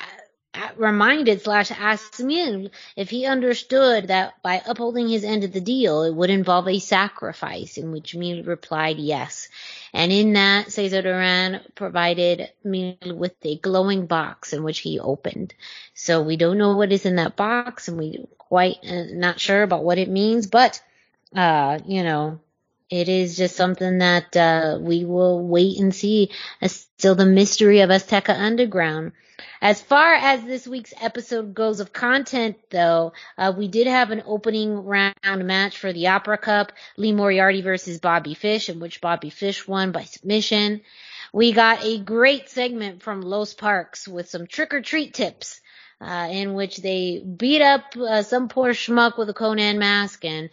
reminded 0.77 1.41
slash 1.41 1.71
asked 1.71 2.19
Mil 2.19 2.69
if 2.95 3.09
he 3.09 3.25
understood 3.25 4.07
that 4.07 4.41
by 4.41 4.61
upholding 4.65 5.07
his 5.07 5.23
end 5.23 5.43
of 5.43 5.51
the 5.51 5.61
deal, 5.61 6.03
it 6.03 6.13
would 6.13 6.29
involve 6.29 6.67
a 6.67 6.79
sacrifice, 6.79 7.77
in 7.77 7.91
which 7.91 8.15
Mil 8.15 8.43
replied 8.43 8.97
yes. 8.97 9.49
And 9.93 10.11
in 10.11 10.33
that, 10.33 10.71
Cesar 10.71 11.01
Duran 11.01 11.61
provided 11.75 12.49
Mil 12.63 12.95
with 13.03 13.35
a 13.43 13.57
glowing 13.57 14.05
box 14.05 14.53
in 14.53 14.63
which 14.63 14.79
he 14.79 14.99
opened. 14.99 15.53
So 15.93 16.21
we 16.21 16.37
don't 16.37 16.57
know 16.57 16.75
what 16.75 16.91
is 16.91 17.05
in 17.05 17.15
that 17.17 17.35
box 17.35 17.87
and 17.87 17.97
we 17.97 18.25
quite 18.47 18.77
uh, 18.83 19.05
not 19.11 19.39
sure 19.39 19.63
about 19.63 19.83
what 19.83 19.97
it 19.97 20.09
means, 20.09 20.47
but, 20.47 20.81
uh, 21.35 21.79
you 21.85 22.03
know, 22.03 22.39
it 22.89 23.09
is 23.09 23.35
just 23.37 23.55
something 23.55 23.97
that, 23.99 24.35
uh, 24.35 24.77
we 24.81 25.05
will 25.05 25.45
wait 25.45 25.79
and 25.79 25.93
see. 25.93 26.31
It's 26.61 26.87
still 26.97 27.15
the 27.15 27.25
mystery 27.25 27.81
of 27.81 27.89
Azteca 27.89 28.37
Underground. 28.37 29.11
As 29.61 29.81
far 29.81 30.13
as 30.13 30.43
this 30.43 30.67
week's 30.67 30.93
episode 31.01 31.53
goes 31.53 31.79
of 31.79 31.91
content, 31.91 32.57
though, 32.69 33.13
uh, 33.37 33.53
we 33.57 33.67
did 33.67 33.87
have 33.87 34.11
an 34.11 34.23
opening 34.25 34.85
round 34.85 35.13
match 35.45 35.77
for 35.77 35.91
the 35.91 36.07
Opera 36.07 36.37
Cup, 36.37 36.71
Lee 36.95 37.11
Moriarty 37.11 37.61
versus 37.61 37.99
Bobby 37.99 38.35
Fish, 38.35 38.69
in 38.69 38.79
which 38.79 39.01
Bobby 39.01 39.29
Fish 39.31 39.67
won 39.67 39.91
by 39.91 40.03
submission. 40.03 40.81
we 41.33 41.51
got 41.51 41.83
a 41.83 41.99
great 41.99 42.49
segment 42.49 43.03
from 43.03 43.21
Los 43.21 43.53
Parks 43.53 44.07
with 44.07 44.29
some 44.29 44.47
trick 44.47 44.73
or 44.73 44.81
treat 44.81 45.13
tips. 45.13 45.61
Uh, 45.99 46.27
in 46.31 46.53
which 46.53 46.77
they 46.77 47.19
beat 47.19 47.61
up 47.61 47.81
uh, 47.97 48.21
some 48.21 48.49
poor 48.49 48.69
schmuck 48.69 49.17
with 49.17 49.29
a 49.29 49.33
Konnan 49.33 49.79
mask 49.79 50.23
and 50.25 50.51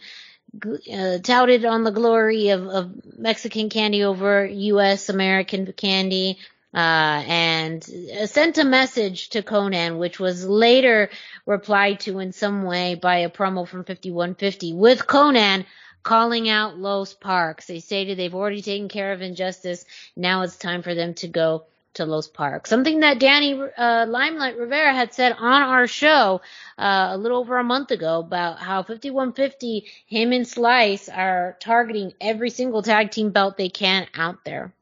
uh, 0.91 1.19
touted 1.19 1.65
on 1.65 1.83
the 1.83 1.91
glory 1.91 2.49
of, 2.49 2.67
of 2.67 3.17
Mexican 3.17 3.69
candy 3.69 4.03
over 4.03 4.45
U.S. 4.45 5.09
American 5.09 5.71
candy. 5.73 6.39
Uh, 6.73 7.23
and 7.27 7.83
sent 8.25 8.57
a 8.57 8.65
message 8.65 9.29
to 9.29 9.41
Konnan, 9.41 9.97
which 9.97 10.19
was 10.19 10.45
later 10.45 11.09
replied 11.45 12.01
to 12.01 12.19
in 12.19 12.33
some 12.33 12.63
way 12.63 12.95
by 12.95 13.19
a 13.19 13.29
promo 13.29 13.65
from 13.65 13.85
5150 13.85 14.73
with 14.73 15.07
Konnan 15.07 15.65
calling 16.05 16.49
out 16.49 16.77
Los 16.77 17.13
Parks. 17.13 17.65
They 17.65 17.79
stated 17.79 18.17
they've 18.17 18.35
already 18.35 18.61
taken 18.61 18.89
care 18.89 19.13
of 19.13 19.21
injustice. 19.21 19.85
Now 20.15 20.41
it's 20.41 20.57
time 20.57 20.83
for 20.83 20.93
them 20.93 21.13
to 21.15 21.27
go 21.27 21.65
to 21.95 22.05
Los 22.05 22.27
Park. 22.27 22.67
Something 22.67 23.01
that 23.01 23.19
Danny 23.19 23.59
uh, 23.77 24.05
Limelight 24.07 24.57
Rivera 24.57 24.93
had 24.93 25.13
said 25.13 25.33
on 25.33 25.61
our 25.61 25.87
show 25.87 26.41
uh, 26.77 27.09
a 27.11 27.17
little 27.17 27.39
over 27.39 27.57
a 27.57 27.63
month 27.63 27.91
ago 27.91 28.19
about 28.19 28.59
how 28.59 28.83
5150, 28.83 29.85
him 30.05 30.31
and 30.31 30.47
Slice 30.47 31.09
are 31.09 31.57
targeting 31.59 32.13
every 32.21 32.49
single 32.49 32.81
tag 32.83 33.11
team 33.11 33.31
belt 33.31 33.57
they 33.57 33.69
can 33.69 34.07
out 34.13 34.45
there. 34.45 34.73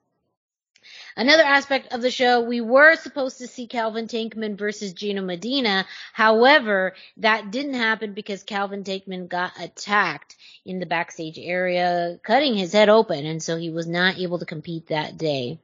Another 1.16 1.44
aspect 1.44 1.94
of 1.94 2.02
the 2.02 2.10
show, 2.10 2.42
we 2.42 2.60
were 2.60 2.96
supposed 2.96 3.38
to 3.38 3.48
see 3.48 3.68
Calvin 3.68 4.08
Tankman 4.08 4.58
versus 4.58 4.94
Gino 4.94 5.22
Medina. 5.22 5.86
However, 6.12 6.96
that 7.18 7.52
didn't 7.52 7.76
happen 7.76 8.14
because 8.14 8.44
Calvin 8.44 8.84
Tankman 8.84 9.28
got 9.28 9.54
attacked 9.60 10.36
in 10.66 10.80
the 10.80 10.86
backstage 10.88 11.38
area, 11.38 12.20
cutting 12.24 12.56
his 12.56 12.74
head 12.74 12.90
open, 12.90 13.26
and 13.26 13.44
so 13.44 13.58
he 13.58 13.70
was 13.70 13.88
not 13.88 14.18
able 14.18 14.40
to 14.40 14.46
compete 14.46 14.88
that 14.88 15.18
day. 15.18 15.60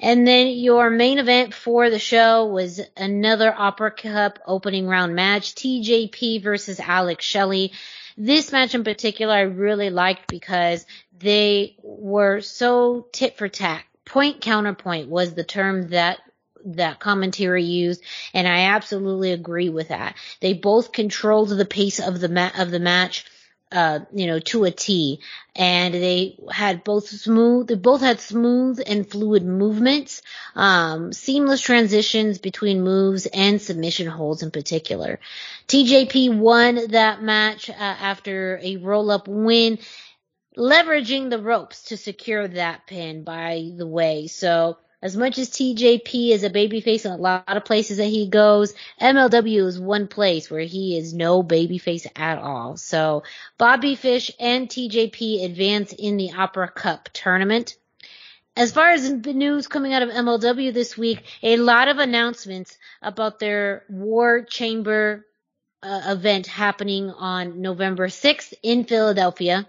And 0.00 0.26
then 0.26 0.48
your 0.48 0.88
main 0.88 1.18
event 1.18 1.52
for 1.52 1.90
the 1.90 1.98
show 1.98 2.46
was 2.46 2.80
another 2.96 3.54
Opera 3.56 3.90
Cup 3.90 4.38
opening 4.46 4.86
round 4.86 5.14
match, 5.14 5.54
TJP 5.54 6.42
versus 6.42 6.80
Alex 6.80 7.24
Shelley. 7.24 7.72
This 8.16 8.50
match 8.50 8.74
in 8.74 8.82
particular 8.82 9.34
I 9.34 9.42
really 9.42 9.90
liked 9.90 10.30
because 10.30 10.86
they 11.18 11.76
were 11.82 12.40
so 12.40 13.08
tit 13.12 13.36
for 13.36 13.48
tat. 13.48 13.84
Point 14.06 14.40
counterpoint 14.40 15.08
was 15.08 15.34
the 15.34 15.44
term 15.44 15.88
that 15.88 16.18
that 16.64 17.00
commentary 17.00 17.64
used, 17.64 18.02
and 18.34 18.46
I 18.46 18.64
absolutely 18.64 19.32
agree 19.32 19.70
with 19.70 19.88
that. 19.88 20.14
They 20.40 20.52
both 20.52 20.92
controlled 20.92 21.48
the 21.50 21.64
pace 21.64 22.00
of 22.00 22.20
the 22.20 22.28
ma- 22.28 22.50
of 22.58 22.70
the 22.70 22.80
match 22.80 23.24
uh, 23.72 24.00
you 24.12 24.26
know, 24.26 24.38
to 24.40 24.64
a 24.64 24.70
T. 24.70 25.20
And 25.54 25.94
they 25.94 26.36
had 26.50 26.84
both 26.84 27.08
smooth, 27.08 27.68
they 27.68 27.74
both 27.74 28.00
had 28.00 28.20
smooth 28.20 28.80
and 28.84 29.08
fluid 29.08 29.44
movements, 29.44 30.22
um, 30.54 31.12
seamless 31.12 31.60
transitions 31.60 32.38
between 32.38 32.82
moves 32.82 33.26
and 33.26 33.60
submission 33.60 34.06
holds 34.06 34.42
in 34.42 34.50
particular. 34.50 35.20
TJP 35.68 36.36
won 36.36 36.88
that 36.88 37.22
match 37.22 37.68
uh, 37.68 37.74
after 37.78 38.58
a 38.62 38.76
roll 38.76 39.10
up 39.10 39.28
win, 39.28 39.78
leveraging 40.56 41.30
the 41.30 41.40
ropes 41.40 41.84
to 41.84 41.96
secure 41.96 42.48
that 42.48 42.86
pin 42.86 43.24
by 43.24 43.70
the 43.76 43.86
way. 43.86 44.26
So, 44.26 44.78
as 45.02 45.16
much 45.16 45.38
as 45.38 45.48
TJP 45.48 46.30
is 46.30 46.44
a 46.44 46.50
babyface 46.50 47.06
in 47.06 47.12
a 47.12 47.16
lot 47.16 47.56
of 47.56 47.64
places 47.64 47.96
that 47.96 48.06
he 48.06 48.28
goes, 48.28 48.74
MLW 49.00 49.66
is 49.66 49.80
one 49.80 50.08
place 50.08 50.50
where 50.50 50.62
he 50.62 50.98
is 50.98 51.14
no 51.14 51.42
babyface 51.42 52.06
at 52.16 52.38
all. 52.38 52.76
So 52.76 53.22
Bobby 53.56 53.94
Fish 53.94 54.30
and 54.38 54.68
TJP 54.68 55.44
advance 55.44 55.92
in 55.92 56.16
the 56.16 56.32
Opera 56.32 56.68
Cup 56.68 57.08
tournament. 57.12 57.76
As 58.56 58.72
far 58.72 58.90
as 58.90 59.08
the 59.22 59.32
news 59.32 59.68
coming 59.68 59.94
out 59.94 60.02
of 60.02 60.10
MLW 60.10 60.74
this 60.74 60.98
week, 60.98 61.22
a 61.42 61.56
lot 61.56 61.88
of 61.88 61.98
announcements 61.98 62.76
about 63.00 63.38
their 63.38 63.84
War 63.88 64.42
Chamber 64.42 65.26
uh, 65.82 66.02
event 66.08 66.46
happening 66.46 67.10
on 67.10 67.62
November 67.62 68.08
6th 68.08 68.52
in 68.62 68.84
Philadelphia 68.84 69.66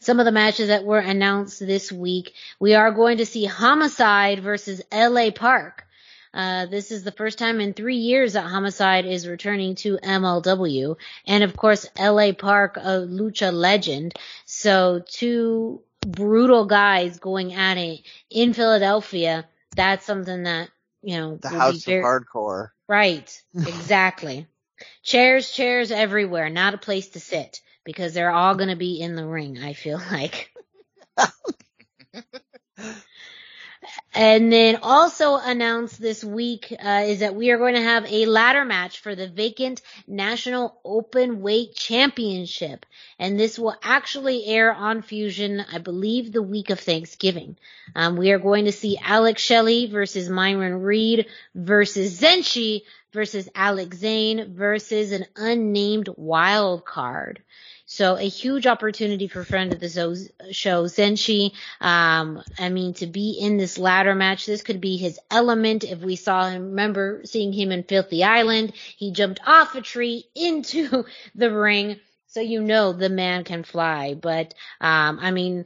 some 0.00 0.18
of 0.20 0.26
the 0.26 0.32
matches 0.32 0.68
that 0.68 0.84
were 0.84 0.98
announced 0.98 1.60
this 1.60 1.90
week. 1.90 2.34
We 2.60 2.74
are 2.74 2.92
going 2.92 3.18
to 3.18 3.26
see 3.26 3.44
Homicide 3.44 4.40
versus 4.40 4.82
LA 4.92 5.30
Park. 5.30 5.86
Uh, 6.36 6.66
this 6.66 6.90
is 6.90 7.02
the 7.02 7.12
first 7.12 7.38
time 7.38 7.60
in 7.60 7.72
three 7.72 7.96
years 7.96 8.34
that 8.34 8.42
Homicide 8.42 9.06
is 9.06 9.26
returning 9.26 9.74
to 9.76 9.96
MLW. 9.96 10.96
And 11.26 11.42
of 11.42 11.56
course, 11.56 11.88
LA 11.98 12.32
Park, 12.32 12.76
a 12.76 13.00
lucha 13.06 13.52
legend. 13.52 14.14
So 14.44 15.02
two 15.08 15.82
brutal 16.06 16.66
guys 16.66 17.18
going 17.18 17.54
at 17.54 17.78
it 17.78 18.02
in 18.28 18.52
Philadelphia. 18.52 19.46
That's 19.74 20.04
something 20.04 20.42
that, 20.42 20.68
you 21.02 21.16
know, 21.16 21.36
the 21.36 21.48
house 21.48 21.84
very, 21.84 22.00
of 22.00 22.04
hardcore. 22.04 22.68
Right. 22.86 23.42
Exactly. 23.54 24.46
chairs, 25.02 25.50
chairs 25.50 25.90
everywhere. 25.90 26.50
Not 26.50 26.74
a 26.74 26.78
place 26.78 27.08
to 27.10 27.20
sit 27.20 27.62
because 27.86 28.12
they're 28.12 28.32
all 28.32 28.56
going 28.56 28.68
to 28.68 28.76
be 28.76 29.00
in 29.00 29.14
the 29.14 29.24
ring, 29.24 29.62
I 29.62 29.72
feel 29.72 30.02
like. 30.12 30.52
and 34.12 34.52
then 34.52 34.80
also 34.82 35.36
announced 35.36 36.00
this 36.00 36.24
week 36.24 36.74
uh, 36.84 37.04
is 37.06 37.20
that 37.20 37.36
we 37.36 37.50
are 37.50 37.58
going 37.58 37.76
to 37.76 37.80
have 37.80 38.04
a 38.10 38.26
ladder 38.26 38.64
match 38.64 38.98
for 39.00 39.14
the 39.14 39.28
vacant 39.28 39.80
National 40.08 40.80
Open 40.84 41.40
Weight 41.40 41.76
Championship. 41.76 42.84
And 43.18 43.38
this 43.38 43.58
will 43.58 43.76
actually 43.82 44.44
air 44.46 44.72
on 44.74 45.02
Fusion, 45.02 45.64
I 45.72 45.78
believe, 45.78 46.32
the 46.32 46.42
week 46.42 46.70
of 46.70 46.80
Thanksgiving. 46.80 47.56
Um, 47.94 48.16
we 48.16 48.32
are 48.32 48.40
going 48.40 48.64
to 48.64 48.72
see 48.72 48.98
Alex 49.00 49.40
Shelley 49.42 49.86
versus 49.86 50.28
Myron 50.28 50.82
Reed 50.82 51.26
versus 51.54 52.20
Zenshi 52.20 52.82
versus 53.12 53.48
Alex 53.54 53.96
Zane 53.96 54.54
versus 54.54 55.12
an 55.12 55.24
unnamed 55.36 56.10
wild 56.16 56.84
card. 56.84 57.42
So 57.88 58.16
a 58.16 58.28
huge 58.28 58.66
opportunity 58.66 59.28
for 59.28 59.44
friend 59.44 59.72
of 59.72 59.78
the 59.78 59.88
show, 60.50 60.84
Zenshi. 60.86 61.52
Um, 61.80 62.42
I 62.58 62.68
mean, 62.68 62.94
to 62.94 63.06
be 63.06 63.38
in 63.40 63.58
this 63.58 63.78
ladder 63.78 64.14
match, 64.14 64.44
this 64.44 64.62
could 64.62 64.80
be 64.80 64.96
his 64.96 65.20
element. 65.30 65.84
If 65.84 66.00
we 66.00 66.16
saw 66.16 66.50
him, 66.50 66.70
remember 66.70 67.22
seeing 67.24 67.52
him 67.52 67.70
in 67.70 67.84
Filthy 67.84 68.24
Island, 68.24 68.72
he 68.96 69.12
jumped 69.12 69.38
off 69.46 69.76
a 69.76 69.82
tree 69.82 70.24
into 70.34 71.04
the 71.36 71.52
ring. 71.52 72.00
So 72.26 72.40
you 72.40 72.60
know 72.60 72.92
the 72.92 73.08
man 73.08 73.44
can 73.44 73.62
fly. 73.62 74.14
But 74.14 74.52
um, 74.80 75.20
I 75.22 75.30
mean, 75.30 75.64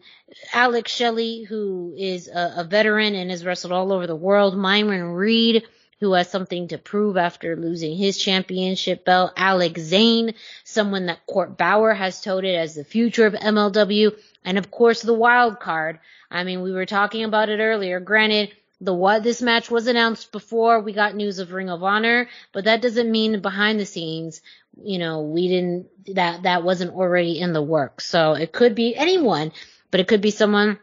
Alex 0.53 0.93
Shelley, 0.93 1.45
who 1.45 1.95
is 1.97 2.29
a, 2.29 2.55
a 2.59 2.65
veteran 2.65 3.15
and 3.15 3.31
has 3.31 3.47
wrestled 3.47 3.73
all 3.73 3.95
over 3.95 4.07
the 4.07 4.15
world, 4.15 4.57
Myron 4.57 5.13
Reed, 5.13 5.65
who 6.01 6.15
has 6.15 6.31
something 6.31 6.69
to 6.69 6.79
prove 6.79 7.17
after 7.17 7.57
losing 7.57 7.97
his 7.97 8.17
championship 8.17 9.05
belt. 9.05 9.33
Alex 9.37 9.81
Zane, 9.81 10.35
someone 10.65 11.07
that 11.07 11.27
Court 11.27 11.57
Bauer 11.57 11.93
has 11.93 12.21
touted 12.21 12.55
as 12.55 12.75
the 12.75 12.85
future 12.85 13.27
of 13.27 13.35
MLW. 13.35 14.17
And 14.45 14.59
of 14.59 14.71
course 14.71 15.03
the 15.03 15.15
wild 15.15 15.61
card. 15.61 15.99
I 16.31 16.45
mean, 16.45 16.63
we 16.63 16.73
were 16.73 16.87
talking 16.87 17.25
about 17.25 17.51
it 17.51 17.61
earlier. 17.61 18.01
Granted, 18.01 18.53
the 18.81 18.95
what 18.95 19.23
this 19.23 19.43
match 19.43 19.71
was 19.71 19.87
announced 19.87 20.33
before 20.33 20.81
we 20.81 20.93
got 20.93 21.15
news 21.15 21.39
of 21.39 21.53
Ring 21.53 21.69
of 21.69 21.83
Honor, 21.83 22.29
but 22.53 22.65
that 22.65 22.81
doesn't 22.81 23.11
mean 23.11 23.43
behind 23.43 23.79
the 23.79 23.85
scenes, 23.85 24.41
you 24.83 24.99
know, 24.99 25.21
we 25.21 25.49
didn't 25.49 26.15
that 26.15 26.45
that 26.45 26.63
wasn't 26.63 26.95
already 26.95 27.39
in 27.39 27.53
the 27.53 27.63
works. 27.63 28.07
So 28.07 28.33
it 28.33 28.53
could 28.53 28.75
be 28.75 28.97
anyone, 28.97 29.53
but 29.91 30.01
it 30.01 30.09
could 30.09 30.23
be 30.23 30.31
someone 30.31 30.79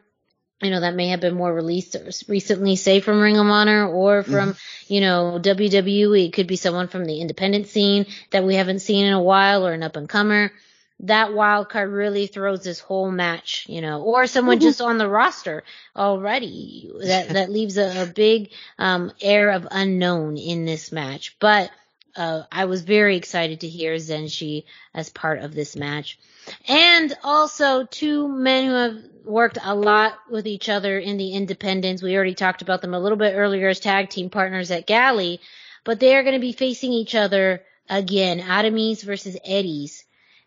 you 0.61 0.71
know, 0.71 0.79
that 0.79 0.95
may 0.95 1.09
have 1.09 1.21
been 1.21 1.35
more 1.35 1.53
released 1.53 1.95
recently, 2.27 2.75
say 2.75 2.99
from 2.99 3.21
Ring 3.21 3.38
of 3.38 3.45
Honor 3.45 3.88
or 3.88 4.23
from, 4.23 4.53
mm. 4.53 4.59
you 4.88 5.01
know, 5.01 5.39
WWE. 5.41 6.27
It 6.27 6.34
could 6.34 6.47
be 6.47 6.55
someone 6.55 6.88
from 6.88 7.05
the 7.05 7.21
independent 7.21 7.67
scene 7.67 8.07
that 8.31 8.43
we 8.43 8.55
haven't 8.55 8.79
seen 8.79 9.05
in 9.05 9.13
a 9.13 9.21
while 9.21 9.67
or 9.67 9.73
an 9.73 9.84
up 9.84 9.95
and 9.95 10.09
comer. 10.09 10.51
That 11.01 11.34
wild 11.34 11.69
card 11.69 11.91
really 11.91 12.25
throws 12.25 12.63
this 12.63 12.79
whole 12.79 13.11
match, 13.11 13.67
you 13.69 13.81
know, 13.81 14.01
or 14.01 14.25
someone 14.25 14.59
just 14.59 14.81
on 14.81 14.97
the 14.97 15.07
roster 15.07 15.63
already. 15.95 16.91
That, 17.01 17.29
that 17.34 17.51
leaves 17.51 17.77
a, 17.77 18.03
a 18.03 18.05
big, 18.07 18.49
um, 18.79 19.11
air 19.21 19.51
of 19.51 19.67
unknown 19.69 20.38
in 20.38 20.65
this 20.65 20.91
match. 20.91 21.35
But, 21.39 21.69
uh, 22.15 22.43
I 22.51 22.65
was 22.65 22.81
very 22.81 23.15
excited 23.15 23.59
to 23.59 23.67
hear 23.67 23.93
Zenshi 23.93 24.63
as 24.91 25.11
part 25.11 25.38
of 25.38 25.53
this 25.53 25.75
match. 25.75 26.17
And 26.68 27.14
also 27.24 27.86
two 27.86 28.28
men 28.28 28.68
who 28.68 28.74
have 28.74 28.98
worked 29.24 29.57
a 29.61 29.76
lot 29.76 30.18
with 30.30 30.48
each 30.48 30.69
other 30.69 30.98
in 30.98 31.18
the 31.18 31.34
independents. 31.34 32.02
We 32.02 32.15
already 32.15 32.36
talked 32.36 32.61
about 32.61 32.82
them 32.82 32.94
a 32.94 32.99
little 32.99 33.18
bit 33.18 33.36
earlier 33.36 33.68
as 33.68 33.80
tag 33.80 34.10
team 34.10 34.30
partners 34.30 34.72
at 34.72 34.88
Galley, 34.88 35.41
but 35.84 35.99
they 35.99 36.15
are 36.15 36.24
going 36.24 36.36
to 36.36 36.40
be 36.40 36.53
facing 36.53 36.94
each 36.94 37.15
other 37.15 37.64
again. 37.90 38.40
Aramis 38.40 39.03
versus 39.03 39.38
Arez. 39.48 40.03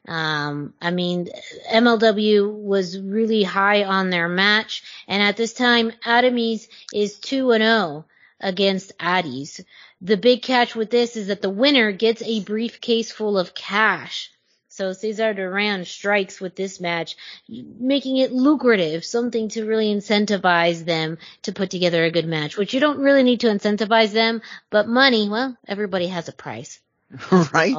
Um, 0.09 0.73
I 0.81 0.91
mean, 0.91 1.29
MLW 1.71 2.51
was 2.53 2.99
really 2.99 3.43
high 3.43 3.85
on 3.85 4.09
their 4.09 4.29
match, 4.29 4.83
and 5.07 5.23
at 5.23 5.37
this 5.37 5.53
time, 5.53 5.93
Aramis 6.07 6.69
is 6.93 7.19
2 7.19 7.53
and 7.53 7.63
0 7.63 8.07
against 8.41 8.97
Arez. 8.99 9.63
The 10.01 10.17
big 10.17 10.43
catch 10.43 10.75
with 10.75 10.91
this 10.91 11.17
is 11.17 11.27
that 11.27 11.43
the 11.43 11.51
winner 11.51 11.93
gets 11.93 12.23
a 12.23 12.43
briefcase 12.43 13.13
full 13.13 13.39
of 13.39 13.55
cash. 13.55 14.31
So 14.81 14.95
Cesar 14.95 15.35
Duran 15.35 15.85
strikes 15.85 16.41
with 16.41 16.57
this 16.57 16.81
match, 16.81 17.15
making 17.47 18.17
it 18.17 18.33
lucrative, 18.33 19.05
something 19.05 19.51
to 19.51 19.67
really 19.67 19.95
incentivize 19.95 20.87
them 20.87 21.19
to 21.43 21.53
put 21.53 21.69
together 21.69 22.03
a 22.03 22.11
good 22.11 22.27
match, 22.27 22.57
which 22.57 22.73
you 22.73 22.81
don't 22.81 23.01
really 23.01 23.23
need 23.23 23.41
to 23.41 23.49
incentivize 23.49 24.13
them, 24.13 24.41
but 24.71 24.89
money, 24.89 25.29
well, 25.29 25.55
everybody 25.69 26.07
has 26.07 26.31
a 26.31 26.33
price. 26.33 26.81
right? 27.53 27.77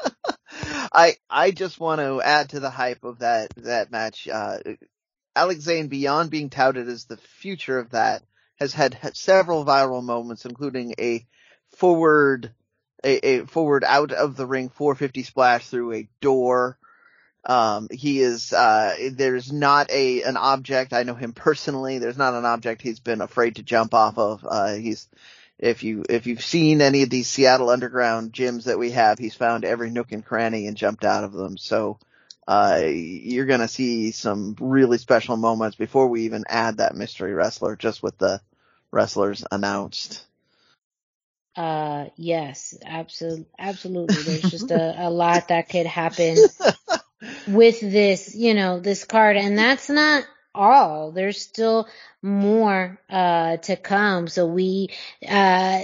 I 0.92 1.14
I 1.30 1.52
just 1.52 1.78
want 1.78 2.00
to 2.00 2.20
add 2.20 2.48
to 2.48 2.58
the 2.58 2.70
hype 2.70 3.04
of 3.04 3.20
that 3.20 3.50
that 3.58 3.92
match. 3.92 4.26
Uh, 4.26 4.58
Alex 5.36 5.60
Zane, 5.60 5.86
beyond 5.86 6.32
being 6.32 6.50
touted 6.50 6.88
as 6.88 7.04
the 7.04 7.16
future 7.16 7.78
of 7.78 7.90
that, 7.90 8.24
has 8.56 8.74
had, 8.74 8.94
had 8.94 9.16
several 9.16 9.64
viral 9.64 10.02
moments, 10.02 10.46
including 10.46 10.94
a 10.98 11.24
forward 11.76 12.52
a, 13.04 13.26
a 13.26 13.46
forward 13.46 13.84
out 13.84 14.12
of 14.12 14.36
the 14.36 14.46
ring 14.46 14.68
450 14.68 15.22
splash 15.22 15.68
through 15.68 15.92
a 15.92 16.08
door. 16.20 16.78
Um, 17.44 17.88
he 17.90 18.20
is, 18.20 18.52
uh, 18.52 18.94
there's 19.12 19.50
not 19.52 19.90
a, 19.90 20.22
an 20.22 20.36
object. 20.36 20.92
I 20.92 21.02
know 21.02 21.14
him 21.14 21.32
personally. 21.32 21.98
There's 21.98 22.18
not 22.18 22.34
an 22.34 22.44
object 22.44 22.82
he's 22.82 23.00
been 23.00 23.20
afraid 23.20 23.56
to 23.56 23.62
jump 23.62 23.94
off 23.94 24.16
of. 24.16 24.46
Uh, 24.48 24.74
he's, 24.74 25.08
if 25.58 25.82
you, 25.82 26.04
if 26.08 26.26
you've 26.26 26.44
seen 26.44 26.80
any 26.80 27.02
of 27.02 27.10
these 27.10 27.28
Seattle 27.28 27.70
underground 27.70 28.32
gyms 28.32 28.64
that 28.64 28.78
we 28.78 28.92
have, 28.92 29.18
he's 29.18 29.34
found 29.34 29.64
every 29.64 29.90
nook 29.90 30.12
and 30.12 30.24
cranny 30.24 30.66
and 30.66 30.76
jumped 30.76 31.04
out 31.04 31.24
of 31.24 31.32
them. 31.32 31.56
So, 31.56 31.98
uh, 32.46 32.82
you're 32.84 33.46
gonna 33.46 33.68
see 33.68 34.10
some 34.10 34.56
really 34.58 34.98
special 34.98 35.36
moments 35.36 35.76
before 35.76 36.08
we 36.08 36.22
even 36.22 36.44
add 36.48 36.78
that 36.78 36.96
mystery 36.96 37.34
wrestler 37.34 37.76
just 37.76 38.02
with 38.02 38.18
the 38.18 38.40
wrestlers 38.90 39.44
announced. 39.50 40.24
Uh, 41.56 42.06
yes, 42.16 42.76
absolutely, 42.84 43.46
absolutely. 43.58 44.22
There's 44.22 44.50
just 44.50 44.70
a, 44.70 44.94
a 44.98 45.10
lot 45.10 45.48
that 45.48 45.68
could 45.68 45.86
happen 45.86 46.38
with 47.46 47.80
this, 47.80 48.34
you 48.34 48.54
know, 48.54 48.80
this 48.80 49.04
card, 49.04 49.36
and 49.36 49.56
that's 49.58 49.88
not 49.88 50.24
all. 50.54 51.12
There's 51.12 51.40
still 51.40 51.88
more 52.22 53.00
uh 53.10 53.56
to 53.58 53.76
come. 53.76 54.28
So 54.28 54.46
we 54.46 54.90
uh 55.28 55.82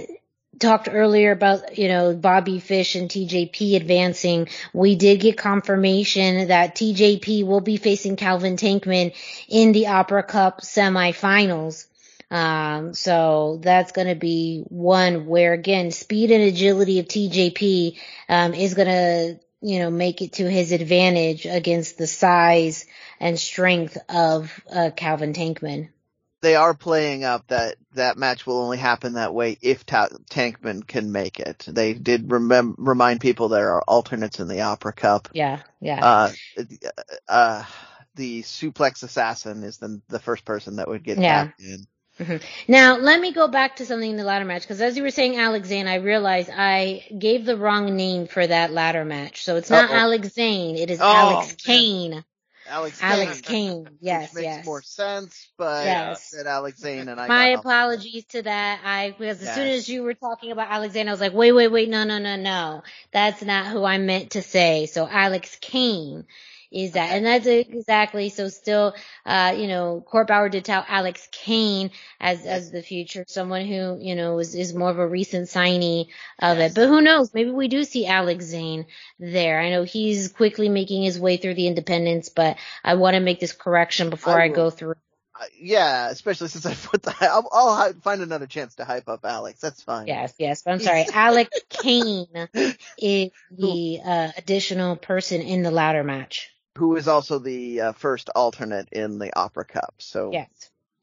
talked 0.58 0.88
earlier 0.90 1.32
about, 1.32 1.78
you 1.78 1.88
know, 1.88 2.14
Bobby 2.14 2.60
Fish 2.60 2.94
and 2.94 3.08
TJP 3.08 3.76
advancing. 3.76 4.48
We 4.72 4.96
did 4.96 5.20
get 5.20 5.36
confirmation 5.36 6.48
that 6.48 6.76
TJP 6.76 7.44
will 7.46 7.60
be 7.60 7.76
facing 7.76 8.16
Calvin 8.16 8.56
Tankman 8.56 9.14
in 9.48 9.72
the 9.72 9.88
Opera 9.88 10.22
Cup 10.22 10.60
semifinals. 10.60 11.87
Um, 12.30 12.94
so 12.94 13.58
that's 13.62 13.92
going 13.92 14.08
to 14.08 14.14
be 14.14 14.62
one 14.68 15.26
where 15.26 15.52
again, 15.54 15.90
speed 15.90 16.30
and 16.30 16.42
agility 16.44 16.98
of 16.98 17.06
TJP, 17.06 17.96
um, 18.28 18.54
is 18.54 18.74
going 18.74 18.88
to, 18.88 19.40
you 19.62 19.78
know, 19.78 19.90
make 19.90 20.20
it 20.20 20.34
to 20.34 20.48
his 20.48 20.72
advantage 20.72 21.46
against 21.46 21.96
the 21.98 22.06
size 22.06 22.86
and 23.18 23.38
strength 23.38 23.96
of, 24.08 24.52
uh, 24.70 24.90
Calvin 24.94 25.32
Tankman. 25.32 25.88
They 26.40 26.54
are 26.54 26.74
playing 26.74 27.24
up 27.24 27.48
that 27.48 27.76
that 27.94 28.16
match 28.16 28.46
will 28.46 28.58
only 28.58 28.78
happen 28.78 29.14
that 29.14 29.34
way 29.34 29.58
if 29.60 29.84
Ta- 29.84 30.08
Tankman 30.30 30.86
can 30.86 31.10
make 31.10 31.40
it. 31.40 31.64
They 31.66 31.94
did 31.94 32.28
remem- 32.28 32.76
remind 32.78 33.20
people 33.20 33.48
there 33.48 33.72
are 33.72 33.82
alternates 33.82 34.38
in 34.38 34.46
the 34.46 34.60
Opera 34.60 34.92
Cup. 34.92 35.28
Yeah, 35.32 35.62
yeah. 35.80 36.04
Uh, 36.04 36.30
uh, 37.28 37.64
the 38.14 38.42
suplex 38.42 39.02
assassin 39.02 39.64
is 39.64 39.78
the 39.78 40.00
the 40.08 40.20
first 40.20 40.44
person 40.44 40.76
that 40.76 40.86
would 40.86 41.02
get 41.02 41.18
Yeah. 41.18 41.46
tapped 41.46 41.60
in. 41.60 41.86
Mhm. 42.18 42.42
Now, 42.66 42.96
let 42.98 43.20
me 43.20 43.32
go 43.32 43.48
back 43.48 43.76
to 43.76 43.86
something 43.86 44.10
in 44.10 44.16
the 44.16 44.24
ladder 44.24 44.44
match 44.44 44.62
because 44.62 44.80
as 44.80 44.96
you 44.96 45.02
were 45.04 45.10
saying 45.10 45.36
Alex 45.36 45.68
Zane, 45.68 45.86
I 45.86 45.96
realized 45.96 46.50
I 46.52 47.04
gave 47.16 47.44
the 47.44 47.56
wrong 47.56 47.96
name 47.96 48.26
for 48.26 48.46
that 48.46 48.72
ladder 48.72 49.04
match. 49.04 49.44
So 49.44 49.56
it's 49.56 49.70
not 49.70 49.90
Uh-oh. 49.90 49.96
Alex 49.96 50.28
Zane, 50.34 50.76
it 50.76 50.90
is 50.90 51.00
Oh, 51.00 51.04
Alex 51.04 51.46
man. 51.46 51.56
Kane. 51.58 52.24
Alex 52.68 53.00
Alex 53.00 53.40
Kane, 53.40 53.84
Kane. 53.86 53.98
Yes, 54.00 54.34
which 54.34 54.42
makes 54.42 54.56
yes. 54.56 54.66
more 54.66 54.82
sense, 54.82 55.48
but 55.56 55.86
Yes. 55.86 56.24
said 56.24 56.46
Alex 56.46 56.80
Zane 56.80 57.08
and 57.08 57.20
I 57.20 57.28
My 57.28 57.48
apologies 57.50 58.24
to 58.26 58.42
that. 58.42 58.80
I 58.84 59.14
because 59.18 59.42
as 59.42 59.54
soon 59.54 59.68
as 59.68 59.88
you 59.88 60.02
were 60.02 60.14
talking 60.14 60.50
about 60.52 60.70
Alex 60.70 60.94
Zane, 60.94 61.08
I 61.08 61.12
was 61.12 61.20
like, 61.20 61.32
wait, 61.32 61.52
wait, 61.52 61.68
wait, 61.68 61.88
no, 61.88 62.04
no, 62.04 62.18
no, 62.18 62.36
no. 62.36 62.82
That's 63.12 63.42
not 63.42 63.66
who 63.68 63.84
I 63.84 63.98
meant 63.98 64.32
to 64.32 64.42
say. 64.42 64.86
So 64.86 65.06
Alex 65.08 65.56
Kane 65.60 66.26
is 66.70 66.92
that. 66.92 67.10
And 67.10 67.24
that's 67.24 67.46
exactly 67.46 68.28
so 68.28 68.48
still 68.48 68.94
uh, 69.24 69.54
you 69.56 69.66
know, 69.66 70.00
Court 70.06 70.28
Bauer 70.28 70.48
did 70.48 70.64
tout 70.64 70.86
Alex 70.88 71.28
Kane 71.32 71.90
as 72.20 72.44
as 72.46 72.70
the 72.70 72.82
future, 72.82 73.24
someone 73.28 73.66
who, 73.66 73.98
you 74.00 74.14
know, 74.14 74.38
is 74.38 74.54
is 74.54 74.74
more 74.74 74.90
of 74.90 74.98
a 74.98 75.06
recent 75.06 75.48
signee 75.48 76.08
of 76.38 76.58
it. 76.58 76.74
But 76.74 76.88
who 76.88 77.00
knows? 77.00 77.34
Maybe 77.34 77.50
we 77.50 77.68
do 77.68 77.84
see 77.84 78.06
Alex 78.06 78.46
Zane 78.46 78.86
there. 79.18 79.60
I 79.60 79.70
know 79.70 79.84
he's 79.84 80.28
quickly 80.28 80.68
making 80.68 81.02
his 81.02 81.20
way 81.20 81.36
through 81.36 81.54
the 81.54 81.66
independents, 81.66 82.28
but 82.28 82.56
I 82.82 82.94
want 82.94 83.14
to 83.14 83.20
make 83.20 83.40
this 83.40 83.52
correction 83.52 84.10
before 84.10 84.40
I 84.40 84.46
I, 84.46 84.48
go 84.48 84.70
through. 84.70 84.94
Yeah, 85.60 86.10
especially 86.10 86.48
since 86.48 86.66
I 86.66 86.74
put 86.74 87.02
the, 87.02 87.14
I'll, 87.20 87.48
I'll 87.52 87.92
find 88.02 88.22
another 88.22 88.46
chance 88.46 88.76
to 88.76 88.84
hype 88.84 89.08
up 89.08 89.24
Alex. 89.24 89.60
That's 89.60 89.82
fine. 89.82 90.06
Yes, 90.06 90.34
yes. 90.38 90.62
I'm 90.66 90.80
sorry. 90.80 91.06
Alex 91.12 91.50
Kane 91.68 92.26
is 92.98 93.30
the 93.50 94.00
uh, 94.04 94.32
additional 94.36 94.96
person 94.96 95.42
in 95.42 95.62
the 95.62 95.70
ladder 95.70 96.02
match. 96.02 96.50
Who 96.78 96.96
is 96.96 97.08
also 97.08 97.38
the 97.38 97.80
uh, 97.80 97.92
first 97.92 98.30
alternate 98.34 98.88
in 98.92 99.18
the 99.18 99.36
Opera 99.36 99.64
Cup. 99.64 99.94
So 99.98 100.30
Yes, 100.32 100.48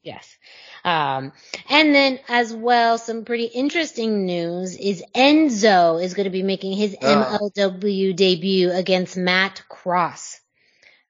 yes. 0.02 0.36
Um, 0.84 1.32
and 1.68 1.94
then 1.94 2.18
as 2.28 2.54
well, 2.54 2.96
some 2.96 3.24
pretty 3.24 3.44
interesting 3.44 4.24
news 4.24 4.74
is 4.74 5.04
Enzo 5.14 6.02
is 6.02 6.14
going 6.14 6.24
to 6.24 6.30
be 6.30 6.42
making 6.42 6.72
his 6.72 6.96
Ah. 7.02 7.38
MLW 7.38 8.16
debut 8.16 8.70
against 8.70 9.16
Matt 9.16 9.62
Cross. 9.68 10.40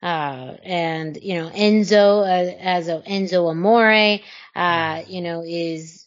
Uh, 0.02 0.56
and 0.64 1.16
you 1.22 1.34
know, 1.34 1.48
Enzo, 1.48 2.22
uh, 2.22 2.56
as 2.60 2.88
a 2.88 3.00
Enzo 3.00 3.48
Amore, 3.48 4.20
uh, 4.54 5.02
you 5.06 5.22
know, 5.22 5.42
is 5.46 6.05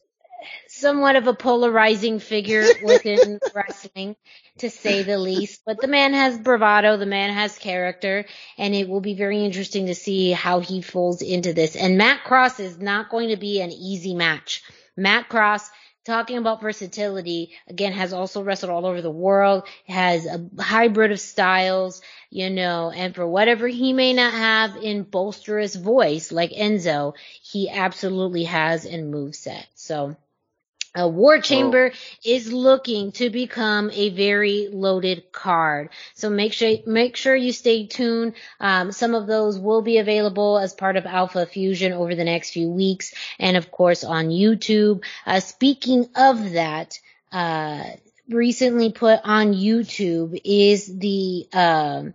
somewhat 0.79 1.15
of 1.15 1.27
a 1.27 1.33
polarizing 1.33 2.19
figure 2.19 2.65
within 2.83 3.39
wrestling, 3.53 4.15
to 4.59 4.69
say 4.69 5.03
the 5.03 5.17
least. 5.17 5.61
But 5.65 5.79
the 5.81 5.87
man 5.87 6.13
has 6.13 6.37
bravado, 6.37 6.97
the 6.97 7.05
man 7.05 7.33
has 7.33 7.57
character, 7.57 8.25
and 8.57 8.73
it 8.73 8.87
will 8.87 9.01
be 9.01 9.13
very 9.13 9.43
interesting 9.43 9.87
to 9.87 9.95
see 9.95 10.31
how 10.31 10.59
he 10.59 10.81
folds 10.81 11.21
into 11.21 11.53
this. 11.53 11.75
And 11.75 11.97
Matt 11.97 12.23
Cross 12.23 12.59
is 12.59 12.77
not 12.77 13.09
going 13.09 13.29
to 13.29 13.37
be 13.37 13.61
an 13.61 13.71
easy 13.71 14.13
match. 14.13 14.63
Matt 14.95 15.29
Cross, 15.29 15.69
talking 16.05 16.37
about 16.37 16.61
versatility, 16.61 17.51
again, 17.67 17.93
has 17.93 18.13
also 18.13 18.43
wrestled 18.43 18.71
all 18.71 18.85
over 18.85 19.01
the 19.01 19.11
world, 19.11 19.67
has 19.87 20.25
a 20.25 20.49
hybrid 20.59 21.11
of 21.11 21.19
styles, 21.19 22.01
you 22.29 22.49
know, 22.49 22.91
and 22.91 23.15
for 23.15 23.27
whatever 23.27 23.67
he 23.67 23.93
may 23.93 24.13
not 24.13 24.33
have 24.33 24.75
in 24.77 25.05
bolsterous 25.05 25.75
voice 25.75 26.31
like 26.31 26.51
Enzo, 26.51 27.13
he 27.41 27.69
absolutely 27.69 28.45
has 28.45 28.85
in 28.85 29.11
moveset. 29.11 29.65
So, 29.75 30.15
uh, 30.97 31.07
War 31.07 31.39
Chamber 31.39 31.91
is 32.25 32.51
looking 32.51 33.11
to 33.13 33.29
become 33.29 33.91
a 33.93 34.09
very 34.09 34.69
loaded 34.71 35.31
card. 35.31 35.89
So 36.15 36.29
make 36.29 36.53
sure, 36.53 36.77
make 36.85 37.15
sure 37.15 37.35
you 37.35 37.51
stay 37.51 37.85
tuned. 37.85 38.33
Um, 38.59 38.91
some 38.91 39.13
of 39.13 39.27
those 39.27 39.59
will 39.59 39.81
be 39.81 39.99
available 39.99 40.57
as 40.57 40.73
part 40.73 40.97
of 40.97 41.05
Alpha 41.05 41.45
Fusion 41.45 41.93
over 41.93 42.15
the 42.15 42.23
next 42.23 42.51
few 42.51 42.69
weeks 42.69 43.13
and 43.37 43.55
of 43.55 43.71
course 43.71 44.03
on 44.03 44.29
YouTube. 44.29 45.03
Uh, 45.25 45.39
speaking 45.39 46.07
of 46.15 46.51
that, 46.51 46.99
uh, 47.31 47.83
recently 48.27 48.91
put 48.91 49.19
on 49.23 49.53
YouTube 49.53 50.39
is 50.43 50.87
the, 50.99 51.47
um, 51.53 52.13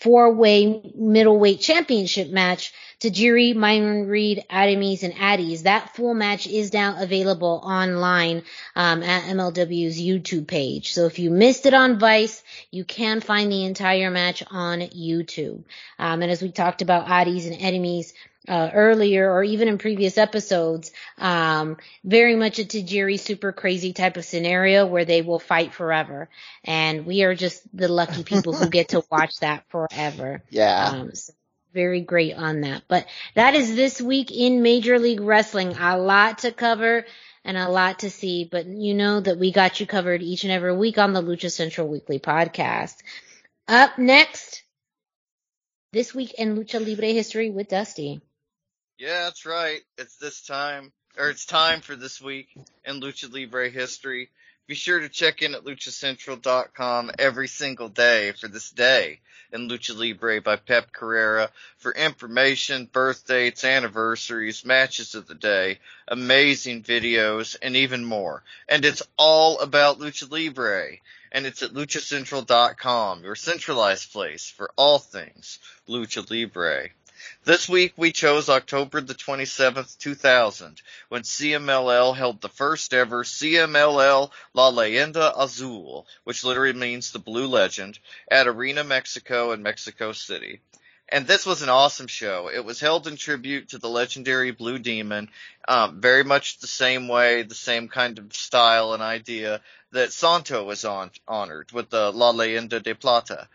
four-way 0.00 0.92
middleweight 0.94 1.60
championship 1.60 2.30
match 2.30 2.72
to 3.00 3.10
Tajiri, 3.10 3.54
Myron 3.54 4.06
Reed, 4.06 4.44
Aramis, 4.48 5.02
and 5.02 5.12
Arez. 5.14 5.62
That 5.62 5.94
full 5.94 6.14
match 6.14 6.46
is 6.46 6.72
now 6.72 6.96
available 7.00 7.60
online 7.62 8.42
um, 8.74 9.02
at 9.02 9.24
MLW's 9.24 10.00
YouTube 10.00 10.46
page. 10.46 10.92
So 10.92 11.04
if 11.06 11.18
you 11.18 11.30
missed 11.30 11.66
it 11.66 11.74
on 11.74 11.98
Vice, 11.98 12.42
you 12.70 12.84
can 12.84 13.20
find 13.20 13.52
the 13.52 13.64
entire 13.64 14.10
match 14.10 14.42
on 14.50 14.80
YouTube. 14.80 15.64
Um, 15.98 16.22
and 16.22 16.30
as 16.30 16.40
we 16.40 16.50
talked 16.50 16.80
about 16.80 17.06
Arez 17.06 17.46
and 17.46 17.60
Aramis 17.60 18.14
uh, 18.48 18.70
earlier 18.72 19.30
or 19.30 19.42
even 19.42 19.68
in 19.68 19.78
previous 19.78 20.18
episodes, 20.18 20.92
um, 21.18 21.76
very 22.04 22.36
much 22.36 22.58
a 22.58 22.64
Tajiri 22.64 23.18
super 23.18 23.52
crazy 23.52 23.92
type 23.92 24.16
of 24.16 24.24
scenario 24.24 24.86
where 24.86 25.04
they 25.04 25.22
will 25.22 25.38
fight 25.38 25.74
forever. 25.74 26.28
And 26.64 27.06
we 27.06 27.22
are 27.22 27.34
just 27.34 27.62
the 27.76 27.88
lucky 27.88 28.24
people 28.24 28.54
who 28.54 28.68
get 28.68 28.90
to 28.90 29.02
watch 29.10 29.38
that 29.40 29.64
forever. 29.68 30.42
yeah. 30.50 30.90
Um, 30.92 31.14
so 31.14 31.32
very 31.72 32.00
great 32.00 32.34
on 32.34 32.62
that. 32.62 32.84
But 32.88 33.06
that 33.34 33.54
is 33.54 33.76
this 33.76 34.00
week 34.00 34.32
in 34.32 34.62
Major 34.62 34.98
League 34.98 35.20
Wrestling. 35.20 35.76
A 35.78 35.98
lot 35.98 36.38
to 36.38 36.50
cover 36.50 37.04
and 37.44 37.56
a 37.56 37.68
lot 37.68 38.00
to 38.00 38.10
see, 38.10 38.48
but 38.50 38.66
you 38.66 38.94
know 38.94 39.20
that 39.20 39.38
we 39.38 39.52
got 39.52 39.78
you 39.78 39.86
covered 39.86 40.22
each 40.22 40.44
and 40.44 40.52
every 40.52 40.74
week 40.74 40.98
on 40.98 41.12
the 41.12 41.22
Lucha 41.22 41.52
Central 41.52 41.86
Weekly 41.86 42.18
podcast. 42.18 42.96
Up 43.68 43.98
next, 43.98 44.64
this 45.92 46.14
week 46.14 46.34
in 46.34 46.56
Lucha 46.56 46.84
Libre 46.84 47.12
history 47.12 47.50
with 47.50 47.68
Dusty. 47.68 48.20
Yeah, 48.98 49.24
that's 49.24 49.44
right. 49.44 49.80
It's 49.98 50.16
this 50.16 50.42
time 50.42 50.92
or 51.18 51.28
it's 51.28 51.44
time 51.44 51.80
for 51.80 51.96
this 51.96 52.20
week 52.20 52.48
in 52.84 53.00
Lucha 53.00 53.32
Libre 53.32 53.70
history. 53.70 54.30
Be 54.66 54.74
sure 54.74 55.00
to 55.00 55.08
check 55.08 55.42
in 55.42 55.54
at 55.54 55.64
luchacentral.com 55.64 57.12
every 57.18 57.46
single 57.46 57.88
day 57.88 58.32
for 58.32 58.48
this 58.48 58.70
day 58.70 59.20
in 59.52 59.68
Lucha 59.68 59.96
Libre 59.96 60.40
by 60.40 60.56
Pep 60.56 60.92
Carrera 60.92 61.50
for 61.76 61.92
information, 61.92 62.88
birth 62.90 63.26
dates, 63.26 63.64
anniversaries, 63.64 64.64
matches 64.64 65.14
of 65.14 65.26
the 65.26 65.34
day, 65.34 65.78
amazing 66.08 66.82
videos, 66.82 67.56
and 67.62 67.76
even 67.76 68.04
more. 68.04 68.42
And 68.68 68.84
it's 68.84 69.02
all 69.16 69.60
about 69.60 70.00
Lucha 70.00 70.30
Libre. 70.30 70.96
And 71.30 71.46
it's 71.46 71.62
at 71.62 71.70
luchacentral.com, 71.70 73.24
your 73.24 73.36
centralized 73.36 74.12
place 74.12 74.48
for 74.48 74.70
all 74.76 74.98
things 74.98 75.58
Lucha 75.88 76.28
Libre. 76.28 76.88
This 77.46 77.68
week 77.68 77.92
we 77.96 78.10
chose 78.10 78.48
October 78.48 79.00
the 79.00 79.14
27th, 79.14 79.98
2000, 79.98 80.82
when 81.10 81.22
CMLL 81.22 82.16
held 82.16 82.40
the 82.40 82.48
first 82.48 82.92
ever 82.92 83.22
CMLL 83.22 84.32
La 84.52 84.70
Leyenda 84.72 85.32
Azul, 85.40 86.08
which 86.24 86.42
literally 86.42 86.72
means 86.72 87.12
the 87.12 87.20
Blue 87.20 87.46
Legend, 87.46 88.00
at 88.28 88.48
Arena 88.48 88.82
Mexico 88.82 89.52
in 89.52 89.62
Mexico 89.62 90.10
City. 90.10 90.60
And 91.08 91.28
this 91.28 91.46
was 91.46 91.62
an 91.62 91.68
awesome 91.68 92.08
show. 92.08 92.50
It 92.52 92.64
was 92.64 92.80
held 92.80 93.06
in 93.06 93.14
tribute 93.14 93.68
to 93.68 93.78
the 93.78 93.88
legendary 93.88 94.50
Blue 94.50 94.80
Demon, 94.80 95.30
um, 95.68 96.00
very 96.00 96.24
much 96.24 96.58
the 96.58 96.66
same 96.66 97.06
way, 97.06 97.42
the 97.42 97.54
same 97.54 97.86
kind 97.86 98.18
of 98.18 98.34
style 98.34 98.92
and 98.92 99.04
idea 99.04 99.60
that 99.92 100.12
Santo 100.12 100.64
was 100.64 100.84
on, 100.84 101.12
honored 101.28 101.70
with 101.70 101.90
the 101.90 102.10
La 102.10 102.32
Leyenda 102.32 102.82
de 102.82 102.96
Plata 102.96 103.46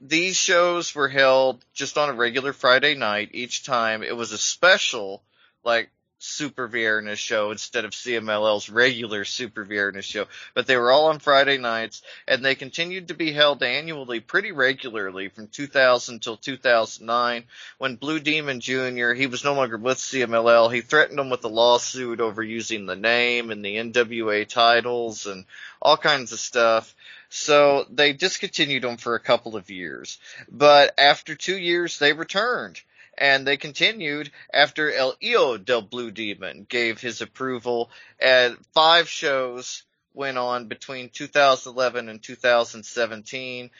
these 0.00 0.36
shows 0.36 0.94
were 0.94 1.08
held 1.08 1.64
just 1.74 1.98
on 1.98 2.08
a 2.08 2.14
regular 2.14 2.52
Friday 2.52 2.94
night 2.94 3.30
each 3.32 3.64
time. 3.64 4.02
It 4.02 4.16
was 4.16 4.32
a 4.32 4.38
special, 4.38 5.22
like, 5.64 5.90
Super 6.22 6.68
Viernes 6.68 7.16
show 7.16 7.50
instead 7.50 7.86
of 7.86 7.92
CMLL's 7.92 8.68
regular 8.68 9.24
Super 9.24 9.64
Viernes 9.64 10.04
show. 10.04 10.26
But 10.52 10.66
they 10.66 10.76
were 10.76 10.92
all 10.92 11.06
on 11.06 11.18
Friday 11.18 11.56
nights 11.56 12.02
and 12.28 12.44
they 12.44 12.54
continued 12.54 13.08
to 13.08 13.14
be 13.14 13.32
held 13.32 13.62
annually 13.62 14.20
pretty 14.20 14.52
regularly 14.52 15.28
from 15.28 15.48
2000 15.48 16.20
till 16.20 16.36
2009 16.36 17.44
when 17.78 17.96
Blue 17.96 18.20
Demon 18.20 18.60
Jr., 18.60 19.14
he 19.14 19.26
was 19.26 19.44
no 19.44 19.54
longer 19.54 19.78
with 19.78 19.96
CMLL. 19.96 20.72
He 20.72 20.82
threatened 20.82 21.18
them 21.18 21.30
with 21.30 21.42
a 21.44 21.48
lawsuit 21.48 22.20
over 22.20 22.42
using 22.42 22.84
the 22.84 22.96
name 22.96 23.50
and 23.50 23.64
the 23.64 23.76
NWA 23.76 24.46
titles 24.46 25.24
and 25.24 25.46
all 25.80 25.96
kinds 25.96 26.32
of 26.32 26.38
stuff. 26.38 26.94
So 27.30 27.86
they 27.88 28.12
discontinued 28.12 28.82
them 28.82 28.98
for 28.98 29.14
a 29.14 29.20
couple 29.20 29.56
of 29.56 29.70
years. 29.70 30.18
But 30.50 30.98
after 30.98 31.34
two 31.34 31.56
years, 31.56 31.98
they 31.98 32.12
returned. 32.12 32.82
And 33.16 33.46
they 33.46 33.56
continued 33.56 34.30
after 34.52 34.92
El 34.92 35.16
Hijo 35.20 35.56
del 35.58 35.82
Blue 35.82 36.10
Demon 36.10 36.66
gave 36.68 37.00
his 37.00 37.20
approval 37.20 37.90
and 38.18 38.56
five 38.72 39.08
shows 39.08 39.82
went 40.12 40.38
on 40.38 40.66
between 40.66 41.08
2011 41.08 42.08
and 42.08 42.22
2017. 42.22 43.70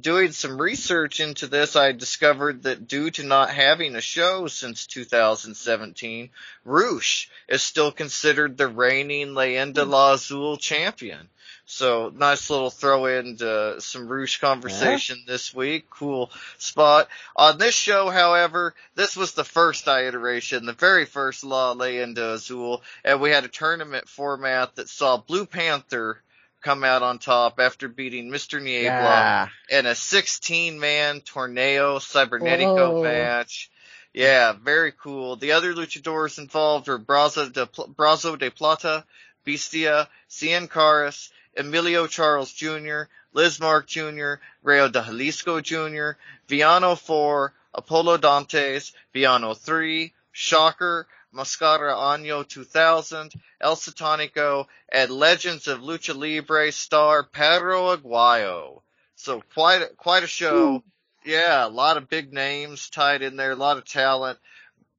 Doing 0.00 0.32
some 0.32 0.60
research 0.60 1.20
into 1.20 1.46
this, 1.46 1.76
I 1.76 1.92
discovered 1.92 2.64
that 2.64 2.86
due 2.86 3.10
to 3.12 3.24
not 3.24 3.50
having 3.50 3.96
a 3.96 4.00
show 4.00 4.48
since 4.48 4.86
2017, 4.86 6.30
Rush 6.64 7.30
is 7.48 7.62
still 7.62 7.90
considered 7.90 8.56
the 8.56 8.68
reigning 8.68 9.28
Leyenda 9.28 9.88
La 9.88 10.12
Azul 10.12 10.58
champion. 10.58 11.28
So 11.70 12.10
nice 12.14 12.48
little 12.48 12.70
throw 12.70 13.04
in 13.04 13.36
to 13.36 13.78
some 13.80 14.08
Rush 14.08 14.40
conversation 14.40 15.18
yeah. 15.18 15.32
this 15.32 15.54
week. 15.54 15.90
Cool 15.90 16.30
spot. 16.56 17.08
On 17.36 17.58
this 17.58 17.74
show, 17.74 18.08
however, 18.08 18.74
this 18.94 19.14
was 19.14 19.32
the 19.32 19.44
first 19.44 19.86
iteration, 19.86 20.64
the 20.64 20.72
very 20.72 21.04
first 21.04 21.44
La 21.44 21.74
Leyenda 21.74 22.32
Azul, 22.32 22.82
and 23.04 23.20
we 23.20 23.28
had 23.28 23.44
a 23.44 23.48
tournament 23.48 24.08
format 24.08 24.76
that 24.76 24.88
saw 24.88 25.18
Blue 25.18 25.44
Panther 25.44 26.22
come 26.62 26.84
out 26.84 27.02
on 27.02 27.18
top 27.18 27.60
after 27.60 27.86
beating 27.86 28.30
Mr. 28.30 28.62
Niebla 28.62 28.88
yeah. 28.90 29.48
in 29.68 29.84
a 29.84 29.94
16 29.94 30.80
man 30.80 31.20
torneo 31.20 31.98
cybernetico 31.98 32.94
Whoa. 32.94 33.02
match. 33.02 33.70
Yeah, 34.14 34.54
very 34.54 34.92
cool. 34.92 35.36
The 35.36 35.52
other 35.52 35.74
luchadors 35.74 36.38
involved 36.38 36.88
were 36.88 36.98
Brazo 36.98 37.52
de, 37.52 37.66
Brazo 37.66 38.38
de 38.38 38.50
Plata, 38.50 39.04
Bestia, 39.44 40.08
Cien 40.30 40.66
Caras, 40.66 41.30
Emilio 41.58 42.06
Charles 42.06 42.52
Jr., 42.52 43.02
Lizmark 43.34 43.86
Jr., 43.86 44.40
Rayo 44.62 44.88
de 44.88 45.02
Jalisco 45.02 45.60
Jr., 45.60 46.12
Villano 46.46 46.94
4, 46.94 47.52
Apolo 47.76 48.18
Dantes, 48.18 48.92
Villano 49.12 49.54
3, 49.54 50.12
Shocker, 50.32 51.06
Mascara 51.32 51.94
Año 51.94 52.46
2000, 52.46 53.32
El 53.60 53.76
Satanico, 53.76 54.66
and 54.90 55.10
Legends 55.10 55.68
of 55.68 55.80
Lucha 55.80 56.16
Libre 56.16 56.70
star 56.72 57.24
Pedro 57.24 57.94
Aguayo. 57.96 58.80
So 59.16 59.42
quite 59.52 59.82
a, 59.82 59.86
quite 59.88 60.22
a 60.22 60.28
show. 60.28 60.76
Ooh. 60.76 60.82
Yeah, 61.24 61.66
a 61.66 61.68
lot 61.68 61.96
of 61.96 62.08
big 62.08 62.32
names 62.32 62.88
tied 62.88 63.20
in 63.22 63.36
there, 63.36 63.52
a 63.52 63.56
lot 63.56 63.76
of 63.76 63.84
talent 63.84 64.38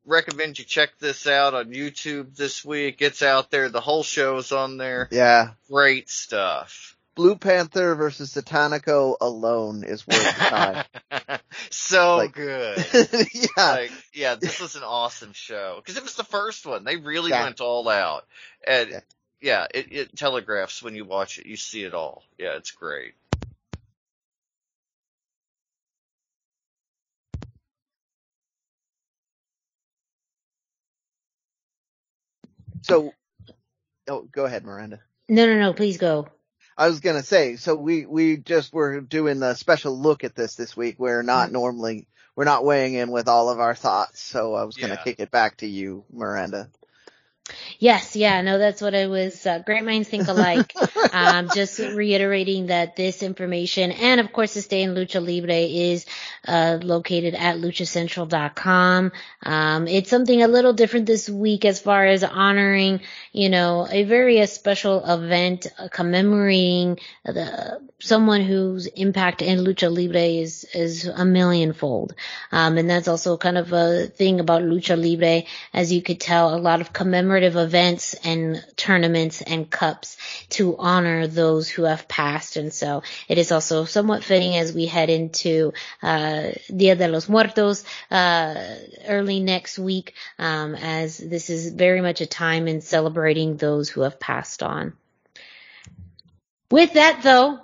recommend 0.05 0.59
you 0.59 0.65
check 0.65 0.97
this 0.99 1.27
out 1.27 1.53
on 1.53 1.71
YouTube 1.71 2.35
this 2.35 2.63
week. 2.63 3.01
It's 3.01 3.21
out 3.21 3.51
there. 3.51 3.69
The 3.69 3.81
whole 3.81 4.03
show 4.03 4.37
is 4.37 4.51
on 4.51 4.77
there. 4.77 5.07
Yeah. 5.11 5.51
Great 5.69 6.09
stuff. 6.09 6.95
Blue 7.15 7.35
Panther 7.35 7.95
versus 7.95 8.33
Satanico 8.33 9.17
alone 9.19 9.83
is 9.83 10.07
worth 10.07 10.23
the 10.23 10.31
time. 10.31 11.39
so 11.69 12.15
like, 12.17 12.33
good. 12.33 12.85
yeah. 13.33 13.47
Like, 13.57 13.91
yeah, 14.13 14.35
this 14.35 14.61
was 14.61 14.77
an 14.77 14.83
awesome 14.83 15.33
show. 15.33 15.81
Cause 15.85 15.97
it 15.97 16.03
was 16.03 16.15
the 16.15 16.23
first 16.23 16.65
one. 16.65 16.85
They 16.85 16.95
really 16.95 17.31
yeah. 17.31 17.43
went 17.43 17.59
all 17.59 17.89
out. 17.89 18.25
And 18.65 18.89
yeah, 18.89 18.99
yeah 19.41 19.67
it, 19.73 19.91
it 19.91 20.15
telegraphs 20.15 20.81
when 20.81 20.95
you 20.95 21.03
watch 21.03 21.39
it. 21.39 21.45
You 21.45 21.57
see 21.57 21.83
it 21.83 21.93
all. 21.93 22.23
Yeah, 22.37 22.55
it's 22.55 22.71
great. 22.71 23.15
So, 32.81 33.13
oh, 34.07 34.21
go 34.31 34.45
ahead, 34.45 34.63
Miranda. 34.63 34.99
No, 35.27 35.45
no, 35.45 35.59
no, 35.59 35.73
please 35.73 35.97
go. 35.97 36.27
I 36.77 36.87
was 36.87 37.01
gonna 37.01 37.23
say, 37.23 37.57
so 37.57 37.75
we, 37.75 38.05
we 38.05 38.37
just 38.37 38.73
were 38.73 39.01
doing 39.01 39.43
a 39.43 39.55
special 39.55 39.99
look 39.99 40.23
at 40.23 40.35
this 40.35 40.55
this 40.55 40.77
week. 40.77 40.95
We're 40.97 41.23
not 41.23 41.45
mm-hmm. 41.45 41.53
normally, 41.53 42.07
we're 42.35 42.45
not 42.45 42.63
weighing 42.63 42.93
in 42.93 43.11
with 43.11 43.27
all 43.27 43.49
of 43.49 43.59
our 43.59 43.75
thoughts. 43.75 44.21
So 44.21 44.55
I 44.55 44.63
was 44.63 44.77
gonna 44.77 44.93
yeah. 44.93 45.03
kick 45.03 45.19
it 45.19 45.29
back 45.29 45.57
to 45.57 45.67
you, 45.67 46.05
Miranda. 46.11 46.69
Yes, 47.79 48.15
yeah, 48.15 48.41
no, 48.41 48.57
that's 48.57 48.81
what 48.81 48.93
I 48.93 49.07
was. 49.07 49.45
Uh, 49.45 49.59
great 49.59 49.83
minds 49.83 50.09
think 50.09 50.27
alike. 50.27 50.73
um, 51.13 51.49
just 51.53 51.79
reiterating 51.79 52.67
that 52.67 52.95
this 52.95 53.23
information, 53.23 53.91
and 53.91 54.19
of 54.19 54.31
course, 54.33 54.53
the 54.53 54.61
stay 54.61 54.83
in 54.83 54.95
Lucha 54.95 55.25
Libre 55.25 55.55
is 55.55 56.05
uh, 56.47 56.79
located 56.81 57.35
at 57.35 57.57
luchacentral.com. 57.57 59.11
Um, 59.43 59.87
it's 59.87 60.09
something 60.09 60.41
a 60.43 60.47
little 60.47 60.73
different 60.73 61.05
this 61.05 61.29
week 61.29 61.65
as 61.65 61.79
far 61.79 62.05
as 62.05 62.23
honoring, 62.23 63.01
you 63.31 63.49
know, 63.49 63.87
a 63.89 64.03
very 64.03 64.41
uh, 64.41 64.45
special 64.45 65.03
event 65.05 65.67
uh, 65.77 65.87
commemorating 65.89 66.99
the 67.25 67.79
someone 67.99 68.41
whose 68.41 68.87
impact 68.87 69.41
in 69.41 69.59
Lucha 69.59 69.93
Libre 69.93 70.21
is 70.21 70.65
is 70.73 71.05
a 71.05 71.25
millionfold. 71.25 72.15
Um, 72.51 72.77
and 72.77 72.89
that's 72.89 73.07
also 73.07 73.37
kind 73.37 73.57
of 73.57 73.73
a 73.73 74.07
thing 74.07 74.39
about 74.39 74.63
Lucha 74.63 74.97
Libre, 75.01 75.43
as 75.73 75.91
you 75.91 76.01
could 76.01 76.19
tell, 76.19 76.55
a 76.55 76.57
lot 76.57 76.81
of 76.81 76.93
commemorative 76.93 77.38
events 77.43 78.13
and 78.23 78.63
tournaments 78.75 79.41
and 79.41 79.69
cups 79.69 80.17
to 80.49 80.77
honor 80.77 81.27
those 81.27 81.69
who 81.69 81.83
have 81.83 82.07
passed. 82.07 82.57
And 82.57 82.73
so 82.73 83.03
it 83.27 83.37
is 83.37 83.51
also 83.51 83.85
somewhat 83.85 84.23
fitting 84.23 84.55
as 84.55 84.73
we 84.73 84.85
head 84.85 85.09
into 85.09 85.73
uh, 86.01 86.51
Dia 86.75 86.95
de 86.95 87.07
los 87.07 87.27
Muertos 87.29 87.83
uh, 88.11 88.75
early 89.07 89.39
next 89.39 89.79
week, 89.79 90.13
um, 90.37 90.75
as 90.75 91.17
this 91.17 91.49
is 91.49 91.71
very 91.71 92.01
much 92.01 92.21
a 92.21 92.25
time 92.25 92.67
in 92.67 92.81
celebrating 92.81 93.57
those 93.57 93.89
who 93.89 94.01
have 94.01 94.19
passed 94.19 94.63
on. 94.63 94.93
With 96.71 96.93
that 96.93 97.21
though, 97.23 97.59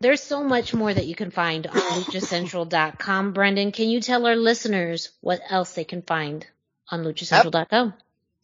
there's 0.00 0.22
so 0.22 0.42
much 0.42 0.72
more 0.72 0.92
that 0.92 1.06
you 1.06 1.14
can 1.14 1.30
find 1.30 1.66
on 1.66 1.74
luchacentral.com. 1.74 3.32
Brendan, 3.32 3.70
can 3.70 3.88
you 3.88 4.00
tell 4.00 4.26
our 4.26 4.36
listeners 4.36 5.10
what 5.20 5.40
else 5.48 5.74
they 5.74 5.84
can 5.84 6.02
find 6.02 6.46
on 6.90 7.04
luchacentral.com? 7.04 7.94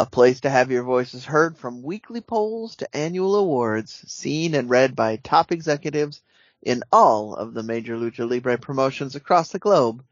A 0.00 0.06
place 0.06 0.40
to 0.40 0.48
have 0.48 0.70
your 0.70 0.82
voices 0.82 1.26
heard 1.26 1.58
from 1.58 1.82
weekly 1.82 2.22
polls 2.22 2.76
to 2.76 2.96
annual 2.96 3.36
awards, 3.36 4.02
seen 4.10 4.54
and 4.54 4.70
read 4.70 4.96
by 4.96 5.16
top 5.16 5.52
executives 5.52 6.22
in 6.62 6.84
all 6.90 7.34
of 7.34 7.52
the 7.52 7.62
major 7.62 7.96
Lucha 7.96 8.26
Libre 8.26 8.56
promotions 8.56 9.14
across 9.14 9.50
the 9.50 9.58
globe. 9.58 10.02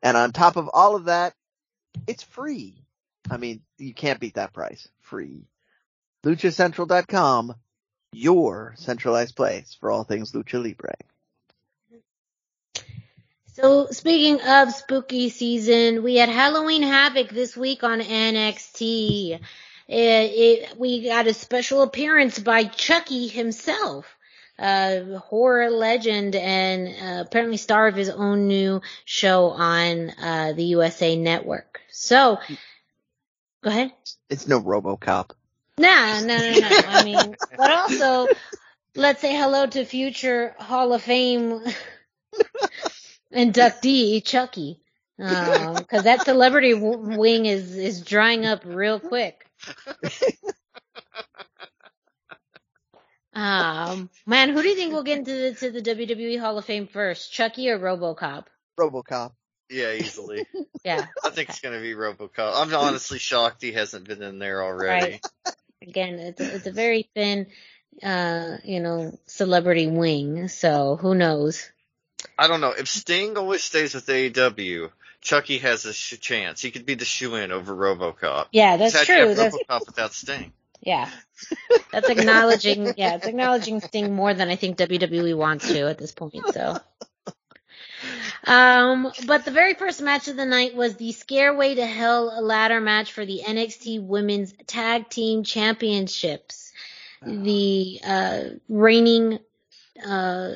And 0.00 0.16
on 0.16 0.32
top 0.32 0.56
of 0.56 0.70
all 0.72 0.96
of 0.96 1.04
that, 1.04 1.34
it's 2.06 2.22
free. 2.22 2.82
I 3.30 3.36
mean, 3.36 3.60
you 3.76 3.92
can't 3.92 4.20
beat 4.20 4.36
that 4.36 4.54
price. 4.54 4.88
Free. 5.02 5.44
LuchaCentral.com, 6.24 7.56
your 8.12 8.72
centralized 8.78 9.36
place 9.36 9.76
for 9.78 9.90
all 9.90 10.04
things 10.04 10.32
Lucha 10.32 10.62
Libre. 10.62 10.94
So 13.56 13.86
speaking 13.90 14.42
of 14.42 14.70
spooky 14.70 15.30
season, 15.30 16.02
we 16.02 16.16
had 16.16 16.28
Halloween 16.28 16.82
Havoc 16.82 17.30
this 17.30 17.56
week 17.56 17.84
on 17.84 18.00
NXT. 18.00 19.30
It, 19.30 19.40
it, 19.88 20.78
we 20.78 21.08
got 21.08 21.26
a 21.26 21.32
special 21.32 21.80
appearance 21.80 22.38
by 22.38 22.64
Chucky 22.64 23.28
himself, 23.28 24.14
uh, 24.58 25.20
horror 25.20 25.70
legend 25.70 26.36
and 26.36 26.88
uh, 26.88 27.22
apparently 27.22 27.56
star 27.56 27.86
of 27.86 27.94
his 27.94 28.10
own 28.10 28.46
new 28.46 28.82
show 29.06 29.48
on 29.48 30.10
uh, 30.10 30.52
the 30.54 30.64
USA 30.64 31.16
Network. 31.16 31.80
So, 31.90 32.38
go 33.64 33.70
ahead. 33.70 33.90
It's 34.28 34.46
no 34.46 34.60
RoboCop. 34.60 35.30
Nah, 35.78 36.20
no, 36.20 36.36
no, 36.36 36.58
no. 36.58 36.80
I 36.88 37.04
mean, 37.04 37.36
but 37.56 37.70
also, 37.70 38.26
let's 38.94 39.22
say 39.22 39.34
hello 39.34 39.66
to 39.66 39.86
future 39.86 40.54
Hall 40.58 40.92
of 40.92 41.00
Fame 41.00 41.62
inductee 43.34 44.24
Chucky, 44.24 44.80
because 45.16 45.78
um, 45.98 46.04
that 46.04 46.24
celebrity 46.24 46.72
w- 46.72 47.18
wing 47.18 47.46
is 47.46 47.76
is 47.76 48.02
drying 48.02 48.46
up 48.46 48.62
real 48.64 49.00
quick. 49.00 49.46
Um, 53.36 54.08
man, 54.24 54.48
who 54.48 54.62
do 54.62 54.68
you 54.68 54.76
think 54.76 54.94
will 54.94 55.02
get 55.02 55.18
into 55.18 55.32
the, 55.32 55.54
to 55.54 55.70
the 55.70 55.82
WWE 55.82 56.40
Hall 56.40 56.56
of 56.56 56.64
Fame 56.64 56.86
first, 56.86 57.30
Chucky 57.30 57.68
or 57.68 57.78
RoboCop? 57.78 58.46
RoboCop. 58.80 59.32
Yeah, 59.68 59.92
easily. 59.92 60.46
Yeah, 60.84 61.06
I 61.24 61.30
think 61.30 61.48
it's 61.48 61.58
gonna 61.58 61.80
be 61.80 61.94
RoboCop. 61.94 62.52
I'm 62.54 62.72
honestly 62.72 63.18
shocked 63.18 63.60
he 63.60 63.72
hasn't 63.72 64.06
been 64.06 64.22
in 64.22 64.38
there 64.38 64.62
already. 64.62 65.20
right. 65.44 65.54
Again, 65.82 66.20
it's 66.20 66.40
a, 66.40 66.54
it's 66.54 66.66
a 66.68 66.70
very 66.70 67.10
thin, 67.12 67.48
uh, 68.04 68.58
you 68.62 68.78
know, 68.78 69.18
celebrity 69.26 69.88
wing. 69.88 70.46
So 70.46 70.94
who 70.94 71.16
knows? 71.16 71.72
I 72.38 72.48
don't 72.48 72.60
know. 72.60 72.72
If 72.72 72.88
Sting 72.88 73.36
always 73.38 73.62
stays 73.62 73.94
with 73.94 74.06
AEW, 74.06 74.90
Chucky 75.20 75.58
has 75.58 75.86
a 75.86 75.92
sh- 75.92 76.18
chance. 76.20 76.60
He 76.60 76.70
could 76.70 76.86
be 76.86 76.94
the 76.94 77.04
shoe-in 77.04 77.50
over 77.50 77.74
RoboCop. 77.74 78.46
Yeah, 78.52 78.76
that's 78.76 78.92
Sad 78.94 79.08
you 79.08 79.24
true. 79.24 79.34
That's 79.34 79.56
RoboCop 79.56 79.86
without 79.86 80.12
Sting. 80.12 80.52
yeah. 80.80 81.10
That's 81.92 82.08
acknowledging. 82.08 82.94
Yeah, 82.96 83.16
it's 83.16 83.26
acknowledging 83.26 83.80
Sting 83.80 84.14
more 84.14 84.34
than 84.34 84.48
I 84.48 84.56
think 84.56 84.76
WWE 84.78 85.36
wants 85.36 85.68
to 85.68 85.88
at 85.88 85.98
this 85.98 86.12
point. 86.12 86.36
So. 86.52 86.78
Um, 88.44 89.10
but 89.26 89.44
the 89.44 89.50
very 89.50 89.74
first 89.74 90.00
match 90.00 90.28
of 90.28 90.36
the 90.36 90.44
night 90.44 90.76
was 90.76 90.94
the 90.96 91.12
Scareway 91.12 91.74
to 91.74 91.86
Hell 91.86 92.40
ladder 92.44 92.80
match 92.80 93.12
for 93.12 93.26
the 93.26 93.40
NXT 93.44 94.02
Women's 94.02 94.54
Tag 94.66 95.08
Team 95.08 95.42
Championships. 95.42 96.72
The 97.22 98.00
uh, 98.06 98.42
reigning 98.68 99.40
uh, 100.06 100.52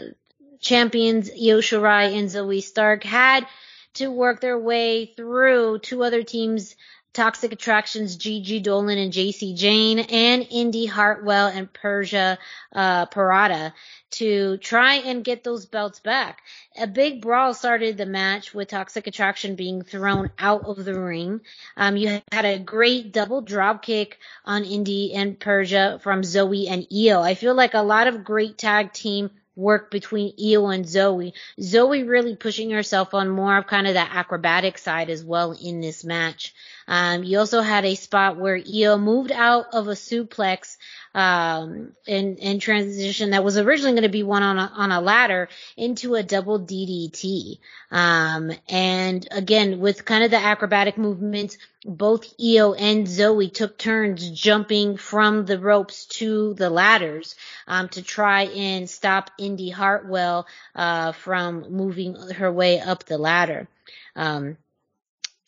champions 0.61 1.31
Io 1.31 1.61
Shirai 1.61 2.17
and 2.19 2.29
Zoey 2.29 2.63
Stark 2.63 3.05
had 3.05 3.47
to 3.95 4.11
work 4.11 4.41
their 4.41 4.59
way 4.59 5.07
through 5.07 5.79
two 5.81 6.03
other 6.05 6.23
teams 6.23 6.77
Toxic 7.13 7.51
Attractions, 7.51 8.15
Gigi 8.15 8.63
Dolin 8.63 9.03
and 9.03 9.13
Jacy 9.13 9.53
Jayne, 9.55 9.99
and 9.99 10.47
Indy 10.49 10.87
Hartwell 10.87 11.49
and 11.49 11.73
Persia 11.73 12.39
uh, 12.73 13.07
Pirotta 13.07 13.73
to 14.13 14.57
try 14.59 14.95
and 14.95 15.25
get 15.25 15.43
those 15.43 15.67
belts 15.67 15.99
back. 15.99 16.41
A 16.79 16.87
big 16.87 17.21
brawl 17.21 17.53
started 17.53 17.97
the 17.97 18.07
match 18.07 18.55
with 18.55 18.69
Toxic 18.69 19.09
Attraction 19.09 19.57
being 19.57 19.83
thrown 19.83 20.31
out 20.39 20.65
of 20.65 20.85
the 20.85 20.99
ring. 20.99 21.41
Um, 21.77 21.97
you 21.97 22.21
had 22.31 22.45
a 22.45 22.61
great 22.61 23.13
double 23.13 23.41
drop 23.41 23.83
kick 23.83 24.19
on 24.45 24.65
Indy 24.65 25.13
and 25.13 25.39
Persia 25.39 25.99
from 26.03 26.23
Zoey 26.23 26.69
and 26.71 26.87
Io. 26.93 27.21
I 27.21 27.35
feel 27.35 27.55
like 27.55 27.75
a 27.75 27.83
lot 27.83 28.07
of 28.07 28.23
great 28.23 28.57
tag 28.57 28.93
team 28.93 29.31
work 29.61 29.91
between 29.91 30.35
Io 30.41 30.67
and 30.69 30.85
Zoey. 30.85 31.33
Zoey 31.61 32.09
really 32.09 32.35
pushing 32.35 32.71
herself 32.71 33.15
on 33.15 33.29
more 33.29 33.59
of 33.59 33.67
kind 33.67 33.87
of 33.87 33.95
that 33.95 34.11
acrobatic 34.13 34.79
side 34.79 35.11
as 35.11 35.25
well 35.25 35.53
in 35.53 35.81
this 35.81 36.05
match. 36.05 36.55
Um, 36.89 37.23
you 37.23 37.39
also 37.39 37.61
had 37.61 37.85
a 37.85 37.95
spot 37.95 38.37
where 38.37 38.57
Io 38.57 38.99
moved 38.99 39.31
out 39.31 39.67
of 39.73 39.87
a 39.87 39.93
suplex 39.93 40.77
um, 41.15 41.93
in, 42.07 42.37
in 42.37 42.59
transition 42.59 43.31
that 43.31 43.45
was 43.45 43.59
originally 43.59 43.93
going 43.93 44.03
to 44.03 44.09
be 44.09 44.23
one 44.23 44.43
on 44.43 44.59
a, 44.59 44.73
on 44.75 44.93
a 44.93 45.01
ladder 45.01 45.49
into 45.77 46.15
a 46.15 46.23
double 46.23 46.59
DDT. 46.59 47.59
Um, 47.91 48.53
and 48.69 49.27
again, 49.31 49.81
with 49.81 50.05
kind 50.05 50.25
of 50.25 50.31
the 50.31 50.39
acrobatic 50.39 50.99
movements, 50.99 51.59
both 51.85 52.35
Io 52.41 52.75
and 52.75 53.07
Zoey 53.07 53.53
took 53.53 53.79
turns 53.79 54.31
jumping 54.31 54.97
from 54.97 55.47
the 55.47 55.59
ropes 55.59 56.07
to 56.07 56.55
the 56.55 56.69
ladders 56.69 57.35
um, 57.67 57.89
to 57.91 58.03
try 58.03 58.45
and 58.45 58.89
stop 58.89 59.31
Indy 59.39 59.71
Hartwell 59.71 60.47
uh, 60.75 61.13
from 61.13 61.73
moving 61.73 62.15
her 62.15 62.53
way 62.53 62.81
up 62.81 63.05
the 63.05 63.19
ladder. 63.19 63.69
Um, 64.15 64.59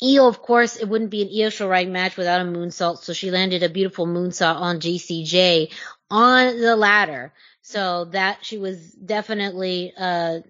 Io, 0.02 0.26
of 0.26 0.42
course, 0.42 0.76
it 0.76 0.88
wouldn't 0.88 1.10
be 1.10 1.22
an 1.22 1.28
Io 1.28 1.48
Shirai 1.48 1.88
match 1.88 2.16
without 2.16 2.40
a 2.40 2.44
moonsault, 2.44 2.98
so 2.98 3.12
she 3.12 3.30
landed 3.30 3.62
a 3.62 3.68
beautiful 3.68 4.06
moonsault 4.06 4.56
on 4.56 4.80
JCJ 4.80 5.72
on 6.10 6.58
the 6.58 6.76
ladder. 6.76 7.32
So 7.60 8.06
that 8.06 8.44
she 8.44 8.58
was 8.58 8.90
definitely 8.92 9.92
uh 9.96 10.40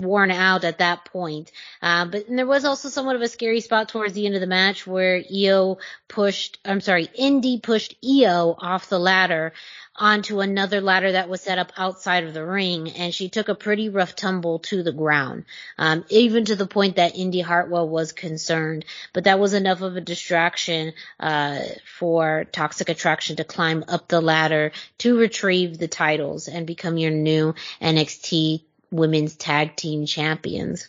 worn 0.00 0.30
out 0.30 0.64
at 0.64 0.78
that 0.78 1.04
point. 1.04 1.52
Uh, 1.82 2.06
but 2.06 2.24
there 2.28 2.46
was 2.46 2.64
also 2.64 2.88
somewhat 2.88 3.16
of 3.16 3.22
a 3.22 3.28
scary 3.28 3.60
spot 3.60 3.88
towards 3.88 4.14
the 4.14 4.26
end 4.26 4.34
of 4.34 4.40
the 4.40 4.46
match 4.46 4.86
where 4.86 5.22
Io 5.32 5.78
pushed, 6.08 6.58
I'm 6.64 6.80
sorry, 6.80 7.08
Indy 7.14 7.60
pushed 7.60 7.94
Io 8.04 8.54
off 8.58 8.88
the 8.88 8.98
ladder 8.98 9.52
onto 9.96 10.40
another 10.40 10.80
ladder 10.80 11.12
that 11.12 11.28
was 11.28 11.42
set 11.42 11.58
up 11.58 11.72
outside 11.76 12.24
of 12.24 12.32
the 12.32 12.44
ring 12.44 12.90
and 12.92 13.14
she 13.14 13.28
took 13.28 13.48
a 13.48 13.54
pretty 13.54 13.90
rough 13.90 14.16
tumble 14.16 14.58
to 14.60 14.82
the 14.82 14.92
ground. 14.92 15.44
Um, 15.76 16.04
even 16.08 16.46
to 16.46 16.56
the 16.56 16.66
point 16.66 16.96
that 16.96 17.16
Indy 17.16 17.40
Hartwell 17.40 17.88
was 17.88 18.12
concerned, 18.12 18.86
but 19.12 19.24
that 19.24 19.38
was 19.38 19.52
enough 19.52 19.82
of 19.82 19.96
a 19.96 20.00
distraction, 20.00 20.94
uh, 21.18 21.60
for 21.98 22.46
Toxic 22.50 22.88
Attraction 22.88 23.36
to 23.36 23.44
climb 23.44 23.84
up 23.88 24.08
the 24.08 24.22
ladder 24.22 24.72
to 24.98 25.18
retrieve 25.18 25.76
the 25.76 25.88
titles 25.88 26.48
and 26.48 26.66
become 26.66 26.96
your 26.96 27.10
new 27.10 27.54
NXT 27.82 28.62
women's 28.90 29.36
tag 29.36 29.76
team 29.76 30.06
champions. 30.06 30.88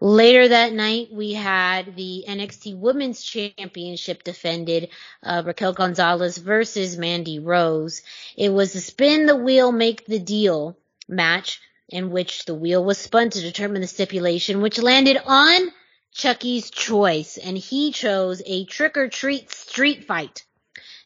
Later 0.00 0.48
that 0.48 0.72
night, 0.72 1.12
we 1.12 1.32
had 1.32 1.94
the 1.94 2.24
NXT 2.26 2.76
Women's 2.76 3.22
Championship 3.22 4.24
defended, 4.24 4.88
uh, 5.22 5.44
Raquel 5.46 5.74
Gonzalez 5.74 6.38
versus 6.38 6.98
Mandy 6.98 7.38
Rose. 7.38 8.02
It 8.36 8.52
was 8.52 8.74
a 8.74 8.80
spin 8.80 9.26
the 9.26 9.36
wheel, 9.36 9.70
make 9.70 10.04
the 10.06 10.18
deal 10.18 10.76
match 11.06 11.60
in 11.88 12.10
which 12.10 12.46
the 12.46 12.54
wheel 12.54 12.84
was 12.84 12.98
spun 12.98 13.30
to 13.30 13.40
determine 13.40 13.80
the 13.80 13.86
stipulation, 13.86 14.60
which 14.60 14.82
landed 14.82 15.18
on 15.24 15.70
Chucky's 16.10 16.70
choice, 16.70 17.38
and 17.38 17.56
he 17.56 17.92
chose 17.92 18.42
a 18.44 18.64
trick 18.64 18.96
or 18.96 19.08
treat 19.08 19.52
street 19.52 20.04
fight. 20.04 20.42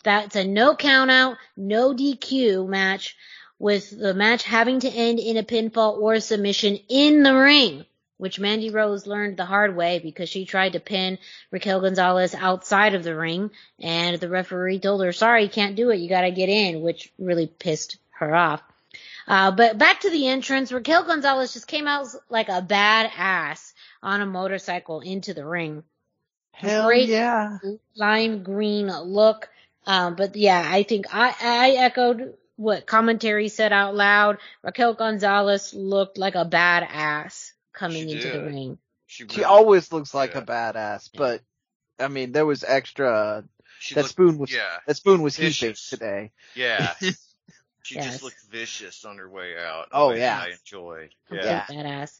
That's 0.05 0.37
a 0.37 0.45
no 0.45 0.75
count 0.75 1.11
out, 1.11 1.37
no 1.55 1.93
DQ 1.93 2.67
match 2.67 3.15
with 3.59 3.99
the 3.99 4.15
match 4.15 4.43
having 4.43 4.81
to 4.81 4.89
end 4.89 5.19
in 5.19 5.37
a 5.37 5.43
pinfall 5.43 5.99
or 5.99 6.21
submission 6.21 6.79
in 6.89 7.23
the 7.23 7.35
ring, 7.35 7.85
which 8.19 8.39
Mandy 8.39 8.71
Rose 8.71 9.07
learned 9.07 9.37
the 9.37 9.45
hard 9.45 9.77
way 9.77 9.99
because 9.99 10.29
she 10.29 10.45
tried 10.45 10.75
to 10.75 10.81
pin 10.81 11.19
Raquel 11.51 11.81
Gonzalez 11.81 12.35
outside 12.35 12.95
of 12.95 13.05
the 13.05 13.17
ring 13.17 13.51
and 13.81 14.19
the 14.21 14.29
referee 14.29 14.81
told 14.81 15.03
her, 15.03 15.13
sorry, 15.13 15.45
you 15.45 15.51
can't 15.51 15.77
do 15.77 15.91
it. 15.91 16.01
You 16.01 16.09
gotta 16.09 16.31
get 16.31 16.49
in, 16.49 16.83
which 16.83 17.13
really 17.19 17.47
pissed 17.47 17.99
her 18.11 18.35
off. 18.35 18.63
Uh, 19.29 19.51
but 19.51 19.77
back 19.77 20.01
to 20.01 20.11
the 20.11 20.29
entrance, 20.29 20.71
Raquel 20.71 21.05
Gonzalez 21.05 21.53
just 21.53 21.67
came 21.67 21.89
out 21.89 22.07
like 22.29 22.49
a 22.49 22.63
bad 22.63 23.11
ass 23.17 23.75
on 24.03 24.21
a 24.21 24.27
motorcycle 24.27 25.01
into 25.01 25.35
the 25.35 25.45
ring. 25.45 25.83
Hell 26.53 26.87
Great 26.87 27.09
yeah. 27.09 27.59
lime 27.97 28.43
green 28.43 28.87
look. 28.87 29.49
Um, 29.85 30.15
but 30.15 30.37
yeah, 30.37 30.65
I 30.67 30.85
think 30.85 31.07
I, 31.13 31.35
I 31.41 31.71
echoed 31.73 32.35
what 32.57 32.87
commentary 32.87 33.49
said 33.49 33.73
out 33.73 33.95
loud. 33.95 34.39
Raquel 34.63 34.95
Gonzalez 34.95 35.73
looked 35.75 36.19
like 36.19 36.35
a 36.35 36.45
badass 36.45 37.53
coming 37.73 38.09
She 38.09 38.15
into 38.17 38.31
the 38.31 38.43
ring. 38.45 38.79
She 39.07 39.25
really- 39.25 39.45
always 39.45 39.93
looks 39.93 40.13
like 40.15 40.33
Yeah. 40.35 40.41
a 40.41 40.43
badass, 40.47 41.11
but 41.15 41.43
I 41.99 42.09
mean, 42.09 42.33
there 42.33 42.47
was 42.47 42.65
extra. 42.65 43.45
she 43.79 43.95
that 43.95 44.03
looked- 44.03 44.11
spoon 44.11 44.39
was 44.39 44.53
yeah, 44.53 44.79
that 44.87 44.97
spoon 44.97 45.23
was 45.23 45.37
heaping 45.37 45.51
Vicious. 45.51 45.89
today. 45.91 46.33
yeah. 46.55 46.95
She 47.83 47.95
Yes. 47.95 48.07
just 48.07 48.23
looked 48.25 48.43
vicious 48.51 49.05
on 49.05 49.19
her 49.19 49.31
way 49.31 49.57
out. 49.57 49.87
Oh, 49.93 50.11
yeah. 50.11 50.43
I 50.43 50.49
enjoyed. 50.49 51.15
Yeah. 51.31 51.67
badass. 51.67 52.19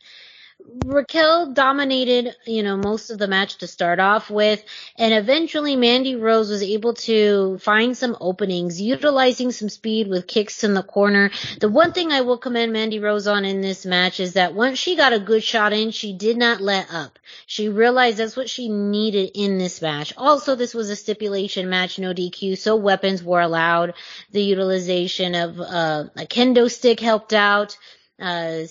Raquel 0.87 1.53
dominated, 1.53 2.35
you 2.47 2.63
know, 2.63 2.77
most 2.77 3.11
of 3.11 3.19
the 3.19 3.29
match 3.29 3.59
to 3.59 3.67
start 3.67 3.99
off 4.01 4.31
with, 4.31 4.65
and 4.97 5.13
eventually 5.13 5.77
Mandy 5.77 6.17
Rose 6.17 6.49
was 6.49 6.63
able 6.63 6.95
to 6.95 7.59
find 7.59 7.97
some 7.97 8.17
openings, 8.21 8.81
utilizing 8.81 9.53
some 9.53 9.69
speed 9.69 10.09
with 10.09 10.27
kicks 10.27 10.65
in 10.65 10.75
the 10.75 10.83
corner. 10.83 11.31
The 11.61 11.69
one 11.69 11.93
thing 11.93 12.11
I 12.11 12.23
will 12.23 12.39
commend 12.39 12.73
Mandy 12.73 13.01
Rose 13.01 13.27
on 13.27 13.45
in 13.45 13.61
this 13.61 13.85
match 13.85 14.19
is 14.19 14.35
that 14.35 14.55
once 14.55 14.79
she 14.79 14.97
got 14.97 15.13
a 15.13 15.19
good 15.19 15.43
shot 15.43 15.73
in, 15.73 15.91
she 15.91 16.13
did 16.13 16.37
not 16.37 16.61
let 16.61 16.93
up. 16.93 17.19
She 17.47 17.69
realized 17.69 18.19
that's 18.19 18.37
what 18.37 18.49
she 18.49 18.69
needed 18.69 19.33
in 19.35 19.59
this 19.59 19.83
match. 19.83 20.15
Also, 20.17 20.55
this 20.55 20.75
was 20.75 20.89
a 20.89 20.97
stipulation 20.97 21.69
match, 21.69 21.99
no 21.99 22.15
DQ, 22.15 22.57
so 22.59 22.77
weapons 22.77 23.23
were 23.23 23.41
allowed. 23.41 23.95
The 24.33 24.43
utilization 24.43 25.35
of 25.35 25.61
uh, 25.61 26.05
a 26.17 26.27
kendo 26.27 26.71
stick 26.71 27.01
helped 27.01 27.33
out 27.33 27.77
uh, 28.21 28.63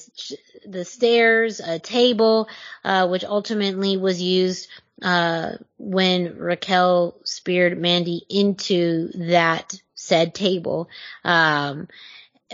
the 0.66 0.86
stairs, 0.86 1.60
a 1.60 1.80
table, 1.80 2.48
uh, 2.84 3.08
which 3.08 3.24
ultimately 3.24 3.98
was 3.98 4.22
used 4.22 4.68
uh, 5.02 5.52
when 5.78 6.38
Raquel 6.38 7.16
speared 7.24 7.78
Mandy 7.78 8.26
into 8.30 9.10
that 9.30 9.80
said 9.94 10.34
table. 10.34 10.90
Um, 11.24 11.88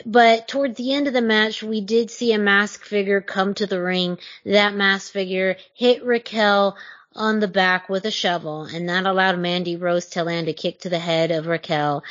but 0.05 0.47
towards 0.47 0.77
the 0.77 0.93
end 0.93 1.07
of 1.07 1.13
the 1.13 1.22
match, 1.22 1.61
we 1.61 1.81
did 1.81 2.09
see 2.09 2.34
a 2.34 2.39
mask 2.39 2.85
figure 2.85 3.22
come 3.22 3.53
to 3.55 3.68
the 3.68 3.81
ring. 3.81 4.18
That 4.45 4.73
mask 4.73 5.11
figure 5.11 5.57
hit 5.73 6.03
Raquel 6.03 6.77
on 7.13 7.39
the 7.39 7.47
back 7.47 7.89
with 7.89 8.05
a 8.05 8.11
shovel, 8.11 8.63
and 8.63 8.88
that 8.88 9.05
allowed 9.05 9.38
Mandy 9.38 9.76
Rose 9.76 10.07
to 10.07 10.23
land 10.23 10.47
a 10.47 10.53
kick 10.53 10.80
to 10.81 10.89
the 10.89 10.99
head 10.99 11.31
of 11.31 11.45
Raquel 11.45 12.03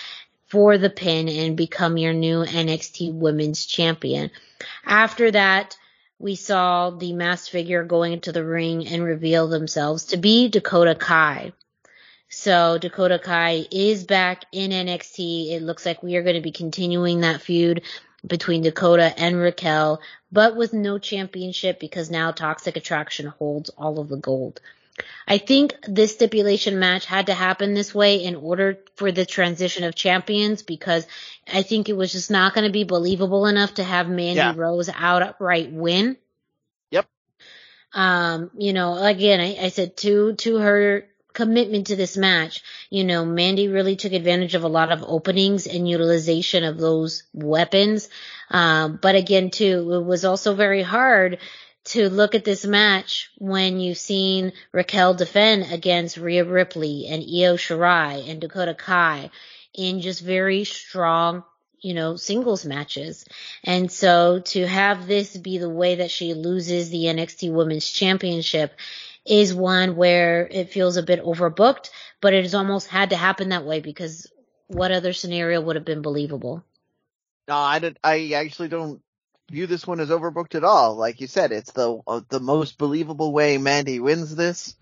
for 0.50 0.78
the 0.78 0.90
pin 0.90 1.28
and 1.28 1.56
become 1.56 1.96
your 1.96 2.12
new 2.12 2.44
NXT 2.44 3.14
Women's 3.14 3.64
Champion. 3.66 4.30
After 4.84 5.30
that, 5.30 5.76
we 6.18 6.34
saw 6.34 6.90
the 6.90 7.12
masked 7.12 7.50
figure 7.50 7.84
going 7.84 8.12
into 8.12 8.32
the 8.32 8.44
ring 8.44 8.86
and 8.86 9.02
reveal 9.02 9.48
themselves 9.48 10.06
to 10.06 10.16
be 10.16 10.48
Dakota 10.48 10.94
Kai. 10.94 11.52
So 12.28 12.78
Dakota 12.78 13.18
Kai 13.18 13.66
is 13.70 14.04
back 14.04 14.44
in 14.52 14.70
NXT. 14.70 15.52
It 15.52 15.62
looks 15.62 15.86
like 15.86 16.02
we 16.02 16.16
are 16.16 16.22
going 16.22 16.36
to 16.36 16.42
be 16.42 16.52
continuing 16.52 17.20
that 17.20 17.40
feud 17.40 17.82
between 18.26 18.62
Dakota 18.62 19.14
and 19.16 19.36
Raquel, 19.36 20.00
but 20.30 20.56
with 20.56 20.72
no 20.72 20.98
championship 20.98 21.80
because 21.80 22.10
now 22.10 22.32
Toxic 22.32 22.76
Attraction 22.76 23.26
holds 23.26 23.70
all 23.70 23.98
of 23.98 24.08
the 24.08 24.16
gold. 24.16 24.60
I 25.26 25.38
think 25.38 25.74
this 25.86 26.12
stipulation 26.12 26.78
match 26.78 27.06
had 27.06 27.26
to 27.26 27.34
happen 27.34 27.74
this 27.74 27.94
way 27.94 28.24
in 28.24 28.36
order 28.36 28.78
for 28.96 29.12
the 29.12 29.26
transition 29.26 29.84
of 29.84 29.94
champions 29.94 30.62
because 30.62 31.06
I 31.52 31.62
think 31.62 31.88
it 31.88 31.96
was 31.96 32.12
just 32.12 32.30
not 32.30 32.54
going 32.54 32.66
to 32.66 32.72
be 32.72 32.84
believable 32.84 33.46
enough 33.46 33.74
to 33.74 33.84
have 33.84 34.08
Mandy 34.08 34.36
yeah. 34.36 34.54
Rose 34.56 34.90
outright 34.92 35.72
win. 35.72 36.16
Yep. 36.90 37.06
Um, 37.92 38.50
you 38.56 38.72
know, 38.72 39.02
again, 39.02 39.40
I, 39.40 39.56
I 39.64 39.68
said 39.68 39.96
to, 39.98 40.34
to 40.34 40.56
her 40.56 41.06
commitment 41.32 41.88
to 41.88 41.96
this 41.96 42.16
match, 42.16 42.62
you 42.90 43.04
know, 43.04 43.24
Mandy 43.24 43.68
really 43.68 43.96
took 43.96 44.12
advantage 44.12 44.54
of 44.54 44.64
a 44.64 44.68
lot 44.68 44.92
of 44.92 45.04
openings 45.06 45.66
and 45.66 45.88
utilization 45.88 46.64
of 46.64 46.78
those 46.78 47.22
weapons. 47.32 48.08
Um, 48.50 48.98
but 49.00 49.14
again, 49.14 49.50
too, 49.50 49.92
it 49.94 50.04
was 50.04 50.24
also 50.24 50.54
very 50.54 50.82
hard 50.82 51.38
to 51.84 52.08
look 52.08 52.34
at 52.34 52.44
this 52.44 52.64
match 52.64 53.30
when 53.38 53.80
you've 53.80 53.98
seen 53.98 54.52
Raquel 54.72 55.14
defend 55.14 55.72
against 55.72 56.16
Rhea 56.16 56.44
Ripley 56.44 57.06
and 57.08 57.22
Io 57.22 57.56
Shirai 57.56 58.28
and 58.28 58.40
Dakota 58.40 58.74
Kai 58.74 59.30
in 59.74 60.00
just 60.00 60.20
very 60.20 60.64
strong, 60.64 61.44
you 61.80 61.94
know, 61.94 62.16
singles 62.16 62.64
matches. 62.64 63.24
And 63.64 63.90
so 63.90 64.40
to 64.40 64.66
have 64.66 65.06
this 65.06 65.36
be 65.36 65.58
the 65.58 65.70
way 65.70 65.96
that 65.96 66.10
she 66.10 66.34
loses 66.34 66.90
the 66.90 67.04
NXT 67.04 67.52
Women's 67.52 67.90
Championship 67.90 68.74
is 69.24 69.54
one 69.54 69.96
where 69.96 70.46
it 70.46 70.70
feels 70.70 70.96
a 70.96 71.02
bit 71.02 71.22
overbooked, 71.22 71.90
but 72.20 72.34
it 72.34 72.42
has 72.42 72.54
almost 72.54 72.88
had 72.88 73.10
to 73.10 73.16
happen 73.16 73.50
that 73.50 73.64
way 73.64 73.80
because 73.80 74.30
what 74.66 74.92
other 74.92 75.12
scenario 75.12 75.60
would 75.60 75.76
have 75.76 75.84
been 75.84 76.02
believable? 76.02 76.64
No, 77.48 77.56
I 77.56 77.78
did, 77.78 77.98
I 78.04 78.32
actually 78.32 78.68
don't 78.68 79.02
view 79.50 79.66
this 79.66 79.86
one 79.86 80.00
as 80.00 80.10
overbooked 80.10 80.54
at 80.54 80.64
all. 80.64 80.94
Like 80.94 81.20
you 81.20 81.26
said, 81.26 81.52
it's 81.52 81.72
the 81.72 82.00
uh, 82.06 82.20
the 82.28 82.40
most 82.40 82.78
believable 82.78 83.32
way 83.32 83.58
Mandy 83.58 84.00
wins 84.00 84.34
this. 84.34 84.76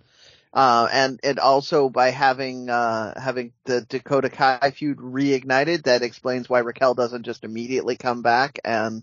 Uh, 0.53 0.89
and, 0.91 1.21
and 1.23 1.39
also 1.39 1.91
by 1.91 2.09
having, 2.09 2.71
uh, 2.71 3.21
having 3.21 3.53
the 3.65 3.83
Dakota 3.83 4.31
Kai 4.31 4.71
feud 4.71 4.97
reignited, 4.97 5.85
that 5.85 6.03
explains 6.03 6.49
why 6.49 6.61
Raquel 6.61 6.95
doesn't 6.95 7.25
just 7.25 7.45
immediately 7.45 7.97
come 7.97 8.23
back 8.23 8.59
and 8.65 9.03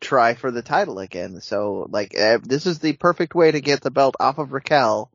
try 0.00 0.34
for 0.34 0.52
the 0.52 0.62
title 0.62 1.00
again. 1.00 1.40
So, 1.40 1.88
like, 1.90 2.16
uh, 2.16 2.38
this 2.42 2.64
is 2.64 2.78
the 2.78 2.92
perfect 2.92 3.34
way 3.34 3.50
to 3.50 3.60
get 3.60 3.80
the 3.80 3.90
belt 3.90 4.14
off 4.20 4.38
of 4.38 4.52
Raquel, 4.52 5.10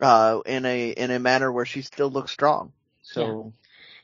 uh, 0.00 0.40
in 0.46 0.64
a, 0.64 0.90
in 0.90 1.10
a 1.10 1.18
manner 1.18 1.52
where 1.52 1.66
she 1.66 1.82
still 1.82 2.10
looks 2.10 2.32
strong. 2.32 2.72
So. 3.02 3.52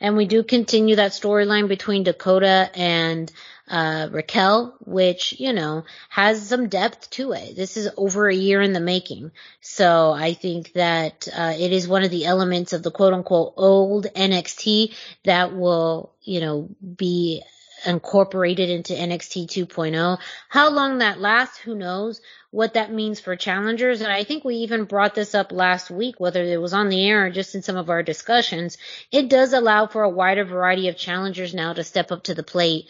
And 0.00 0.16
we 0.16 0.26
do 0.26 0.42
continue 0.42 0.96
that 0.96 1.12
storyline 1.12 1.68
between 1.68 2.04
Dakota 2.04 2.70
and 2.74 3.30
uh, 3.68 4.08
Raquel, 4.10 4.74
which, 4.84 5.34
you 5.38 5.52
know, 5.52 5.84
has 6.08 6.48
some 6.48 6.68
depth 6.68 7.10
to 7.10 7.32
it. 7.32 7.56
This 7.56 7.76
is 7.76 7.88
over 7.96 8.28
a 8.28 8.34
year 8.34 8.62
in 8.62 8.72
the 8.72 8.80
making. 8.80 9.32
So 9.60 10.12
I 10.12 10.34
think 10.34 10.72
that, 10.72 11.28
uh, 11.36 11.54
it 11.58 11.72
is 11.72 11.88
one 11.88 12.04
of 12.04 12.10
the 12.10 12.24
elements 12.26 12.72
of 12.72 12.82
the 12.82 12.90
quote 12.90 13.12
unquote 13.12 13.54
old 13.56 14.06
NXT 14.06 14.94
that 15.24 15.54
will, 15.54 16.14
you 16.22 16.40
know, 16.40 16.68
be 16.96 17.42
incorporated 17.86 18.70
into 18.70 18.94
NXT 18.94 19.46
2.0. 19.46 20.18
How 20.48 20.70
long 20.70 20.98
that 20.98 21.20
lasts, 21.20 21.58
who 21.58 21.74
knows 21.74 22.20
what 22.50 22.74
that 22.74 22.92
means 22.92 23.20
for 23.20 23.36
challengers. 23.36 24.00
And 24.00 24.10
I 24.10 24.24
think 24.24 24.44
we 24.44 24.56
even 24.56 24.84
brought 24.84 25.14
this 25.14 25.34
up 25.34 25.52
last 25.52 25.90
week, 25.90 26.18
whether 26.18 26.42
it 26.42 26.60
was 26.60 26.72
on 26.72 26.88
the 26.88 27.06
air 27.06 27.26
or 27.26 27.30
just 27.30 27.54
in 27.54 27.62
some 27.62 27.76
of 27.76 27.90
our 27.90 28.02
discussions. 28.02 28.78
It 29.12 29.28
does 29.28 29.52
allow 29.52 29.86
for 29.86 30.02
a 30.02 30.08
wider 30.08 30.44
variety 30.44 30.88
of 30.88 30.96
challengers 30.96 31.52
now 31.52 31.72
to 31.74 31.84
step 31.84 32.10
up 32.10 32.24
to 32.24 32.34
the 32.34 32.42
plate 32.42 32.86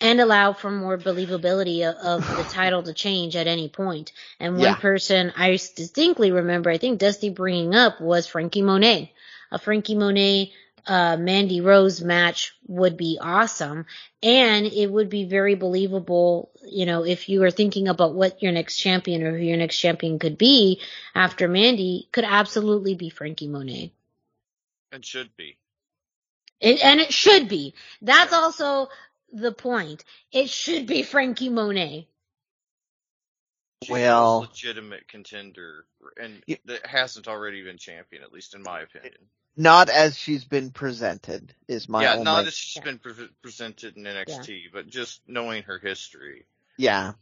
and 0.00 0.20
allow 0.20 0.52
for 0.52 0.70
more 0.70 0.98
believability 0.98 1.82
of, 1.82 2.22
of 2.22 2.36
the 2.36 2.42
title 2.50 2.82
to 2.82 2.94
change 2.94 3.36
at 3.36 3.46
any 3.46 3.68
point. 3.68 4.12
And 4.40 4.54
one 4.54 4.64
yeah. 4.64 4.74
person 4.76 5.32
I 5.36 5.50
distinctly 5.50 6.32
remember, 6.32 6.70
I 6.70 6.78
think 6.78 6.98
Dusty 6.98 7.30
bringing 7.30 7.74
up 7.74 8.00
was 8.00 8.26
Frankie 8.26 8.62
Monet. 8.62 9.12
A 9.50 9.58
Frankie 9.58 9.94
Monet 9.94 10.52
uh, 10.86 11.16
Mandy 11.16 11.60
Rose 11.60 12.00
match 12.00 12.54
would 12.66 12.96
be 12.96 13.18
awesome. 13.20 13.86
And 14.22 14.66
it 14.66 14.90
would 14.90 15.08
be 15.08 15.24
very 15.24 15.54
believable, 15.54 16.50
you 16.66 16.86
know, 16.86 17.04
if 17.04 17.28
you 17.28 17.40
were 17.40 17.50
thinking 17.50 17.88
about 17.88 18.14
what 18.14 18.42
your 18.42 18.52
next 18.52 18.76
champion 18.76 19.22
or 19.22 19.36
who 19.36 19.44
your 19.44 19.56
next 19.56 19.78
champion 19.78 20.18
could 20.18 20.38
be 20.38 20.80
after 21.14 21.48
Mandy, 21.48 22.08
could 22.12 22.24
absolutely 22.24 22.94
be 22.94 23.10
Frankie 23.10 23.48
Monet. 23.48 23.92
And 24.90 25.04
should 25.04 25.36
be. 25.36 25.56
It, 26.60 26.84
and 26.84 27.00
it 27.00 27.12
should 27.12 27.48
be. 27.48 27.74
That's 28.00 28.32
also 28.32 28.88
the 29.32 29.52
point. 29.52 30.04
It 30.30 30.48
should 30.48 30.86
be 30.86 31.02
Frankie 31.02 31.48
Monet. 31.48 32.06
well, 33.88 34.40
legitimate 34.40 35.08
contender, 35.08 35.86
and 36.20 36.42
yeah. 36.46 36.56
that 36.66 36.86
hasn't 36.86 37.26
already 37.26 37.64
been 37.64 37.78
champion, 37.78 38.22
at 38.22 38.32
least 38.32 38.54
in 38.54 38.62
my 38.62 38.82
opinion. 38.82 39.14
Not 39.56 39.90
as 39.90 40.16
she's 40.16 40.44
been 40.44 40.70
presented 40.70 41.54
is 41.68 41.88
my 41.88 42.02
yeah, 42.02 42.12
only... 42.12 42.24
not 42.24 42.46
as 42.46 42.54
she's 42.54 42.76
yeah. 42.76 42.84
been 42.84 42.98
pre- 42.98 43.28
presented 43.42 43.96
in 43.96 44.04
NXT, 44.04 44.48
yeah. 44.48 44.68
but 44.72 44.88
just 44.88 45.20
knowing 45.26 45.64
her 45.64 45.78
history. 45.78 46.46
Yeah, 46.78 47.12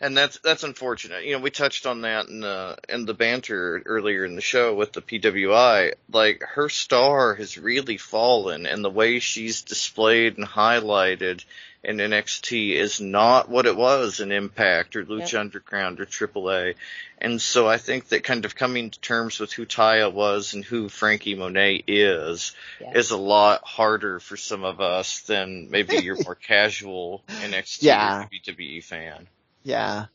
and 0.00 0.16
that's 0.16 0.38
that's 0.38 0.64
unfortunate. 0.64 1.24
You 1.24 1.32
know, 1.32 1.38
we 1.40 1.50
touched 1.50 1.86
on 1.86 2.02
that 2.02 2.28
in 2.28 2.40
the 2.40 2.76
in 2.88 3.04
the 3.04 3.14
banter 3.14 3.82
earlier 3.84 4.24
in 4.24 4.36
the 4.36 4.40
show 4.40 4.74
with 4.74 4.92
the 4.92 5.02
PWI. 5.02 5.94
Like 6.12 6.42
her 6.42 6.68
star 6.68 7.34
has 7.34 7.58
really 7.58 7.96
fallen, 7.96 8.66
and 8.66 8.84
the 8.84 8.90
way 8.90 9.18
she's 9.18 9.62
displayed 9.62 10.38
and 10.38 10.46
highlighted 10.46 11.44
in 11.84 11.96
NXT 11.96 12.74
is 12.74 13.00
not 13.00 13.48
what 13.48 13.66
it 13.66 13.76
was 13.76 14.20
in 14.20 14.30
Impact 14.30 14.94
or 14.94 15.04
Lucha 15.04 15.32
yep. 15.32 15.40
Underground 15.40 16.00
or 16.00 16.06
AAA. 16.06 16.76
And 17.18 17.40
so 17.40 17.68
I 17.68 17.78
think 17.78 18.08
that 18.08 18.24
kind 18.24 18.44
of 18.44 18.54
coming 18.54 18.90
to 18.90 19.00
terms 19.00 19.40
with 19.40 19.52
who 19.52 19.66
Taya 19.66 20.12
was 20.12 20.54
and 20.54 20.64
who 20.64 20.88
Frankie 20.88 21.34
Monet 21.34 21.84
is 21.86 22.52
yeah. 22.80 22.92
is 22.94 23.10
a 23.10 23.16
lot 23.16 23.64
harder 23.64 24.20
for 24.20 24.36
some 24.36 24.64
of 24.64 24.80
us 24.80 25.20
than 25.22 25.70
maybe 25.70 25.96
your 25.96 26.16
more 26.24 26.34
casual 26.34 27.22
NXT 27.28 27.82
yeah. 27.82 28.22
or 28.22 28.28
WWE 28.28 28.82
fan. 28.84 29.28
Yeah. 29.64 30.06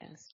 Yes. 0.00 0.31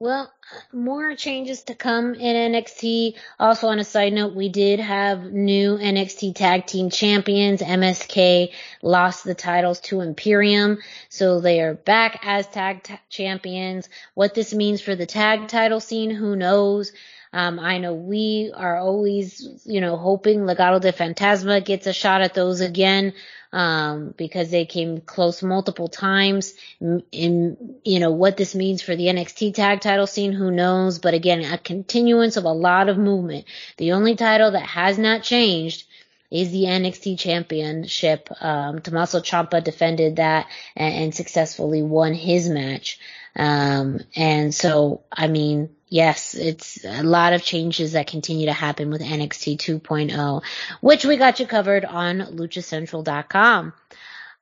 Well, 0.00 0.32
more 0.72 1.16
changes 1.16 1.64
to 1.64 1.74
come 1.74 2.14
in 2.14 2.52
NXT. 2.52 3.14
Also 3.40 3.66
on 3.66 3.80
a 3.80 3.84
side 3.84 4.12
note, 4.12 4.32
we 4.32 4.48
did 4.48 4.78
have 4.78 5.24
new 5.32 5.76
NXT 5.76 6.36
tag 6.36 6.66
team 6.66 6.88
champions. 6.88 7.62
MSK 7.62 8.52
lost 8.80 9.24
the 9.24 9.34
titles 9.34 9.80
to 9.80 10.00
Imperium. 10.00 10.78
So 11.08 11.40
they 11.40 11.60
are 11.62 11.74
back 11.74 12.20
as 12.22 12.46
tag 12.46 12.84
t- 12.84 12.94
champions. 13.10 13.88
What 14.14 14.34
this 14.34 14.54
means 14.54 14.80
for 14.80 14.94
the 14.94 15.04
tag 15.04 15.48
title 15.48 15.80
scene, 15.80 16.12
who 16.12 16.36
knows? 16.36 16.92
Um, 17.32 17.58
I 17.58 17.78
know 17.78 17.94
we 17.94 18.52
are 18.54 18.76
always, 18.78 19.46
you 19.64 19.80
know, 19.80 19.96
hoping 19.96 20.40
Legado 20.40 20.80
del 20.80 20.92
Fantasma 20.92 21.64
gets 21.64 21.86
a 21.86 21.92
shot 21.92 22.20
at 22.22 22.34
those 22.34 22.60
again. 22.60 23.12
um, 23.52 24.14
because 24.16 24.50
they 24.50 24.66
came 24.66 25.00
close 25.00 25.42
multiple 25.42 25.88
times. 25.88 26.54
In, 26.80 27.56
you 27.84 28.00
know, 28.00 28.10
what 28.10 28.36
this 28.36 28.54
means 28.54 28.82
for 28.82 28.94
the 28.94 29.06
NXT 29.06 29.54
tag 29.54 29.80
title 29.80 30.06
scene, 30.06 30.32
who 30.32 30.50
knows? 30.50 30.98
But 30.98 31.14
again, 31.14 31.40
a 31.44 31.58
continuance 31.58 32.36
of 32.36 32.44
a 32.44 32.52
lot 32.52 32.88
of 32.88 32.98
movement. 32.98 33.46
The 33.78 33.92
only 33.92 34.16
title 34.16 34.50
that 34.52 34.66
has 34.66 34.98
not 34.98 35.22
changed 35.22 35.86
is 36.30 36.50
the 36.52 36.64
NXT 36.64 37.18
championship. 37.18 38.28
Um, 38.40 38.80
Tommaso 38.80 39.20
Ciampa 39.20 39.64
defended 39.64 40.16
that 40.16 40.46
and, 40.76 40.94
and 40.94 41.14
successfully 41.14 41.82
won 41.82 42.12
his 42.12 42.50
match. 42.50 43.00
Um, 43.34 44.00
and 44.14 44.54
so, 44.54 45.04
I 45.10 45.28
mean, 45.28 45.70
yes, 45.88 46.34
it's 46.34 46.84
a 46.84 47.02
lot 47.02 47.32
of 47.32 47.42
changes 47.42 47.92
that 47.92 48.06
continue 48.06 48.46
to 48.46 48.52
happen 48.52 48.90
with 48.90 49.02
NXT 49.02 49.58
2.0, 49.58 50.42
which 50.80 51.04
we 51.04 51.16
got 51.16 51.40
you 51.40 51.46
covered 51.46 51.84
on 51.84 52.18
luchacentral.com. 52.18 53.72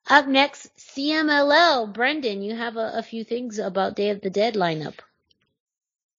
Up 0.09 0.29
next, 0.29 0.77
CMLL. 0.77 1.93
Brendan, 1.93 2.43
you 2.43 2.55
have 2.55 2.77
a, 2.77 2.93
a 2.97 3.03
few 3.03 3.25
things 3.25 3.59
about 3.59 3.97
Day 3.97 4.11
of 4.11 4.21
the 4.21 4.31
Dead 4.31 4.55
lineup. 4.55 4.95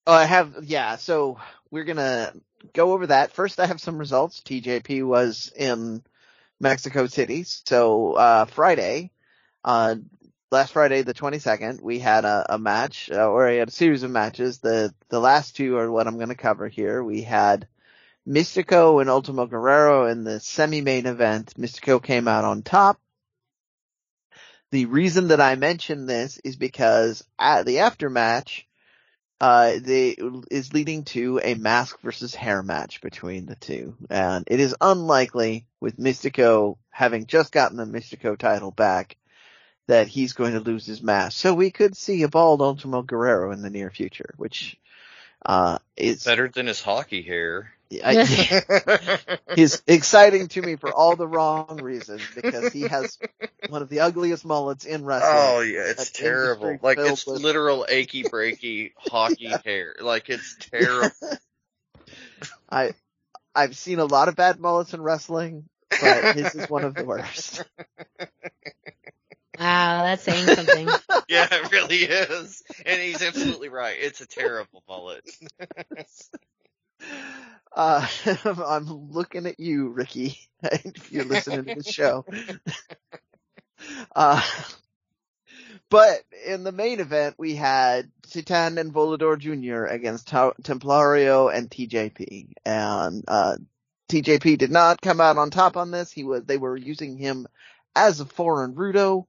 Oh, 0.06 0.14
I 0.14 0.26
have, 0.26 0.64
yeah, 0.64 0.98
so 0.98 1.40
we're 1.72 1.84
gonna 1.84 2.34
go 2.74 2.94
over 2.94 3.08
that. 3.08 3.32
First, 3.32 3.60
I 3.60 3.66
have 3.66 3.82
some 3.82 3.98
results. 3.98 4.42
TJP 4.42 5.06
was 5.06 5.52
in 5.56 6.04
Mexico 6.60 7.08
City. 7.08 7.44
So, 7.44 8.14
uh, 8.14 8.46
Friday, 8.46 9.12
uh, 9.64 9.96
last 10.52 10.74
Friday, 10.74 11.02
the 11.02 11.14
22nd, 11.14 11.82
we 11.82 12.00
had 12.00 12.26
a, 12.26 12.46
a 12.56 12.58
match, 12.58 13.10
uh, 13.12 13.30
or 13.30 13.50
we 13.50 13.58
had 13.58 13.68
a 13.68 13.72
series 13.72 14.04
of 14.04 14.12
matches. 14.12 14.60
The, 14.60 14.94
the 15.10 15.20
last 15.20 15.56
two 15.56 15.78
are 15.78 15.92
what 15.92 16.08
I'm 16.08 16.18
going 16.18 16.30
to 16.30 16.36
cover 16.36 16.68
here. 16.68 17.04
We 17.04 17.22
had 17.22 17.68
Místico 18.28 19.02
and 19.02 19.10
Ultimo 19.10 19.46
Guerrero 19.46 20.08
in 20.08 20.24
the 20.24 20.40
semi-main 20.40 21.06
event. 21.06 21.54
Místico 21.58 22.02
came 22.02 22.28
out 22.28 22.46
on 22.46 22.62
top. 22.62 23.00
The 24.72 24.86
reason 24.86 25.30
that 25.30 25.40
I 25.40 25.56
mention 25.56 26.06
this 26.06 26.40
is 26.44 26.58
because 26.58 27.24
at 27.40 27.66
the 27.66 27.80
after 27.80 28.10
match, 28.10 28.68
uh, 29.40 29.74
they, 29.80 30.18
is 30.50 30.74
leading 30.74 31.04
to 31.04 31.40
a 31.44 31.54
mask 31.54 32.02
versus 32.02 32.34
hair 32.34 32.64
match 32.64 33.02
between 33.02 33.46
the 33.46 33.56
two. 33.56 33.96
And 34.10 34.46
it 34.48 34.60
is 34.60 34.76
unlikely 34.82 35.68
with 35.80 35.98
Místico 35.98 36.78
having 36.90 37.28
just 37.28 37.54
gotten 37.54 37.78
the 37.78 37.86
Místico 37.86 38.38
title 38.38 38.72
back 38.72 39.16
that 39.88 40.08
he's 40.08 40.34
going 40.34 40.54
to 40.54 40.60
lose 40.60 40.86
his 40.86 41.02
mask. 41.02 41.38
So 41.38 41.54
we 41.54 41.72
could 41.72 41.96
see 41.96 42.24
a 42.24 42.28
bald 42.28 42.62
Ultimo 42.62 43.02
Guerrero 43.02 43.52
in 43.52 43.62
the 43.62 43.70
near 43.70 43.90
future, 43.90 44.34
which, 44.38 44.78
uh, 45.46 45.80
is 45.96 46.24
better 46.24 46.48
than 46.48 46.68
his 46.68 46.82
hockey 46.82 47.22
hair. 47.22 47.72
I, 48.04 49.30
he's 49.56 49.82
exciting 49.88 50.48
to 50.50 50.62
me 50.62 50.76
for 50.76 50.94
all 50.94 51.16
the 51.16 51.28
wrong 51.28 51.80
reasons 51.82 52.22
because 52.36 52.72
he 52.74 52.84
has 52.84 53.18
one 53.70 53.82
of 53.82 53.90
the 53.90 54.02
ugliest 54.02 54.46
mullets 54.46 54.86
in 54.86 55.06
wrestling. 55.06 55.32
Oh 55.34 55.62
yeah, 55.62 55.84
it's 55.86 56.12
terrible. 56.12 56.78
Like 56.82 56.98
it's 56.98 57.26
with- 57.26 57.42
literal 57.42 57.86
achy 57.88 58.24
breaky 58.24 58.92
hockey 58.98 59.54
hair. 59.66 59.96
Like 60.02 60.30
it's 60.30 60.56
terrible. 60.72 61.12
I 62.70 62.94
I've 63.56 63.78
seen 63.78 64.00
a 64.00 64.06
lot 64.06 64.28
of 64.28 64.36
bad 64.36 64.60
mullets 64.60 64.94
in 64.94 65.02
wrestling, 65.02 65.64
but 65.90 66.36
his 66.36 66.56
is 66.56 66.70
one 66.70 66.84
of 66.84 66.96
the 66.96 67.06
worst. 67.06 67.64
Wow, 69.60 70.04
that's 70.04 70.24
saying 70.24 70.48
something. 70.48 70.88
yeah, 71.28 71.48
it 71.52 71.72
really 71.72 72.04
is. 72.04 72.64
And 72.86 73.02
he's 73.02 73.22
absolutely 73.24 73.70
right. 73.70 73.96
It's 74.00 74.22
a 74.22 74.28
terrible 74.28 74.84
mullet. 74.88 75.24
Uh, 77.76 78.08
I'm 78.46 79.12
looking 79.12 79.46
at 79.46 79.60
you, 79.60 79.90
Ricky, 79.90 80.40
if 80.64 81.12
you're 81.12 81.26
listening 81.26 81.66
to 81.66 81.76
the 81.76 81.84
show. 81.84 82.26
Uh, 84.16 84.42
but 85.90 86.22
in 86.46 86.64
the 86.64 86.72
main 86.72 87.00
event, 87.00 87.36
we 87.38 87.56
had 87.56 88.12
Titan 88.32 88.80
and 88.80 88.94
Volador 88.94 89.38
Jr. 89.38 89.86
against 89.86 90.28
Ta- 90.28 90.54
Templario 90.64 91.54
and 91.56 91.70
TJP. 91.70 92.54
And, 92.66 93.24
uh, 93.28 93.58
TJP 94.10 94.58
did 94.58 94.72
not 94.72 95.02
come 95.02 95.22
out 95.22 95.38
on 95.38 95.52
top 95.52 95.78
on 95.78 95.92
this. 95.92 96.12
He 96.12 96.24
was, 96.24 96.44
they 96.46 96.58
were 96.58 96.76
using 96.78 97.18
him 97.18 97.46
as 97.96 98.20
a 98.20 98.26
foreign 98.26 98.74
Rudo. 98.74 99.28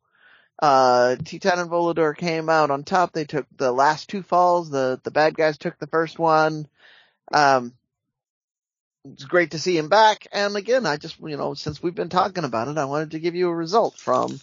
Uh, 0.59 1.17
Titan 1.17 1.61
and 1.61 1.71
Volador 1.71 2.17
came 2.17 2.49
out 2.49 2.71
on 2.71 2.83
top. 2.83 3.13
They 3.13 3.25
took 3.25 3.47
the 3.57 3.71
last 3.71 4.09
two 4.09 4.23
falls. 4.23 4.71
The, 4.71 5.01
the 5.05 5.11
bad 5.11 5.37
guys 5.37 5.59
took 5.59 5.79
the 5.79 5.87
first 5.87 6.19
one. 6.19 6.67
Um, 7.33 7.75
it's 9.13 9.25
great 9.25 9.53
to 9.53 9.59
see 9.59 9.79
him 9.79 9.89
back. 9.89 10.27
And 10.33 10.57
again, 10.57 10.85
I 10.85 10.97
just, 10.97 11.21
you 11.21 11.37
know, 11.37 11.55
since 11.55 11.83
we've 11.83 11.95
been 11.95 12.09
talking 12.09 12.45
about 12.45 12.69
it, 12.69 12.79
I 12.79 12.87
wanted 12.87 13.13
to 13.13 13.21
give 13.21 13.37
you 13.37 13.49
a 13.49 13.55
result 13.55 13.97
from, 13.97 14.41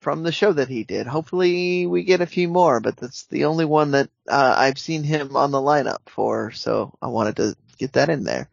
from 0.00 0.22
the 0.22 0.32
show 0.32 0.52
that 0.52 0.68
he 0.68 0.84
did. 0.84 1.06
Hopefully 1.06 1.86
we 1.86 2.02
get 2.02 2.22
a 2.22 2.26
few 2.26 2.48
more, 2.48 2.80
but 2.80 2.96
that's 2.96 3.26
the 3.26 3.44
only 3.44 3.66
one 3.66 3.90
that, 3.90 4.08
uh, 4.28 4.54
I've 4.56 4.78
seen 4.78 5.04
him 5.04 5.36
on 5.36 5.50
the 5.50 5.58
lineup 5.58 6.00
for. 6.06 6.50
So 6.52 6.94
I 7.02 7.08
wanted 7.08 7.36
to 7.36 7.56
get 7.78 7.92
that 7.92 8.08
in 8.08 8.24
there. 8.24 8.48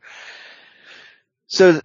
So 1.48 1.80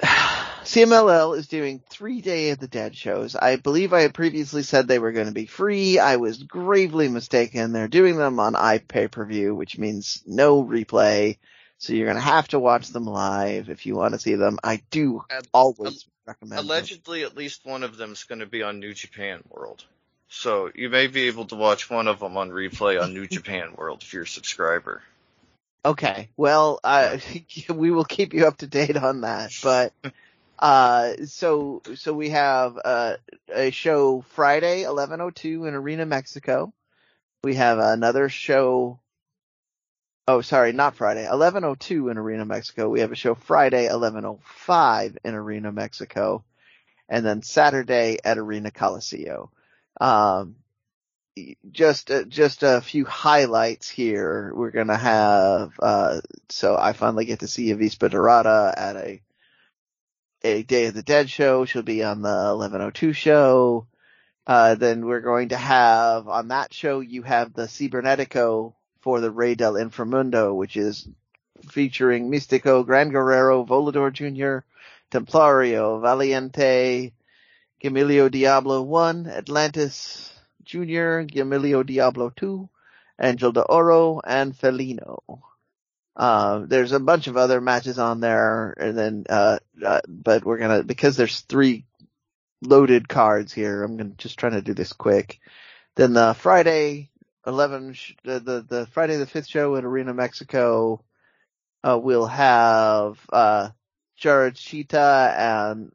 CMLL 0.65 1.37
is 1.37 1.47
doing 1.47 1.83
three 1.91 2.21
Day 2.21 2.51
of 2.51 2.59
the 2.59 2.69
Dead 2.69 2.97
shows. 2.97 3.37
I 3.37 3.57
believe 3.57 3.93
I 3.93 4.01
had 4.01 4.15
previously 4.15 4.63
said 4.63 4.89
they 4.89 4.99
were 4.99 5.13
going 5.13 5.27
to 5.27 5.33
be 5.33 5.47
free. 5.47 5.99
I 5.99 6.17
was 6.17 6.43
gravely 6.43 7.09
mistaken. 7.09 7.73
They're 7.73 7.89
doing 7.89 8.17
them 8.17 8.41
on 8.41 8.55
iPay-per-view, 8.55 9.55
which 9.55 9.79
means 9.79 10.23
no 10.27 10.65
replay. 10.65 11.37
So 11.79 11.93
you're 11.93 12.07
going 12.07 12.17
to 12.17 12.23
have 12.23 12.49
to 12.49 12.59
watch 12.59 12.89
them 12.89 13.05
live 13.05 13.69
if 13.69 13.85
you 13.85 13.95
want 13.95 14.15
to 14.15 14.21
see 14.21 14.37
them. 14.37 14.59
I 14.65 14.83
do 14.91 15.23
Uh, 15.31 15.43
always 15.53 16.07
recommend 16.27 16.59
them. 16.59 16.67
Allegedly, 16.67 17.25
at 17.25 17.37
least 17.37 17.67
one 17.67 17.83
of 17.83 17.97
them 17.97 18.13
is 18.13 18.25
going 18.25 18.39
to 18.39 18.47
be 18.47 18.63
on 18.63 18.81
New 18.81 18.95
Japan 18.95 19.43
World. 19.51 19.85
So 20.29 20.71
you 20.75 20.89
may 20.89 21.09
be 21.09 21.29
able 21.29 21.45
to 21.47 21.57
watch 21.57 21.91
one 21.91 22.09
of 22.09 22.21
them 22.21 22.37
on 22.39 22.51
replay 22.51 23.01
on 23.01 23.13
New 23.13 23.27
Japan 23.27 23.75
World 23.77 24.03
if 24.03 24.15
you're 24.15 24.23
a 24.23 24.27
subscriber. 24.27 25.03
Okay. 25.85 26.31
Well, 26.39 26.81
uh, 26.83 27.19
we 27.69 27.91
will 27.91 28.05
keep 28.05 28.33
you 28.33 28.47
up 28.47 28.57
to 28.59 28.67
date 28.67 28.97
on 28.97 29.21
that. 29.21 29.53
But, 29.63 29.93
uh, 30.65 31.27
so, 31.27 31.83
so 31.95 32.15
we 32.15 32.31
have, 32.31 32.79
uh, 32.83 33.17
a 33.55 33.71
show 33.71 34.23
Friday, 34.31 34.87
1102 34.87 35.67
in 35.67 35.75
Arena, 35.75 36.07
Mexico. 36.07 36.73
We 37.43 37.57
have 37.57 37.79
another 37.79 38.31
show. 38.31 38.99
Oh, 40.27 40.41
sorry, 40.41 40.73
not 40.73 40.95
Friday. 40.95 41.25
1102 41.25 42.09
in 42.09 42.17
Arena, 42.17 42.47
Mexico. 42.47 42.89
We 42.89 43.01
have 43.01 43.13
a 43.13 43.15
show 43.15 43.35
Friday, 43.35 43.83
1105 43.91 45.19
in 45.23 45.35
Arena, 45.35 45.71
Mexico. 45.71 46.43
And 47.11 47.27
then 47.27 47.43
Saturday 47.43 48.17
at 48.25 48.39
Arena 48.39 48.71
Coliseo. 48.71 49.51
Um, 50.01 50.57
just 51.71 52.11
uh, 52.11 52.25
just 52.25 52.63
a 52.63 52.81
few 52.81 53.05
highlights 53.05 53.91
here. 53.91 54.51
We're 54.55 54.71
gonna 54.71 54.97
have 54.97 55.73
uh 55.81 56.21
so 56.49 56.77
I 56.77 56.95
finally 56.95 57.25
get 57.27 57.41
to 57.41 57.49
see 57.49 57.71
Avispa 57.71 58.09
Dorada 58.09 58.73
at 58.75 58.97
a 58.97 59.21
a 60.45 60.63
Day 60.63 60.87
of 60.87 60.95
the 60.95 61.03
Dead 61.03 61.31
show. 61.31 61.65
She'll 61.65 61.83
be 61.83 62.05
on 62.05 62.21
the 62.21 62.29
1102 62.29 63.15
show. 63.15 63.87
Uh 64.47 64.75
then 64.75 65.07
we're 65.07 65.21
going 65.21 65.49
to 65.49 65.57
have 65.57 66.29
on 66.29 66.49
that 66.49 66.75
show 66.75 67.01
you 67.01 67.23
have 67.23 67.55
the 67.55 67.63
Cibernetico 67.63 68.75
for 69.01 69.21
the 69.21 69.31
Rey 69.31 69.55
del 69.55 69.75
Inframundo, 69.75 70.55
which 70.55 70.77
is 70.77 71.09
featuring 71.71 72.31
Místico, 72.31 72.85
Gran 72.85 73.11
Guerrero, 73.11 73.65
Volador 73.65 74.13
Jr., 74.13 74.67
Templario, 75.11 76.01
Valiente, 76.01 77.13
Gamilio 77.83 78.31
Diablo 78.31 78.83
1, 78.83 79.27
Atlantis, 79.27 80.33
Jr., 80.65 81.25
Gamilio 81.25 81.85
Diablo 81.85 82.31
2, 82.37 82.69
Angel 83.21 83.53
de 83.53 83.63
Oro, 83.63 84.21
and 84.27 84.55
Felino. 84.55 85.21
Uh, 86.17 86.65
there's 86.67 86.93
a 86.93 87.01
bunch 87.01 87.27
of 87.27 87.37
other 87.37 87.61
matches 87.61 87.99
on 87.99 88.21
there, 88.21 88.73
and 88.79 88.97
then, 88.97 89.25
uh, 89.29 89.59
uh, 89.85 90.01
but 90.09 90.45
we're 90.45 90.59
gonna, 90.59 90.83
because 90.85 91.17
there's 91.17 91.41
three 91.41 91.85
loaded 92.63 93.09
cards 93.09 93.53
here, 93.53 93.83
I'm 93.83 93.97
gonna 93.97 94.11
just 94.17 94.39
trying 94.39 94.53
to 94.53 94.63
do 94.63 94.75
this 94.75 94.93
quick. 94.93 95.41
Then 95.97 96.13
the 96.13 96.35
Friday 96.35 97.11
11, 97.47 97.95
sh- 97.95 98.15
the, 98.25 98.41
the, 98.41 98.67
the 98.69 98.87
Friday 98.87 99.17
the 99.17 99.27
5th 99.27 99.49
show 99.49 99.77
at 99.77 99.85
Arena 99.85 100.15
Mexico, 100.15 101.03
uh, 101.83 101.99
we'll 102.01 102.27
have, 102.27 103.19
uh, 103.33 103.71
Jarochita 104.21 105.37
and 105.37 105.93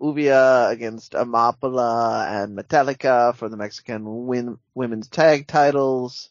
Lluvia 0.00 0.70
against 0.70 1.12
Amapola 1.12 2.28
and 2.28 2.56
Metallica 2.56 3.34
for 3.34 3.48
the 3.48 3.56
Mexican 3.56 4.26
win- 4.26 4.58
women's 4.74 5.08
tag 5.08 5.46
titles. 5.46 6.30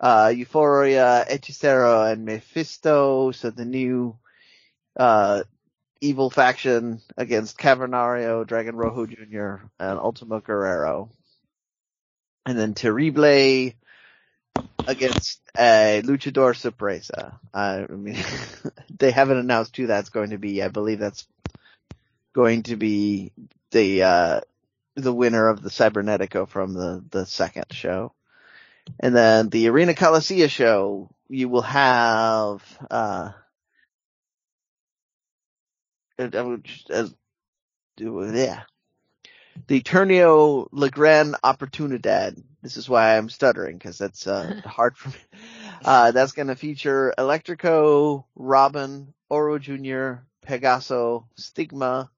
Uh, 0.00 0.26
Euforia, 0.26 1.26
Hechicero, 1.28 2.10
and 2.10 2.24
Mephisto. 2.24 3.30
So 3.32 3.50
the 3.50 3.64
new, 3.64 4.16
uh, 4.96 5.44
evil 6.00 6.30
faction 6.30 7.00
against 7.16 7.58
Cavernario, 7.58 8.46
Dragon 8.46 8.76
Rojo 8.76 9.06
Jr., 9.06 9.66
and 9.78 9.98
Ultimo 9.98 10.40
Guerrero. 10.40 11.10
And 12.46 12.58
then 12.58 12.74
Terrible 12.74 13.72
against 14.86 15.40
a 15.56 16.02
Luchador 16.04 16.56
Sorpresa. 16.56 17.38
I 17.52 17.86
mean, 17.88 18.18
they 18.98 19.10
haven't 19.10 19.38
announced 19.38 19.76
who 19.76 19.86
that's 19.86 20.10
going 20.10 20.30
to 20.30 20.38
be. 20.38 20.62
I 20.62 20.68
believe 20.68 20.98
that's 20.98 21.26
going 22.34 22.64
to 22.64 22.76
be 22.76 23.32
the 23.70 24.02
uh 24.02 24.40
the 24.96 25.12
winner 25.12 25.48
of 25.48 25.62
the 25.62 25.70
Cibernetico 25.70 26.48
from 26.48 26.74
the, 26.74 27.04
the 27.10 27.26
second 27.26 27.66
show. 27.70 28.12
And 29.00 29.14
then 29.14 29.48
the 29.48 29.68
Arena 29.68 29.94
Coliseum 29.94 30.48
show, 30.48 31.10
you 31.28 31.48
will 31.48 31.62
have, 31.62 32.62
uh, 32.90 33.32
I 36.18 36.42
would 36.42 36.64
just, 36.64 37.14
do, 37.96 38.30
yeah. 38.34 38.62
The 39.68 39.80
Torneo 39.82 40.68
La 40.72 40.88
Gran 40.88 41.34
Oportunidad. 41.44 42.42
This 42.62 42.76
is 42.76 42.88
why 42.88 43.16
I'm 43.16 43.28
stuttering, 43.28 43.78
cause 43.78 43.98
that's, 43.98 44.26
uh, 44.26 44.60
hard 44.64 44.96
for 44.96 45.10
me. 45.10 45.16
Uh, 45.84 46.10
that's 46.10 46.32
gonna 46.32 46.56
feature 46.56 47.14
Electrico, 47.18 48.24
Robin, 48.34 49.12
Oro 49.28 49.58
Jr., 49.58 50.24
Pegaso, 50.46 51.24
Stigma, 51.36 52.10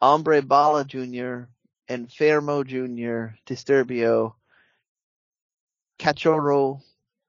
Hombre 0.00 0.42
Bala 0.42 0.84
Jr., 0.84 1.44
Enfermo 1.88 2.64
Jr., 2.64 3.36
Disturbio, 3.46 4.34
Cachorro, 5.98 6.80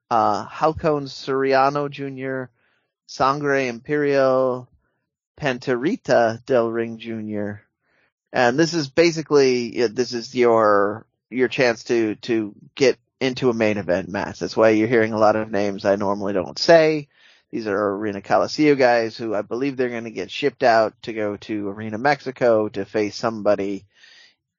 uh, 0.09 0.45
Halcon 0.47 1.05
Suriano 1.05 1.89
Jr., 1.89 2.51
Sangre 3.05 3.67
Imperial, 3.67 4.67
Panterita 5.39 6.43
Del 6.45 6.69
Ring 6.69 6.97
Jr. 6.97 7.61
And 8.33 8.59
this 8.59 8.73
is 8.73 8.89
basically, 8.89 9.87
this 9.87 10.13
is 10.13 10.35
your, 10.35 11.05
your 11.29 11.47
chance 11.47 11.85
to, 11.85 12.15
to 12.15 12.53
get 12.75 12.97
into 13.19 13.49
a 13.49 13.53
main 13.53 13.77
event 13.77 14.09
match. 14.09 14.39
That's 14.39 14.57
why 14.57 14.69
you're 14.69 14.87
hearing 14.87 15.13
a 15.13 15.19
lot 15.19 15.35
of 15.35 15.51
names 15.51 15.85
I 15.85 15.95
normally 15.95 16.33
don't 16.33 16.59
say. 16.59 17.07
These 17.51 17.67
are 17.67 17.95
Arena 17.95 18.21
Coliseum 18.21 18.77
guys 18.77 19.15
who 19.15 19.33
I 19.33 19.41
believe 19.41 19.77
they're 19.77 19.89
going 19.89 20.03
to 20.03 20.11
get 20.11 20.29
shipped 20.29 20.63
out 20.63 20.93
to 21.03 21.13
go 21.13 21.37
to 21.37 21.69
Arena 21.69 21.97
Mexico 21.97 22.67
to 22.69 22.83
face 22.83 23.15
somebody 23.15 23.85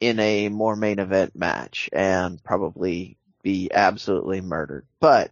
in 0.01 0.19
a 0.19 0.49
more 0.49 0.75
main 0.75 0.99
event 0.99 1.37
match 1.37 1.91
and 1.93 2.43
probably 2.43 3.18
be 3.43 3.71
absolutely 3.73 4.41
murdered. 4.41 4.87
But, 5.01 5.31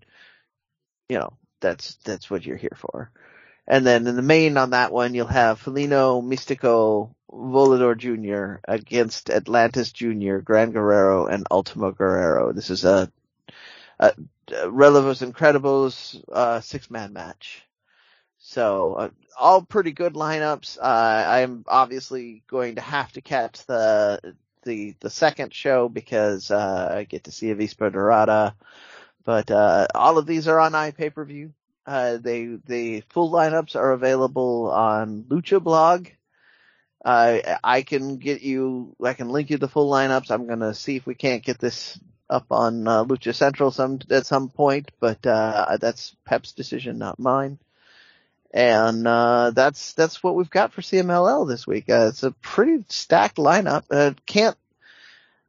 you 1.08 1.18
know, 1.18 1.32
that's, 1.60 1.96
that's 2.04 2.30
what 2.30 2.44
you're 2.44 2.56
here 2.56 2.76
for. 2.76 3.10
And 3.66 3.84
then 3.84 4.06
in 4.06 4.16
the 4.16 4.22
main 4.22 4.56
on 4.56 4.70
that 4.70 4.92
one, 4.92 5.14
you'll 5.14 5.26
have 5.26 5.60
Felino 5.62 6.22
Místico 6.22 7.14
Volador 7.30 7.96
Jr. 7.96 8.60
against 8.66 9.30
Atlantis 9.30 9.92
Jr., 9.92 10.38
Gran 10.38 10.70
Guerrero, 10.70 11.26
and 11.26 11.46
Ultimo 11.50 11.90
Guerrero. 11.90 12.52
This 12.52 12.70
is 12.70 12.84
a, 12.84 13.10
a, 13.98 14.12
Relevos 14.68 15.20
Increíbles, 15.20 16.22
uh, 16.32 16.60
six 16.60 16.90
man 16.90 17.12
match. 17.12 17.62
So, 18.38 18.94
uh, 18.94 19.10
all 19.38 19.62
pretty 19.62 19.90
good 19.90 20.14
lineups. 20.14 20.78
Uh, 20.80 21.24
I'm 21.28 21.64
obviously 21.66 22.44
going 22.46 22.76
to 22.76 22.80
have 22.80 23.12
to 23.12 23.20
catch 23.20 23.66
the, 23.66 24.36
the, 24.66 24.94
the 25.00 25.08
second 25.08 25.54
show 25.54 25.88
because, 25.88 26.50
uh, 26.50 26.94
I 26.98 27.04
get 27.04 27.24
to 27.24 27.32
see 27.32 27.46
Avispa 27.46 27.90
Dorada. 27.90 28.54
But, 29.24 29.50
uh, 29.50 29.86
all 29.94 30.18
of 30.18 30.26
these 30.26 30.46
are 30.46 30.60
on 30.60 30.72
iPay-per-view. 30.72 31.54
Uh, 31.86 32.18
they, 32.18 32.58
the 32.66 33.02
full 33.08 33.32
lineups 33.32 33.76
are 33.76 33.92
available 33.92 34.70
on 34.70 35.22
Lucha 35.22 35.62
Blog. 35.62 36.08
Uh, 37.04 37.38
I 37.62 37.82
can 37.82 38.16
get 38.18 38.42
you, 38.42 38.96
I 39.02 39.14
can 39.14 39.28
link 39.28 39.50
you 39.50 39.58
the 39.58 39.68
full 39.68 39.90
lineups. 39.90 40.30
I'm 40.30 40.48
gonna 40.48 40.74
see 40.74 40.96
if 40.96 41.06
we 41.06 41.14
can't 41.14 41.44
get 41.44 41.60
this 41.60 41.98
up 42.28 42.46
on 42.50 42.88
uh, 42.88 43.04
Lucha 43.04 43.32
Central 43.32 43.70
some 43.70 44.00
at 44.10 44.26
some 44.26 44.48
point, 44.48 44.90
but 44.98 45.24
uh, 45.24 45.76
that's 45.80 46.16
Pep's 46.24 46.52
decision, 46.52 46.98
not 46.98 47.20
mine. 47.20 47.60
And 48.56 49.06
uh, 49.06 49.50
that's 49.50 49.92
that's 49.92 50.22
what 50.22 50.34
we've 50.34 50.48
got 50.48 50.72
for 50.72 50.80
CMLL 50.80 51.46
this 51.46 51.66
week. 51.66 51.90
Uh, 51.90 52.06
it's 52.08 52.22
a 52.22 52.30
pretty 52.30 52.86
stacked 52.88 53.36
lineup. 53.36 53.84
Uh, 53.90 54.14
can't 54.24 54.56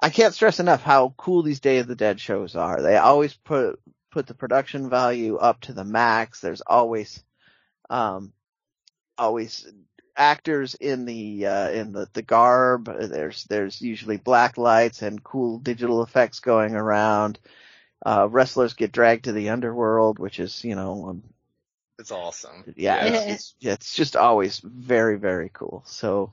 I 0.02 0.10
can't 0.10 0.34
stress 0.34 0.60
enough 0.60 0.84
how 0.84 1.14
cool 1.16 1.42
these 1.42 1.62
Day 1.62 1.78
of 1.78 1.88
the 1.88 1.96
Dead 1.96 2.20
shows 2.20 2.58
are. 2.58 2.82
They 2.82 2.98
always 2.98 3.34
put 3.34 3.80
put 4.12 4.28
the 4.28 4.34
production 4.34 4.90
value 4.90 5.38
up 5.38 5.62
to 5.62 5.74
the 5.74 5.86
max. 5.86 6.42
There's 6.42 6.60
always 6.60 7.24
um, 7.90 8.34
always 9.18 9.66
actors 10.18 10.76
in 10.76 11.06
the 11.06 11.46
uh, 11.46 11.70
in 11.70 11.94
the, 11.94 12.10
the 12.12 12.24
garb. 12.24 12.88
There's 12.88 13.46
there's 13.46 13.82
usually 13.82 14.18
black 14.18 14.58
lights 14.58 15.02
and 15.02 15.24
cool 15.24 15.60
digital 15.60 16.04
effects 16.04 16.42
going 16.42 16.76
around. 16.76 17.40
Uh, 18.06 18.28
wrestlers 18.30 18.74
get 18.74 18.92
dragged 18.92 19.24
to 19.24 19.32
the 19.32 19.48
underworld, 19.48 20.20
which 20.20 20.42
is 20.42 20.66
you 20.66 20.76
know 20.76 21.06
um, 21.08 21.24
It's 22.00 22.12
awesome. 22.12 22.64
yeah, 22.76 23.06
Yeah. 23.06 23.12
It's, 23.12 23.32
it's, 23.32 23.56
yeah, 23.60 23.74
it's 23.74 23.96
just 23.96 24.16
always 24.16 24.60
very 24.60 25.18
very 25.18 25.50
cool. 25.54 25.84
So. 25.86 26.32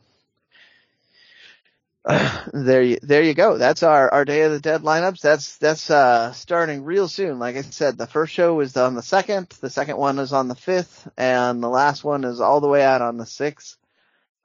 there 2.53 2.82
you 2.82 2.99
there 3.01 3.23
you 3.23 3.32
go. 3.32 3.57
That's 3.57 3.82
our 3.82 4.12
our 4.12 4.27
Day 4.27 4.43
of 4.43 4.53
the 4.53 4.61
Dead 4.61 4.82
lineups. 4.82 5.23
That's 5.23 5.57
that's 5.57 5.89
uh 5.91 6.32
starting 6.32 6.85
real 6.85 7.09
soon. 7.09 7.39
Like 7.39 7.57
I 7.57 7.62
said, 7.62 7.97
the 7.97 8.07
first 8.07 8.35
show 8.35 8.61
is 8.61 8.77
on 8.77 8.95
the 8.95 9.03
second, 9.03 9.49
the 9.62 9.70
second 9.70 9.97
one 9.97 10.19
is 10.19 10.35
on 10.35 10.49
the 10.49 10.55
fifth, 10.55 11.09
and 11.16 11.62
the 11.62 11.69
last 11.70 12.05
one 12.05 12.24
is 12.24 12.43
all 12.43 12.61
the 12.61 12.69
way 12.69 12.85
out 12.85 13.01
on 13.01 13.16
the 13.16 13.24
sixth. 13.24 13.78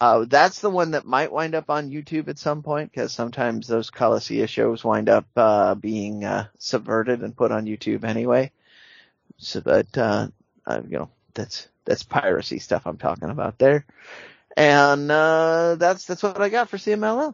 Uh, 0.02 0.24
that's 0.26 0.62
the 0.62 0.70
one 0.70 0.92
that 0.92 1.06
might 1.06 1.32
wind 1.32 1.54
up 1.54 1.70
on 1.70 1.90
YouTube 1.92 2.30
at 2.30 2.40
some 2.40 2.64
point 2.64 2.90
because 2.90 3.12
sometimes 3.12 3.68
those 3.68 3.90
Coliseum 3.90 4.48
shows 4.48 4.82
wind 4.82 5.10
up 5.10 5.26
uh, 5.36 5.76
being 5.76 6.24
uh, 6.24 6.48
subverted 6.58 7.22
and 7.22 7.36
put 7.36 7.52
on 7.52 7.66
YouTube 7.66 8.06
anyway. 8.06 8.52
So, 9.38 9.60
but 9.60 9.98
uh, 10.70 10.82
you 10.88 11.00
know, 11.00 11.10
that's 11.34 11.68
that's 11.86 12.04
piracy 12.04 12.60
stuff 12.60 12.84
I'm 12.86 12.98
talking 12.98 13.30
about 13.30 13.58
there. 13.58 13.86
And 14.56 15.12
uh, 15.12 15.76
that's 15.76 16.06
that's 16.06 16.24
what 16.24 16.40
I 16.40 16.50
got 16.50 16.70
for 16.70 16.78
CMLL. 16.78 17.34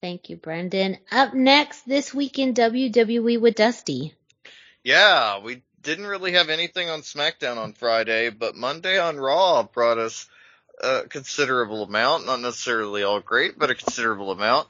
Thank 0.00 0.30
you, 0.30 0.36
Brendan. 0.36 0.98
Up 1.10 1.34
next 1.34 1.86
this 1.86 2.14
week 2.14 2.38
in 2.38 2.54
WWE 2.54 3.40
with 3.40 3.56
Dusty. 3.56 4.14
Yeah, 4.84 5.40
we 5.40 5.62
didn't 5.82 6.06
really 6.06 6.32
have 6.32 6.50
anything 6.50 6.88
on 6.88 7.00
SmackDown 7.00 7.56
on 7.56 7.72
Friday, 7.72 8.30
but 8.30 8.54
Monday 8.54 8.98
on 8.98 9.16
Raw 9.18 9.64
brought 9.64 9.98
us 9.98 10.28
a 10.80 11.02
considerable 11.08 11.82
amount, 11.82 12.26
not 12.26 12.40
necessarily 12.40 13.02
all 13.02 13.20
great, 13.20 13.58
but 13.58 13.70
a 13.70 13.74
considerable 13.74 14.30
amount. 14.30 14.68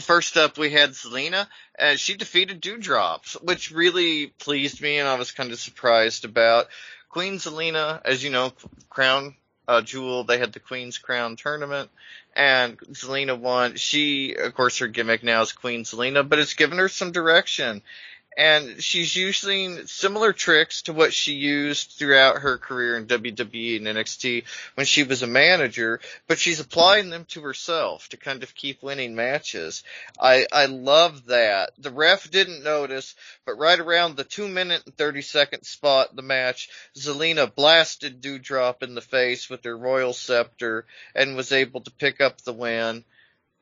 First 0.00 0.36
up, 0.36 0.58
we 0.58 0.70
had 0.70 0.90
Zelina, 0.90 1.46
and 1.78 1.98
she 1.98 2.16
defeated 2.16 2.60
Doudrops, 2.60 3.42
which 3.42 3.70
really 3.70 4.26
pleased 4.26 4.80
me, 4.80 4.98
and 4.98 5.08
I 5.08 5.14
was 5.14 5.32
kind 5.32 5.52
of 5.52 5.58
surprised 5.58 6.24
about. 6.24 6.68
Queen 7.08 7.38
Zelina, 7.38 8.00
as 8.04 8.22
you 8.22 8.30
know, 8.30 8.52
Crown 8.88 9.34
uh, 9.66 9.82
Jewel, 9.82 10.24
they 10.24 10.38
had 10.38 10.52
the 10.52 10.60
Queen's 10.60 10.98
Crown 10.98 11.36
tournament, 11.36 11.90
and 12.36 12.78
Zelina 12.92 13.38
won. 13.38 13.76
She, 13.76 14.34
of 14.34 14.54
course, 14.54 14.78
her 14.78 14.88
gimmick 14.88 15.22
now 15.22 15.42
is 15.42 15.52
Queen 15.52 15.84
Zelina, 15.84 16.28
but 16.28 16.38
it's 16.38 16.54
given 16.54 16.78
her 16.78 16.88
some 16.88 17.12
direction 17.12 17.82
and 18.36 18.82
she's 18.82 19.16
using 19.16 19.86
similar 19.86 20.32
tricks 20.32 20.82
to 20.82 20.92
what 20.92 21.12
she 21.12 21.32
used 21.32 21.92
throughout 21.92 22.38
her 22.38 22.58
career 22.58 22.96
in 22.96 23.06
WWE 23.06 23.76
and 23.76 23.86
NXT 23.86 24.44
when 24.74 24.86
she 24.86 25.02
was 25.02 25.22
a 25.22 25.26
manager, 25.26 26.00
but 26.28 26.38
she's 26.38 26.60
applying 26.60 27.10
them 27.10 27.24
to 27.26 27.42
herself 27.42 28.08
to 28.10 28.16
kind 28.16 28.42
of 28.42 28.54
keep 28.54 28.82
winning 28.82 29.14
matches. 29.14 29.82
I, 30.18 30.46
I 30.52 30.66
love 30.66 31.26
that. 31.26 31.70
The 31.78 31.90
ref 31.90 32.30
didn't 32.30 32.62
notice, 32.62 33.16
but 33.44 33.58
right 33.58 33.78
around 33.78 34.16
the 34.16 34.24
2 34.24 34.48
minute 34.48 34.82
and 34.86 34.96
30 34.96 35.22
second 35.22 35.64
spot 35.64 36.10
in 36.10 36.16
the 36.16 36.22
match, 36.22 36.70
Zelina 36.96 37.52
blasted 37.52 38.20
Doudrop 38.20 38.82
in 38.82 38.94
the 38.94 39.00
face 39.00 39.50
with 39.50 39.64
her 39.64 39.76
Royal 39.76 40.12
Scepter 40.12 40.86
and 41.14 41.36
was 41.36 41.50
able 41.52 41.80
to 41.80 41.90
pick 41.90 42.20
up 42.20 42.40
the 42.42 42.52
win 42.52 43.04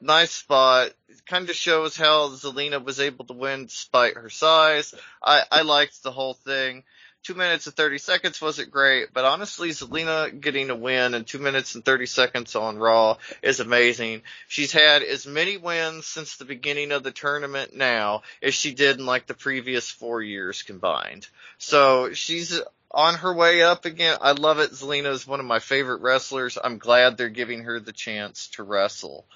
nice 0.00 0.30
spot. 0.30 0.92
It 1.08 1.26
kind 1.26 1.48
of 1.48 1.56
shows 1.56 1.96
how 1.96 2.28
Zelina 2.28 2.82
was 2.82 3.00
able 3.00 3.24
to 3.26 3.32
win 3.32 3.66
despite 3.66 4.16
her 4.16 4.30
size. 4.30 4.94
I, 5.22 5.42
I 5.50 5.62
liked 5.62 6.02
the 6.02 6.12
whole 6.12 6.34
thing. 6.34 6.84
Two 7.24 7.34
minutes 7.34 7.66
and 7.66 7.76
30 7.76 7.98
seconds 7.98 8.40
wasn't 8.40 8.70
great, 8.70 9.12
but 9.12 9.24
honestly, 9.24 9.70
Zelina 9.70 10.40
getting 10.40 10.70
a 10.70 10.76
win 10.76 11.14
in 11.14 11.24
two 11.24 11.40
minutes 11.40 11.74
and 11.74 11.84
30 11.84 12.06
seconds 12.06 12.54
on 12.54 12.78
Raw 12.78 13.16
is 13.42 13.60
amazing. 13.60 14.22
She's 14.46 14.72
had 14.72 15.02
as 15.02 15.26
many 15.26 15.56
wins 15.56 16.06
since 16.06 16.36
the 16.36 16.44
beginning 16.44 16.92
of 16.92 17.02
the 17.02 17.10
tournament 17.10 17.74
now 17.74 18.22
as 18.40 18.54
she 18.54 18.72
did 18.72 18.98
in 18.98 19.04
like 19.04 19.26
the 19.26 19.34
previous 19.34 19.90
four 19.90 20.22
years 20.22 20.62
combined. 20.62 21.26
So 21.58 22.12
she's 22.14 22.60
on 22.90 23.14
her 23.16 23.34
way 23.34 23.62
up 23.62 23.84
again. 23.84 24.16
I 24.22 24.32
love 24.32 24.60
it. 24.60 24.70
Zelina 24.70 25.10
is 25.10 25.26
one 25.26 25.40
of 25.40 25.46
my 25.46 25.58
favorite 25.58 26.00
wrestlers. 26.00 26.56
I'm 26.62 26.78
glad 26.78 27.16
they're 27.16 27.28
giving 27.28 27.64
her 27.64 27.80
the 27.80 27.92
chance 27.92 28.48
to 28.52 28.62
wrestle 28.62 29.26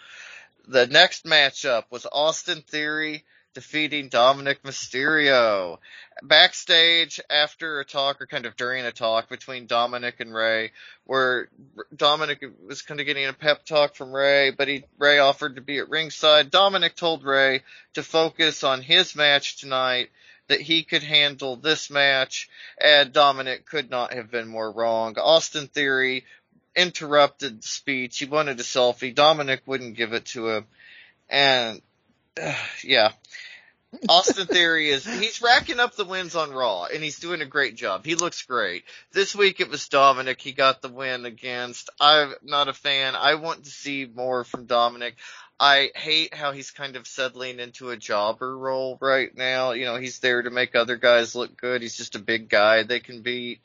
the 0.67 0.87
next 0.87 1.25
matchup 1.25 1.85
was 1.91 2.07
Austin 2.11 2.63
Theory 2.63 3.25
defeating 3.55 4.09
Dominic 4.09 4.63
Mysterio. 4.63 5.79
Backstage 6.23 7.21
after 7.29 7.81
a 7.81 7.85
talk 7.85 8.21
or 8.21 8.27
kind 8.27 8.47
of 8.47 8.57
during 8.57 8.85
a 8.85 8.93
talk 8.93 9.29
between 9.29 9.67
Dominic 9.67 10.21
and 10.21 10.35
Rey 10.35 10.73
where 11.05 11.49
Dominic 11.95 12.45
was 12.67 12.83
kind 12.83 13.01
of 13.01 13.07
getting 13.07 13.27
a 13.27 13.33
pep 13.33 13.65
talk 13.65 13.95
from 13.95 14.13
Rey, 14.13 14.51
but 14.51 14.69
he, 14.69 14.85
Rey 14.99 15.19
offered 15.19 15.57
to 15.57 15.63
be 15.63 15.79
at 15.79 15.91
ringside. 15.91 16.51
Dominic 16.51 16.97
told 16.97 17.25
Rey 17.25 17.63
to 17.95 18.03
focus 18.03 18.65
on 18.65 18.83
his 18.83 19.15
match 19.17 19.59
tonight 19.59 20.11
that 20.49 20.61
he 20.61 20.83
could 20.83 21.03
handle 21.03 21.57
this 21.57 21.91
match, 21.91 22.49
and 22.81 23.13
Dominic 23.13 23.67
could 23.67 23.91
not 23.91 24.13
have 24.13 24.31
been 24.31 24.49
more 24.49 24.71
wrong. 24.71 25.17
Austin 25.19 25.67
Theory 25.69 26.25
interrupted 26.77 27.65
speech. 27.65 28.19
He 28.19 28.27
wanted 28.27 28.59
a 28.61 28.63
selfie. 28.63 29.15
Dominic 29.15 29.63
wouldn't 29.67 29.97
give 29.97 30.13
it 30.13 30.27
to 30.27 30.49
him. 30.49 30.67
And 31.29 31.83
uh, 32.41 32.55
yeah, 32.85 33.13
Austin 34.09 34.47
Theory 34.47 34.89
is 34.89 35.05
he's 35.05 35.43
racking 35.43 35.79
up 35.79 35.95
the 35.95 36.05
wins 36.05 36.35
on 36.35 36.51
Raw 36.51 36.85
and 36.85 37.03
he's 37.03 37.19
doing 37.19 37.43
a 37.43 37.47
great 37.47 37.77
job. 37.77 38.07
He 38.07 38.15
looks 38.15 38.43
great. 38.43 38.85
This 39.13 39.35
week 39.35 39.61
it 39.61 39.69
was 39.69 39.89
Dominic 39.89 40.41
he 40.41 40.53
got 40.53 40.81
the 40.81 40.89
win 40.89 41.27
against. 41.27 41.91
I'm 42.01 42.33
not 42.43 42.69
a 42.69 42.73
fan. 42.73 43.15
I 43.15 43.35
want 43.35 43.65
to 43.65 43.71
see 43.71 44.07
more 44.07 44.45
from 44.45 44.65
Dominic. 44.65 45.17
I 45.61 45.91
hate 45.95 46.35
how 46.35 46.53
he's 46.53 46.71
kind 46.71 46.97
of 46.97 47.07
settling 47.07 47.61
into 47.61 47.91
a 47.91 47.97
jobber 47.97 48.57
role 48.57 48.97
right 49.01 49.35
now. 49.37 49.73
You 49.73 49.85
know, 49.85 49.97
he's 49.97 50.19
there 50.19 50.43
to 50.43 50.51
make 50.51 50.75
other 50.75 50.97
guys 50.97 51.35
look 51.35 51.57
good. 51.57 51.83
He's 51.83 51.97
just 51.97 52.17
a 52.17 52.19
big 52.19 52.49
guy 52.49 52.83
they 52.83 52.99
can 52.99 53.21
beat. 53.21 53.61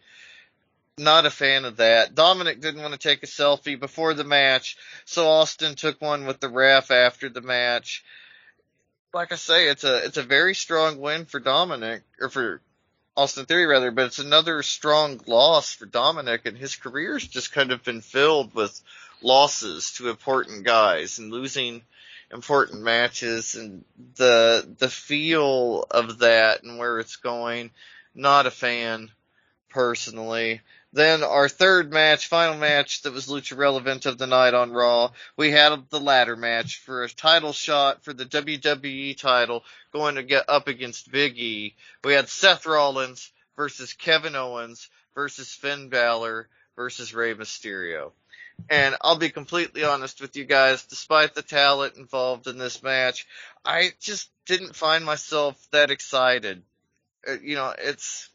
Not 0.98 1.26
a 1.26 1.30
fan 1.30 1.66
of 1.66 1.78
that. 1.78 2.16
Dominic 2.16 2.60
didn't 2.60 2.82
want 2.82 2.94
to 2.94 3.00
take 3.00 3.22
a 3.24 3.28
selfie 3.28 3.80
before 3.80 4.14
the 4.14 4.24
match, 4.24 4.78
so 5.06 5.28
Austin 5.28 5.76
took 5.76 6.02
one 6.02 6.26
with 6.26 6.40
the 6.40 6.50
ref 6.50 6.90
after 6.92 7.30
the 7.30 7.42
match 7.42 8.04
like 9.14 9.32
I 9.32 9.36
say, 9.36 9.68
it's 9.68 9.84
a 9.84 10.06
it's 10.06 10.18
a 10.18 10.24
very 10.24 10.56
strong 10.56 11.00
win 11.00 11.26
for 11.26 11.40
Dominic 11.40 12.04
or 12.20 12.30
for 12.30 12.62
Austin 13.16 13.46
Theory 13.46 13.66
rather, 13.66 13.92
but 13.92 14.06
it's 14.06 14.20
another 14.20 14.62
strong 14.62 15.20
loss 15.26 15.74
for 15.74 15.86
Dominic, 15.86 16.46
and 16.46 16.58
his 16.58 16.76
career's 16.76 17.28
just 17.28 17.52
kind 17.52 17.72
of 17.72 17.84
been 17.84 18.02
filled 18.02 18.54
with 18.54 18.80
losses 19.22 19.94
to 19.94 20.10
important 20.10 20.64
guys 20.66 21.18
and 21.18 21.32
losing 21.32 21.82
important 22.32 22.84
matches 22.84 23.56
and 23.56 23.84
the 24.18 24.68
the 24.78 24.90
feel 24.90 25.86
of 25.90 26.20
that 26.20 26.64
and 26.64 26.78
where 26.78 27.00
it's 27.00 27.16
going. 27.16 27.72
Not 28.14 28.46
a 28.46 28.52
fan 28.52 29.10
personally. 29.70 30.62
Then 30.98 31.24
our 31.24 31.48
third 31.48 31.94
match, 31.94 32.26
final 32.26 32.58
match 32.58 33.04
that 33.04 33.14
was 33.14 33.28
lucha 33.28 33.56
relevant 33.56 34.08
of 34.08 34.18
the 34.18 34.26
night 34.26 34.56
on 34.56 34.72
Raw, 34.72 35.12
we 35.36 35.52
had 35.52 35.92
the 35.92 36.00
ladder 36.00 36.36
match 36.36 36.80
for 36.80 37.04
a 37.04 37.10
title 37.10 37.54
shot 37.54 38.04
for 38.04 38.14
the 38.14 38.26
WWE 38.26 39.16
title 39.16 39.64
going 39.94 40.16
to 40.16 40.24
get 40.24 40.46
up 40.50 40.68
against 40.68 41.12
Big 41.12 41.38
E. 41.38 41.76
We 42.04 42.14
had 42.14 42.30
Seth 42.30 42.66
Rollins 42.66 43.32
versus 43.56 43.94
Kevin 43.94 44.36
Owens 44.36 44.90
versus 45.14 45.54
Finn 45.54 45.90
Balor 45.90 46.50
versus 46.76 47.14
Rey 47.14 47.36
Mysterio. 47.36 48.12
And 48.68 48.96
I'll 49.00 49.20
be 49.20 49.30
completely 49.30 49.84
honest 49.84 50.20
with 50.20 50.36
you 50.36 50.46
guys, 50.46 50.84
despite 50.86 51.36
the 51.36 51.44
talent 51.44 51.98
involved 51.98 52.48
in 52.48 52.58
this 52.58 52.82
match, 52.82 53.28
I 53.64 53.92
just 54.00 54.32
didn't 54.48 54.76
find 54.76 55.06
myself 55.06 55.64
that 55.70 55.92
excited. 55.92 56.64
Uh, 57.30 57.34
you 57.40 57.54
know, 57.54 57.72
it's, 57.78 58.32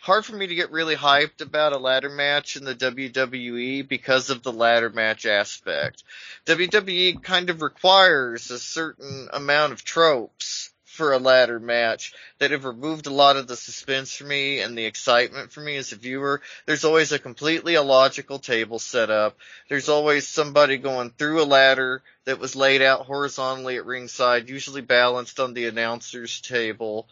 hard 0.00 0.24
for 0.24 0.34
me 0.34 0.46
to 0.46 0.54
get 0.54 0.70
really 0.70 0.96
hyped 0.96 1.40
about 1.40 1.72
a 1.72 1.78
ladder 1.78 2.08
match 2.08 2.56
in 2.56 2.64
the 2.64 2.74
WWE 2.74 3.86
because 3.86 4.30
of 4.30 4.42
the 4.42 4.52
ladder 4.52 4.90
match 4.90 5.26
aspect. 5.26 6.02
WWE 6.46 7.22
kind 7.22 7.50
of 7.50 7.62
requires 7.62 8.50
a 8.50 8.58
certain 8.58 9.28
amount 9.32 9.72
of 9.72 9.84
tropes 9.84 10.70
for 10.84 11.12
a 11.12 11.18
ladder 11.18 11.60
match 11.60 12.12
that 12.38 12.50
have 12.50 12.64
removed 12.64 13.06
a 13.06 13.12
lot 13.12 13.36
of 13.36 13.46
the 13.46 13.56
suspense 13.56 14.14
for 14.14 14.24
me 14.24 14.60
and 14.60 14.76
the 14.76 14.84
excitement 14.84 15.52
for 15.52 15.60
me 15.60 15.76
as 15.76 15.92
a 15.92 15.96
viewer. 15.96 16.42
There's 16.66 16.84
always 16.84 17.12
a 17.12 17.18
completely 17.18 17.74
illogical 17.74 18.38
table 18.38 18.78
set 18.78 19.08
up. 19.08 19.38
There's 19.68 19.88
always 19.88 20.26
somebody 20.26 20.78
going 20.78 21.10
through 21.10 21.42
a 21.42 21.44
ladder 21.44 22.02
that 22.24 22.38
was 22.38 22.56
laid 22.56 22.82
out 22.82 23.06
horizontally 23.06 23.76
at 23.76 23.86
ringside, 23.86 24.48
usually 24.48 24.82
balanced 24.82 25.40
on 25.40 25.54
the 25.54 25.66
announcer's 25.66 26.40
table. 26.40 27.08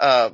Uh, 0.00 0.30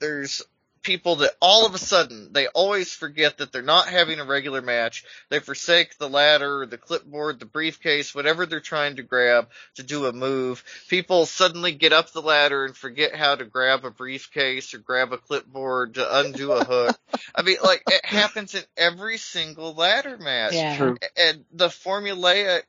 there's 0.00 0.42
people 0.84 1.16
that 1.16 1.32
all 1.40 1.66
of 1.66 1.74
a 1.74 1.78
sudden 1.78 2.32
they 2.32 2.46
always 2.46 2.94
forget 2.94 3.38
that 3.38 3.50
they're 3.50 3.62
not 3.62 3.88
having 3.88 4.20
a 4.20 4.24
regular 4.24 4.62
match. 4.62 5.04
They 5.30 5.40
forsake 5.40 5.98
the 5.98 6.08
ladder, 6.08 6.66
the 6.66 6.78
clipboard, 6.78 7.40
the 7.40 7.46
briefcase, 7.46 8.14
whatever 8.14 8.46
they're 8.46 8.60
trying 8.60 8.96
to 8.96 9.02
grab 9.02 9.48
to 9.76 9.82
do 9.82 10.06
a 10.06 10.12
move. 10.12 10.62
People 10.88 11.26
suddenly 11.26 11.72
get 11.72 11.92
up 11.92 12.12
the 12.12 12.22
ladder 12.22 12.64
and 12.64 12.76
forget 12.76 13.14
how 13.16 13.34
to 13.34 13.44
grab 13.44 13.84
a 13.84 13.90
briefcase 13.90 14.74
or 14.74 14.78
grab 14.78 15.12
a 15.12 15.18
clipboard 15.18 15.94
to 15.94 16.18
undo 16.20 16.52
a 16.52 16.64
hook. 16.64 16.96
I 17.34 17.42
mean, 17.42 17.56
like 17.64 17.82
it 17.90 18.04
happens 18.04 18.54
in 18.54 18.62
every 18.76 19.18
single 19.18 19.74
ladder 19.74 20.18
match. 20.18 20.52
Yeah. 20.54 20.76
True. 20.76 20.96
And 21.16 21.44
the 21.52 21.68
formulaic 21.68 22.62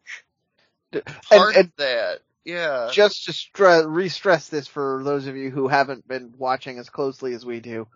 And, 0.91 1.03
part 1.29 1.55
and 1.55 1.65
of 1.65 1.75
that. 1.77 2.19
Yeah. 2.45 2.89
just 2.91 3.25
to 3.25 3.31
stre- 3.31 3.85
re-stress 3.87 4.49
this 4.49 4.67
for 4.67 5.01
those 5.03 5.25
of 5.25 5.35
you 5.35 5.49
who 5.49 5.67
haven't 5.67 6.07
been 6.07 6.33
watching 6.37 6.77
as 6.77 6.89
closely 6.89 7.33
as 7.33 7.43
we 7.43 7.59
do, 7.59 7.87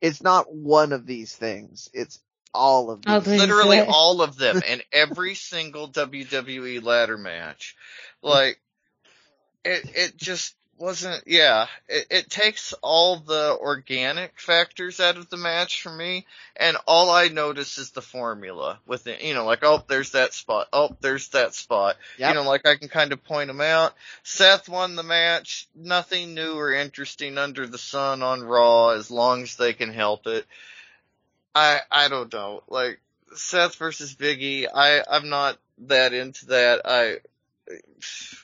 it's 0.00 0.22
not 0.22 0.52
one 0.52 0.92
of 0.92 1.06
these 1.06 1.34
things. 1.34 1.88
It's 1.92 2.18
all 2.54 2.90
of 2.90 3.02
these. 3.02 3.14
Oh, 3.14 3.18
literally 3.18 3.76
Yeah. 3.78 3.86
all 3.88 4.22
of 4.22 4.36
them 4.36 4.62
in 4.68 4.82
every 4.92 5.34
single 5.34 5.88
WWE 5.88 6.82
ladder 6.82 7.18
match. 7.18 7.76
Like 8.22 8.60
it 9.64 9.90
it 9.94 10.16
just 10.16 10.54
wasn't 10.78 11.22
yeah, 11.26 11.66
it, 11.88 12.06
it 12.10 12.30
takes 12.30 12.74
all 12.82 13.16
the 13.16 13.56
organic 13.58 14.38
factors 14.40 15.00
out 15.00 15.16
of 15.16 15.28
the 15.30 15.36
match 15.36 15.82
for 15.82 15.92
me 15.92 16.26
and 16.56 16.76
all 16.86 17.10
I 17.10 17.28
notice 17.28 17.78
is 17.78 17.90
the 17.90 18.02
formula 18.02 18.78
with 18.86 19.06
it, 19.06 19.22
you 19.22 19.34
know, 19.34 19.44
like 19.44 19.60
oh 19.62 19.82
there's 19.88 20.12
that 20.12 20.34
spot, 20.34 20.68
oh 20.72 20.96
there's 21.00 21.28
that 21.28 21.54
spot. 21.54 21.96
Yep. 22.18 22.28
You 22.28 22.34
know, 22.34 22.48
like 22.48 22.66
I 22.66 22.76
can 22.76 22.88
kind 22.88 23.12
of 23.12 23.24
point 23.24 23.48
them 23.48 23.60
out. 23.60 23.94
Seth 24.22 24.68
won 24.68 24.96
the 24.96 25.02
match, 25.02 25.68
nothing 25.74 26.34
new 26.34 26.54
or 26.54 26.72
interesting 26.72 27.38
under 27.38 27.66
the 27.66 27.78
sun 27.78 28.22
on 28.22 28.42
Raw 28.42 28.90
as 28.90 29.10
long 29.10 29.42
as 29.42 29.56
they 29.56 29.72
can 29.72 29.92
help 29.92 30.26
it. 30.26 30.46
I 31.54 31.80
I 31.90 32.08
don't 32.08 32.32
know. 32.32 32.62
Like 32.68 33.00
Seth 33.34 33.76
versus 33.76 34.14
Biggie, 34.14 34.66
I 34.72 35.02
I'm 35.10 35.28
not 35.28 35.58
that 35.78 36.12
into 36.12 36.46
that. 36.46 36.82
I 36.84 37.18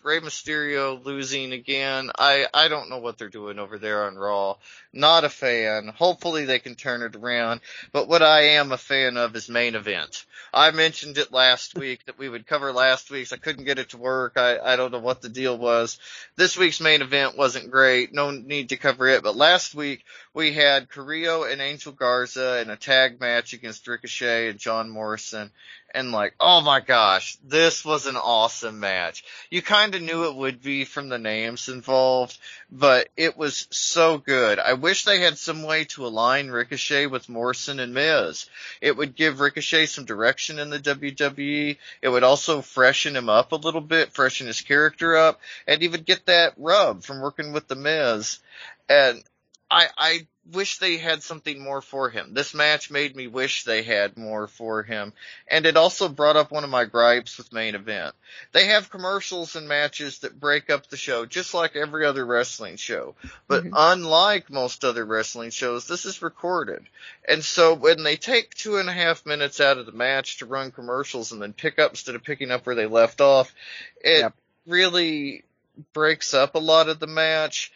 Rey 0.02 0.18
Mysterio 0.18 1.04
losing 1.04 1.52
again. 1.52 2.10
I 2.18 2.46
I 2.52 2.68
don't 2.68 2.90
know 2.90 2.98
what 2.98 3.18
they're 3.18 3.28
doing 3.28 3.58
over 3.58 3.78
there 3.78 4.04
on 4.06 4.16
Raw. 4.16 4.56
Not 4.92 5.24
a 5.24 5.28
fan. 5.28 5.88
Hopefully 5.88 6.44
they 6.44 6.58
can 6.58 6.74
turn 6.74 7.02
it 7.02 7.14
around. 7.14 7.60
But 7.92 8.08
what 8.08 8.22
I 8.22 8.56
am 8.56 8.72
a 8.72 8.78
fan 8.78 9.16
of 9.16 9.36
is 9.36 9.48
main 9.48 9.76
event. 9.76 10.24
I 10.52 10.70
mentioned 10.72 11.18
it 11.18 11.32
last 11.32 11.74
week 11.78 12.04
that 12.06 12.18
we 12.18 12.28
would 12.28 12.46
cover 12.46 12.72
last 12.72 13.10
week's. 13.10 13.32
I 13.32 13.36
couldn't 13.36 13.64
get 13.64 13.78
it 13.78 13.90
to 13.90 13.98
work. 13.98 14.36
I, 14.36 14.58
I 14.58 14.76
don't 14.76 14.90
know 14.90 14.98
what 14.98 15.22
the 15.22 15.28
deal 15.28 15.56
was. 15.56 15.98
This 16.36 16.56
week's 16.56 16.80
main 16.80 17.02
event 17.02 17.38
wasn't 17.38 17.70
great. 17.70 18.12
No 18.12 18.30
need 18.30 18.70
to 18.70 18.76
cover 18.76 19.06
it. 19.06 19.22
But 19.22 19.36
last 19.36 19.74
week 19.74 20.04
we 20.34 20.52
had 20.52 20.88
Carrillo 20.88 21.44
and 21.44 21.60
Angel 21.60 21.92
Garza 21.92 22.60
in 22.60 22.70
a 22.70 22.76
tag 22.76 23.20
match 23.20 23.52
against 23.52 23.86
Ricochet 23.86 24.48
and 24.48 24.58
John 24.58 24.90
Morrison. 24.90 25.52
And 25.94 26.10
like, 26.10 26.34
oh 26.40 26.62
my 26.62 26.80
gosh, 26.80 27.36
this 27.44 27.84
was 27.84 28.06
an 28.06 28.16
awesome 28.16 28.80
match. 28.80 29.24
You 29.50 29.62
kind 29.62 29.94
of 29.94 30.02
knew 30.02 30.24
it 30.24 30.34
would 30.34 30.62
be 30.62 30.84
from 30.84 31.08
the 31.08 31.18
names 31.18 31.68
involved, 31.68 32.38
but 32.70 33.08
it 33.16 33.36
was 33.36 33.68
so 33.70 34.18
good. 34.18 34.58
I 34.58 34.72
wish 34.72 35.04
they 35.04 35.20
had 35.20 35.38
some 35.38 35.62
way 35.62 35.84
to 35.90 36.06
align 36.06 36.48
Ricochet 36.48 37.06
with 37.06 37.28
Morrison 37.28 37.78
and 37.78 37.92
Miz. 37.92 38.46
It 38.80 38.96
would 38.96 39.14
give 39.14 39.40
Ricochet 39.40 39.86
some 39.86 40.06
direction 40.06 40.58
in 40.58 40.70
the 40.70 40.78
WWE. 40.78 41.76
It 42.00 42.08
would 42.08 42.24
also 42.24 42.62
freshen 42.62 43.14
him 43.14 43.28
up 43.28 43.52
a 43.52 43.56
little 43.56 43.80
bit, 43.80 44.14
freshen 44.14 44.46
his 44.46 44.62
character 44.62 45.16
up, 45.16 45.40
and 45.66 45.82
would 45.92 46.06
get 46.06 46.26
that 46.26 46.54
rub 46.56 47.04
from 47.04 47.20
working 47.20 47.52
with 47.52 47.68
the 47.68 47.76
Miz. 47.76 48.38
And 48.88 49.22
I, 49.72 49.88
I 49.96 50.26
wish 50.52 50.78
they 50.78 50.96
had 50.96 51.22
something 51.22 51.62
more 51.62 51.80
for 51.80 52.10
him. 52.10 52.34
This 52.34 52.52
match 52.52 52.90
made 52.90 53.14
me 53.14 53.26
wish 53.26 53.64
they 53.64 53.82
had 53.82 54.18
more 54.18 54.48
for 54.48 54.82
him. 54.82 55.12
And 55.48 55.66
it 55.66 55.76
also 55.76 56.08
brought 56.08 56.36
up 56.36 56.50
one 56.50 56.64
of 56.64 56.70
my 56.70 56.84
gripes 56.84 57.38
with 57.38 57.52
main 57.52 57.74
event. 57.74 58.14
They 58.52 58.66
have 58.66 58.90
commercials 58.90 59.54
and 59.54 59.68
matches 59.68 60.18
that 60.20 60.38
break 60.38 60.68
up 60.68 60.88
the 60.88 60.96
show, 60.96 61.26
just 61.26 61.54
like 61.54 61.76
every 61.76 62.04
other 62.04 62.26
wrestling 62.26 62.76
show. 62.76 63.14
But 63.46 63.64
mm-hmm. 63.64 63.74
unlike 63.76 64.50
most 64.50 64.84
other 64.84 65.04
wrestling 65.04 65.50
shows, 65.50 65.86
this 65.86 66.06
is 66.06 66.22
recorded. 66.22 66.84
And 67.26 67.44
so 67.44 67.74
when 67.74 68.02
they 68.02 68.16
take 68.16 68.54
two 68.54 68.78
and 68.78 68.88
a 68.88 68.92
half 68.92 69.24
minutes 69.24 69.60
out 69.60 69.78
of 69.78 69.86
the 69.86 69.92
match 69.92 70.38
to 70.38 70.46
run 70.46 70.72
commercials 70.72 71.32
and 71.32 71.40
then 71.40 71.52
pick 71.52 71.78
up 71.78 71.92
instead 71.92 72.16
of 72.16 72.24
picking 72.24 72.50
up 72.50 72.66
where 72.66 72.74
they 72.76 72.86
left 72.86 73.20
off, 73.20 73.54
it 74.04 74.20
Yep. 74.20 74.34
really 74.66 75.44
breaks 75.92 76.34
up 76.34 76.54
a 76.54 76.58
lot 76.58 76.88
of 76.88 76.98
the 76.98 77.06
match. 77.06 77.72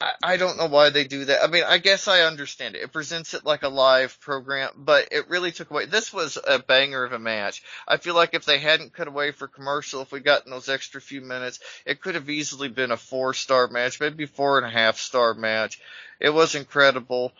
I, 0.00 0.38
don't 0.38 0.56
know 0.56 0.66
why 0.66 0.88
they 0.88 1.04
do 1.04 1.26
that. 1.26 1.44
I 1.44 1.46
mean, 1.46 1.64
I 1.66 1.76
guess 1.76 2.08
I 2.08 2.22
understand 2.22 2.74
it. 2.74 2.82
It 2.82 2.92
presents 2.92 3.34
it 3.34 3.44
like 3.44 3.62
a 3.62 3.68
live 3.68 4.18
program, 4.20 4.70
but 4.76 5.08
it 5.12 5.28
really 5.28 5.52
took 5.52 5.70
away. 5.70 5.84
This 5.84 6.10
was 6.10 6.38
a 6.46 6.58
banger 6.58 7.04
of 7.04 7.12
a 7.12 7.18
match. 7.18 7.62
I 7.86 7.98
feel 7.98 8.14
like 8.14 8.32
if 8.32 8.46
they 8.46 8.58
hadn't 8.58 8.94
cut 8.94 9.08
away 9.08 9.32
for 9.32 9.46
commercial, 9.46 10.00
if 10.00 10.10
we 10.10 10.20
gotten 10.20 10.50
those 10.50 10.70
extra 10.70 11.02
few 11.02 11.20
minutes, 11.20 11.60
it 11.84 12.00
could 12.00 12.14
have 12.14 12.30
easily 12.30 12.68
been 12.68 12.92
a 12.92 12.96
four 12.96 13.34
star 13.34 13.68
match, 13.68 14.00
maybe 14.00 14.24
four 14.24 14.56
and 14.56 14.66
a 14.66 14.70
half 14.70 14.98
star 14.98 15.34
match. 15.34 15.78
It 16.18 16.30
was 16.30 16.54
incredible. 16.54 17.32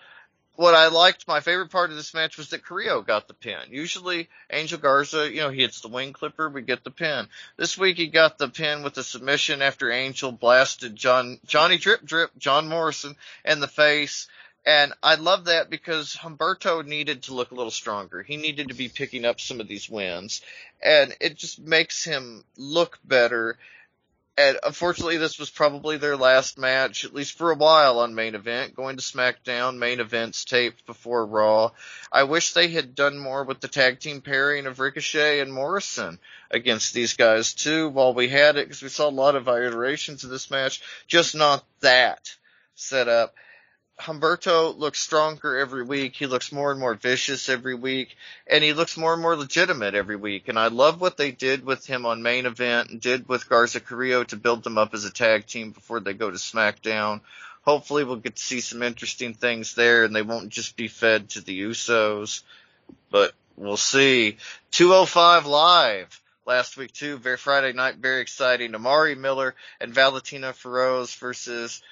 What 0.60 0.74
I 0.74 0.88
liked, 0.88 1.26
my 1.26 1.40
favorite 1.40 1.70
part 1.70 1.88
of 1.88 1.96
this 1.96 2.12
match 2.12 2.36
was 2.36 2.50
that 2.50 2.66
Carrillo 2.66 3.00
got 3.00 3.26
the 3.26 3.32
pin. 3.32 3.70
Usually 3.70 4.28
Angel 4.50 4.78
Garza, 4.78 5.32
you 5.32 5.40
know, 5.40 5.48
he 5.48 5.62
hits 5.62 5.80
the 5.80 5.88
wing 5.88 6.12
clipper, 6.12 6.50
we 6.50 6.60
get 6.60 6.84
the 6.84 6.90
pin. 6.90 7.28
This 7.56 7.78
week 7.78 7.96
he 7.96 8.08
got 8.08 8.36
the 8.36 8.50
pin 8.50 8.82
with 8.82 8.92
the 8.92 9.02
submission 9.02 9.62
after 9.62 9.90
Angel 9.90 10.32
blasted 10.32 10.94
John, 10.96 11.40
Johnny 11.46 11.78
Drip 11.78 12.04
Drip, 12.04 12.36
John 12.36 12.68
Morrison 12.68 13.16
in 13.42 13.60
the 13.60 13.68
face. 13.68 14.28
And 14.66 14.92
I 15.02 15.14
love 15.14 15.46
that 15.46 15.70
because 15.70 16.14
Humberto 16.14 16.84
needed 16.84 17.22
to 17.22 17.34
look 17.34 17.52
a 17.52 17.54
little 17.54 17.70
stronger. 17.70 18.22
He 18.22 18.36
needed 18.36 18.68
to 18.68 18.74
be 18.74 18.90
picking 18.90 19.24
up 19.24 19.40
some 19.40 19.60
of 19.60 19.66
these 19.66 19.88
wins. 19.88 20.42
And 20.82 21.16
it 21.22 21.36
just 21.36 21.58
makes 21.58 22.04
him 22.04 22.44
look 22.58 22.98
better. 23.02 23.56
And 24.36 24.58
unfortunately, 24.62 25.18
this 25.18 25.38
was 25.38 25.50
probably 25.50 25.98
their 25.98 26.16
last 26.16 26.56
match, 26.56 27.04
at 27.04 27.12
least 27.12 27.36
for 27.36 27.50
a 27.50 27.56
while 27.56 27.98
on 27.98 28.14
main 28.14 28.34
event. 28.34 28.74
Going 28.74 28.96
to 28.96 29.02
SmackDown, 29.02 29.76
main 29.76 30.00
events 30.00 30.44
taped 30.44 30.86
before 30.86 31.26
Raw. 31.26 31.72
I 32.10 32.22
wish 32.22 32.52
they 32.52 32.68
had 32.68 32.94
done 32.94 33.18
more 33.18 33.44
with 33.44 33.60
the 33.60 33.68
tag 33.68 34.00
team 34.00 34.22
pairing 34.22 34.66
of 34.66 34.80
Ricochet 34.80 35.40
and 35.40 35.52
Morrison 35.52 36.18
against 36.50 36.94
these 36.94 37.14
guys 37.14 37.52
too 37.52 37.90
while 37.90 38.14
we 38.14 38.28
had 38.28 38.56
it, 38.56 38.66
because 38.66 38.82
we 38.82 38.88
saw 38.88 39.08
a 39.08 39.10
lot 39.10 39.36
of 39.36 39.46
iterations 39.46 40.24
of 40.24 40.30
this 40.30 40.50
match, 40.50 40.80
just 41.06 41.34
not 41.34 41.64
that 41.80 42.34
set 42.74 43.08
up. 43.08 43.34
Humberto 44.00 44.76
looks 44.76 44.98
stronger 44.98 45.58
every 45.58 45.84
week. 45.84 46.16
He 46.16 46.26
looks 46.26 46.52
more 46.52 46.70
and 46.70 46.80
more 46.80 46.94
vicious 46.94 47.48
every 47.48 47.74
week, 47.74 48.16
and 48.46 48.64
he 48.64 48.72
looks 48.72 48.96
more 48.96 49.12
and 49.12 49.22
more 49.22 49.36
legitimate 49.36 49.94
every 49.94 50.16
week. 50.16 50.48
And 50.48 50.58
I 50.58 50.68
love 50.68 51.00
what 51.00 51.16
they 51.16 51.30
did 51.30 51.64
with 51.64 51.86
him 51.86 52.06
on 52.06 52.22
main 52.22 52.46
event 52.46 52.90
and 52.90 53.00
did 53.00 53.28
with 53.28 53.48
Garza 53.48 53.80
Carrillo 53.80 54.24
to 54.24 54.36
build 54.36 54.64
them 54.64 54.78
up 54.78 54.94
as 54.94 55.04
a 55.04 55.12
tag 55.12 55.46
team 55.46 55.70
before 55.70 56.00
they 56.00 56.14
go 56.14 56.30
to 56.30 56.36
SmackDown. 56.36 57.20
Hopefully 57.62 58.04
we'll 58.04 58.16
get 58.16 58.36
to 58.36 58.42
see 58.42 58.60
some 58.60 58.82
interesting 58.82 59.34
things 59.34 59.74
there 59.74 60.04
and 60.04 60.16
they 60.16 60.22
won't 60.22 60.48
just 60.48 60.76
be 60.76 60.88
fed 60.88 61.28
to 61.30 61.42
the 61.42 61.60
Usos, 61.62 62.42
but 63.10 63.34
we'll 63.56 63.76
see. 63.76 64.38
205 64.70 65.46
live 65.46 66.20
last 66.46 66.76
week 66.76 66.92
too, 66.92 67.18
very 67.18 67.36
Friday 67.36 67.72
night, 67.72 67.96
very 67.96 68.22
exciting. 68.22 68.74
Amari 68.74 69.14
Miller 69.14 69.54
and 69.80 69.92
Valentina 69.92 70.52
Feroz 70.52 71.14
versus 71.14 71.82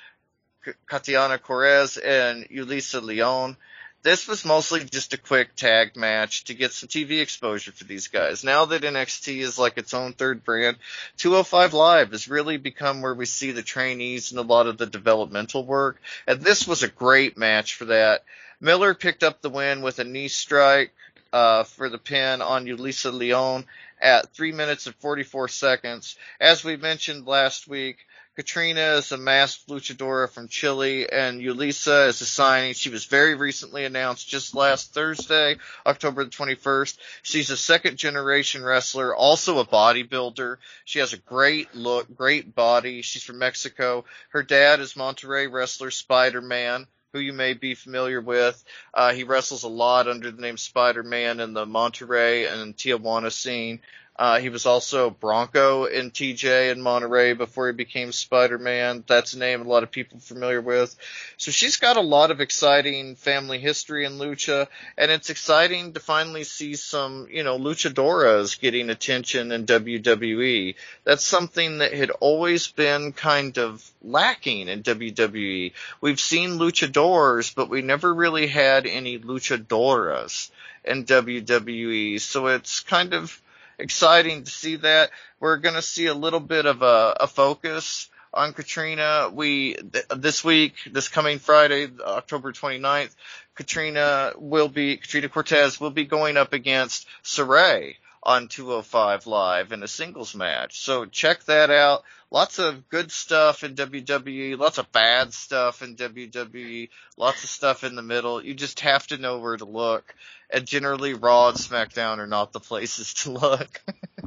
Katrina 0.87 1.39
Cortez 1.39 1.97
and 1.97 2.49
Yulisa 2.49 3.03
Leon. 3.03 3.57
This 4.03 4.29
was 4.29 4.45
mostly 4.45 4.85
just 4.85 5.13
a 5.13 5.19
quick 5.19 5.57
tag 5.57 5.97
match 5.97 6.45
to 6.45 6.55
get 6.55 6.73
some 6.73 6.89
TV 6.89 7.21
exposure 7.21 7.73
for 7.73 7.85
these 7.85 8.09
guys. 8.09 8.45
Now 8.45 8.65
that 8.67 8.83
NXT 8.83 9.39
is 9.39 9.59
like 9.59 9.77
its 9.77 9.93
own 9.93 10.13
third 10.13 10.45
brand, 10.45 10.77
205 11.17 11.75
Live 11.75 12.13
has 12.13 12.29
really 12.29 12.59
become 12.59 13.03
where 13.03 13.15
we 13.15 13.27
see 13.27 13.51
the 13.51 13.63
trainees 13.63 14.31
and 14.31 14.39
a 14.39 14.43
lot 14.43 14.69
of 14.69 14.79
the 14.79 14.87
developmental 14.87 15.65
work. 15.65 16.01
And 16.29 16.41
this 16.41 16.67
was 16.67 16.85
a 16.85 16.89
great 16.89 17.37
match 17.37 17.75
for 17.75 17.87
that. 17.87 18.25
Miller 18.61 18.95
picked 18.95 19.25
up 19.25 19.43
the 19.43 19.51
win 19.51 19.83
with 19.83 19.99
a 19.99 20.05
knee 20.05 20.29
strike, 20.29 20.93
uh, 21.33 21.65
for 21.65 21.89
the 21.89 21.99
pin 21.99 22.41
on 22.41 22.67
Yulisa 22.67 23.13
Leon 23.13 23.65
at 24.01 24.33
3 24.33 24.53
minutes 24.53 24.87
and 24.87 24.95
44 24.97 25.49
seconds. 25.49 26.17
As 26.41 26.65
we 26.65 26.77
mentioned 26.77 27.27
last 27.27 27.69
week, 27.69 27.99
Katrina 28.39 28.99
is 28.99 29.11
a 29.11 29.17
masked 29.17 29.67
luchadora 29.67 30.31
from 30.31 30.47
Chile, 30.47 31.11
and 31.11 31.41
Yulisa 31.41 32.07
is 32.07 32.21
a 32.21 32.25
signing. 32.25 32.73
She 32.73 32.89
was 32.89 33.05
very 33.05 33.35
recently 33.35 33.85
announced 33.85 34.29
just 34.29 34.55
last 34.55 34.95
Thursday, 34.95 35.57
October 35.85 36.23
the 36.23 36.31
21st. 36.31 36.99
She's 37.25 37.51
a 37.51 37.57
second 37.57 37.97
generation 37.97 38.63
wrestler, 38.63 39.13
also 39.13 39.59
a 39.59 39.67
bodybuilder. 39.67 40.59
She 40.85 41.01
has 41.01 41.13
a 41.13 41.19
great 41.19 41.75
look, 41.75 42.15
great 42.15 42.55
body. 42.55 43.03
She's 43.03 43.25
from 43.25 43.41
Mexico. 43.41 44.05
Her 44.29 44.45
dad 44.45 44.79
is 44.79 44.95
Monterrey 44.95 45.51
wrestler 45.51 45.91
Spider-Man 45.91 46.87
who 47.15 47.21
you 47.21 47.33
may 47.33 47.55
be 47.55 47.75
familiar 47.75 48.21
with. 48.21 48.63
Uh, 48.93 49.15
he 49.15 49.25
wrestles 49.25 49.63
a 49.63 49.69
lot 49.69 50.09
under 50.09 50.31
the 50.31 50.43
name 50.43 50.59
Spider-Man 50.59 51.41
in 51.41 51.55
the 51.55 51.65
Monterrey 51.65 52.53
and 52.53 52.77
Tijuana 52.77 53.33
scene. 53.33 53.81
Uh, 54.19 54.41
he 54.41 54.49
was 54.49 54.67
also 54.67 55.11
Bronco 55.11 55.85
in 55.85 56.11
TJ 56.11 56.73
in 56.73 56.81
Monterrey 56.81 57.39
before 57.39 57.69
he 57.69 57.73
became 57.73 58.11
Spider-Man. 58.11 59.05
That's 59.07 59.35
a 59.35 59.39
name 59.39 59.61
a 59.61 59.69
lot 59.69 59.85
of 59.85 59.93
people 59.93 60.19
familiar 60.19 60.61
with. 60.61 60.97
So 61.37 61.53
she's 61.53 61.77
got 61.77 61.97
a 61.97 62.01
lot 62.01 62.33
of 62.33 62.41
exciting 62.41 63.15
family 63.15 63.61
history 63.61 64.05
in 64.05 64.19
Lucha, 64.19 64.67
and 64.97 65.13
it's 65.13 65.31
exciting 65.31 65.93
to 65.93 66.01
finally 66.01 66.43
see 66.43 66.75
some, 66.75 67.29
you 67.31 67.45
know, 67.45 67.59
luchadoras 67.59 68.59
getting 68.61 68.91
attention 68.91 69.53
in 69.53 69.67
WWE. 69.67 70.75
That's 71.05 71.25
something 71.25 71.79
that 71.79 71.93
had 71.93 72.11
always 72.11 72.67
been 72.67 73.13
kind 73.13 73.57
of 73.59 73.89
lacking 74.03 74.67
in 74.67 74.83
WWE. 74.83 75.73
We've 76.01 76.21
seen 76.21 76.59
luchadors, 76.59 77.55
but 77.55 77.71
we 77.71 77.83
never 77.83 78.13
really 78.13 78.49
had 78.49 78.85
any 78.87 79.19
luchadoras 79.21 80.51
in 80.85 81.05
WWE. 81.05 82.21
So 82.21 82.49
it's 82.49 82.81
kind 82.81 83.15
of, 83.15 83.41
exciting 83.79 84.45
to 84.45 84.51
see 84.51 84.77
that. 84.77 85.11
We're 85.41 85.59
going 85.59 85.75
to 85.75 85.83
see 85.83 86.07
a 86.07 86.15
little 86.15 86.41
bit 86.41 86.67
of 86.67 86.83
a, 86.83 87.17
a 87.21 87.27
focus 87.27 88.09
on 88.33 88.53
Katrina. 88.53 89.31
We, 89.33 89.75
th- 89.75 90.07
this 90.17 90.45
week, 90.45 90.75
this 90.91 91.09
coming 91.09 91.39
Friday, 91.39 91.89
October 92.05 92.53
29th, 92.53 93.15
Katrina 93.55 94.33
will 94.37 94.69
be, 94.69 94.97
Katrina 94.97 95.29
Cortez 95.29 95.81
will 95.81 95.91
be 95.91 96.05
going 96.05 96.37
up 96.37 96.53
against 96.53 97.07
Sarray 97.25 97.97
on 98.23 98.49
205 98.49 99.27
Live 99.27 99.73
in 99.73 99.83
a 99.83 99.89
singles 99.89 100.35
match. 100.35 100.81
So 100.81 101.05
check 101.07 101.45
that 101.45 101.71
out. 101.71 102.03
Lots 102.31 102.59
of 102.59 102.89
good 102.91 103.11
stuff 103.11 103.65
in 103.65 103.75
WWE, 103.75 104.59
lots 104.59 104.77
of 104.79 104.93
bad 104.93 105.33
stuff 105.33 105.83
in 105.83 105.97
WWE, 105.97 106.91
lots 107.17 107.43
of 107.43 107.49
stuff 107.49 107.85
in 107.85 107.97
the 107.97 108.03
middle. 108.03 108.45
You 108.45 108.53
just 108.55 108.81
have 108.81 109.07
to 109.07 109.17
know 109.19 109.39
where 109.39 109.57
to 109.57 109.65
look. 109.65 110.15
And 110.51 110.67
generally 110.67 111.15
Raw 111.15 111.49
and 111.49 111.57
SmackDown 111.57 112.19
are 112.19 112.27
not 112.27 112.53
the 112.53 112.61
places 112.71 113.15
to 113.15 113.31
look. 113.33 113.81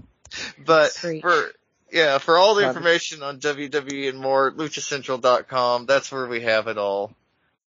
but 0.65 0.91
for 0.91 1.51
yeah, 1.91 2.18
for 2.19 2.38
all 2.38 2.55
the 2.55 2.68
information 2.68 3.22
on 3.22 3.39
WWE 3.39 4.09
and 4.09 4.19
more, 4.19 4.51
luchacentral.com, 4.51 5.85
that's 5.85 6.11
where 6.11 6.26
we 6.26 6.41
have 6.41 6.68
it 6.68 6.77
all. 6.77 7.13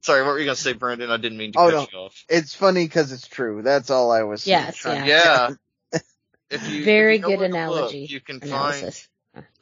Sorry, 0.01 0.23
what 0.23 0.31
were 0.33 0.39
you 0.39 0.45
going 0.47 0.57
to 0.57 0.61
say, 0.63 0.73
Brendan? 0.73 1.11
I 1.11 1.17
didn't 1.17 1.39
mean 1.39 1.53
to 1.53 1.59
Oh, 1.61 1.71
cut 1.71 1.75
no. 1.75 1.87
you 1.93 1.99
off. 2.07 2.25
It's 2.29 2.55
funny 2.55 2.85
because 2.85 3.13
it's 3.13 3.27
true. 3.29 3.63
That's 3.63 3.91
all 3.91 4.11
I 4.11 4.23
was 4.25 4.47
Yes, 4.47 4.77
trying 4.77 5.07
yeah. 5.07 5.49
Yeah. 5.49 5.55
If 6.53 6.69
you, 6.69 6.85
Very 6.85 7.17
if 7.17 7.23
you 7.23 7.27
good 7.29 7.37
to 7.37 7.41
look, 7.43 7.51
analogy. 7.51 8.07
you 8.11 8.21
can 8.21 8.41
find 8.41 8.95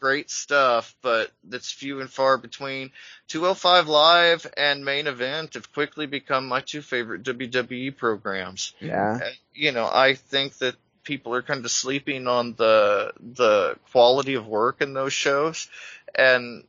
great 0.00 0.30
stuff, 0.30 0.94
but 1.02 1.30
that's 1.44 1.70
few 1.70 2.00
and 2.00 2.10
far 2.10 2.36
between. 2.38 2.90
205 3.28 3.88
Live 3.88 4.46
and 4.56 4.84
Main 4.84 5.06
Event 5.06 5.54
have 5.54 5.72
quickly 5.72 6.06
become 6.06 6.48
my 6.48 6.60
two 6.60 6.82
favorite 6.82 7.22
WWE 7.22 7.96
programs. 7.96 8.74
Yeah. 8.80 9.20
Uh, 9.22 9.28
You 9.54 9.72
know, 9.72 9.88
I 9.92 10.14
think 10.14 10.58
that 10.58 10.74
people 11.04 11.34
are 11.34 11.42
kind 11.42 11.64
of 11.64 11.70
sleeping 11.70 12.26
on 12.26 12.54
the 12.54 13.12
the 13.20 13.76
quality 13.92 14.34
of 14.34 14.46
work 14.46 14.80
in 14.80 14.92
those 14.92 15.12
shows, 15.12 15.68
and 16.14 16.64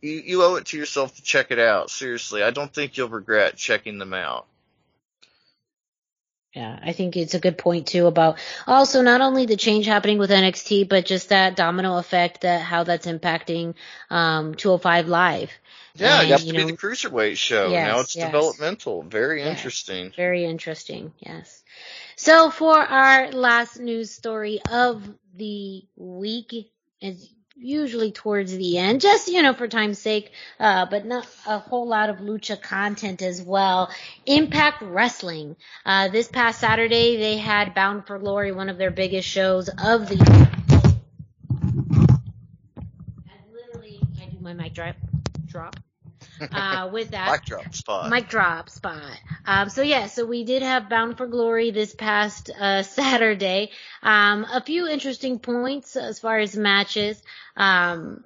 you, 0.00 0.12
you 0.12 0.42
owe 0.42 0.56
it 0.56 0.66
to 0.66 0.76
yourself 0.76 1.14
to 1.16 1.22
check 1.22 1.50
it 1.50 1.58
out. 1.58 1.90
Seriously, 1.90 2.42
I 2.42 2.50
don't 2.50 2.72
think 2.72 2.96
you'll 2.96 3.08
regret 3.08 3.56
checking 3.56 3.98
them 3.98 4.12
out. 4.14 4.46
Yeah, 6.54 6.78
I 6.82 6.92
think 6.92 7.16
it's 7.16 7.32
a 7.32 7.40
good 7.40 7.56
point 7.56 7.86
too 7.86 8.06
about 8.06 8.38
also 8.66 9.00
not 9.00 9.22
only 9.22 9.46
the 9.46 9.56
change 9.56 9.86
happening 9.86 10.18
with 10.18 10.30
NXT, 10.30 10.86
but 10.86 11.06
just 11.06 11.30
that 11.30 11.56
domino 11.56 11.96
effect 11.96 12.42
that 12.42 12.60
how 12.60 12.84
that's 12.84 13.06
impacting 13.06 13.74
um 14.10 14.54
205 14.54 15.08
Live. 15.08 15.50
Yeah, 15.94 16.20
And, 16.20 16.28
it 16.28 16.32
used 16.32 16.48
to 16.48 16.54
be 16.54 16.64
the 16.64 16.76
cruiserweight 16.76 17.36
show. 17.36 17.70
Yes, 17.70 17.86
now 17.86 18.00
it's 18.00 18.14
yes. 18.14 18.26
developmental. 18.26 19.02
Very 19.02 19.40
Yes. 19.40 19.58
interesting. 19.58 20.12
Very 20.14 20.44
interesting, 20.44 21.12
yes. 21.20 21.62
So 22.16 22.50
for 22.50 22.76
our 22.78 23.30
last 23.32 23.80
news 23.80 24.10
story 24.10 24.60
of 24.70 25.02
the 25.34 25.84
week, 25.96 26.70
is 27.00 27.28
usually 27.56 28.12
towards 28.12 28.56
the 28.56 28.78
end, 28.78 29.00
just, 29.00 29.28
you 29.28 29.42
know, 29.42 29.52
for 29.52 29.68
time's 29.68 29.98
sake, 29.98 30.32
uh, 30.58 30.86
but 30.86 31.04
not 31.04 31.26
a 31.46 31.58
whole 31.58 31.86
lot 31.86 32.10
of 32.10 32.16
lucha 32.16 32.60
content 32.60 33.22
as 33.22 33.42
well. 33.42 33.90
Impact 34.26 34.82
Wrestling. 34.82 35.56
Uh, 35.84 36.08
this 36.08 36.28
past 36.28 36.60
Saturday, 36.60 37.16
they 37.16 37.36
had 37.36 37.74
Bound 37.74 38.06
for 38.06 38.18
Glory, 38.18 38.52
one 38.52 38.68
of 38.68 38.78
their 38.78 38.90
biggest 38.90 39.28
shows 39.28 39.68
of 39.68 40.08
the 40.08 40.16
year. 40.16 40.50
I 43.28 43.38
literally, 43.52 44.00
I 44.20 44.26
do 44.26 44.38
my 44.40 44.54
mic 44.54 44.74
drop, 44.74 44.96
drop, 45.46 45.76
uh, 46.52 46.90
with 46.92 47.10
that. 47.10 47.30
Mic 47.30 47.44
drop 47.44 47.74
spot. 47.74 48.10
Mic 48.10 48.28
drop 48.28 48.68
spot. 48.68 49.18
Um, 49.46 49.68
so 49.68 49.82
yeah, 49.82 50.06
so 50.06 50.24
we 50.24 50.44
did 50.44 50.62
have 50.62 50.88
Bound 50.88 51.16
for 51.16 51.26
Glory 51.26 51.70
this 51.70 51.94
past 51.94 52.50
uh, 52.50 52.82
Saturday. 52.82 53.70
Um, 54.02 54.46
a 54.50 54.62
few 54.62 54.88
interesting 54.88 55.38
points 55.38 55.96
as 55.96 56.18
far 56.18 56.38
as 56.38 56.56
matches. 56.56 57.22
Um, 57.56 58.24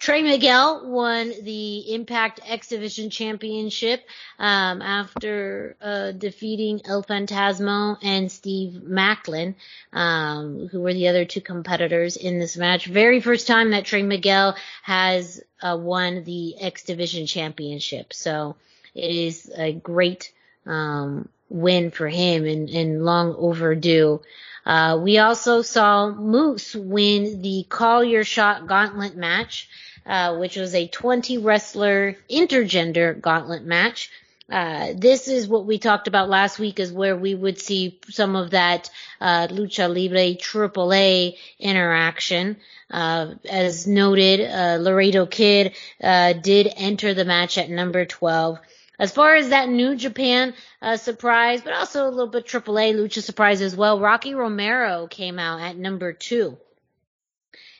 Trey 0.00 0.22
Miguel 0.22 0.88
won 0.88 1.30
the 1.42 1.92
Impact 1.92 2.40
X 2.46 2.68
Division 2.68 3.10
Championship 3.10 4.02
um, 4.38 4.80
after 4.80 5.76
uh, 5.78 6.12
defeating 6.12 6.80
El 6.86 7.02
Fantasmo 7.02 7.98
and 8.02 8.32
Steve 8.32 8.80
Maclin, 8.82 9.56
um, 9.92 10.68
who 10.72 10.80
were 10.80 10.94
the 10.94 11.08
other 11.08 11.26
two 11.26 11.42
competitors 11.42 12.16
in 12.16 12.38
this 12.38 12.56
match. 12.56 12.86
Very 12.86 13.20
first 13.20 13.46
time 13.46 13.72
that 13.72 13.84
Trey 13.84 14.02
Miguel 14.02 14.56
has 14.82 15.42
uh, 15.60 15.76
won 15.78 16.24
the 16.24 16.58
X 16.58 16.84
Division 16.84 17.26
Championship, 17.26 18.14
so 18.14 18.56
it 18.94 19.10
is 19.10 19.52
a 19.54 19.74
great 19.74 20.32
um, 20.64 21.28
win 21.50 21.90
for 21.90 22.08
him 22.08 22.46
and, 22.46 22.70
and 22.70 23.04
long 23.04 23.34
overdue. 23.36 24.22
Uh, 24.64 24.98
we 25.02 25.18
also 25.18 25.62
saw 25.62 26.10
Moose 26.10 26.74
win 26.74 27.42
the 27.42 27.66
Call 27.68 28.04
Your 28.04 28.24
Shot 28.24 28.66
Gauntlet 28.66 29.16
match, 29.16 29.68
uh, 30.06 30.36
which 30.36 30.56
was 30.56 30.74
a 30.74 30.86
20 30.86 31.38
wrestler 31.38 32.16
intergender 32.30 33.20
gauntlet 33.20 33.64
match. 33.64 34.10
uh, 34.50 34.94
this 34.96 35.28
is 35.28 35.46
what 35.46 35.64
we 35.64 35.78
talked 35.78 36.08
about 36.08 36.28
last 36.28 36.58
week 36.58 36.80
is 36.80 36.92
where 36.92 37.16
we 37.16 37.34
would 37.34 37.60
see 37.60 38.00
some 38.08 38.34
of 38.34 38.50
that, 38.50 38.90
uh, 39.20 39.46
Lucha 39.46 39.88
Libre 39.88 40.34
AAA 40.34 41.36
interaction. 41.58 42.56
Uh, 42.90 43.34
as 43.48 43.86
noted, 43.86 44.40
uh, 44.40 44.78
Laredo 44.80 45.24
Kid, 45.26 45.76
uh, 46.02 46.32
did 46.32 46.72
enter 46.76 47.14
the 47.14 47.24
match 47.24 47.58
at 47.58 47.70
number 47.70 48.04
12. 48.04 48.58
As 48.98 49.12
far 49.12 49.36
as 49.36 49.50
that 49.50 49.68
New 49.68 49.94
Japan 49.94 50.52
surprise, 50.96 51.62
but 51.62 51.72
also 51.72 52.06
a 52.06 52.10
little 52.10 52.26
bit 52.26 52.46
AAA 52.46 52.94
Lucha 52.94 53.22
surprise 53.22 53.62
as 53.62 53.76
well, 53.76 54.00
Rocky 54.00 54.34
Romero 54.34 55.06
came 55.06 55.38
out 55.38 55.60
at 55.60 55.76
number 55.76 56.12
two 56.12 56.58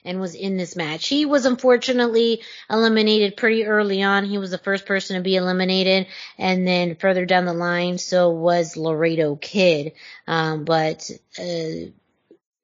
and 0.05 0.21
was 0.21 0.35
in 0.35 0.57
this 0.57 0.77
match. 0.77 1.07
He 1.09 1.27
was 1.27 1.47
unfortunately 1.47 2.43
eliminated 2.69 3.37
pretty 3.37 3.67
early 3.67 4.03
on. 4.03 4.25
He 4.25 4.39
was 4.39 4.51
the 4.51 4.59
first 4.59 4.87
person 4.87 5.17
to 5.17 5.23
be 5.23 5.37
eliminated, 5.37 6.07
and 6.39 6.67
then 6.67 6.97
further 6.97 7.27
down 7.27 7.45
the 7.45 7.53
line, 7.53 7.99
so 7.99 8.31
was 8.31 8.77
Laredo 8.77 9.37
Kid. 9.37 9.93
Um, 10.27 10.65
but 10.65 11.11
uh, 11.39 11.91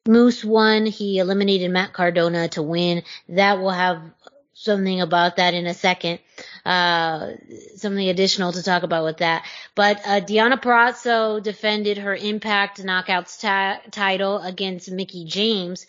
Moose 0.07 0.45
won. 0.45 0.87
He 0.87 1.19
eliminated 1.19 1.71
Matt 1.71 1.93
Cardona 1.93 2.49
to 2.51 2.63
win. 2.63 3.03
That 3.29 3.59
will 3.59 3.71
have 3.71 4.03
something 4.57 5.03
about 5.03 5.37
that 5.37 5.55
in 5.55 5.67
a 5.67 5.75
second. 5.75 6.19
Uh, 6.65 7.33
something 7.77 8.09
additional 8.09 8.53
to 8.53 8.63
talk 8.63 8.83
about 8.83 9.05
with 9.05 9.19
that. 9.19 9.45
But 9.75 9.99
uh, 9.99 10.21
Deonna 10.21 10.61
Purrazzo 10.61 11.43
defended 11.43 11.99
her 11.99 12.15
Impact 12.15 12.83
Knockouts 12.83 13.41
ta- 13.41 13.81
title 13.91 14.41
against 14.41 14.91
Mickie 14.91 15.27
James. 15.27 15.87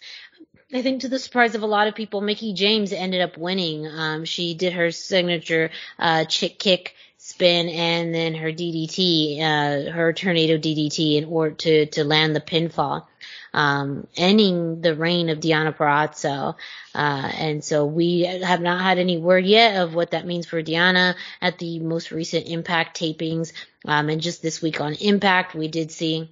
I 0.74 0.82
think 0.82 1.02
to 1.02 1.08
the 1.08 1.20
surprise 1.20 1.56
of 1.56 1.64
a 1.64 1.68
lot 1.68 1.88
of 1.88 1.96
people, 1.96 2.20
Mickie 2.22 2.54
James 2.54 2.92
ended 2.92 3.22
up 3.22 3.38
winning. 3.38 3.88
Um, 3.88 4.26
she 4.26 4.54
did 4.54 4.74
her 4.74 4.92
signature 4.92 5.72
uh, 5.98 6.26
chick 6.26 6.60
kick 6.60 6.96
spin 7.18 7.70
and 7.70 8.14
then 8.14 8.36
her 8.36 8.52
DDT, 8.52 9.40
uh, 9.40 9.92
her 9.92 10.14
tornado 10.14 10.58
DDT 10.58 11.18
in 11.18 11.26
order 11.26 11.56
to 11.56 11.86
to 11.88 12.04
land 12.04 12.36
the 12.36 12.42
pinfall 12.42 13.06
um, 13.54 14.08
ending 14.16 14.82
the 14.82 14.96
reign 14.96 15.30
of 15.30 15.40
Deonna 15.40 15.76
Purrazzo. 15.76 16.56
Uh, 16.94 17.32
and 17.38 17.64
so 17.64 17.86
we 17.86 18.22
have 18.22 18.62
not 18.62 18.82
had 18.82 19.00
any 19.00 19.18
word 19.18 19.46
yet 19.46 19.82
of 19.82 19.96
what 19.96 20.12
that 20.12 20.28
means 20.28 20.46
for 20.46 20.62
Deonna 20.62 21.16
at 21.42 21.58
the 21.58 21.80
most 21.80 22.12
recent 22.12 22.48
Impact 22.48 23.00
tapings. 23.00 23.54
Um, 23.86 24.10
and 24.10 24.22
just 24.22 24.42
this 24.42 24.62
week 24.62 24.80
on 24.80 24.94
Impact, 24.94 25.56
we 25.56 25.68
did 25.68 25.92
see 25.92 26.30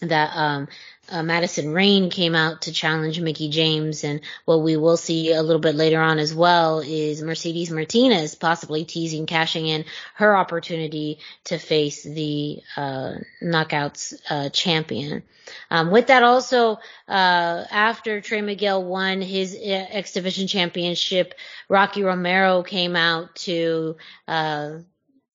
that 0.00 0.30
um, 0.36 0.68
uh, 1.08 1.22
Madison 1.22 1.72
Rayne 1.72 2.10
came 2.10 2.34
out 2.34 2.62
to 2.62 2.72
challenge 2.72 3.20
Mickie 3.20 3.48
James, 3.48 4.04
and 4.04 4.20
what 4.44 4.62
we 4.62 4.76
will 4.76 4.96
see 4.96 5.32
a 5.32 5.42
little 5.42 5.60
bit 5.60 5.74
later 5.74 6.00
on 6.00 6.18
as 6.18 6.34
well 6.34 6.80
is 6.80 7.22
Mercedes 7.22 7.70
Martinez 7.70 8.34
possibly 8.34 8.84
teasing 8.84 9.26
cashing 9.26 9.66
in 9.66 9.84
her 10.14 10.36
opportunity 10.36 11.18
to 11.44 11.58
face 11.58 12.02
the 12.02 12.60
uh, 12.76 13.14
Knockouts 13.42 14.14
uh, 14.28 14.48
champion. 14.50 15.22
Um, 15.70 15.90
with 15.90 16.08
that, 16.08 16.24
also 16.24 16.78
uh, 17.08 17.64
after 17.70 18.20
Trey 18.20 18.42
Miguel 18.42 18.82
won 18.82 19.20
his 19.20 19.54
uh, 19.54 19.86
X 19.90 20.12
Division 20.12 20.48
championship, 20.48 21.34
Rocky 21.68 22.02
Romero 22.02 22.62
came 22.64 22.96
out 22.96 23.36
to 23.36 23.96
uh, 24.26 24.78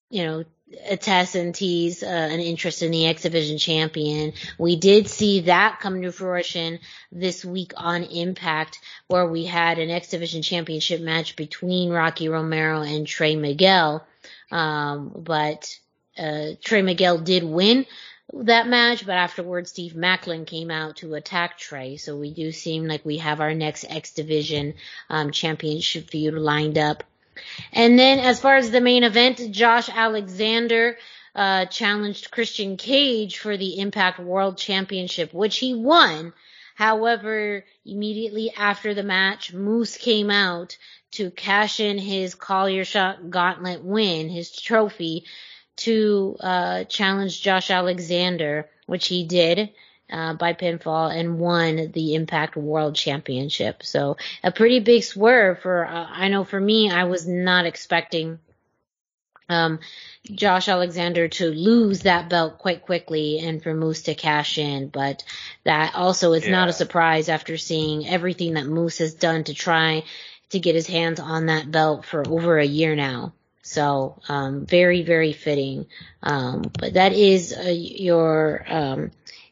you 0.09 0.25
know 0.25 0.43
attest 0.89 1.35
and 1.35 1.53
tease 1.53 2.03
uh, 2.03 2.07
an 2.07 2.39
interest 2.39 2.81
in 2.81 2.91
the 2.91 3.07
X 3.07 3.23
Division 3.23 3.57
champion. 3.57 4.34
We 4.57 4.76
did 4.76 5.07
see 5.07 5.41
that 5.41 5.80
come 5.80 6.02
to 6.02 6.11
fruition 6.11 6.80
this 7.11 7.43
week 7.43 7.73
on 7.77 8.03
Impact, 8.03 8.80
where 9.07 9.27
we 9.27 9.45
had 9.45 9.80
an 9.80 9.89
X 9.89 10.10
Division 10.10 10.41
championship 10.41 11.02
match 11.02 11.35
between 11.35 11.89
Rocky 11.89 12.30
Romero 12.30 12.81
and 12.81 13.06
Trey 13.07 13.35
Miguel. 13.35 14.06
Um, 14.52 15.11
but 15.15 15.77
uh, 16.18 16.52
Trey 16.61 16.81
Miguel 16.81 17.19
did 17.19 17.43
win 17.43 17.85
that 18.34 18.68
match, 18.68 19.06
but 19.06 19.15
afterwards 19.15 19.72
Steve 19.72 19.93
Maclin 19.93 20.45
came 20.45 20.72
out 20.72 20.98
to 20.98 21.15
attack 21.15 21.57
Trey. 21.57 21.98
So 21.98 22.18
we 22.18 22.34
do 22.34 22.52
seem 22.52 22.88
like 22.88 23.03
we 23.06 23.18
have 23.18 23.41
our 23.41 23.53
next 23.53 23.85
X 23.89 24.14
Division 24.14 24.76
um, 25.10 25.31
championship 25.31 26.10
feud 26.10 26.34
lined 26.34 26.77
up. 26.77 27.03
And 27.73 27.97
then 27.97 28.19
as 28.19 28.39
far 28.39 28.55
as 28.55 28.71
the 28.71 28.81
main 28.81 29.03
event, 29.03 29.51
Josh 29.51 29.89
Alexander 29.89 30.97
uh, 31.35 31.65
challenged 31.65 32.31
Christian 32.31 32.77
Cage 32.77 33.37
for 33.37 33.57
the 33.57 33.79
Impact 33.79 34.19
World 34.19 34.57
Championship, 34.57 35.33
which 35.33 35.57
he 35.57 35.73
won. 35.73 36.33
However, 36.75 37.65
immediately 37.85 38.51
after 38.55 38.93
the 38.93 39.03
match, 39.03 39.53
Moose 39.53 39.97
came 39.97 40.29
out 40.29 40.77
to 41.11 41.31
cash 41.31 41.79
in 41.79 41.97
his 41.97 42.35
Call 42.35 42.69
Your 42.69 42.85
Shot 42.85 43.29
Gauntlet 43.29 43.83
win, 43.83 44.29
his 44.29 44.51
trophy, 44.51 45.25
to 45.77 46.37
uh, 46.39 46.83
challenge 46.85 47.41
Josh 47.41 47.69
Alexander, 47.69 48.69
which 48.87 49.07
he 49.07 49.25
did 49.25 49.71
uh, 50.11 50.33
by 50.33 50.53
pinfall 50.53 51.13
and 51.13 51.39
won 51.39 51.91
the 51.91 52.15
Impact 52.15 52.55
World 52.55 52.95
Championship. 52.95 53.83
So 53.83 54.17
a 54.43 54.51
pretty 54.51 54.79
big 54.79 55.03
swerve 55.03 55.59
for, 55.59 55.85
uh, 55.85 56.07
I 56.09 56.27
know 56.27 56.43
for 56.43 56.59
me, 56.59 56.91
I 56.91 57.05
was 57.05 57.27
not 57.27 57.65
expecting, 57.65 58.39
um, 59.49 59.79
Josh 60.25 60.67
Alexander 60.67 61.27
to 61.27 61.47
lose 61.47 62.01
that 62.01 62.29
belt 62.29 62.57
quite 62.57 62.83
quickly 62.83 63.39
and 63.39 63.61
for 63.61 63.73
Moose 63.73 64.03
to 64.03 64.15
cash 64.15 64.57
in, 64.57 64.88
but 64.88 65.23
that 65.63 65.95
also 65.95 66.33
is 66.33 66.45
yeah. 66.45 66.51
not 66.51 66.69
a 66.69 66.73
surprise 66.73 67.27
after 67.27 67.57
seeing 67.57 68.07
everything 68.07 68.53
that 68.53 68.65
Moose 68.65 68.99
has 68.99 69.13
done 69.13 69.43
to 69.45 69.53
try 69.53 70.03
to 70.49 70.59
get 70.59 70.75
his 70.75 70.88
hands 70.88 71.19
on 71.19 71.47
that 71.47 71.71
belt 71.71 72.05
for 72.05 72.27
over 72.27 72.57
a 72.59 72.65
year 72.65 72.95
now. 72.95 73.33
So, 73.63 74.19
um, 74.27 74.65
very, 74.65 75.03
very 75.03 75.33
fitting. 75.33 75.85
Um, 76.21 76.63
but 76.77 76.93
that 76.95 77.13
is 77.13 77.53
uh, 77.53 77.69
your, 77.69 78.65
um, 78.67 79.11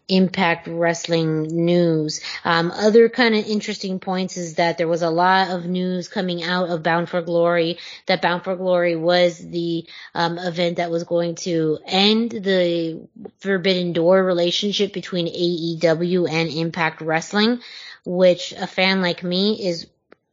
Impact 0.10 0.68
Wrestling 0.68 1.44
news. 1.44 2.22
Um, 2.44 2.72
other 2.72 3.10
kind 3.10 3.36
of 3.36 3.46
interesting 3.46 4.00
points 4.00 4.38
is 4.38 4.56
that 4.56 4.78
there 4.78 4.88
was 4.88 5.02
a 5.02 5.10
lot 5.10 5.50
of 5.50 5.66
news 5.66 6.08
coming 6.08 6.44
out 6.44 6.70
of 6.70 6.84
Bound 6.84 7.10
for 7.10 7.22
Glory 7.22 7.78
that 8.08 8.22
Bound 8.22 8.44
for 8.44 8.56
Glory 8.56 8.96
was 8.96 9.38
the 9.38 9.86
um, 10.14 10.38
event 10.38 10.78
that 10.78 10.92
was 10.92 11.04
going 11.04 11.36
to 11.36 11.80
end 11.86 12.32
the 12.32 13.08
Forbidden 13.40 13.94
Door 13.94 14.24
relationship 14.24 14.94
between 14.94 15.28
AEW 15.28 16.30
and 16.30 16.50
Impact 16.50 17.02
Wrestling, 17.02 17.60
which 18.06 18.52
a 18.54 18.68
fan 18.68 19.02
like 19.02 19.24
me 19.24 19.68
is 19.68 19.88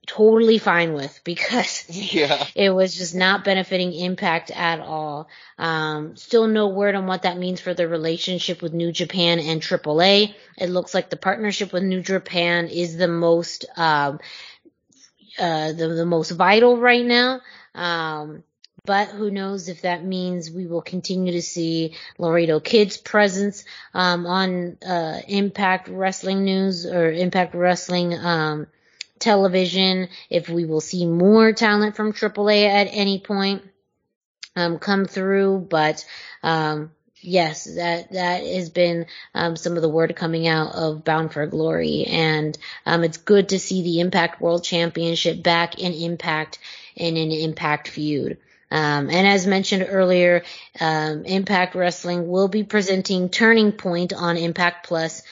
totally 0.06 0.58
fine 0.58 0.94
with 0.94 1.20
because 1.24 1.84
yeah. 1.88 2.46
it 2.54 2.70
was 2.70 2.94
just 2.94 3.14
not 3.14 3.44
benefiting 3.44 3.92
Impact 3.92 4.50
at 4.50 4.80
all. 4.80 5.28
Um, 5.58 6.16
still 6.16 6.46
no 6.46 6.68
word 6.68 6.94
on 6.94 7.06
what 7.06 7.22
that 7.22 7.38
means 7.38 7.60
for 7.60 7.74
the 7.74 7.88
relationship 7.88 8.62
with 8.62 8.72
New 8.72 8.92
Japan 8.92 9.40
and 9.40 9.60
AAA. 9.60 10.34
It 10.56 10.70
looks 10.70 10.94
like 10.94 11.10
the 11.10 11.16
partnership 11.16 11.72
with 11.72 11.82
New 11.82 12.02
Japan 12.02 12.68
is 12.68 12.96
the 12.96 13.08
most, 13.08 13.66
um, 13.76 14.20
uh, 15.38 15.72
the, 15.72 15.88
the 15.88 16.06
most 16.06 16.30
vital 16.30 16.78
right 16.78 17.04
now. 17.04 17.40
Um, 17.74 18.44
but 18.86 19.08
who 19.08 19.32
knows 19.32 19.68
if 19.68 19.82
that 19.82 20.04
means 20.04 20.50
we 20.50 20.66
will 20.66 20.80
continue 20.80 21.32
to 21.32 21.42
see 21.42 21.96
Laredo 22.18 22.60
Kid's 22.60 22.96
presence 22.96 23.64
um, 23.92 24.26
on 24.26 24.78
uh, 24.86 25.18
Impact 25.26 25.88
Wrestling 25.88 26.44
News 26.44 26.86
or 26.86 27.10
Impact 27.10 27.54
Wrestling 27.54 28.14
um, 28.14 28.68
television, 29.18 30.08
if 30.30 30.48
we 30.48 30.64
will 30.64 30.80
see 30.80 31.06
more 31.06 31.52
talent 31.52 31.96
from 31.96 32.12
AAA 32.12 32.68
at 32.68 32.88
any 32.90 33.20
point 33.20 33.62
um, 34.56 34.78
come 34.78 35.04
through, 35.04 35.66
but 35.68 36.04
um, 36.42 36.90
yes, 37.20 37.64
that 37.64 38.12
that 38.12 38.42
has 38.42 38.70
been 38.70 39.06
um, 39.34 39.56
some 39.56 39.76
of 39.76 39.82
the 39.82 39.88
word 39.88 40.16
coming 40.16 40.46
out 40.48 40.74
of 40.74 41.04
Bound 41.04 41.32
for 41.32 41.46
Glory, 41.46 42.04
and 42.04 42.56
um, 42.86 43.04
it's 43.04 43.18
good 43.18 43.50
to 43.50 43.58
see 43.58 43.82
the 43.82 44.00
Impact 44.00 44.40
World 44.40 44.64
Championship 44.64 45.42
back 45.42 45.78
in 45.78 45.92
Impact 45.92 46.58
in 46.94 47.16
an 47.16 47.30
Impact 47.30 47.88
feud. 47.88 48.38
Um, 48.68 49.10
and 49.10 49.26
as 49.28 49.46
mentioned 49.46 49.86
earlier, 49.88 50.42
um, 50.80 51.24
Impact 51.24 51.76
Wrestling 51.76 52.26
will 52.28 52.48
be 52.48 52.64
presenting 52.64 53.28
Turning 53.28 53.70
Point 53.72 54.12
on 54.12 54.36
Impact 54.36 54.86
Plus 54.86 55.22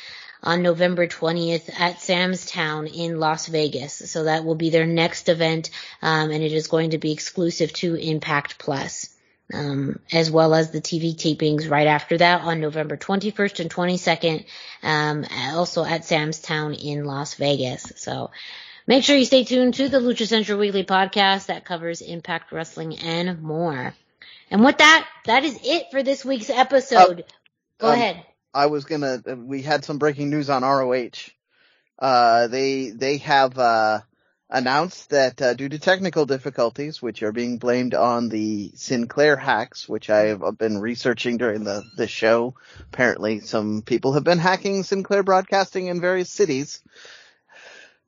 on 0.45 0.63
November 0.63 1.07
20th 1.07 1.69
at 1.81 2.01
Sam's 2.01 2.47
Town 2.47 2.87
in 2.87 3.19
Las 3.19 3.47
Vegas. 3.47 3.95
So 4.11 4.25
that 4.25 4.45
will 4.45 4.55
be 4.55 4.71
their 4.71 4.87
next 4.87 5.29
event, 5.29 5.71
um, 6.03 6.31
and 6.31 6.45
it 6.45 6.53
is 6.53 6.69
going 6.69 6.91
to 6.91 6.99
be 6.99 7.13
exclusive 7.13 7.73
to 7.75 7.97
Impact 7.97 8.59
Plus. 8.59 9.11
Um, 9.53 10.01
as 10.11 10.31
well 10.31 10.55
as 10.55 10.71
the 10.71 10.81
TV 10.81 11.15
tapings 11.15 11.71
right 11.71 11.87
after 11.87 12.17
that 12.17 12.41
on 12.41 12.61
November 12.61 12.97
21st 12.97 13.61
and 13.61 13.71
22nd, 13.71 14.47
um, 14.83 15.27
also 15.55 15.85
at 15.85 16.07
Sam's 16.07 16.41
Town 16.41 16.73
in 16.73 17.05
Las 17.05 17.35
Vegas. 17.35 17.93
So 17.97 18.31
make 18.87 19.05
sure 19.05 19.17
you 19.17 19.27
stay 19.27 19.45
tuned 19.45 19.75
to 19.75 19.91
the 19.91 19.99
Lucha 19.99 20.27
Central 20.27 20.59
Weekly 20.59 20.85
podcast 20.85 21.47
that 21.47 21.67
covers 21.67 22.01
Impact 22.01 22.53
Wrestling 22.53 22.97
and 23.01 23.43
more. 23.43 23.95
And 24.51 24.65
with 24.65 24.79
that, 24.79 25.07
that 25.27 25.45
is 25.45 25.59
it 25.63 25.91
for 25.91 26.03
this 26.03 26.25
week's 26.25 26.49
episode. 26.49 27.21
Uh, 27.21 27.33
Go 27.79 27.89
um, 27.89 27.95
ahead. 27.95 28.25
I 28.55 28.67
was 28.67 28.85
gonna. 28.85 29.23
We 29.37 29.63
had 29.63 29.85
some 29.85 29.99
breaking 29.99 30.31
news 30.31 30.49
on 30.49 30.63
ROH. 30.63 31.31
Uh, 31.99 32.47
they 32.47 32.91
they 32.91 33.19
have 33.19 33.59
uh, 33.59 34.01
announced 34.49 35.11
that 35.11 35.43
uh, 35.43 35.55
due 35.55 35.69
to 35.69 35.79
technical 35.79 36.27
difficulties, 36.27 37.03
which 37.03 37.23
are 37.23 37.33
being 37.33 37.59
blamed 37.59 37.95
on 37.95 38.29
the 38.29 38.71
Sinclair 38.77 39.37
hacks, 39.37 39.89
which 39.89 40.09
I 40.11 40.27
have 40.27 40.59
been 40.59 40.79
researching 40.79 41.37
during 41.39 41.65
the, 41.65 41.83
the 41.97 42.07
show, 42.07 42.55
apparently 42.93 43.41
some 43.41 43.83
people 43.83 44.13
have 44.13 44.25
been 44.25 44.39
hacking 44.39 44.85
Sinclair 44.85 45.23
Broadcasting 45.23 45.89
in 45.89 46.01
various 46.01 46.31
cities. 46.31 46.83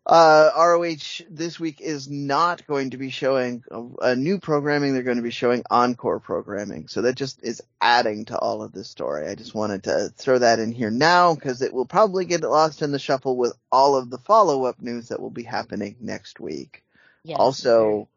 Uh, 0.06 0.52
ROH 0.56 1.24
this 1.28 1.58
week 1.58 1.80
is 1.80 2.08
not 2.08 2.64
going 2.68 2.90
to 2.90 2.96
be 2.96 3.10
showing 3.10 3.64
a, 3.72 4.10
a, 4.10 4.16
new 4.16 4.38
programming. 4.38 4.94
They're 4.94 5.02
going 5.02 5.16
to 5.16 5.22
be 5.22 5.32
showing 5.32 5.64
encore 5.68 6.20
programming. 6.20 6.86
So 6.86 7.02
that 7.02 7.16
just 7.16 7.42
is 7.42 7.60
adding 7.80 8.26
to 8.26 8.38
all 8.38 8.62
of 8.62 8.70
this 8.70 8.88
story. 8.88 9.26
I 9.26 9.34
just 9.34 9.52
wanted 9.52 9.82
to 9.84 10.10
throw 10.14 10.38
that 10.38 10.60
in 10.60 10.70
here 10.70 10.92
now 10.92 11.34
because 11.34 11.60
it 11.60 11.72
will 11.72 11.86
probably 11.86 12.24
get 12.24 12.42
lost 12.42 12.82
in 12.82 12.92
the 12.92 13.00
shuffle 13.00 13.36
with 13.36 13.54
all 13.72 13.96
of 13.96 14.08
the 14.08 14.18
follow 14.18 14.64
up 14.66 14.80
news 14.80 15.08
that 15.08 15.20
will 15.20 15.30
be 15.30 15.42
happening 15.42 15.96
next 16.00 16.38
week. 16.38 16.84
Yes, 17.24 17.40
also, 17.40 18.08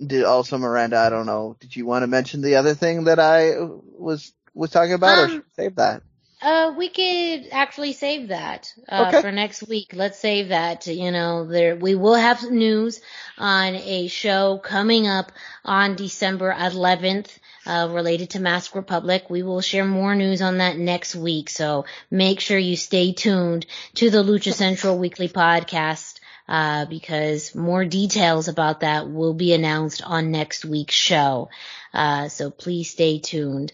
did 0.00 0.24
also 0.24 0.56
Miranda, 0.56 0.96
I 0.96 1.10
don't 1.10 1.26
know, 1.26 1.58
did 1.60 1.76
you 1.76 1.84
want 1.84 2.04
to 2.04 2.06
mention 2.06 2.40
the 2.40 2.56
other 2.56 2.74
thing 2.74 3.04
that 3.04 3.18
I 3.18 3.56
was, 3.58 4.32
was 4.54 4.70
talking 4.70 4.94
about 4.94 5.28
um, 5.28 5.40
or 5.40 5.44
save 5.56 5.76
that? 5.76 6.02
Uh, 6.42 6.74
we 6.76 6.88
could 6.88 7.48
actually 7.52 7.92
save 7.92 8.28
that 8.28 8.74
uh, 8.88 9.06
okay. 9.08 9.20
for 9.20 9.30
next 9.30 9.62
week. 9.68 9.92
Let's 9.94 10.18
save 10.18 10.48
that. 10.48 10.88
You 10.88 11.12
know, 11.12 11.46
there 11.46 11.76
we 11.76 11.94
will 11.94 12.16
have 12.16 12.50
news 12.50 13.00
on 13.38 13.76
a 13.76 14.08
show 14.08 14.58
coming 14.58 15.06
up 15.06 15.30
on 15.64 15.94
December 15.94 16.52
11th. 16.52 17.28
Uh, 17.64 17.88
related 17.92 18.30
to 18.30 18.40
Mask 18.40 18.74
Republic. 18.74 19.30
We 19.30 19.44
will 19.44 19.60
share 19.60 19.84
more 19.84 20.16
news 20.16 20.42
on 20.42 20.58
that 20.58 20.76
next 20.76 21.14
week. 21.14 21.48
So 21.48 21.84
make 22.10 22.40
sure 22.40 22.58
you 22.58 22.74
stay 22.74 23.12
tuned 23.12 23.66
to 23.94 24.10
the 24.10 24.24
Lucha 24.24 24.52
Central 24.52 24.98
weekly 24.98 25.28
podcast, 25.28 26.18
uh, 26.48 26.86
because 26.86 27.54
more 27.54 27.84
details 27.84 28.48
about 28.48 28.80
that 28.80 29.08
will 29.08 29.32
be 29.32 29.52
announced 29.52 30.02
on 30.02 30.32
next 30.32 30.64
week's 30.64 30.96
show. 30.96 31.50
Uh, 31.94 32.26
so 32.26 32.50
please 32.50 32.90
stay 32.90 33.20
tuned. 33.20 33.72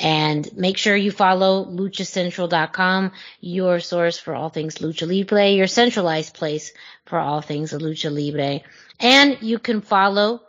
And 0.00 0.48
make 0.56 0.76
sure 0.76 0.96
you 0.96 1.12
follow 1.12 1.64
luchacentral.com, 1.64 3.12
your 3.40 3.80
source 3.80 4.18
for 4.18 4.34
all 4.34 4.48
things 4.48 4.76
Lucha 4.78 5.06
Libre, 5.06 5.50
your 5.50 5.68
centralized 5.68 6.34
place 6.34 6.72
for 7.06 7.18
all 7.18 7.40
things 7.40 7.72
Lucha 7.72 8.12
Libre. 8.12 8.60
And 8.98 9.38
you 9.40 9.58
can 9.58 9.80
follow 9.80 10.42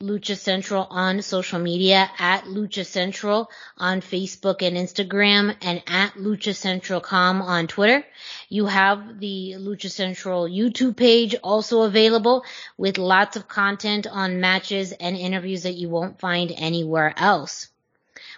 Lucha 0.00 0.36
Central 0.36 0.86
on 0.90 1.22
social 1.22 1.58
media 1.58 2.08
at 2.20 2.44
Lucha 2.44 2.86
Central 2.86 3.50
on 3.76 4.00
Facebook 4.00 4.62
and 4.62 4.76
Instagram 4.76 5.56
and 5.60 5.82
at 5.88 6.14
Lucha 6.14 6.54
Central 6.54 7.00
com 7.00 7.42
on 7.42 7.66
Twitter. 7.66 8.04
You 8.48 8.66
have 8.66 9.18
the 9.18 9.56
Lucha 9.58 9.90
Central 9.90 10.44
YouTube 10.44 10.96
page 10.96 11.34
also 11.42 11.82
available 11.82 12.44
with 12.76 12.96
lots 12.96 13.36
of 13.36 13.48
content 13.48 14.06
on 14.06 14.40
matches 14.40 14.92
and 14.92 15.16
interviews 15.16 15.64
that 15.64 15.74
you 15.74 15.88
won't 15.88 16.20
find 16.20 16.52
anywhere 16.56 17.12
else. 17.16 17.68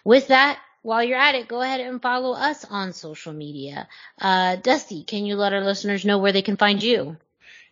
With 0.05 0.29
that, 0.29 0.59
while 0.83 1.05
you're 1.05 1.19
at 1.19 1.35
it, 1.35 1.49
go 1.49 1.61
ahead 1.61 1.81
and 1.81 2.01
follow 2.01 2.33
us 2.33 2.65
on 2.65 2.93
social 2.93 3.33
media. 3.33 3.89
Uh, 4.21 4.57
Dusty, 4.57 5.05
can 5.05 5.27
you 5.27 5.37
let 5.37 5.53
our 5.53 5.63
listeners 5.63 6.05
know 6.05 6.19
where 6.19 6.33
they 6.33 6.43
can 6.43 6.57
find 6.57 6.83
you? 6.83 7.17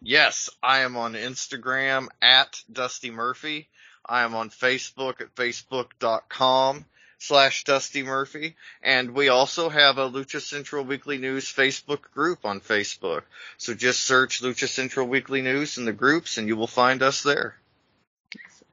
Yes, 0.01 0.51
I 0.63 0.81
am 0.81 0.97
on 0.97 1.15
Instagram 1.15 2.09
at 2.23 2.63
Dusty 2.71 3.11
Murphy. 3.11 3.69
I 4.05 4.23
am 4.23 4.35
on 4.35 4.51
Facebook 4.51 5.21
at 5.21 5.35
facebook.com 5.35 6.85
slash 7.19 7.65
Dusty 7.65 8.03
Murphy. 8.03 8.57
And 8.83 9.13
we 9.13 9.29
also 9.29 9.69
have 9.69 9.99
a 9.99 10.09
Lucha 10.09 10.41
Central 10.41 10.85
Weekly 10.85 11.19
News 11.19 11.47
Facebook 11.47 12.03
group 12.15 12.45
on 12.45 12.61
Facebook. 12.61 13.23
So 13.57 13.75
just 13.75 14.01
search 14.01 14.41
Lucha 14.41 14.69
Central 14.69 15.07
Weekly 15.07 15.43
News 15.43 15.79
in 15.79 15.85
the 15.85 15.93
groups 15.93 16.39
and 16.39 16.47
you 16.47 16.57
will 16.57 16.69
find 16.69 17.03
us 17.03 17.23
there. 17.23 17.57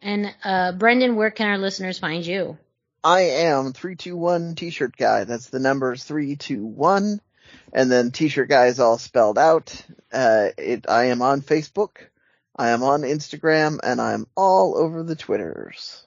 And, 0.01 0.33
uh, 0.43 0.73
Brendan, 0.73 1.15
where 1.15 1.31
can 1.31 1.47
our 1.47 1.57
listeners 1.57 1.97
find 1.97 2.23
you? 2.23 2.57
I 3.05 3.21
am 3.21 3.71
321 3.71 4.55
t-shirt 4.55 4.97
guy. 4.97 5.25
That's 5.25 5.49
the 5.49 5.59
numbers 5.59 6.03
321. 6.05 7.21
And 7.71 7.91
then 7.91 8.09
t-shirt 8.09 8.49
guy 8.49 8.65
is 8.65 8.79
all 8.79 8.97
spelled 8.97 9.37
out. 9.37 9.79
Uh, 10.11 10.47
it, 10.57 10.89
I 10.89 11.05
am 11.05 11.21
on 11.21 11.41
Facebook. 11.41 11.97
I 12.55 12.69
am 12.69 12.81
on 12.81 13.01
Instagram 13.01 13.77
and 13.83 14.01
I'm 14.01 14.25
all 14.35 14.75
over 14.75 15.03
the 15.03 15.15
Twitters. 15.15 16.03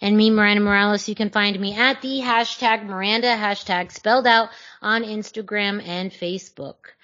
And 0.00 0.16
me, 0.16 0.30
Miranda 0.30 0.62
Morales, 0.64 1.08
you 1.08 1.14
can 1.14 1.30
find 1.30 1.60
me 1.60 1.76
at 1.76 2.02
the 2.02 2.18
hashtag 2.20 2.84
Miranda, 2.84 3.28
hashtag 3.28 3.92
spelled 3.92 4.26
out 4.26 4.48
on 4.82 5.04
Instagram 5.04 5.86
and 5.86 6.10
Facebook. 6.10 6.96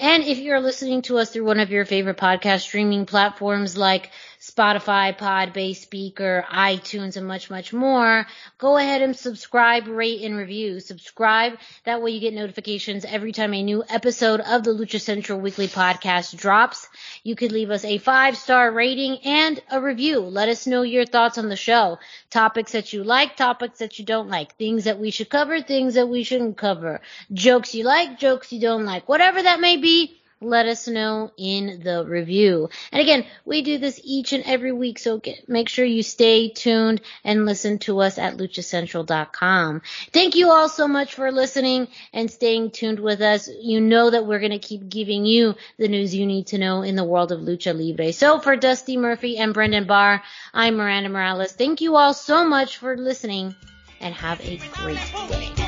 And 0.00 0.24
if 0.24 0.38
you're 0.38 0.60
listening 0.60 1.02
to 1.02 1.18
us 1.18 1.30
through 1.30 1.44
one 1.44 1.60
of 1.60 1.70
your 1.70 1.84
favorite 1.84 2.18
podcast 2.18 2.60
streaming 2.60 3.04
platforms 3.04 3.76
like 3.76 4.10
Spotify, 4.50 5.16
Podbase, 5.16 5.86
Spreaker, 5.86 6.44
iTunes, 6.46 7.16
and 7.16 7.26
much, 7.26 7.50
much 7.50 7.72
more. 7.72 8.26
Go 8.56 8.76
ahead 8.76 9.02
and 9.02 9.16
subscribe, 9.16 9.86
rate, 9.86 10.22
and 10.22 10.36
review. 10.36 10.80
Subscribe. 10.80 11.58
That 11.84 12.02
way 12.02 12.12
you 12.12 12.20
get 12.20 12.34
notifications 12.34 13.04
every 13.04 13.32
time 13.32 13.54
a 13.54 13.62
new 13.62 13.84
episode 13.88 14.40
of 14.40 14.64
the 14.64 14.70
Lucha 14.70 15.00
Central 15.00 15.40
Weekly 15.40 15.68
Podcast 15.68 16.36
drops. 16.36 16.88
You 17.22 17.36
could 17.36 17.52
leave 17.52 17.70
us 17.70 17.84
a 17.84 17.98
five 17.98 18.36
star 18.36 18.70
rating 18.70 19.18
and 19.24 19.60
a 19.70 19.80
review. 19.80 20.20
Let 20.20 20.48
us 20.48 20.66
know 20.66 20.82
your 20.82 21.04
thoughts 21.04 21.38
on 21.38 21.48
the 21.48 21.56
show. 21.56 21.98
Topics 22.30 22.72
that 22.72 22.92
you 22.92 23.04
like, 23.04 23.36
topics 23.36 23.78
that 23.78 23.98
you 23.98 24.04
don't 24.04 24.28
like, 24.28 24.56
things 24.56 24.84
that 24.84 24.98
we 24.98 25.10
should 25.10 25.28
cover, 25.28 25.60
things 25.60 25.94
that 25.94 26.08
we 26.08 26.22
shouldn't 26.22 26.56
cover, 26.56 27.00
jokes 27.32 27.74
you 27.74 27.84
like, 27.84 28.18
jokes 28.18 28.52
you 28.52 28.60
don't 28.60 28.84
like, 28.84 29.08
whatever 29.08 29.42
that 29.42 29.60
may 29.60 29.76
be 29.76 30.17
let 30.40 30.66
us 30.66 30.86
know 30.86 31.32
in 31.36 31.80
the 31.82 32.04
review. 32.06 32.68
And 32.92 33.00
again, 33.00 33.26
we 33.44 33.62
do 33.62 33.78
this 33.78 34.00
each 34.04 34.32
and 34.32 34.44
every 34.44 34.72
week, 34.72 34.98
so 34.98 35.18
get, 35.18 35.48
make 35.48 35.68
sure 35.68 35.84
you 35.84 36.02
stay 36.02 36.48
tuned 36.48 37.00
and 37.24 37.44
listen 37.44 37.78
to 37.80 38.00
us 38.00 38.18
at 38.18 38.36
luchacentral.com. 38.36 39.82
Thank 40.12 40.36
you 40.36 40.50
all 40.50 40.68
so 40.68 40.86
much 40.86 41.14
for 41.14 41.32
listening 41.32 41.88
and 42.12 42.30
staying 42.30 42.70
tuned 42.70 43.00
with 43.00 43.20
us. 43.20 43.48
You 43.48 43.80
know 43.80 44.10
that 44.10 44.26
we're 44.26 44.38
going 44.38 44.52
to 44.52 44.58
keep 44.58 44.88
giving 44.88 45.24
you 45.24 45.54
the 45.78 45.88
news 45.88 46.14
you 46.14 46.26
need 46.26 46.48
to 46.48 46.58
know 46.58 46.82
in 46.82 46.96
the 46.96 47.04
world 47.04 47.32
of 47.32 47.40
Lucha 47.40 47.76
Libre. 47.76 48.12
So 48.12 48.38
for 48.38 48.56
Dusty 48.56 48.96
Murphy 48.96 49.38
and 49.38 49.54
Brendan 49.54 49.86
Barr, 49.86 50.22
I'm 50.54 50.76
Miranda 50.76 51.08
Morales. 51.08 51.52
Thank 51.52 51.80
you 51.80 51.96
all 51.96 52.14
so 52.14 52.46
much 52.46 52.76
for 52.78 52.96
listening 52.96 53.54
and 54.00 54.14
have 54.14 54.40
a 54.40 54.60
great 54.74 54.98
day. 55.28 55.67